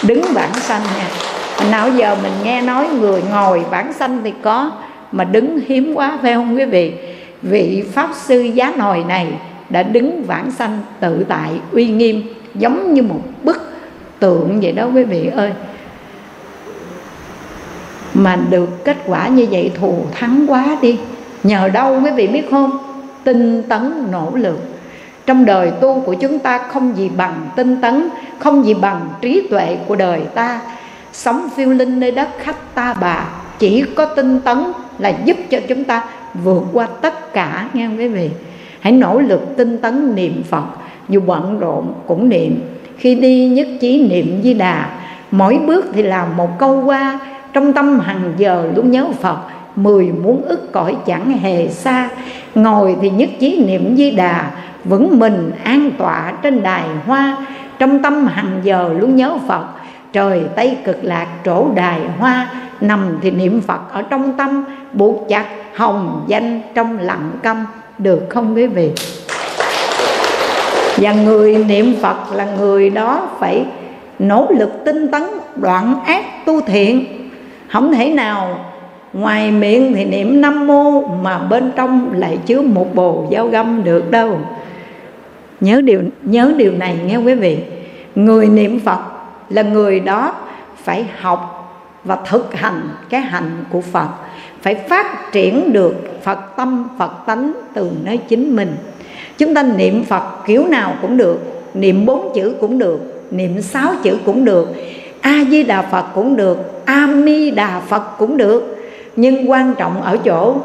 Đứng 0.03 0.21
vãng 0.33 0.53
sanh 0.53 0.81
nha. 0.97 1.07
Nào 1.71 1.89
giờ 1.89 2.15
mình 2.23 2.33
nghe 2.43 2.61
nói 2.61 2.87
người 2.99 3.23
ngồi 3.31 3.63
vãng 3.69 3.93
sanh 3.93 4.21
thì 4.23 4.33
có, 4.41 4.71
mà 5.11 5.23
đứng 5.23 5.59
hiếm 5.67 5.93
quá, 5.95 6.17
phải 6.21 6.33
không 6.33 6.57
quý 6.57 6.65
vị? 6.65 6.93
Vị 7.41 7.83
pháp 7.93 8.09
sư 8.13 8.41
giá 8.41 8.73
nồi 8.77 9.03
này 9.07 9.27
đã 9.69 9.83
đứng 9.83 10.23
vãng 10.23 10.51
sanh 10.51 10.79
tự 10.99 11.25
tại, 11.29 11.49
uy 11.71 11.87
nghiêm, 11.87 12.21
giống 12.55 12.93
như 12.93 13.03
một 13.03 13.19
bức 13.43 13.71
tượng 14.19 14.59
vậy 14.61 14.71
đó 14.71 14.87
quý 14.95 15.03
vị 15.03 15.31
ơi 15.35 15.51
mà 18.13 18.39
được 18.49 18.85
kết 18.85 18.97
quả 19.05 19.27
như 19.27 19.47
vậy 19.51 19.71
thù 19.79 19.95
thắng 20.11 20.45
quá 20.47 20.77
đi. 20.81 20.99
Nhờ 21.43 21.69
đâu 21.69 22.01
quý 22.03 22.11
vị 22.11 22.27
biết 22.27 22.51
không? 22.51 22.77
Tinh 23.23 23.63
tấn 23.63 23.93
nỗ 24.11 24.31
lực. 24.35 24.59
Trong 25.25 25.45
đời 25.45 25.71
tu 25.81 26.01
của 26.05 26.13
chúng 26.13 26.39
ta 26.39 26.57
không 26.57 26.97
gì 26.97 27.09
bằng 27.17 27.49
tinh 27.55 27.81
tấn, 27.81 28.09
không 28.39 28.65
gì 28.65 28.73
bằng 28.73 29.09
trí 29.21 29.47
tuệ 29.49 29.77
của 29.88 29.95
đời 29.95 30.21
ta. 30.35 30.61
Sống 31.13 31.47
phiêu 31.55 31.69
linh 31.69 31.99
nơi 31.99 32.11
đất 32.11 32.29
khách 32.39 32.75
ta 32.75 32.93
bà, 33.01 33.25
chỉ 33.59 33.83
có 33.95 34.05
tinh 34.05 34.39
tấn 34.39 34.57
là 34.99 35.09
giúp 35.09 35.38
cho 35.49 35.59
chúng 35.67 35.83
ta 35.83 36.03
vượt 36.43 36.63
qua 36.73 36.88
tất 37.01 37.33
cả, 37.33 37.69
nghe 37.73 37.88
quý 37.97 38.07
vị? 38.07 38.29
Hãy 38.79 38.93
nỗ 38.93 39.19
lực 39.19 39.57
tinh 39.57 39.77
tấn 39.77 40.15
niệm 40.15 40.43
phật, 40.49 40.65
dù 41.09 41.21
bận 41.25 41.59
rộn 41.59 41.93
cũng 42.07 42.29
niệm. 42.29 42.61
Khi 42.97 43.15
đi 43.15 43.49
nhất 43.49 43.67
trí 43.81 44.07
niệm 44.09 44.41
di 44.43 44.53
đà, 44.53 44.89
mỗi 45.31 45.57
bước 45.57 45.85
thì 45.93 46.01
làm 46.01 46.38
một 46.38 46.59
câu 46.59 46.83
qua 46.85 47.19
trong 47.53 47.73
tâm 47.73 47.99
hàng 47.99 48.34
giờ 48.38 48.68
luôn 48.76 48.91
nhớ 48.91 49.07
phật, 49.22 49.38
mười 49.76 50.11
muốn 50.23 50.41
ức 50.41 50.72
cõi 50.72 50.95
chẳng 51.06 51.38
hề 51.38 51.68
xa. 51.68 52.10
Ngồi 52.56 52.95
thì 53.02 53.10
nhất 53.10 53.30
trí 53.40 53.64
niệm 53.68 53.95
di 53.98 54.11
đà, 54.11 54.52
vững 54.86 55.19
mình 55.19 55.52
an 55.64 55.91
tọa 55.98 56.34
trên 56.41 56.64
đài 56.64 56.84
hoa. 57.06 57.38
Trong 57.80 58.02
tâm 58.03 58.28
hàng 58.28 58.61
giờ 58.64 58.90
luôn 58.99 59.15
nhớ 59.15 59.38
phật, 59.48 59.65
trời 60.14 60.44
tây 60.56 60.78
cực 60.84 60.98
lạc 61.02 61.28
trổ 61.45 61.68
đài 61.76 61.99
hoa. 62.19 62.49
Nằm 62.82 63.18
thì 63.22 63.32
niệm 63.32 63.61
phật 63.61 63.94
ở 63.94 64.02
trong 64.02 64.34
tâm, 64.38 64.65
buộc 64.94 65.26
chặt 65.30 65.45
hồng 65.76 66.26
danh 66.28 66.61
trong 66.73 66.99
lặng 66.99 67.32
câm. 67.44 67.65
Được 67.98 68.28
không 68.30 68.56
quý 68.56 68.68
vị? 68.68 68.91
Và 70.98 71.14
người 71.14 71.64
niệm 71.64 71.95
phật 72.02 72.18
là 72.34 72.45
người 72.60 72.90
đó 72.90 73.30
phải 73.40 73.65
nỗ 74.19 74.48
lực 74.49 74.72
tinh 74.86 75.11
tấn, 75.11 75.23
đoạn 75.56 76.03
ác 76.06 76.45
tu 76.45 76.61
thiện 76.61 77.20
không 77.72 77.93
thể 77.93 78.10
nào, 78.10 78.60
ngoài 79.14 79.52
miệng 79.52 79.93
thì 79.93 80.06
niệm 80.06 80.41
nam 80.41 80.68
mô 80.68 81.02
mà 81.02 81.38
bên 81.38 81.72
trong 81.76 82.11
lại 82.14 82.39
chứa 82.45 82.61
một 82.61 82.95
bồ 82.95 83.27
dao 83.31 83.48
găm 83.48 83.84
được 83.84 84.11
đâu. 84.11 84.39
Nhớ 85.60 85.81
điều 85.81 86.02
nhớ 86.22 86.53
điều 86.57 86.72
này 86.72 86.98
nghe 87.06 87.18
quý 87.18 87.34
vị. 87.34 87.57
Người 88.15 88.48
niệm 88.48 88.80
phật 88.80 88.99
là 89.49 89.61
người 89.61 89.99
đó 89.99 90.35
phải 90.84 91.06
học 91.19 91.57
và 92.03 92.18
thực 92.26 92.53
hành 92.53 92.89
cái 93.10 93.22
hạnh 93.22 93.64
của 93.72 93.81
phật, 93.81 94.07
phải 94.61 94.76
phát 94.76 95.31
triển 95.31 95.73
được 95.73 96.23
phật 96.23 96.39
tâm, 96.57 96.88
phật 96.98 97.11
tánh 97.26 97.52
từ 97.73 97.91
nơi 98.03 98.18
chính 98.18 98.56
mình. 98.56 98.76
Chúng 99.38 99.53
ta 99.53 99.64
niệm 99.64 100.03
phật 100.03 100.23
kiểu 100.45 100.68
nào 100.68 100.93
cũng 101.02 101.18
được, 101.18 101.39
niệm 101.73 102.06
bốn 102.06 102.31
chữ 102.35 102.56
cũng 102.61 102.80
được, 102.80 103.23
niệm 103.31 103.61
sáu 103.61 103.93
chữ 104.03 104.18
cũng 104.26 104.45
được 104.45 104.68
a 105.22 105.43
di 105.49 105.64
đà 105.64 105.81
phật 105.81 106.06
cũng 106.15 106.35
được 106.35 106.85
a 106.85 107.07
mi 107.07 107.52
đà 107.52 107.80
phật 107.80 108.18
cũng 108.18 108.38
được. 108.38 108.77
Nhưng 109.15 109.52
quan 109.52 109.73
trọng 109.77 110.02
ở 110.02 110.18
chỗ, 110.18 110.56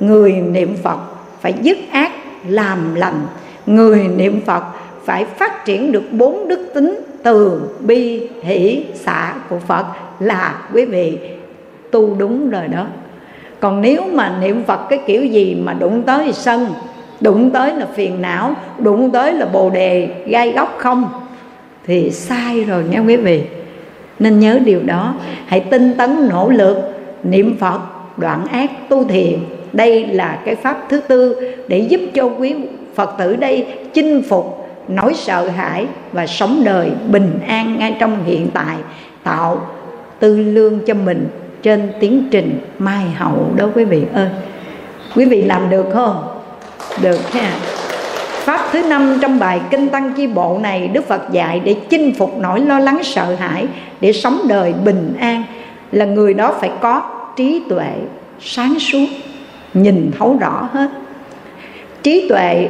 người 0.00 0.32
niệm 0.32 0.76
phật 0.82 0.98
phải 1.40 1.54
dứt 1.62 1.78
ác, 1.90 2.12
làm 2.48 2.94
lành. 2.94 3.26
Người 3.66 4.08
niệm 4.16 4.40
phật 4.46 4.64
phải 5.04 5.24
phát 5.24 5.64
triển 5.64 5.92
được 5.92 6.12
bốn 6.12 6.48
đức 6.48 6.70
tính 6.74 7.00
từ 7.22 7.60
bi, 7.80 8.28
hỷ, 8.42 8.84
xả 8.94 9.34
của 9.48 9.58
phật 9.58 9.86
là, 10.20 10.54
quý 10.72 10.84
vị, 10.84 11.18
tu 11.90 12.14
đúng 12.14 12.50
rồi 12.50 12.68
đó. 12.68 12.86
Còn 13.60 13.82
nếu 13.82 14.02
mà 14.12 14.38
niệm 14.40 14.64
phật 14.64 14.80
cái 14.88 15.00
kiểu 15.06 15.24
gì 15.24 15.54
mà 15.64 15.72
đụng 15.72 16.02
tới 16.02 16.32
sân, 16.32 16.66
đụng 17.20 17.50
tới 17.50 17.72
là 17.74 17.86
phiền 17.94 18.22
não, 18.22 18.54
đụng 18.78 19.10
tới 19.10 19.32
là 19.32 19.46
bồ 19.46 19.70
đề 19.70 20.08
gai 20.26 20.52
góc 20.52 20.74
không, 20.78 21.08
thì 21.86 22.10
sai 22.10 22.64
rồi 22.64 22.84
nghe 22.90 22.98
quý 22.98 23.16
vị 23.16 23.42
nên 24.18 24.40
nhớ 24.40 24.58
điều 24.64 24.82
đó. 24.82 25.14
Hãy 25.46 25.60
tinh 25.60 25.94
tấn 25.98 26.28
nỗ 26.28 26.48
lực, 26.48 26.76
niệm 27.22 27.56
phật, 27.60 27.80
đoạn 28.16 28.46
ác, 28.46 28.70
tu 28.88 29.04
thiền. 29.04 29.38
Đây 29.72 30.06
là 30.06 30.38
cái 30.44 30.54
pháp 30.54 30.86
thứ 30.88 31.00
tư 31.00 31.36
để 31.68 31.78
giúp 31.78 32.00
cho 32.14 32.24
quý 32.38 32.54
phật 32.94 33.14
tử 33.18 33.36
đây 33.36 33.66
chinh 33.94 34.22
phục 34.28 34.68
nỗi 34.88 35.14
sợ 35.14 35.48
hãi 35.48 35.86
và 36.12 36.26
sống 36.26 36.62
đời 36.64 36.90
bình 37.10 37.38
an 37.46 37.78
ngay 37.78 37.96
trong 38.00 38.24
hiện 38.24 38.48
tại, 38.54 38.76
tạo 39.22 39.66
tư 40.18 40.36
lương 40.36 40.78
cho 40.86 40.94
mình 40.94 41.28
trên 41.62 41.92
tiến 42.00 42.28
trình 42.30 42.58
mai 42.78 43.04
hậu 43.16 43.46
đó 43.56 43.68
quý 43.74 43.84
vị 43.84 44.02
ơi. 44.14 44.28
Quý 45.14 45.24
vị 45.24 45.42
làm 45.42 45.70
được 45.70 45.86
không? 45.92 46.24
Được 47.02 47.32
ha. 47.32 47.52
Pháp 48.46 48.68
thứ 48.72 48.82
năm 48.82 49.18
trong 49.22 49.38
bài 49.38 49.60
Kinh 49.70 49.88
Tăng 49.88 50.12
Chi 50.16 50.26
Bộ 50.26 50.58
này, 50.62 50.88
Đức 50.88 51.08
Phật 51.08 51.22
dạy 51.32 51.60
để 51.64 51.76
chinh 51.88 52.14
phục 52.18 52.38
nỗi 52.38 52.60
lo 52.60 52.78
lắng 52.78 52.98
sợ 53.02 53.34
hãi, 53.34 53.66
Để 54.00 54.12
sống 54.12 54.40
đời 54.48 54.74
bình 54.84 55.16
an, 55.20 55.42
Là 55.92 56.04
người 56.04 56.34
đó 56.34 56.54
phải 56.60 56.70
có 56.80 57.02
trí 57.36 57.62
tuệ 57.68 57.92
sáng 58.40 58.78
suốt, 58.78 59.06
Nhìn 59.74 60.10
thấu 60.18 60.36
rõ 60.40 60.68
hết. 60.72 60.90
Trí 62.02 62.28
tuệ 62.28 62.68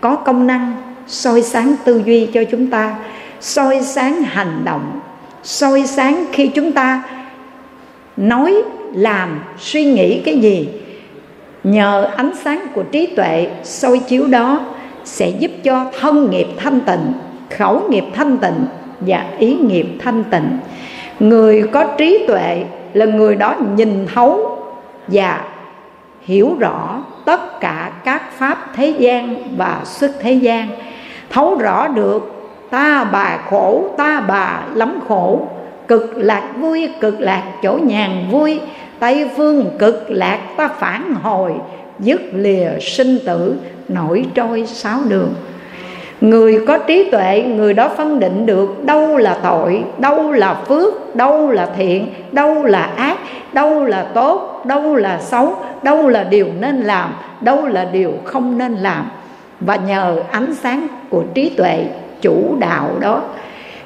có 0.00 0.16
công 0.16 0.46
năng 0.46 0.72
soi 1.06 1.42
sáng 1.42 1.74
tư 1.84 2.02
duy 2.06 2.26
cho 2.26 2.44
chúng 2.50 2.66
ta, 2.66 2.96
soi 3.40 3.82
sáng 3.82 4.22
hành 4.22 4.62
động, 4.64 5.00
soi 5.42 5.86
sáng 5.86 6.24
khi 6.32 6.48
chúng 6.48 6.72
ta 6.72 7.02
nói, 8.16 8.54
làm, 8.94 9.40
suy 9.58 9.84
nghĩ 9.84 10.22
cái 10.24 10.38
gì. 10.38 10.68
Nhờ 11.64 12.10
ánh 12.16 12.30
sáng 12.44 12.66
của 12.74 12.82
trí 12.82 13.06
tuệ 13.06 13.50
soi 13.64 13.98
chiếu 13.98 14.26
đó 14.26 14.60
sẽ 15.04 15.28
giúp 15.28 15.50
cho 15.64 15.86
thân 16.00 16.30
nghiệp 16.30 16.46
thanh 16.56 16.80
tịnh, 16.80 17.12
khẩu 17.58 17.82
nghiệp 17.88 18.04
thanh 18.14 18.38
tịnh 18.38 18.66
và 19.00 19.24
ý 19.38 19.54
nghiệp 19.54 19.86
thanh 20.04 20.24
tịnh. 20.24 20.58
Người 21.20 21.68
có 21.72 21.84
trí 21.98 22.24
tuệ 22.26 22.64
là 22.92 23.04
người 23.06 23.36
đó 23.36 23.54
nhìn 23.76 24.06
thấu 24.14 24.58
và 25.08 25.44
hiểu 26.22 26.56
rõ 26.58 27.02
tất 27.24 27.60
cả 27.60 27.92
các 28.04 28.32
pháp 28.32 28.58
thế 28.74 28.94
gian 28.98 29.36
và 29.56 29.80
xuất 29.84 30.10
thế 30.20 30.32
gian. 30.32 30.68
Thấu 31.30 31.58
rõ 31.58 31.88
được, 31.88 32.50
ta 32.70 33.04
bà 33.12 33.38
khổ, 33.50 33.84
ta 33.96 34.20
bà 34.28 34.62
lắm 34.74 35.00
khổ. 35.08 35.48
Cực 35.88 36.12
lạc 36.16 36.42
vui, 36.58 36.88
cực 37.00 37.20
lạc 37.20 37.42
chỗ 37.62 37.78
nhàn 37.82 38.26
vui. 38.30 38.60
Tây 38.98 39.30
phương 39.36 39.70
cực 39.78 40.04
lạc 40.08 40.38
ta 40.56 40.68
phản 40.68 41.14
hồi 41.22 41.52
dứt 42.00 42.20
lìa 42.32 42.68
sinh 42.80 43.18
tử, 43.26 43.54
nổi 43.88 44.24
trôi 44.34 44.66
sáu 44.66 44.98
đường. 45.08 45.34
Người 46.20 46.66
có 46.66 46.78
trí 46.78 47.10
tuệ, 47.10 47.42
người 47.42 47.74
đó 47.74 47.90
phân 47.96 48.20
định 48.20 48.46
được 48.46 48.84
đâu 48.84 49.16
là 49.16 49.38
tội, 49.42 49.82
đâu 49.98 50.32
là 50.32 50.54
phước, 50.54 51.16
đâu 51.16 51.50
là 51.50 51.68
thiện, 51.76 52.06
đâu 52.32 52.64
là 52.64 52.82
ác, 52.82 53.18
đâu 53.52 53.84
là 53.84 54.02
tốt, 54.02 54.62
đâu 54.66 54.94
là 54.94 55.18
xấu, 55.18 55.56
đâu 55.82 56.08
là 56.08 56.24
điều 56.24 56.46
nên 56.60 56.80
làm, 56.80 57.12
đâu 57.40 57.66
là 57.66 57.84
điều 57.92 58.12
không 58.24 58.58
nên 58.58 58.74
làm. 58.74 59.04
Và 59.60 59.76
nhờ 59.76 60.22
ánh 60.30 60.54
sáng 60.54 60.86
của 61.10 61.22
trí 61.34 61.48
tuệ 61.48 61.84
chủ 62.20 62.56
đạo 62.60 62.90
đó 63.00 63.22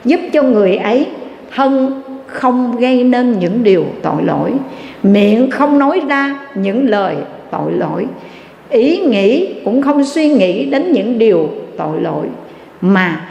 giúp 0.05 0.21
cho 0.33 0.43
người 0.43 0.77
ấy 0.77 1.07
thân 1.55 2.03
không 2.27 2.77
gây 2.77 3.05
nên 3.05 3.39
những 3.39 3.63
điều 3.63 3.85
tội 4.03 4.23
lỗi. 4.23 4.53
Miệng 5.03 5.51
không 5.51 5.79
nói 5.79 6.01
ra 6.09 6.35
những 6.55 6.89
lời 6.89 7.17
tội 7.55 7.73
lỗi. 7.73 8.07
Ý 8.71 8.99
nghĩ 8.99 9.55
cũng 9.65 9.83
không 9.83 10.05
suy 10.05 10.29
nghĩ 10.29 10.65
đến 10.65 10.93
những 10.93 11.19
điều 11.19 11.49
tội 11.79 12.01
lỗi, 12.01 12.27
mà 12.81 13.31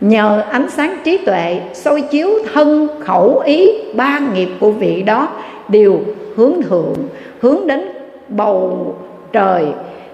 nhờ 0.00 0.44
ánh 0.50 0.70
sáng 0.70 0.96
trí 1.04 1.18
tuệ 1.18 1.60
soi 1.74 2.00
chiếu 2.00 2.28
thân 2.54 2.88
khẩu 3.00 3.38
ý 3.38 3.68
ba 3.94 4.20
nghiệp 4.34 4.48
của 4.60 4.70
vị 4.70 5.02
đó, 5.02 5.28
đều 5.68 6.00
hướng 6.36 6.62
thượng, 6.62 6.94
hướng 7.40 7.66
đến 7.66 7.88
bầu 8.28 8.94
trời 9.32 9.64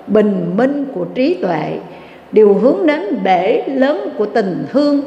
bình 0.07 0.53
minh 0.57 0.85
của 0.95 1.05
trí 1.05 1.35
tuệ, 1.35 1.79
đều 2.33 2.55
hướng 2.55 2.87
đến 2.87 3.19
bể 3.25 3.63
lớn 3.67 4.09
của 4.19 4.27
tình 4.27 4.67
thương, 4.73 5.01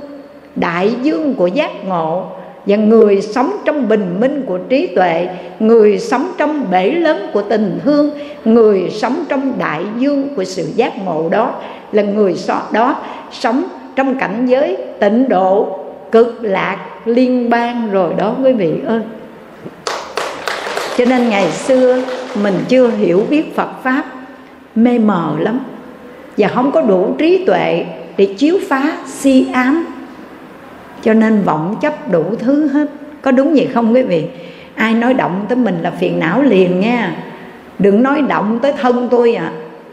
đại 0.55 0.91
dương 1.03 1.33
của 1.33 1.47
giác 1.47 1.85
ngộ 1.87 2.25
và 2.67 2.75
người 2.75 3.21
sống 3.21 3.51
trong 3.65 3.87
bình 3.87 4.17
minh 4.19 4.43
của 4.47 4.57
trí 4.57 4.87
tuệ, 4.87 5.27
người 5.59 5.99
sống 5.99 6.31
trong 6.37 6.65
bể 6.71 6.91
lớn 6.91 7.27
của 7.33 7.41
tình 7.41 7.79
thương, 7.83 8.09
người 8.45 8.89
sống 8.89 9.23
trong 9.29 9.53
đại 9.59 9.83
dương 9.97 10.27
của 10.35 10.43
sự 10.43 10.69
giác 10.75 11.05
ngộ 11.05 11.29
đó 11.29 11.53
là 11.91 12.03
người 12.03 12.35
đó 12.71 12.95
sống 13.31 13.63
trong 13.95 14.19
cảnh 14.19 14.45
giới 14.45 14.77
tịnh 14.99 15.29
độ, 15.29 15.79
cực 16.11 16.39
lạc, 16.41 16.77
liên 17.05 17.49
bang 17.49 17.91
rồi 17.91 18.13
đó 18.17 18.35
quý 18.43 18.53
vị 18.53 18.73
ơi. 18.85 19.01
Cho 20.97 21.05
nên 21.05 21.29
ngày 21.29 21.51
xưa 21.51 22.01
mình 22.43 22.55
chưa 22.67 22.89
hiểu 22.89 23.23
biết 23.29 23.55
phật 23.55 23.69
pháp, 23.83 24.03
mê 24.75 24.99
mờ 24.99 25.31
lắm. 25.39 25.59
Và 26.37 26.47
không 26.47 26.71
có 26.71 26.81
đủ 26.81 27.15
trí 27.17 27.45
tuệ 27.45 27.85
để 28.17 28.25
chiếu 28.37 28.57
phá 28.69 28.97
si 29.05 29.47
ám 29.53 29.85
cho 31.01 31.13
nên 31.13 31.41
vọng 31.41 31.75
chấp 31.81 32.11
đủ 32.11 32.23
thứ 32.39 32.67
hết. 32.67 32.87
Có 33.21 33.31
đúng 33.31 33.53
vậy 33.53 33.69
không 33.73 33.93
quý 33.93 34.03
vị? 34.03 34.25
Ai 34.75 34.93
nói 34.93 35.13
động 35.13 35.45
tới 35.49 35.55
mình 35.55 35.77
là 35.81 35.91
phiền 35.91 36.19
não 36.19 36.41
liền 36.41 36.79
nha. 36.79 37.15
Đừng 37.79 38.03
nói 38.03 38.21
động 38.21 38.59
tới 38.61 38.73
thân 38.73 39.07
tôi 39.11 39.35
à 39.35 39.51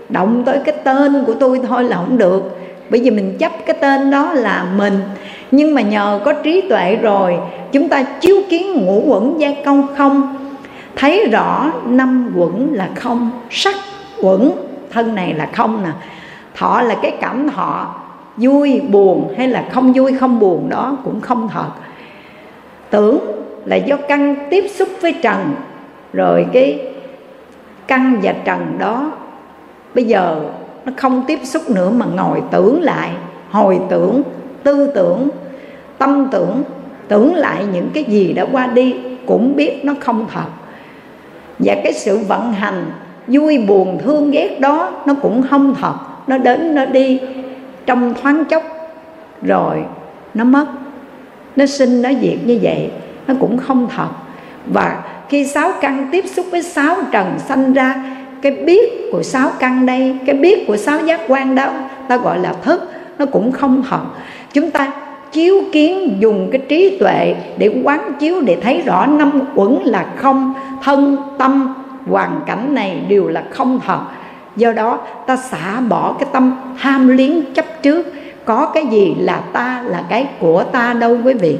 động 0.08 0.42
tới 0.46 0.58
cái 0.64 0.74
tên 0.84 1.24
của 1.26 1.34
tôi 1.34 1.60
thôi 1.68 1.84
là 1.84 1.96
không 1.96 2.18
được. 2.18 2.58
Bởi 2.90 3.00
vì 3.00 3.10
mình 3.10 3.38
chấp 3.38 3.52
cái 3.66 3.76
tên 3.80 4.10
đó 4.10 4.32
là 4.32 4.66
mình. 4.76 5.00
Nhưng 5.50 5.74
mà 5.74 5.82
nhờ 5.82 6.20
có 6.24 6.32
trí 6.32 6.60
tuệ 6.60 6.96
rồi, 6.96 7.36
chúng 7.72 7.88
ta 7.88 8.02
chiếu 8.02 8.36
kiến 8.50 8.72
ngũ 8.72 9.02
quẩn 9.06 9.40
gia 9.40 9.50
công 9.64 9.86
không? 9.96 10.36
Thấy 10.96 11.28
rõ 11.32 11.72
năm 11.86 12.32
quẩn 12.36 12.74
là 12.74 12.88
không, 12.94 13.30
sắc 13.50 13.74
quẩn, 14.22 14.52
thân 14.90 15.14
này 15.14 15.34
là 15.34 15.48
không 15.52 15.82
nè. 15.84 15.90
Thọ 16.56 16.82
là 16.82 16.94
cái 17.02 17.12
cảm 17.20 17.50
thọ 17.50 17.94
vui, 18.36 18.80
buồn 18.80 19.34
hay 19.36 19.48
là 19.48 19.68
không 19.72 19.92
vui, 19.92 20.12
không 20.20 20.38
buồn 20.38 20.68
đó 20.68 20.96
cũng 21.04 21.20
không 21.20 21.48
thật. 21.52 21.68
Tưởng 22.90 23.18
là 23.64 23.76
do 23.76 23.96
căn 24.08 24.36
tiếp 24.50 24.64
xúc 24.74 24.88
với 25.00 25.12
trần, 25.22 25.54
rồi 26.12 26.46
cái 26.52 26.80
căn 27.86 28.20
và 28.22 28.34
trần 28.44 28.78
đó 28.78 29.12
bây 29.94 30.04
giờ 30.04 30.40
nó 30.84 30.92
không 30.96 31.24
tiếp 31.26 31.38
xúc 31.44 31.70
nữa 31.70 31.90
mà 31.90 32.06
ngồi 32.16 32.42
tưởng 32.50 32.82
lại, 32.82 33.10
hồi 33.50 33.80
tưởng, 33.90 34.22
tư 34.62 34.90
tưởng, 34.94 35.28
tâm 35.98 36.28
tưởng 36.32 36.62
tưởng 37.08 37.34
lại 37.34 37.64
những 37.72 37.88
cái 37.94 38.04
gì 38.04 38.32
đã 38.32 38.46
qua 38.52 38.66
đi 38.66 38.94
cũng 39.26 39.56
biết 39.56 39.84
nó 39.84 39.94
không 40.00 40.26
thật. 40.32 40.46
Và 41.58 41.74
cái 41.84 41.92
sự 41.92 42.18
vận 42.18 42.52
hành 42.52 42.84
vui, 43.26 43.58
buồn, 43.58 43.98
thương 44.04 44.30
ghét 44.30 44.60
đó 44.60 44.90
nó 45.06 45.14
cũng 45.22 45.42
không 45.50 45.74
thật, 45.74 45.94
nó 46.26 46.38
đến 46.38 46.74
nó 46.74 46.84
đi 46.84 47.20
trong 47.86 48.14
thoáng 48.22 48.44
chốc, 48.44 48.62
rồi 49.42 49.84
nó 50.34 50.44
mất. 50.44 50.66
Nó 51.56 51.66
sinh, 51.66 52.02
nó 52.02 52.10
diệt 52.22 52.38
như 52.44 52.58
vậy, 52.62 52.90
nó 53.26 53.34
cũng 53.40 53.58
không 53.58 53.88
thật. 53.96 54.08
Và 54.66 55.02
khi 55.28 55.44
sáu 55.44 55.72
căn 55.80 56.08
tiếp 56.12 56.24
xúc 56.26 56.46
với 56.50 56.62
sáu 56.62 56.96
trần 57.12 57.38
sanh 57.38 57.72
ra, 57.72 58.16
cái 58.42 58.52
biết 58.52 59.08
của 59.12 59.22
sáu 59.22 59.50
căn 59.58 59.86
đây, 59.86 60.16
cái 60.26 60.36
biết 60.36 60.66
của 60.66 60.76
sáu 60.76 61.00
giác 61.00 61.20
quan 61.28 61.54
đó, 61.54 61.72
ta 62.08 62.16
gọi 62.16 62.38
là 62.38 62.52
thức, 62.62 62.90
nó 63.18 63.26
cũng 63.26 63.52
không 63.52 63.82
thật. 63.90 64.00
Chúng 64.52 64.70
ta 64.70 64.92
chiếu 65.32 65.62
kiến 65.72 66.16
dùng 66.20 66.48
cái 66.52 66.60
trí 66.68 66.98
tuệ 66.98 67.34
để 67.58 67.80
quán 67.84 68.12
chiếu 68.20 68.40
để 68.40 68.56
thấy 68.62 68.82
rõ 68.86 69.06
năm 69.06 69.40
uẩn 69.54 69.74
là 69.84 70.06
không, 70.16 70.54
thân, 70.82 71.16
tâm, 71.38 71.74
hoàn 72.06 72.40
cảnh 72.46 72.74
này 72.74 73.02
đều 73.08 73.28
là 73.28 73.44
không 73.50 73.80
thật 73.86 73.98
do 74.56 74.72
đó, 74.72 74.98
ta 75.26 75.36
xả 75.36 75.80
bỏ 75.80 76.12
cái 76.18 76.28
tâm 76.32 76.56
ham 76.76 77.08
liếng 77.08 77.54
chấp 77.54 77.82
trước. 77.82 78.06
Có 78.44 78.70
cái 78.74 78.86
gì 78.86 79.14
là 79.18 79.36
ta, 79.52 79.82
là 79.86 80.04
cái 80.08 80.26
của 80.38 80.64
ta 80.64 80.92
đâu 80.92 81.18
quý 81.24 81.34
vị. 81.34 81.58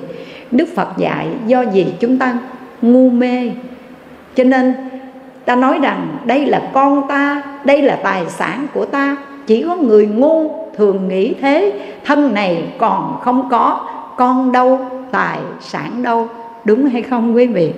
Đức 0.51 0.69
phật 0.77 0.89
dạy, 0.97 1.29
do 1.47 1.62
gì 1.62 1.87
chúng 2.01 2.19
ta 2.19 2.37
ngu 2.83 3.11
mê? 3.11 3.51
Cho 4.37 4.45
nên, 4.45 4.75
ta 5.45 5.57
nói 5.57 5.79
rằng 5.83 6.16
đây 6.25 6.47
là 6.47 6.62
con 6.73 7.09
ta, 7.09 7.43
đây 7.65 7.83
là 7.83 7.97
tài 8.03 8.23
sản 8.29 8.66
của 8.75 8.85
ta. 8.85 9.16
Chỉ 9.47 9.65
có 9.69 9.77
người 9.77 10.07
ngu 10.07 10.51
thường 10.77 11.09
nghĩ 11.09 11.35
thế, 11.41 11.73
thân 12.05 12.35
này 12.35 12.65
còn 12.79 13.19
không 13.23 13.49
có, 13.51 13.89
con 14.16 14.53
đâu, 14.53 14.81
tài 15.11 15.39
sản 15.61 16.03
đâu. 16.03 16.29
Đúng 16.65 16.87
hay 16.87 17.03
không 17.03 17.37
quý 17.37 17.47
vị? 17.47 17.73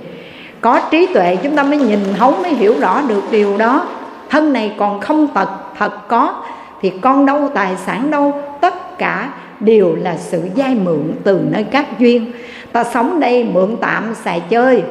Có 0.61 0.81
trí 0.91 1.07
tuệ 1.07 1.37
chúng 1.37 1.57
ta 1.57 1.63
mới 1.63 1.79
nhìn 1.79 1.99
thấu 2.19 2.35
mới 2.43 2.55
hiểu 2.55 2.75
rõ 2.81 3.03
được 3.09 3.23
điều 3.31 3.59
đó 3.59 3.87
thân 4.31 4.53
này 4.53 4.75
còn 4.79 5.01
không 5.01 5.29
tật 5.29 5.49
thật 5.79 6.09
có, 6.09 6.35
thì 6.81 6.93
con 7.01 7.27
đâu, 7.27 7.51
tài 7.55 7.77
sản 7.77 8.11
đâu, 8.11 8.43
tất 8.61 8.99
cả 8.99 9.33
đều 9.61 9.97
là 9.97 10.17
sự 10.17 10.43
dai 10.57 10.75
mượn 10.75 11.13
từ 11.25 11.41
nơi 11.51 11.65
các 11.65 11.99
duyên. 11.99 12.33
Ta 12.73 12.85
sống 12.85 13.21
đây 13.21 13.45
mượn 13.45 13.77
tạm 13.81 14.15
xài 14.15 14.41
chơi, 14.41 14.83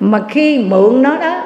mà 0.00 0.20
khi 0.28 0.58
mượn 0.58 1.02
nó 1.02 1.16
đó, 1.16 1.42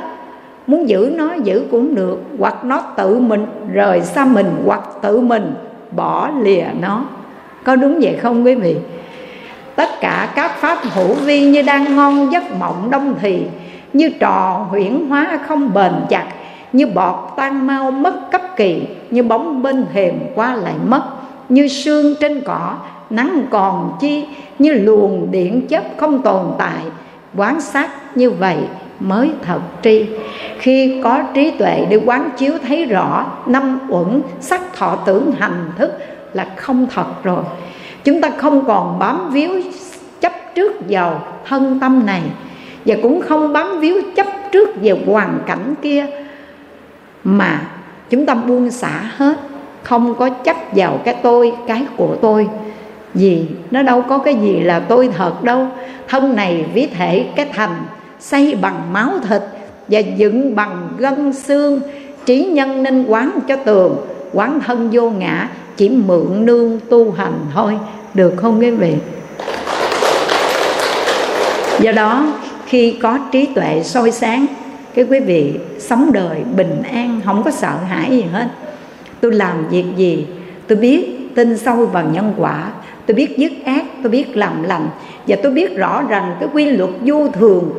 muốn 0.67 0.89
giữ 0.89 1.13
nó, 1.15 1.35
giữ 1.35 1.63
cũng 1.71 1.95
được. 1.95 2.23
Hoặc 2.39 2.65
nó 2.65 2.81
tự 2.81 3.19
mình 3.19 3.47
rời 3.73 4.01
xa 4.01 4.25
mình, 4.25 4.63
hoặc 4.67 4.83
tự 5.03 5.21
mình 5.21 5.55
bỏ 5.91 6.31
lìa 6.43 6.65
nó. 6.81 7.05
Có 7.65 7.77
đúng 7.77 7.99
vậy 8.03 8.19
không 8.23 8.45
quý 8.45 8.55
vị? 8.55 8.77
Tất 9.77 9.89
cả 10.01 10.29
các 10.35 10.51
pháp 10.57 10.79
hữu 10.83 11.15
vi 11.15 11.41
như 11.41 11.63
đang 11.63 11.97
ngon, 11.97 12.33
giấc 12.33 12.43
mộng 12.59 12.89
đông 12.91 13.15
thì, 13.21 13.43
như 13.93 14.11
trò 14.21 14.67
huyễn 14.71 15.07
hóa 15.09 15.39
không 15.49 15.75
bền 15.75 15.93
chặt 16.09 16.25
như 16.73 16.87
bọt 16.87 17.15
tan 17.37 17.67
mau 17.67 17.91
mất 17.91 18.31
cấp 18.31 18.43
kỳ, 18.57 18.83
như 19.11 19.23
bóng 19.23 19.63
bên 19.63 19.87
thềm 19.93 20.15
qua 20.35 20.55
lại 20.55 20.75
mất, 20.87 21.03
như 21.49 21.69
sương 21.69 22.15
trên 22.21 22.41
cỏ, 22.41 22.75
nắng 23.11 23.47
còn 23.51 23.97
chi, 24.01 24.25
như 24.59 24.73
luồng 24.73 25.31
điện 25.31 25.67
chấp 25.67 25.85
không 25.97 26.23
tồn 26.23 26.47
tại. 26.59 26.83
Quán 27.37 27.61
sát 27.61 28.17
như 28.17 28.31
vậy 28.31 28.57
mới 29.01 29.31
thật 29.43 29.61
tri. 29.83 30.07
Khi 30.59 31.01
có 31.05 31.23
trí 31.35 31.51
tuệ 31.51 31.87
để 31.91 32.01
quán 32.07 32.31
chiếu 32.37 32.53
thấy 32.69 32.85
rõ 32.85 33.27
năm 33.47 33.79
uẩn, 33.89 34.23
sắc 34.41 34.61
thọ 34.77 34.97
tưởng 34.97 35.33
hành 35.39 35.71
thức 35.79 35.99
là 36.33 36.47
không 36.57 36.87
thật 36.95 37.07
rồi. 37.23 37.43
Chúng 38.05 38.21
ta 38.21 38.31
không 38.37 38.65
còn 38.65 38.99
bám 38.99 39.31
víu 39.31 39.51
chấp 40.21 40.33
trước 40.55 40.73
vào 40.89 41.23
thân 41.49 41.79
tâm 41.81 42.07
này, 42.07 42.23
và 42.87 42.97
cũng 43.03 43.23
không 43.23 43.53
bám 43.53 43.81
víu 43.81 43.97
chấp 44.17 44.27
trước 44.53 44.69
về 44.83 44.97
hoàn 45.07 45.39
cảnh 45.47 45.75
kia 45.83 46.07
mà 47.25 47.61
chúng 48.11 48.27
ta 48.27 48.35
buông 48.35 48.71
xả 48.71 49.11
hết, 49.17 49.39
không 49.83 50.15
có 50.15 50.29
chấp 50.29 50.57
vào 50.73 51.01
cái 51.05 51.15
tôi, 51.23 51.53
cái 51.67 51.85
của 51.97 52.17
tôi. 52.23 52.49
Vì 53.15 53.43
nó 53.71 53.83
đâu 53.83 54.03
có 54.03 54.19
cái 54.19 54.35
gì 54.35 54.61
là 54.61 54.81
tôi 54.81 55.11
thật 55.17 55.45
đâu. 55.45 55.67
Thân 56.09 56.37
này 56.37 56.67
ví 56.75 56.87
thể 56.87 57.27
cái 57.37 57.47
thành, 57.53 57.77
xây 58.21 58.55
bằng 58.55 58.93
máu 58.93 59.11
thịt 59.29 59.43
và 59.89 59.99
dựng 59.99 60.55
bằng 60.55 60.89
gân 60.99 61.33
xương. 61.33 61.81
Trí 62.27 62.45
nhân 62.45 62.83
nên 62.83 63.07
quán 63.07 63.31
cho 63.49 63.57
tường, 63.57 63.97
quán 64.33 64.61
thân 64.67 64.89
vô 64.93 65.11
ngã, 65.11 65.49
chỉ 65.77 65.89
mượn 65.89 66.47
nương 66.47 66.81
tu 66.91 67.13
hành 67.13 67.39
thôi. 67.55 67.79
Được 68.15 68.35
không 68.37 68.61
quý 68.61 68.71
vị? 68.71 68.95
Do 71.81 71.93
đó, 71.93 72.27
khi 72.67 72.97
có 73.03 73.19
trí 73.33 73.47
tuệ 73.47 73.83
soi 73.85 74.11
sáng 74.11 74.47
cái 74.95 75.05
quý 75.11 75.21
vị 75.21 75.55
sống 75.79 76.13
đời 76.13 76.39
bình 76.57 76.83
an, 76.93 77.21
không 77.25 77.43
có 77.43 77.51
sợ 77.51 77.77
hãi 77.89 78.11
gì 78.11 78.23
hết. 78.23 78.49
Tôi 79.21 79.33
làm 79.33 79.69
việc 79.69 79.85
gì, 79.97 80.27
tôi 80.67 80.79
biết 80.79 81.31
tin 81.35 81.59
sâu 81.59 81.87
vào 81.87 82.05
nhân 82.13 82.35
quả, 82.37 82.73
tôi 83.07 83.15
biết 83.15 83.39
dứt 83.39 83.53
ác, 83.65 83.85
tôi 84.03 84.11
biết 84.11 84.37
làm 84.37 84.63
lành, 84.63 84.89
và 85.27 85.37
tôi 85.43 85.53
biết 85.53 85.77
rõ 85.77 86.03
rằng 86.03 86.37
cái 86.41 86.49
quy 86.53 86.65
luật 86.65 86.91
vô 87.01 87.29
thường 87.29 87.71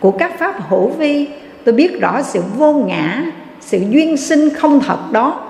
của 0.00 0.10
các 0.10 0.38
pháp 0.38 0.68
hữu 0.68 0.88
vi, 0.88 1.26
tôi 1.64 1.74
biết 1.74 2.00
rõ 2.00 2.22
sự 2.22 2.40
vô 2.56 2.72
ngã, 2.72 3.24
sự 3.60 3.78
duyên 3.90 4.16
sinh 4.16 4.50
không 4.50 4.80
thật 4.80 4.98
đó 5.12 5.49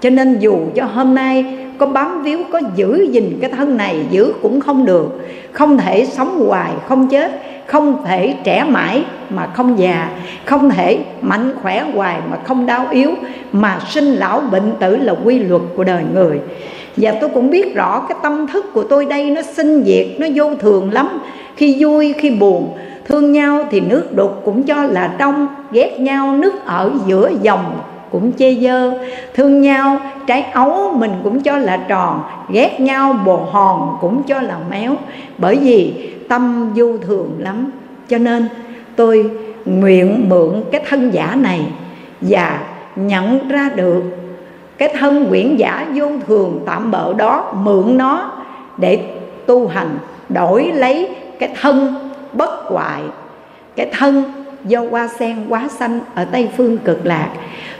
cho 0.00 0.10
nên 0.10 0.38
dù 0.38 0.58
cho 0.74 0.84
hôm 0.84 1.14
nay 1.14 1.44
có 1.78 1.86
bám 1.86 2.22
víu, 2.22 2.38
có 2.52 2.60
giữ 2.76 3.08
gìn 3.10 3.38
cái 3.40 3.50
thân 3.50 3.76
này, 3.76 4.06
giữ 4.10 4.32
cũng 4.42 4.60
không 4.60 4.86
được. 4.86 5.20
Không 5.52 5.78
thể 5.78 6.06
sống 6.06 6.46
hoài, 6.46 6.72
không 6.88 7.08
chết. 7.08 7.42
Không 7.66 8.04
thể 8.04 8.34
trẻ 8.44 8.64
mãi 8.68 9.04
mà 9.30 9.46
không 9.46 9.78
già. 9.78 10.10
Không 10.44 10.70
thể 10.70 10.98
mạnh 11.20 11.54
khỏe 11.62 11.84
hoài 11.94 12.20
mà 12.30 12.36
không 12.44 12.66
đau 12.66 12.86
yếu. 12.90 13.10
Mà 13.52 13.78
sinh 13.88 14.04
lão 14.04 14.40
bệnh 14.40 14.72
tử 14.80 14.96
là 14.96 15.14
quy 15.24 15.38
luật 15.38 15.62
của 15.76 15.84
đời 15.84 16.02
người. 16.14 16.40
Và 16.96 17.14
tôi 17.20 17.30
cũng 17.34 17.50
biết 17.50 17.74
rõ 17.74 18.06
cái 18.08 18.18
tâm 18.22 18.46
thức 18.46 18.66
của 18.72 18.82
tôi 18.82 19.04
đây, 19.04 19.30
nó 19.30 19.42
sinh 19.42 19.84
diệt, 19.84 20.06
nó 20.18 20.26
vô 20.34 20.54
thường 20.54 20.92
lắm. 20.92 21.08
Khi 21.56 21.76
vui, 21.84 22.14
khi 22.18 22.30
buồn, 22.30 22.76
thương 23.06 23.32
nhau 23.32 23.64
thì 23.70 23.80
nước 23.80 24.16
đục 24.16 24.42
cũng 24.44 24.62
cho 24.62 24.82
là 24.82 25.14
trong 25.18 25.46
ghét 25.72 25.96
nhau 26.00 26.32
nước 26.32 26.64
ở 26.64 26.90
giữa 27.06 27.30
dòng 27.42 27.80
cũng 28.10 28.32
chê 28.32 28.54
dơ. 28.54 28.92
Thương 29.34 29.60
nhau, 29.60 30.00
trái 30.26 30.42
ấu 30.42 30.92
mình 30.96 31.12
cũng 31.24 31.40
cho 31.40 31.58
là 31.58 31.76
tròn, 31.76 32.22
ghét 32.48 32.80
nhau 32.80 33.20
bồ 33.24 33.36
hòn 33.36 33.96
cũng 34.00 34.22
cho 34.22 34.40
là 34.42 34.56
méo. 34.70 34.94
Bởi 35.38 35.56
vì 35.56 36.10
tâm 36.28 36.72
du 36.76 36.98
thường 36.98 37.36
lắm. 37.38 37.70
Cho 38.08 38.18
nên 38.18 38.48
tôi 38.96 39.30
nguyện 39.64 40.28
mượn 40.28 40.62
cái 40.72 40.82
thân 40.88 41.10
giả 41.10 41.34
này 41.34 41.60
và 42.20 42.60
nhận 42.96 43.48
ra 43.48 43.70
được 43.74 44.02
cái 44.78 44.94
thân 44.98 45.26
quyển 45.28 45.56
giả 45.56 45.86
vô 45.94 46.06
thường 46.26 46.60
tạm 46.66 46.90
bợ 46.90 47.12
đó, 47.12 47.52
mượn 47.62 47.98
nó 47.98 48.32
để 48.76 49.00
tu 49.46 49.68
hành, 49.68 49.98
đổi 50.28 50.72
lấy 50.74 51.08
cái 51.38 51.54
thân 51.60 51.94
bất 52.32 52.50
hoại, 52.50 53.02
cái 53.76 53.90
thân 53.98 54.22
do 54.64 54.80
hoa 54.90 55.08
sen 55.08 55.36
quá 55.48 55.68
xanh 55.68 56.00
ở 56.14 56.24
tây 56.24 56.48
phương 56.56 56.78
cực 56.78 57.06
lạc 57.06 57.28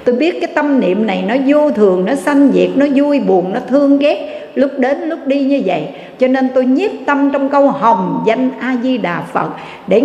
tôi 0.09 0.17
biết 0.17 0.41
cái 0.41 0.51
tâm 0.55 0.81
niệm 0.81 1.07
này 1.07 1.25
nó 1.29 1.35
vô 1.47 1.71
thường, 1.71 2.05
nó 2.05 2.15
sanh 2.15 2.51
diệt, 2.53 2.69
nó 2.77 2.87
vui 2.95 3.21
buồn, 3.21 3.53
nó 3.53 3.61
thương 3.69 3.99
ghét 3.99 4.51
lúc 4.55 4.71
đến, 4.79 5.01
lúc 5.01 5.19
đi 5.27 5.45
như 5.45 5.63
vậy. 5.65 5.89
Cho 6.19 6.29
nên 6.29 6.49
tôi 6.55 6.65
nhiếp 6.65 6.91
tâm 7.07 7.31
trong 7.33 7.49
câu 7.49 7.69
hồng 7.69 8.23
danh 8.27 8.51
a 8.61 8.77
di 8.83 8.99
đà 8.99 9.21
phật 9.21 9.49
để 9.87 10.03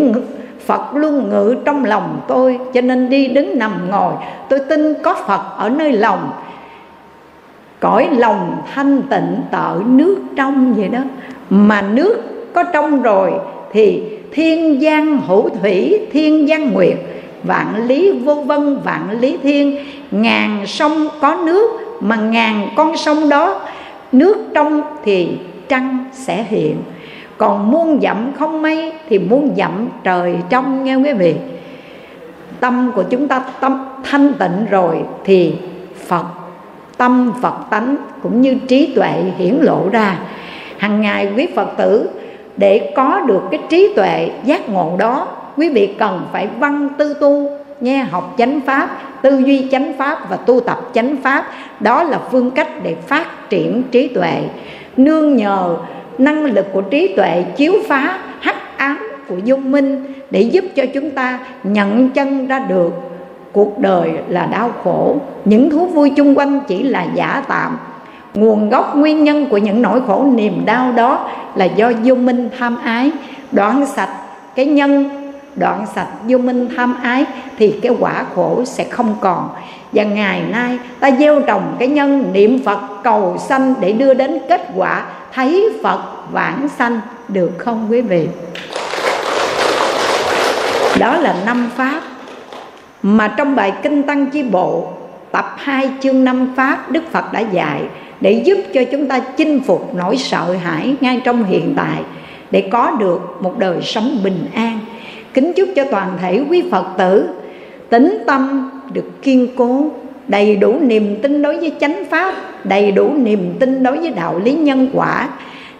Phật 0.66 0.96
luôn 0.96 1.30
ngự 1.30 1.56
trong 1.66 1.86
lòng 1.86 2.20
tôi. 2.28 2.60
Cho 2.74 2.82
nên 2.82 3.10
đi 3.10 3.28
đứng 3.28 3.60
nằm 3.60 3.90
ngồi, 3.90 4.14
Tôi 4.50 4.60
tin 4.60 4.94
có 5.04 5.16
Phật 5.28 5.42
ở 5.58 5.70
nơi 5.70 5.92
lòng. 5.92 6.32
Cõi 7.80 8.10
lòng 8.18 8.56
thanh 8.74 9.02
tịnh 9.02 9.42
tợ 9.52 9.80
nước 9.86 10.18
trong 10.36 10.74
vậy 10.74 10.88
đó. 10.88 11.00
Mà 11.50 11.82
nước 11.82 12.24
có 12.54 12.64
trong 12.64 13.02
rồi 13.02 13.32
Thì 13.72 14.04
thiên 14.32 14.82
giang 14.82 15.22
hữu 15.28 15.50
thủy, 15.50 16.00
thiên 16.12 16.48
giang 16.48 16.74
nguyệt. 16.74 16.98
Vạn 17.44 17.88
lý 17.88 18.12
vô 18.12 18.36
vân, 18.36 18.80
vạn 18.84 19.20
lý 19.20 19.38
thiên. 19.44 19.78
Ngàn 20.12 20.68
sông 20.68 21.08
có 21.22 21.38
nước, 21.46 21.80
Mà 22.00 22.16
ngàn 22.16 22.70
con 22.76 22.98
sông 22.98 23.30
đó, 23.30 23.62
Nước 24.12 24.38
trong 24.54 24.82
thì 25.06 25.30
trăng 25.70 26.06
sẽ 26.14 26.46
hiện. 26.50 26.76
Còn 27.38 27.72
muôn 27.72 28.02
dặm 28.02 28.32
không 28.40 28.62
mây 28.62 28.94
thì 29.10 29.20
muôn 29.20 29.54
dặm 29.58 29.88
trời 30.04 30.36
trong, 30.50 30.84
nghe 30.84 30.96
quý 30.96 31.14
vị 31.14 31.36
tâm 32.64 32.92
của 32.96 33.04
chúng 33.04 33.28
ta 33.28 33.44
tâm 33.60 33.86
thanh 34.04 34.34
tịnh 34.34 34.66
rồi 34.70 35.04
thì 35.26 35.56
phật, 36.08 36.26
tâm 36.98 37.34
phật 37.42 37.56
tánh 37.70 37.96
cũng 38.24 38.42
như 38.42 38.56
trí 38.68 38.94
tuệ 38.96 39.24
hiển 39.38 39.56
lộ 39.62 39.90
ra. 39.92 40.20
Hàng 40.78 41.02
ngày 41.02 41.32
quý 41.38 41.48
phật 41.56 41.78
tử, 41.78 42.10
để 42.58 42.94
có 42.96 43.22
được 43.28 43.42
cái 43.52 43.60
trí 43.70 43.94
tuệ 43.96 44.30
giác 44.44 44.70
ngộ 44.70 44.96
đó 45.00 45.28
quý 45.58 45.70
vị 45.70 45.96
cần 45.98 46.22
phải 46.32 46.48
văn 46.60 46.90
tư 46.98 47.14
tu, 47.14 47.50
nghe 47.80 48.04
học 48.04 48.36
chánh 48.38 48.62
pháp, 48.62 48.90
tư 49.22 49.38
duy 49.46 49.68
chánh 49.72 49.94
pháp 49.98 50.30
và 50.30 50.38
tu 50.38 50.60
tập 50.60 50.80
chánh 50.94 51.16
pháp. 51.24 51.46
Đó 51.80 52.04
là 52.04 52.20
phương 52.32 52.52
cách 52.52 52.70
để 52.84 52.96
phát 52.96 53.50
triển 53.50 53.84
trí 53.92 54.08
tuệ. 54.08 54.42
Nương 54.98 55.36
nhờ 55.36 55.78
năng 56.18 56.46
lực 56.46 56.66
của 56.74 56.82
trí 56.82 57.14
tuệ 57.16 57.46
chiếu 57.56 57.74
phá 57.88 58.20
hắc 58.40 58.78
ám 58.78 59.12
của 59.28 59.38
dung 59.44 59.72
minh 59.72 60.04
để 60.32 60.42
giúp 60.42 60.66
cho 60.76 60.84
chúng 60.94 61.10
ta 61.10 61.40
nhận 61.64 62.10
chân 62.10 62.48
ra 62.48 62.60
được 62.60 62.94
cuộc 63.52 63.80
đời 63.80 64.12
là 64.28 64.46
đau 64.46 64.72
khổ. 64.84 65.18
Những 65.46 65.70
thú 65.70 65.86
vui 65.86 66.10
chung 66.10 66.38
quanh 66.38 66.60
chỉ 66.68 66.84
là 66.84 67.06
giả 67.16 67.44
tạm. 67.48 67.78
Nguồn 68.34 68.70
gốc 68.70 68.96
nguyên 68.96 69.24
nhân 69.24 69.46
của 69.50 69.58
những 69.58 69.82
nỗi 69.82 70.02
khổ 70.08 70.26
niềm 70.36 70.66
đau 70.66 70.92
đó 70.92 71.30
là 71.56 71.66
do 71.66 71.92
vô 72.04 72.16
minh 72.16 72.50
tham 72.60 72.78
ái, 72.84 73.12
đoạn 73.52 73.86
sạch 73.86 74.16
cái 74.56 74.66
nhân 74.66 75.23
đoạn 75.56 75.86
sạch 75.96 76.08
vô 76.28 76.38
minh 76.38 76.70
tham 76.76 76.96
ái 77.04 77.26
thì 77.58 77.80
cái 77.82 77.92
quả 78.00 78.26
khổ 78.36 78.62
sẽ 78.66 78.84
không 78.84 79.16
còn. 79.22 79.50
Và 79.92 80.04
ngày 80.04 80.42
nay 80.52 80.78
ta 81.00 81.12
gieo 81.12 81.42
trồng 81.42 81.76
cái 81.80 81.88
nhân 81.88 82.30
niệm 82.34 82.64
phật 82.66 82.80
cầu 83.04 83.38
sanh 83.50 83.74
để 83.80 83.92
đưa 83.92 84.14
đến 84.14 84.40
kết 84.50 84.68
quả 84.76 85.06
thấy 85.34 85.70
phật 85.84 86.02
vãng 86.32 86.68
sanh, 86.78 87.02
được 87.28 87.52
không 87.58 87.88
quý 87.90 88.02
vị? 88.02 88.28
Đó 91.00 91.18
là 91.18 91.36
năm 91.46 91.70
pháp. 91.76 92.02
Mà 93.04 93.28
trong 93.38 93.56
bài 93.56 93.74
kinh 93.84 94.04
tăng 94.04 94.26
chi 94.26 94.44
bộ, 94.44 94.94
tập 95.32 95.56
2 95.58 95.90
chương 96.02 96.24
năm 96.24 96.54
pháp 96.56 96.92
đức 96.92 97.04
phật 97.12 97.34
đã 97.34 97.40
dạy 97.40 97.82
để 98.22 98.32
giúp 98.46 98.58
cho 98.74 98.82
chúng 98.92 99.08
ta 99.08 99.20
chinh 99.20 99.64
phục 99.64 99.96
nỗi 99.96 100.18
sợ 100.18 100.56
hãi 100.64 100.96
ngay 101.02 101.22
trong 101.24 101.44
hiện 101.44 101.74
tại, 101.78 102.02
để 102.52 102.70
có 102.72 102.92
được 103.00 103.38
một 103.40 103.58
đời 103.58 103.82
sống 103.82 104.18
bình 104.24 104.46
an 104.56 104.80
kính 105.34 105.54
chúc 105.56 105.70
cho 105.76 105.84
toàn 105.92 106.18
thể 106.22 106.42
quý 106.50 106.64
phật 106.72 106.86
tử. 106.98 107.30
Tính 107.90 108.24
tâm 108.28 108.72
được 108.94 109.22
kiên 109.22 109.48
cố, 109.56 109.92
đầy 110.28 110.56
đủ 110.56 110.80
niềm 110.82 111.16
tin 111.22 111.42
đối 111.42 111.58
với 111.58 111.72
chánh 111.80 112.04
pháp, 112.10 112.36
đầy 112.64 112.92
đủ 112.92 113.14
niềm 113.14 113.54
tin 113.60 113.84
đối 113.84 113.98
với 113.98 114.10
đạo 114.10 114.40
lý 114.40 114.54
nhân 114.54 114.90
quả. 114.94 115.30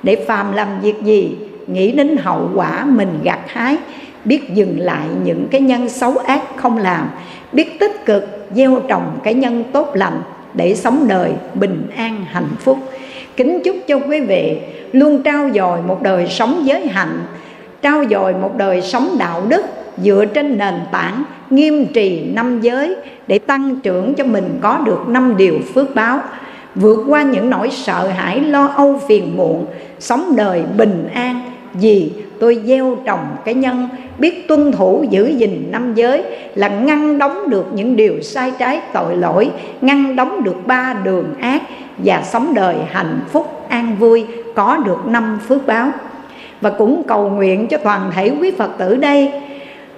Để 0.04 0.16
phàm 0.16 0.54
làm 0.54 0.68
việc 0.82 1.02
gì, 1.04 1.38
nghĩ 1.68 1.92
đến 1.92 2.18
hậu 2.18 2.50
quả 2.56 2.86
mình 2.86 3.20
gặt 3.24 3.40
hái, 3.48 3.78
biết 4.26 4.54
dừng 4.54 4.80
lại 4.80 5.08
những 5.24 5.48
cái 5.52 5.62
nhân 5.62 5.90
xấu 5.90 6.18
ác 6.18 6.42
không 6.56 6.78
làm, 6.78 7.10
biết 7.52 7.80
tích 7.80 8.06
cực 8.06 8.48
gieo 8.56 8.80
trồng 8.88 9.20
cái 9.24 9.34
nhân 9.34 9.64
tốt 9.72 9.92
lành 9.94 10.22
để 10.54 10.76
sống 10.76 11.06
đời 11.08 11.32
bình 11.54 11.88
an 11.96 12.26
hạnh 12.32 12.50
phúc. 12.60 12.78
Kính 13.38 13.60
chúc 13.64 13.76
cho 13.88 14.00
quý 14.00 14.20
vị 14.20 14.58
luôn 14.92 15.24
trao 15.24 15.50
dồi 15.56 15.82
một 15.82 16.02
đời 16.02 16.28
sống 16.28 16.62
giới 16.66 16.88
hạnh 16.88 17.20
trao 17.84 18.04
dồi 18.10 18.34
một 18.34 18.58
đời 18.58 18.82
sống 18.82 19.16
đạo 19.20 19.42
đức 19.48 19.62
dựa 19.98 20.26
trên 20.34 20.58
nền 20.58 20.74
tảng 20.92 21.24
nghiêm 21.50 21.86
trì 21.94 22.24
năm 22.34 22.62
giới 22.62 22.96
để 23.28 23.40
tăng 23.40 23.80
trưởng 23.80 24.14
cho 24.14 24.24
mình 24.24 24.60
có 24.62 24.80
được 24.86 25.08
năm 25.08 25.38
điều 25.38 25.60
phước 25.74 25.96
báo, 25.96 26.20
vượt 26.76 27.06
qua 27.08 27.24
những 27.24 27.50
nỗi 27.50 27.70
sợ 27.70 28.08
hãi, 28.08 28.40
lo 28.40 28.68
âu, 28.68 29.02
phiền 29.08 29.38
muộn, 29.38 29.66
sống 30.00 30.36
đời 30.36 30.64
bình 30.78 31.10
an. 31.14 31.42
Vì 31.74 32.12
tôi 32.40 32.62
gieo 32.66 32.98
trồng 33.06 33.26
cái 33.46 33.54
nhân, 33.54 33.90
biết 34.18 34.48
tuân 34.48 34.72
thủ 34.72 35.06
giữ 35.10 35.28
gìn 35.28 35.68
năm 35.72 35.94
giới 35.94 36.24
là 36.56 36.68
ngăn 36.68 37.18
đóng 37.18 37.50
được 37.50 37.66
những 37.74 37.96
điều 37.96 38.22
sai 38.22 38.52
trái, 38.60 38.82
tội 38.94 39.16
lỗi, 39.18 39.52
ngăn 39.82 40.16
đóng 40.16 40.44
được 40.44 40.68
ba 40.68 40.96
đường 41.04 41.34
ác 41.40 41.62
và 41.98 42.22
sống 42.24 42.54
đời 42.54 42.76
hạnh 42.92 43.20
phúc, 43.32 43.66
an 43.70 43.96
vui, 44.00 44.26
có 44.56 44.78
được 44.78 45.06
năm 45.06 45.40
phước 45.48 45.68
báo 45.68 45.92
và 46.64 46.70
cũng 46.70 47.04
cầu 47.08 47.30
nguyện 47.30 47.68
cho 47.68 47.78
toàn 47.78 48.12
thể 48.16 48.32
quý 48.42 48.52
phật 48.52 48.78
tử 48.78 48.96
đây 48.96 49.32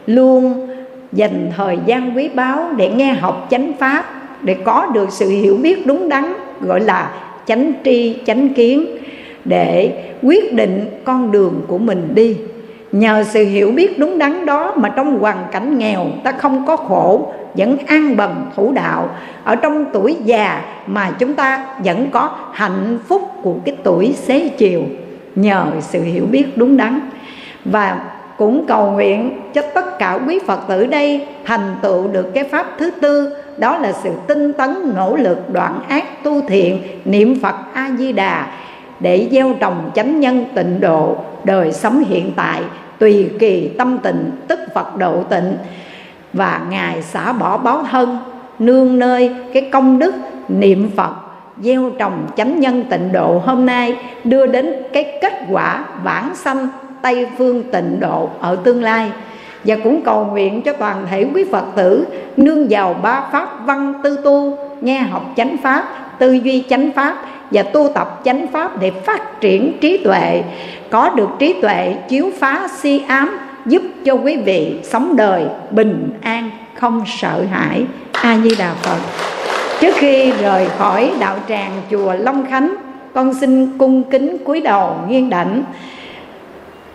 luôn 0.05 0.67
dành 1.11 1.51
thời 1.57 1.77
gian 1.85 2.17
quý 2.17 2.29
báu 2.33 2.59
để 2.77 2.89
nghe 2.89 3.13
học 3.13 3.47
chánh 3.51 3.71
pháp, 3.79 4.05
để 4.41 4.53
có 4.53 4.87
được 4.93 5.11
sự 5.11 5.29
hiểu 5.29 5.57
biết 5.57 5.87
đúng 5.87 6.09
đắn, 6.09 6.33
gọi 6.61 6.79
là 6.79 7.11
chánh 7.45 7.71
tri, 7.83 8.17
chánh 8.25 8.49
kiến, 8.49 8.85
để 9.45 9.91
quyết 10.21 10.53
định 10.53 10.85
con 11.03 11.31
đường 11.31 11.61
của 11.67 11.77
mình 11.77 12.11
đi. 12.15 12.37
Nhờ 12.91 13.23
sự 13.23 13.45
hiểu 13.45 13.71
biết 13.71 13.99
đúng 13.99 14.17
đắn 14.17 14.45
đó 14.45 14.73
mà 14.75 14.89
trong 14.89 15.19
hoàn 15.19 15.37
cảnh 15.51 15.77
nghèo, 15.77 16.05
ta 16.23 16.31
không 16.31 16.65
có 16.67 16.75
khổ, 16.75 17.33
vẫn 17.55 17.77
an 17.87 18.17
bần 18.17 18.45
thủ 18.55 18.71
đạo. 18.71 19.09
Ở 19.43 19.55
trong 19.55 19.85
tuổi 19.93 20.15
già 20.25 20.61
mà 20.87 21.11
chúng 21.19 21.33
ta 21.33 21.65
vẫn 21.83 22.07
có 22.11 22.29
hạnh 22.53 22.99
phúc 23.07 23.21
của 23.43 23.53
cái 23.65 23.75
tuổi 23.83 24.13
xế 24.13 24.49
chiều 24.49 24.81
nhờ 25.35 25.65
sự 25.81 26.03
hiểu 26.03 26.25
biết 26.25 26.45
đúng 26.57 26.77
đắn. 26.77 26.99
Và 27.65 27.99
cũng 28.37 28.65
cầu 28.67 28.91
nguyện 28.91 29.39
cho 29.53 29.61
tất 29.61 29.99
cả 29.99 30.19
quý 30.27 30.39
Phật 30.47 30.59
tử 30.67 30.85
đây 30.85 31.27
thành 31.45 31.75
tựu 31.81 32.07
được 32.07 32.31
cái 32.33 32.43
pháp 32.43 32.67
thứ 32.79 32.91
tư, 32.91 33.35
đó 33.57 33.77
là 33.77 33.91
sự 33.91 34.09
tinh 34.27 34.53
tấn, 34.53 34.75
nỗ 34.95 35.15
lực, 35.15 35.53
đoạn 35.53 35.79
ác, 35.87 36.23
tu 36.23 36.41
thiện, 36.41 36.81
niệm 37.05 37.39
Phật 37.41 37.55
A 37.73 37.89
Di 37.97 38.11
Đà 38.11 38.47
để 38.99 39.27
gieo 39.31 39.53
trồng 39.59 39.91
chánh 39.95 40.19
nhân 40.19 40.45
tịnh 40.55 40.81
độ, 40.81 41.17
đời 41.43 41.71
sống 41.71 42.03
hiện 42.07 42.31
tại, 42.35 42.61
tùy 42.99 43.29
kỳ 43.39 43.67
tâm 43.77 43.97
tịnh, 43.97 44.31
tức 44.47 44.59
Phật 44.75 44.97
độ 44.97 45.23
tịnh. 45.23 45.57
Và 46.33 46.61
ngài 46.69 47.01
xả 47.01 47.33
bỏ 47.33 47.57
báo 47.57 47.83
thân, 47.91 48.17
nương 48.59 48.99
nơi 48.99 49.35
cái 49.53 49.69
công 49.71 49.99
đức 49.99 50.15
niệm 50.47 50.91
Phật 50.95 51.11
gieo 51.61 51.89
trồng 51.99 52.27
chánh 52.37 52.59
nhân 52.59 52.85
tịnh 52.89 53.11
độ 53.11 53.41
hôm 53.45 53.65
nay, 53.65 53.97
đưa 54.23 54.45
đến 54.45 54.73
cái 54.93 55.19
kết 55.21 55.33
quả 55.51 55.85
vãng 56.03 56.35
sanh 56.35 56.67
Tây 57.01 57.27
phương 57.37 57.63
tịnh 57.71 57.99
độ 57.99 58.29
ở 58.39 58.55
tương 58.55 58.83
lai. 58.83 59.11
Và 59.63 59.75
cũng 59.83 60.01
cầu 60.01 60.25
nguyện 60.25 60.61
cho 60.61 60.73
toàn 60.73 61.07
thể 61.09 61.25
quý 61.33 61.43
Phật 61.51 61.65
tử 61.75 62.05
nương 62.37 62.67
vào 62.69 62.93
ba 62.93 63.21
pháp 63.31 63.65
văn 63.65 63.93
tư 64.03 64.19
tu, 64.23 64.57
nghe 64.81 64.99
học 64.99 65.33
chánh 65.37 65.57
pháp, 65.63 65.85
tư 66.19 66.33
duy 66.33 66.63
chánh 66.69 66.91
pháp 66.91 67.17
và 67.51 67.63
tu 67.63 67.89
tập 67.95 68.21
chánh 68.25 68.47
pháp 68.47 68.79
để 68.79 68.91
phát 68.91 69.41
triển 69.41 69.77
trí 69.81 69.97
tuệ. 69.97 70.43
Có 70.89 71.09
được 71.09 71.29
trí 71.39 71.61
tuệ 71.61 71.95
chiếu 72.07 72.29
phá 72.39 72.67
si 72.77 73.01
ám, 73.07 73.37
giúp 73.65 73.81
cho 74.05 74.13
quý 74.13 74.37
vị 74.37 74.79
sống 74.83 75.15
đời 75.15 75.45
bình 75.71 76.09
an, 76.21 76.49
không 76.73 77.03
sợ 77.07 77.43
hãi. 77.51 77.85
A 78.11 78.37
di 78.37 78.55
đà 78.55 78.73
phật 78.73 78.99
trước 79.81 79.93
khi 79.95 80.31
rời 80.31 80.67
khỏi 80.77 81.11
đạo 81.19 81.37
tràng 81.47 81.71
chùa 81.91 82.13
long 82.13 82.45
khánh, 82.45 82.75
con 83.13 83.33
xin 83.33 83.77
cung 83.77 84.03
kính 84.03 84.37
cúi 84.45 84.61
đầu 84.61 84.95
nghiêng 85.07 85.29
đảnh. 85.29 85.63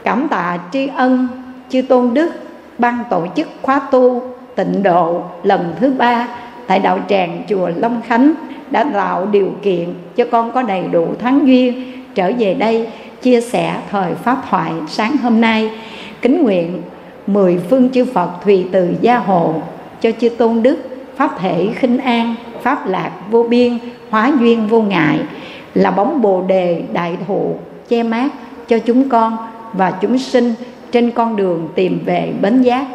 Cảm 0.05 0.29
tạ 0.29 0.59
tri 0.73 0.89
ân 0.97 1.29
chư 1.69 1.83
tôn 1.83 2.15
đức 2.15 2.31
ban 2.79 2.99
tổ 3.11 3.27
chức 3.37 3.49
khóa 3.63 3.81
tu 3.91 4.23
tịnh 4.57 4.83
độ 4.83 5.23
lần 5.43 5.75
thứ 5.81 5.91
ba 5.91 6.29
tại 6.67 6.79
đạo 6.79 6.99
tràng 7.09 7.43
chùa 7.49 7.71
Long 7.77 8.03
Khánh 8.07 8.33
đã 8.71 8.85
tạo 8.85 9.27
điều 9.27 9.53
kiện 9.63 9.95
cho 10.17 10.25
con 10.31 10.53
có 10.53 10.63
đầy 10.63 10.83
đủ 10.91 11.09
thắng 11.19 11.47
duyên 11.47 11.93
trở 12.15 12.33
về 12.39 12.55
đây 12.55 12.89
chia 13.23 13.41
sẻ 13.41 13.77
thời 13.91 14.15
pháp 14.15 14.37
thoại 14.51 14.73
sáng 14.89 15.17
hôm 15.17 15.41
nay. 15.41 15.71
Kính 16.23 16.43
nguyện 16.43 16.83
mười 17.27 17.59
phương 17.71 17.89
chư 17.91 18.05
Phật 18.05 18.31
thùy 18.45 18.67
từ 18.73 18.89
gia 19.01 19.19
hộ 19.19 19.55
cho 20.01 20.11
chư 20.21 20.29
tôn 20.29 20.63
đức 20.63 20.77
pháp 21.17 21.31
thể 21.41 21.69
khinh 21.75 21.99
an 21.99 22.35
pháp 22.63 22.87
lạc 22.87 23.11
vô 23.31 23.43
biên, 23.43 23.79
hóa 24.11 24.33
duyên 24.41 24.67
vô 24.69 24.83
ngại, 24.83 25.21
là 25.75 25.91
bóng 25.91 26.23
bồ 26.23 26.43
đề 26.43 26.83
đại 26.93 27.17
thụ 27.27 27.55
che 27.89 28.03
mát 28.03 28.29
cho 28.69 28.79
chúng 28.79 29.09
con 29.09 29.37
và 29.73 29.91
chúng 29.91 30.19
sinh 30.19 30.55
trên 30.93 31.11
con 31.11 31.37
đường 31.37 31.69
tìm 31.75 31.99
về 32.05 32.33
bến 32.43 32.63
giác. 32.63 32.87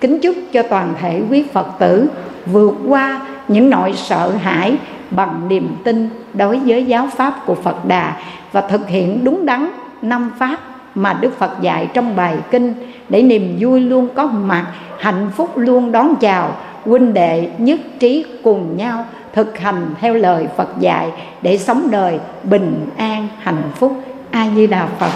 Kính 0.00 0.18
chúc 0.22 0.36
cho 0.52 0.62
toàn 0.62 0.94
thể 1.00 1.22
quý 1.30 1.44
phật 1.52 1.66
tử 1.78 2.06
vượt 2.46 2.74
qua 2.88 3.20
những 3.48 3.70
nỗi 3.70 3.92
sợ 3.96 4.30
hãi 4.30 4.76
bằng 5.10 5.48
niềm 5.48 5.76
tin 5.84 6.08
đối 6.34 6.58
với 6.58 6.84
giáo 6.84 7.08
pháp 7.16 7.34
của 7.46 7.54
phật 7.54 7.84
đà 7.84 8.16
và 8.52 8.60
thực 8.60 8.88
hiện 8.88 9.24
đúng 9.24 9.46
đắn 9.46 9.68
năm 10.02 10.30
pháp 10.38 10.56
mà 10.94 11.18
đức 11.20 11.38
phật 11.38 11.60
dạy 11.60 11.88
trong 11.94 12.16
bài 12.16 12.36
kinh 12.50 12.74
để 13.08 13.22
niềm 13.22 13.56
vui 13.60 13.80
luôn 13.80 14.08
có 14.14 14.26
mặt, 14.26 14.66
hạnh 14.98 15.30
phúc 15.36 15.58
luôn 15.58 15.92
đón 15.92 16.14
chào 16.16 16.56
huynh 16.84 17.14
đệ 17.14 17.48
nhất 17.58 17.80
trí 18.00 18.24
cùng 18.44 18.76
nhau 18.76 19.06
thực 19.32 19.58
hành 19.58 19.94
theo 20.00 20.14
lời 20.14 20.46
phật 20.56 20.68
dạy 20.80 21.10
để 21.42 21.58
sống 21.58 21.90
đời 21.90 22.18
bình 22.42 22.86
an, 22.96 23.28
hạnh 23.38 23.62
phúc. 23.74 23.92
A 24.30 24.46
di 24.56 24.66
đà 24.66 24.88
phật. 24.98 25.10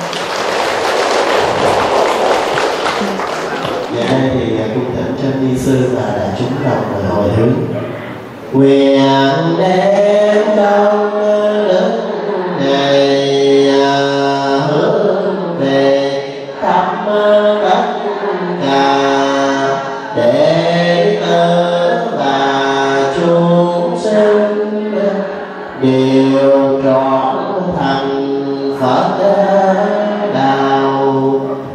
Dạ 3.96 4.18
đây 4.18 4.30
thì 4.34 4.58
à, 4.58 4.66
cũng 4.74 4.84
thỉnh 4.96 5.14
cho 5.22 5.28
ni 5.40 5.58
sư 5.58 5.90
và 5.94 6.16
đại 6.18 6.28
chúng 6.38 6.48
đồng 6.64 7.08
hồi 7.08 7.28
hướng. 7.36 7.54
Quyền 8.52 9.02
đem 9.58 10.56
đông 10.56 11.10
đức 11.68 12.00
này 12.64 13.15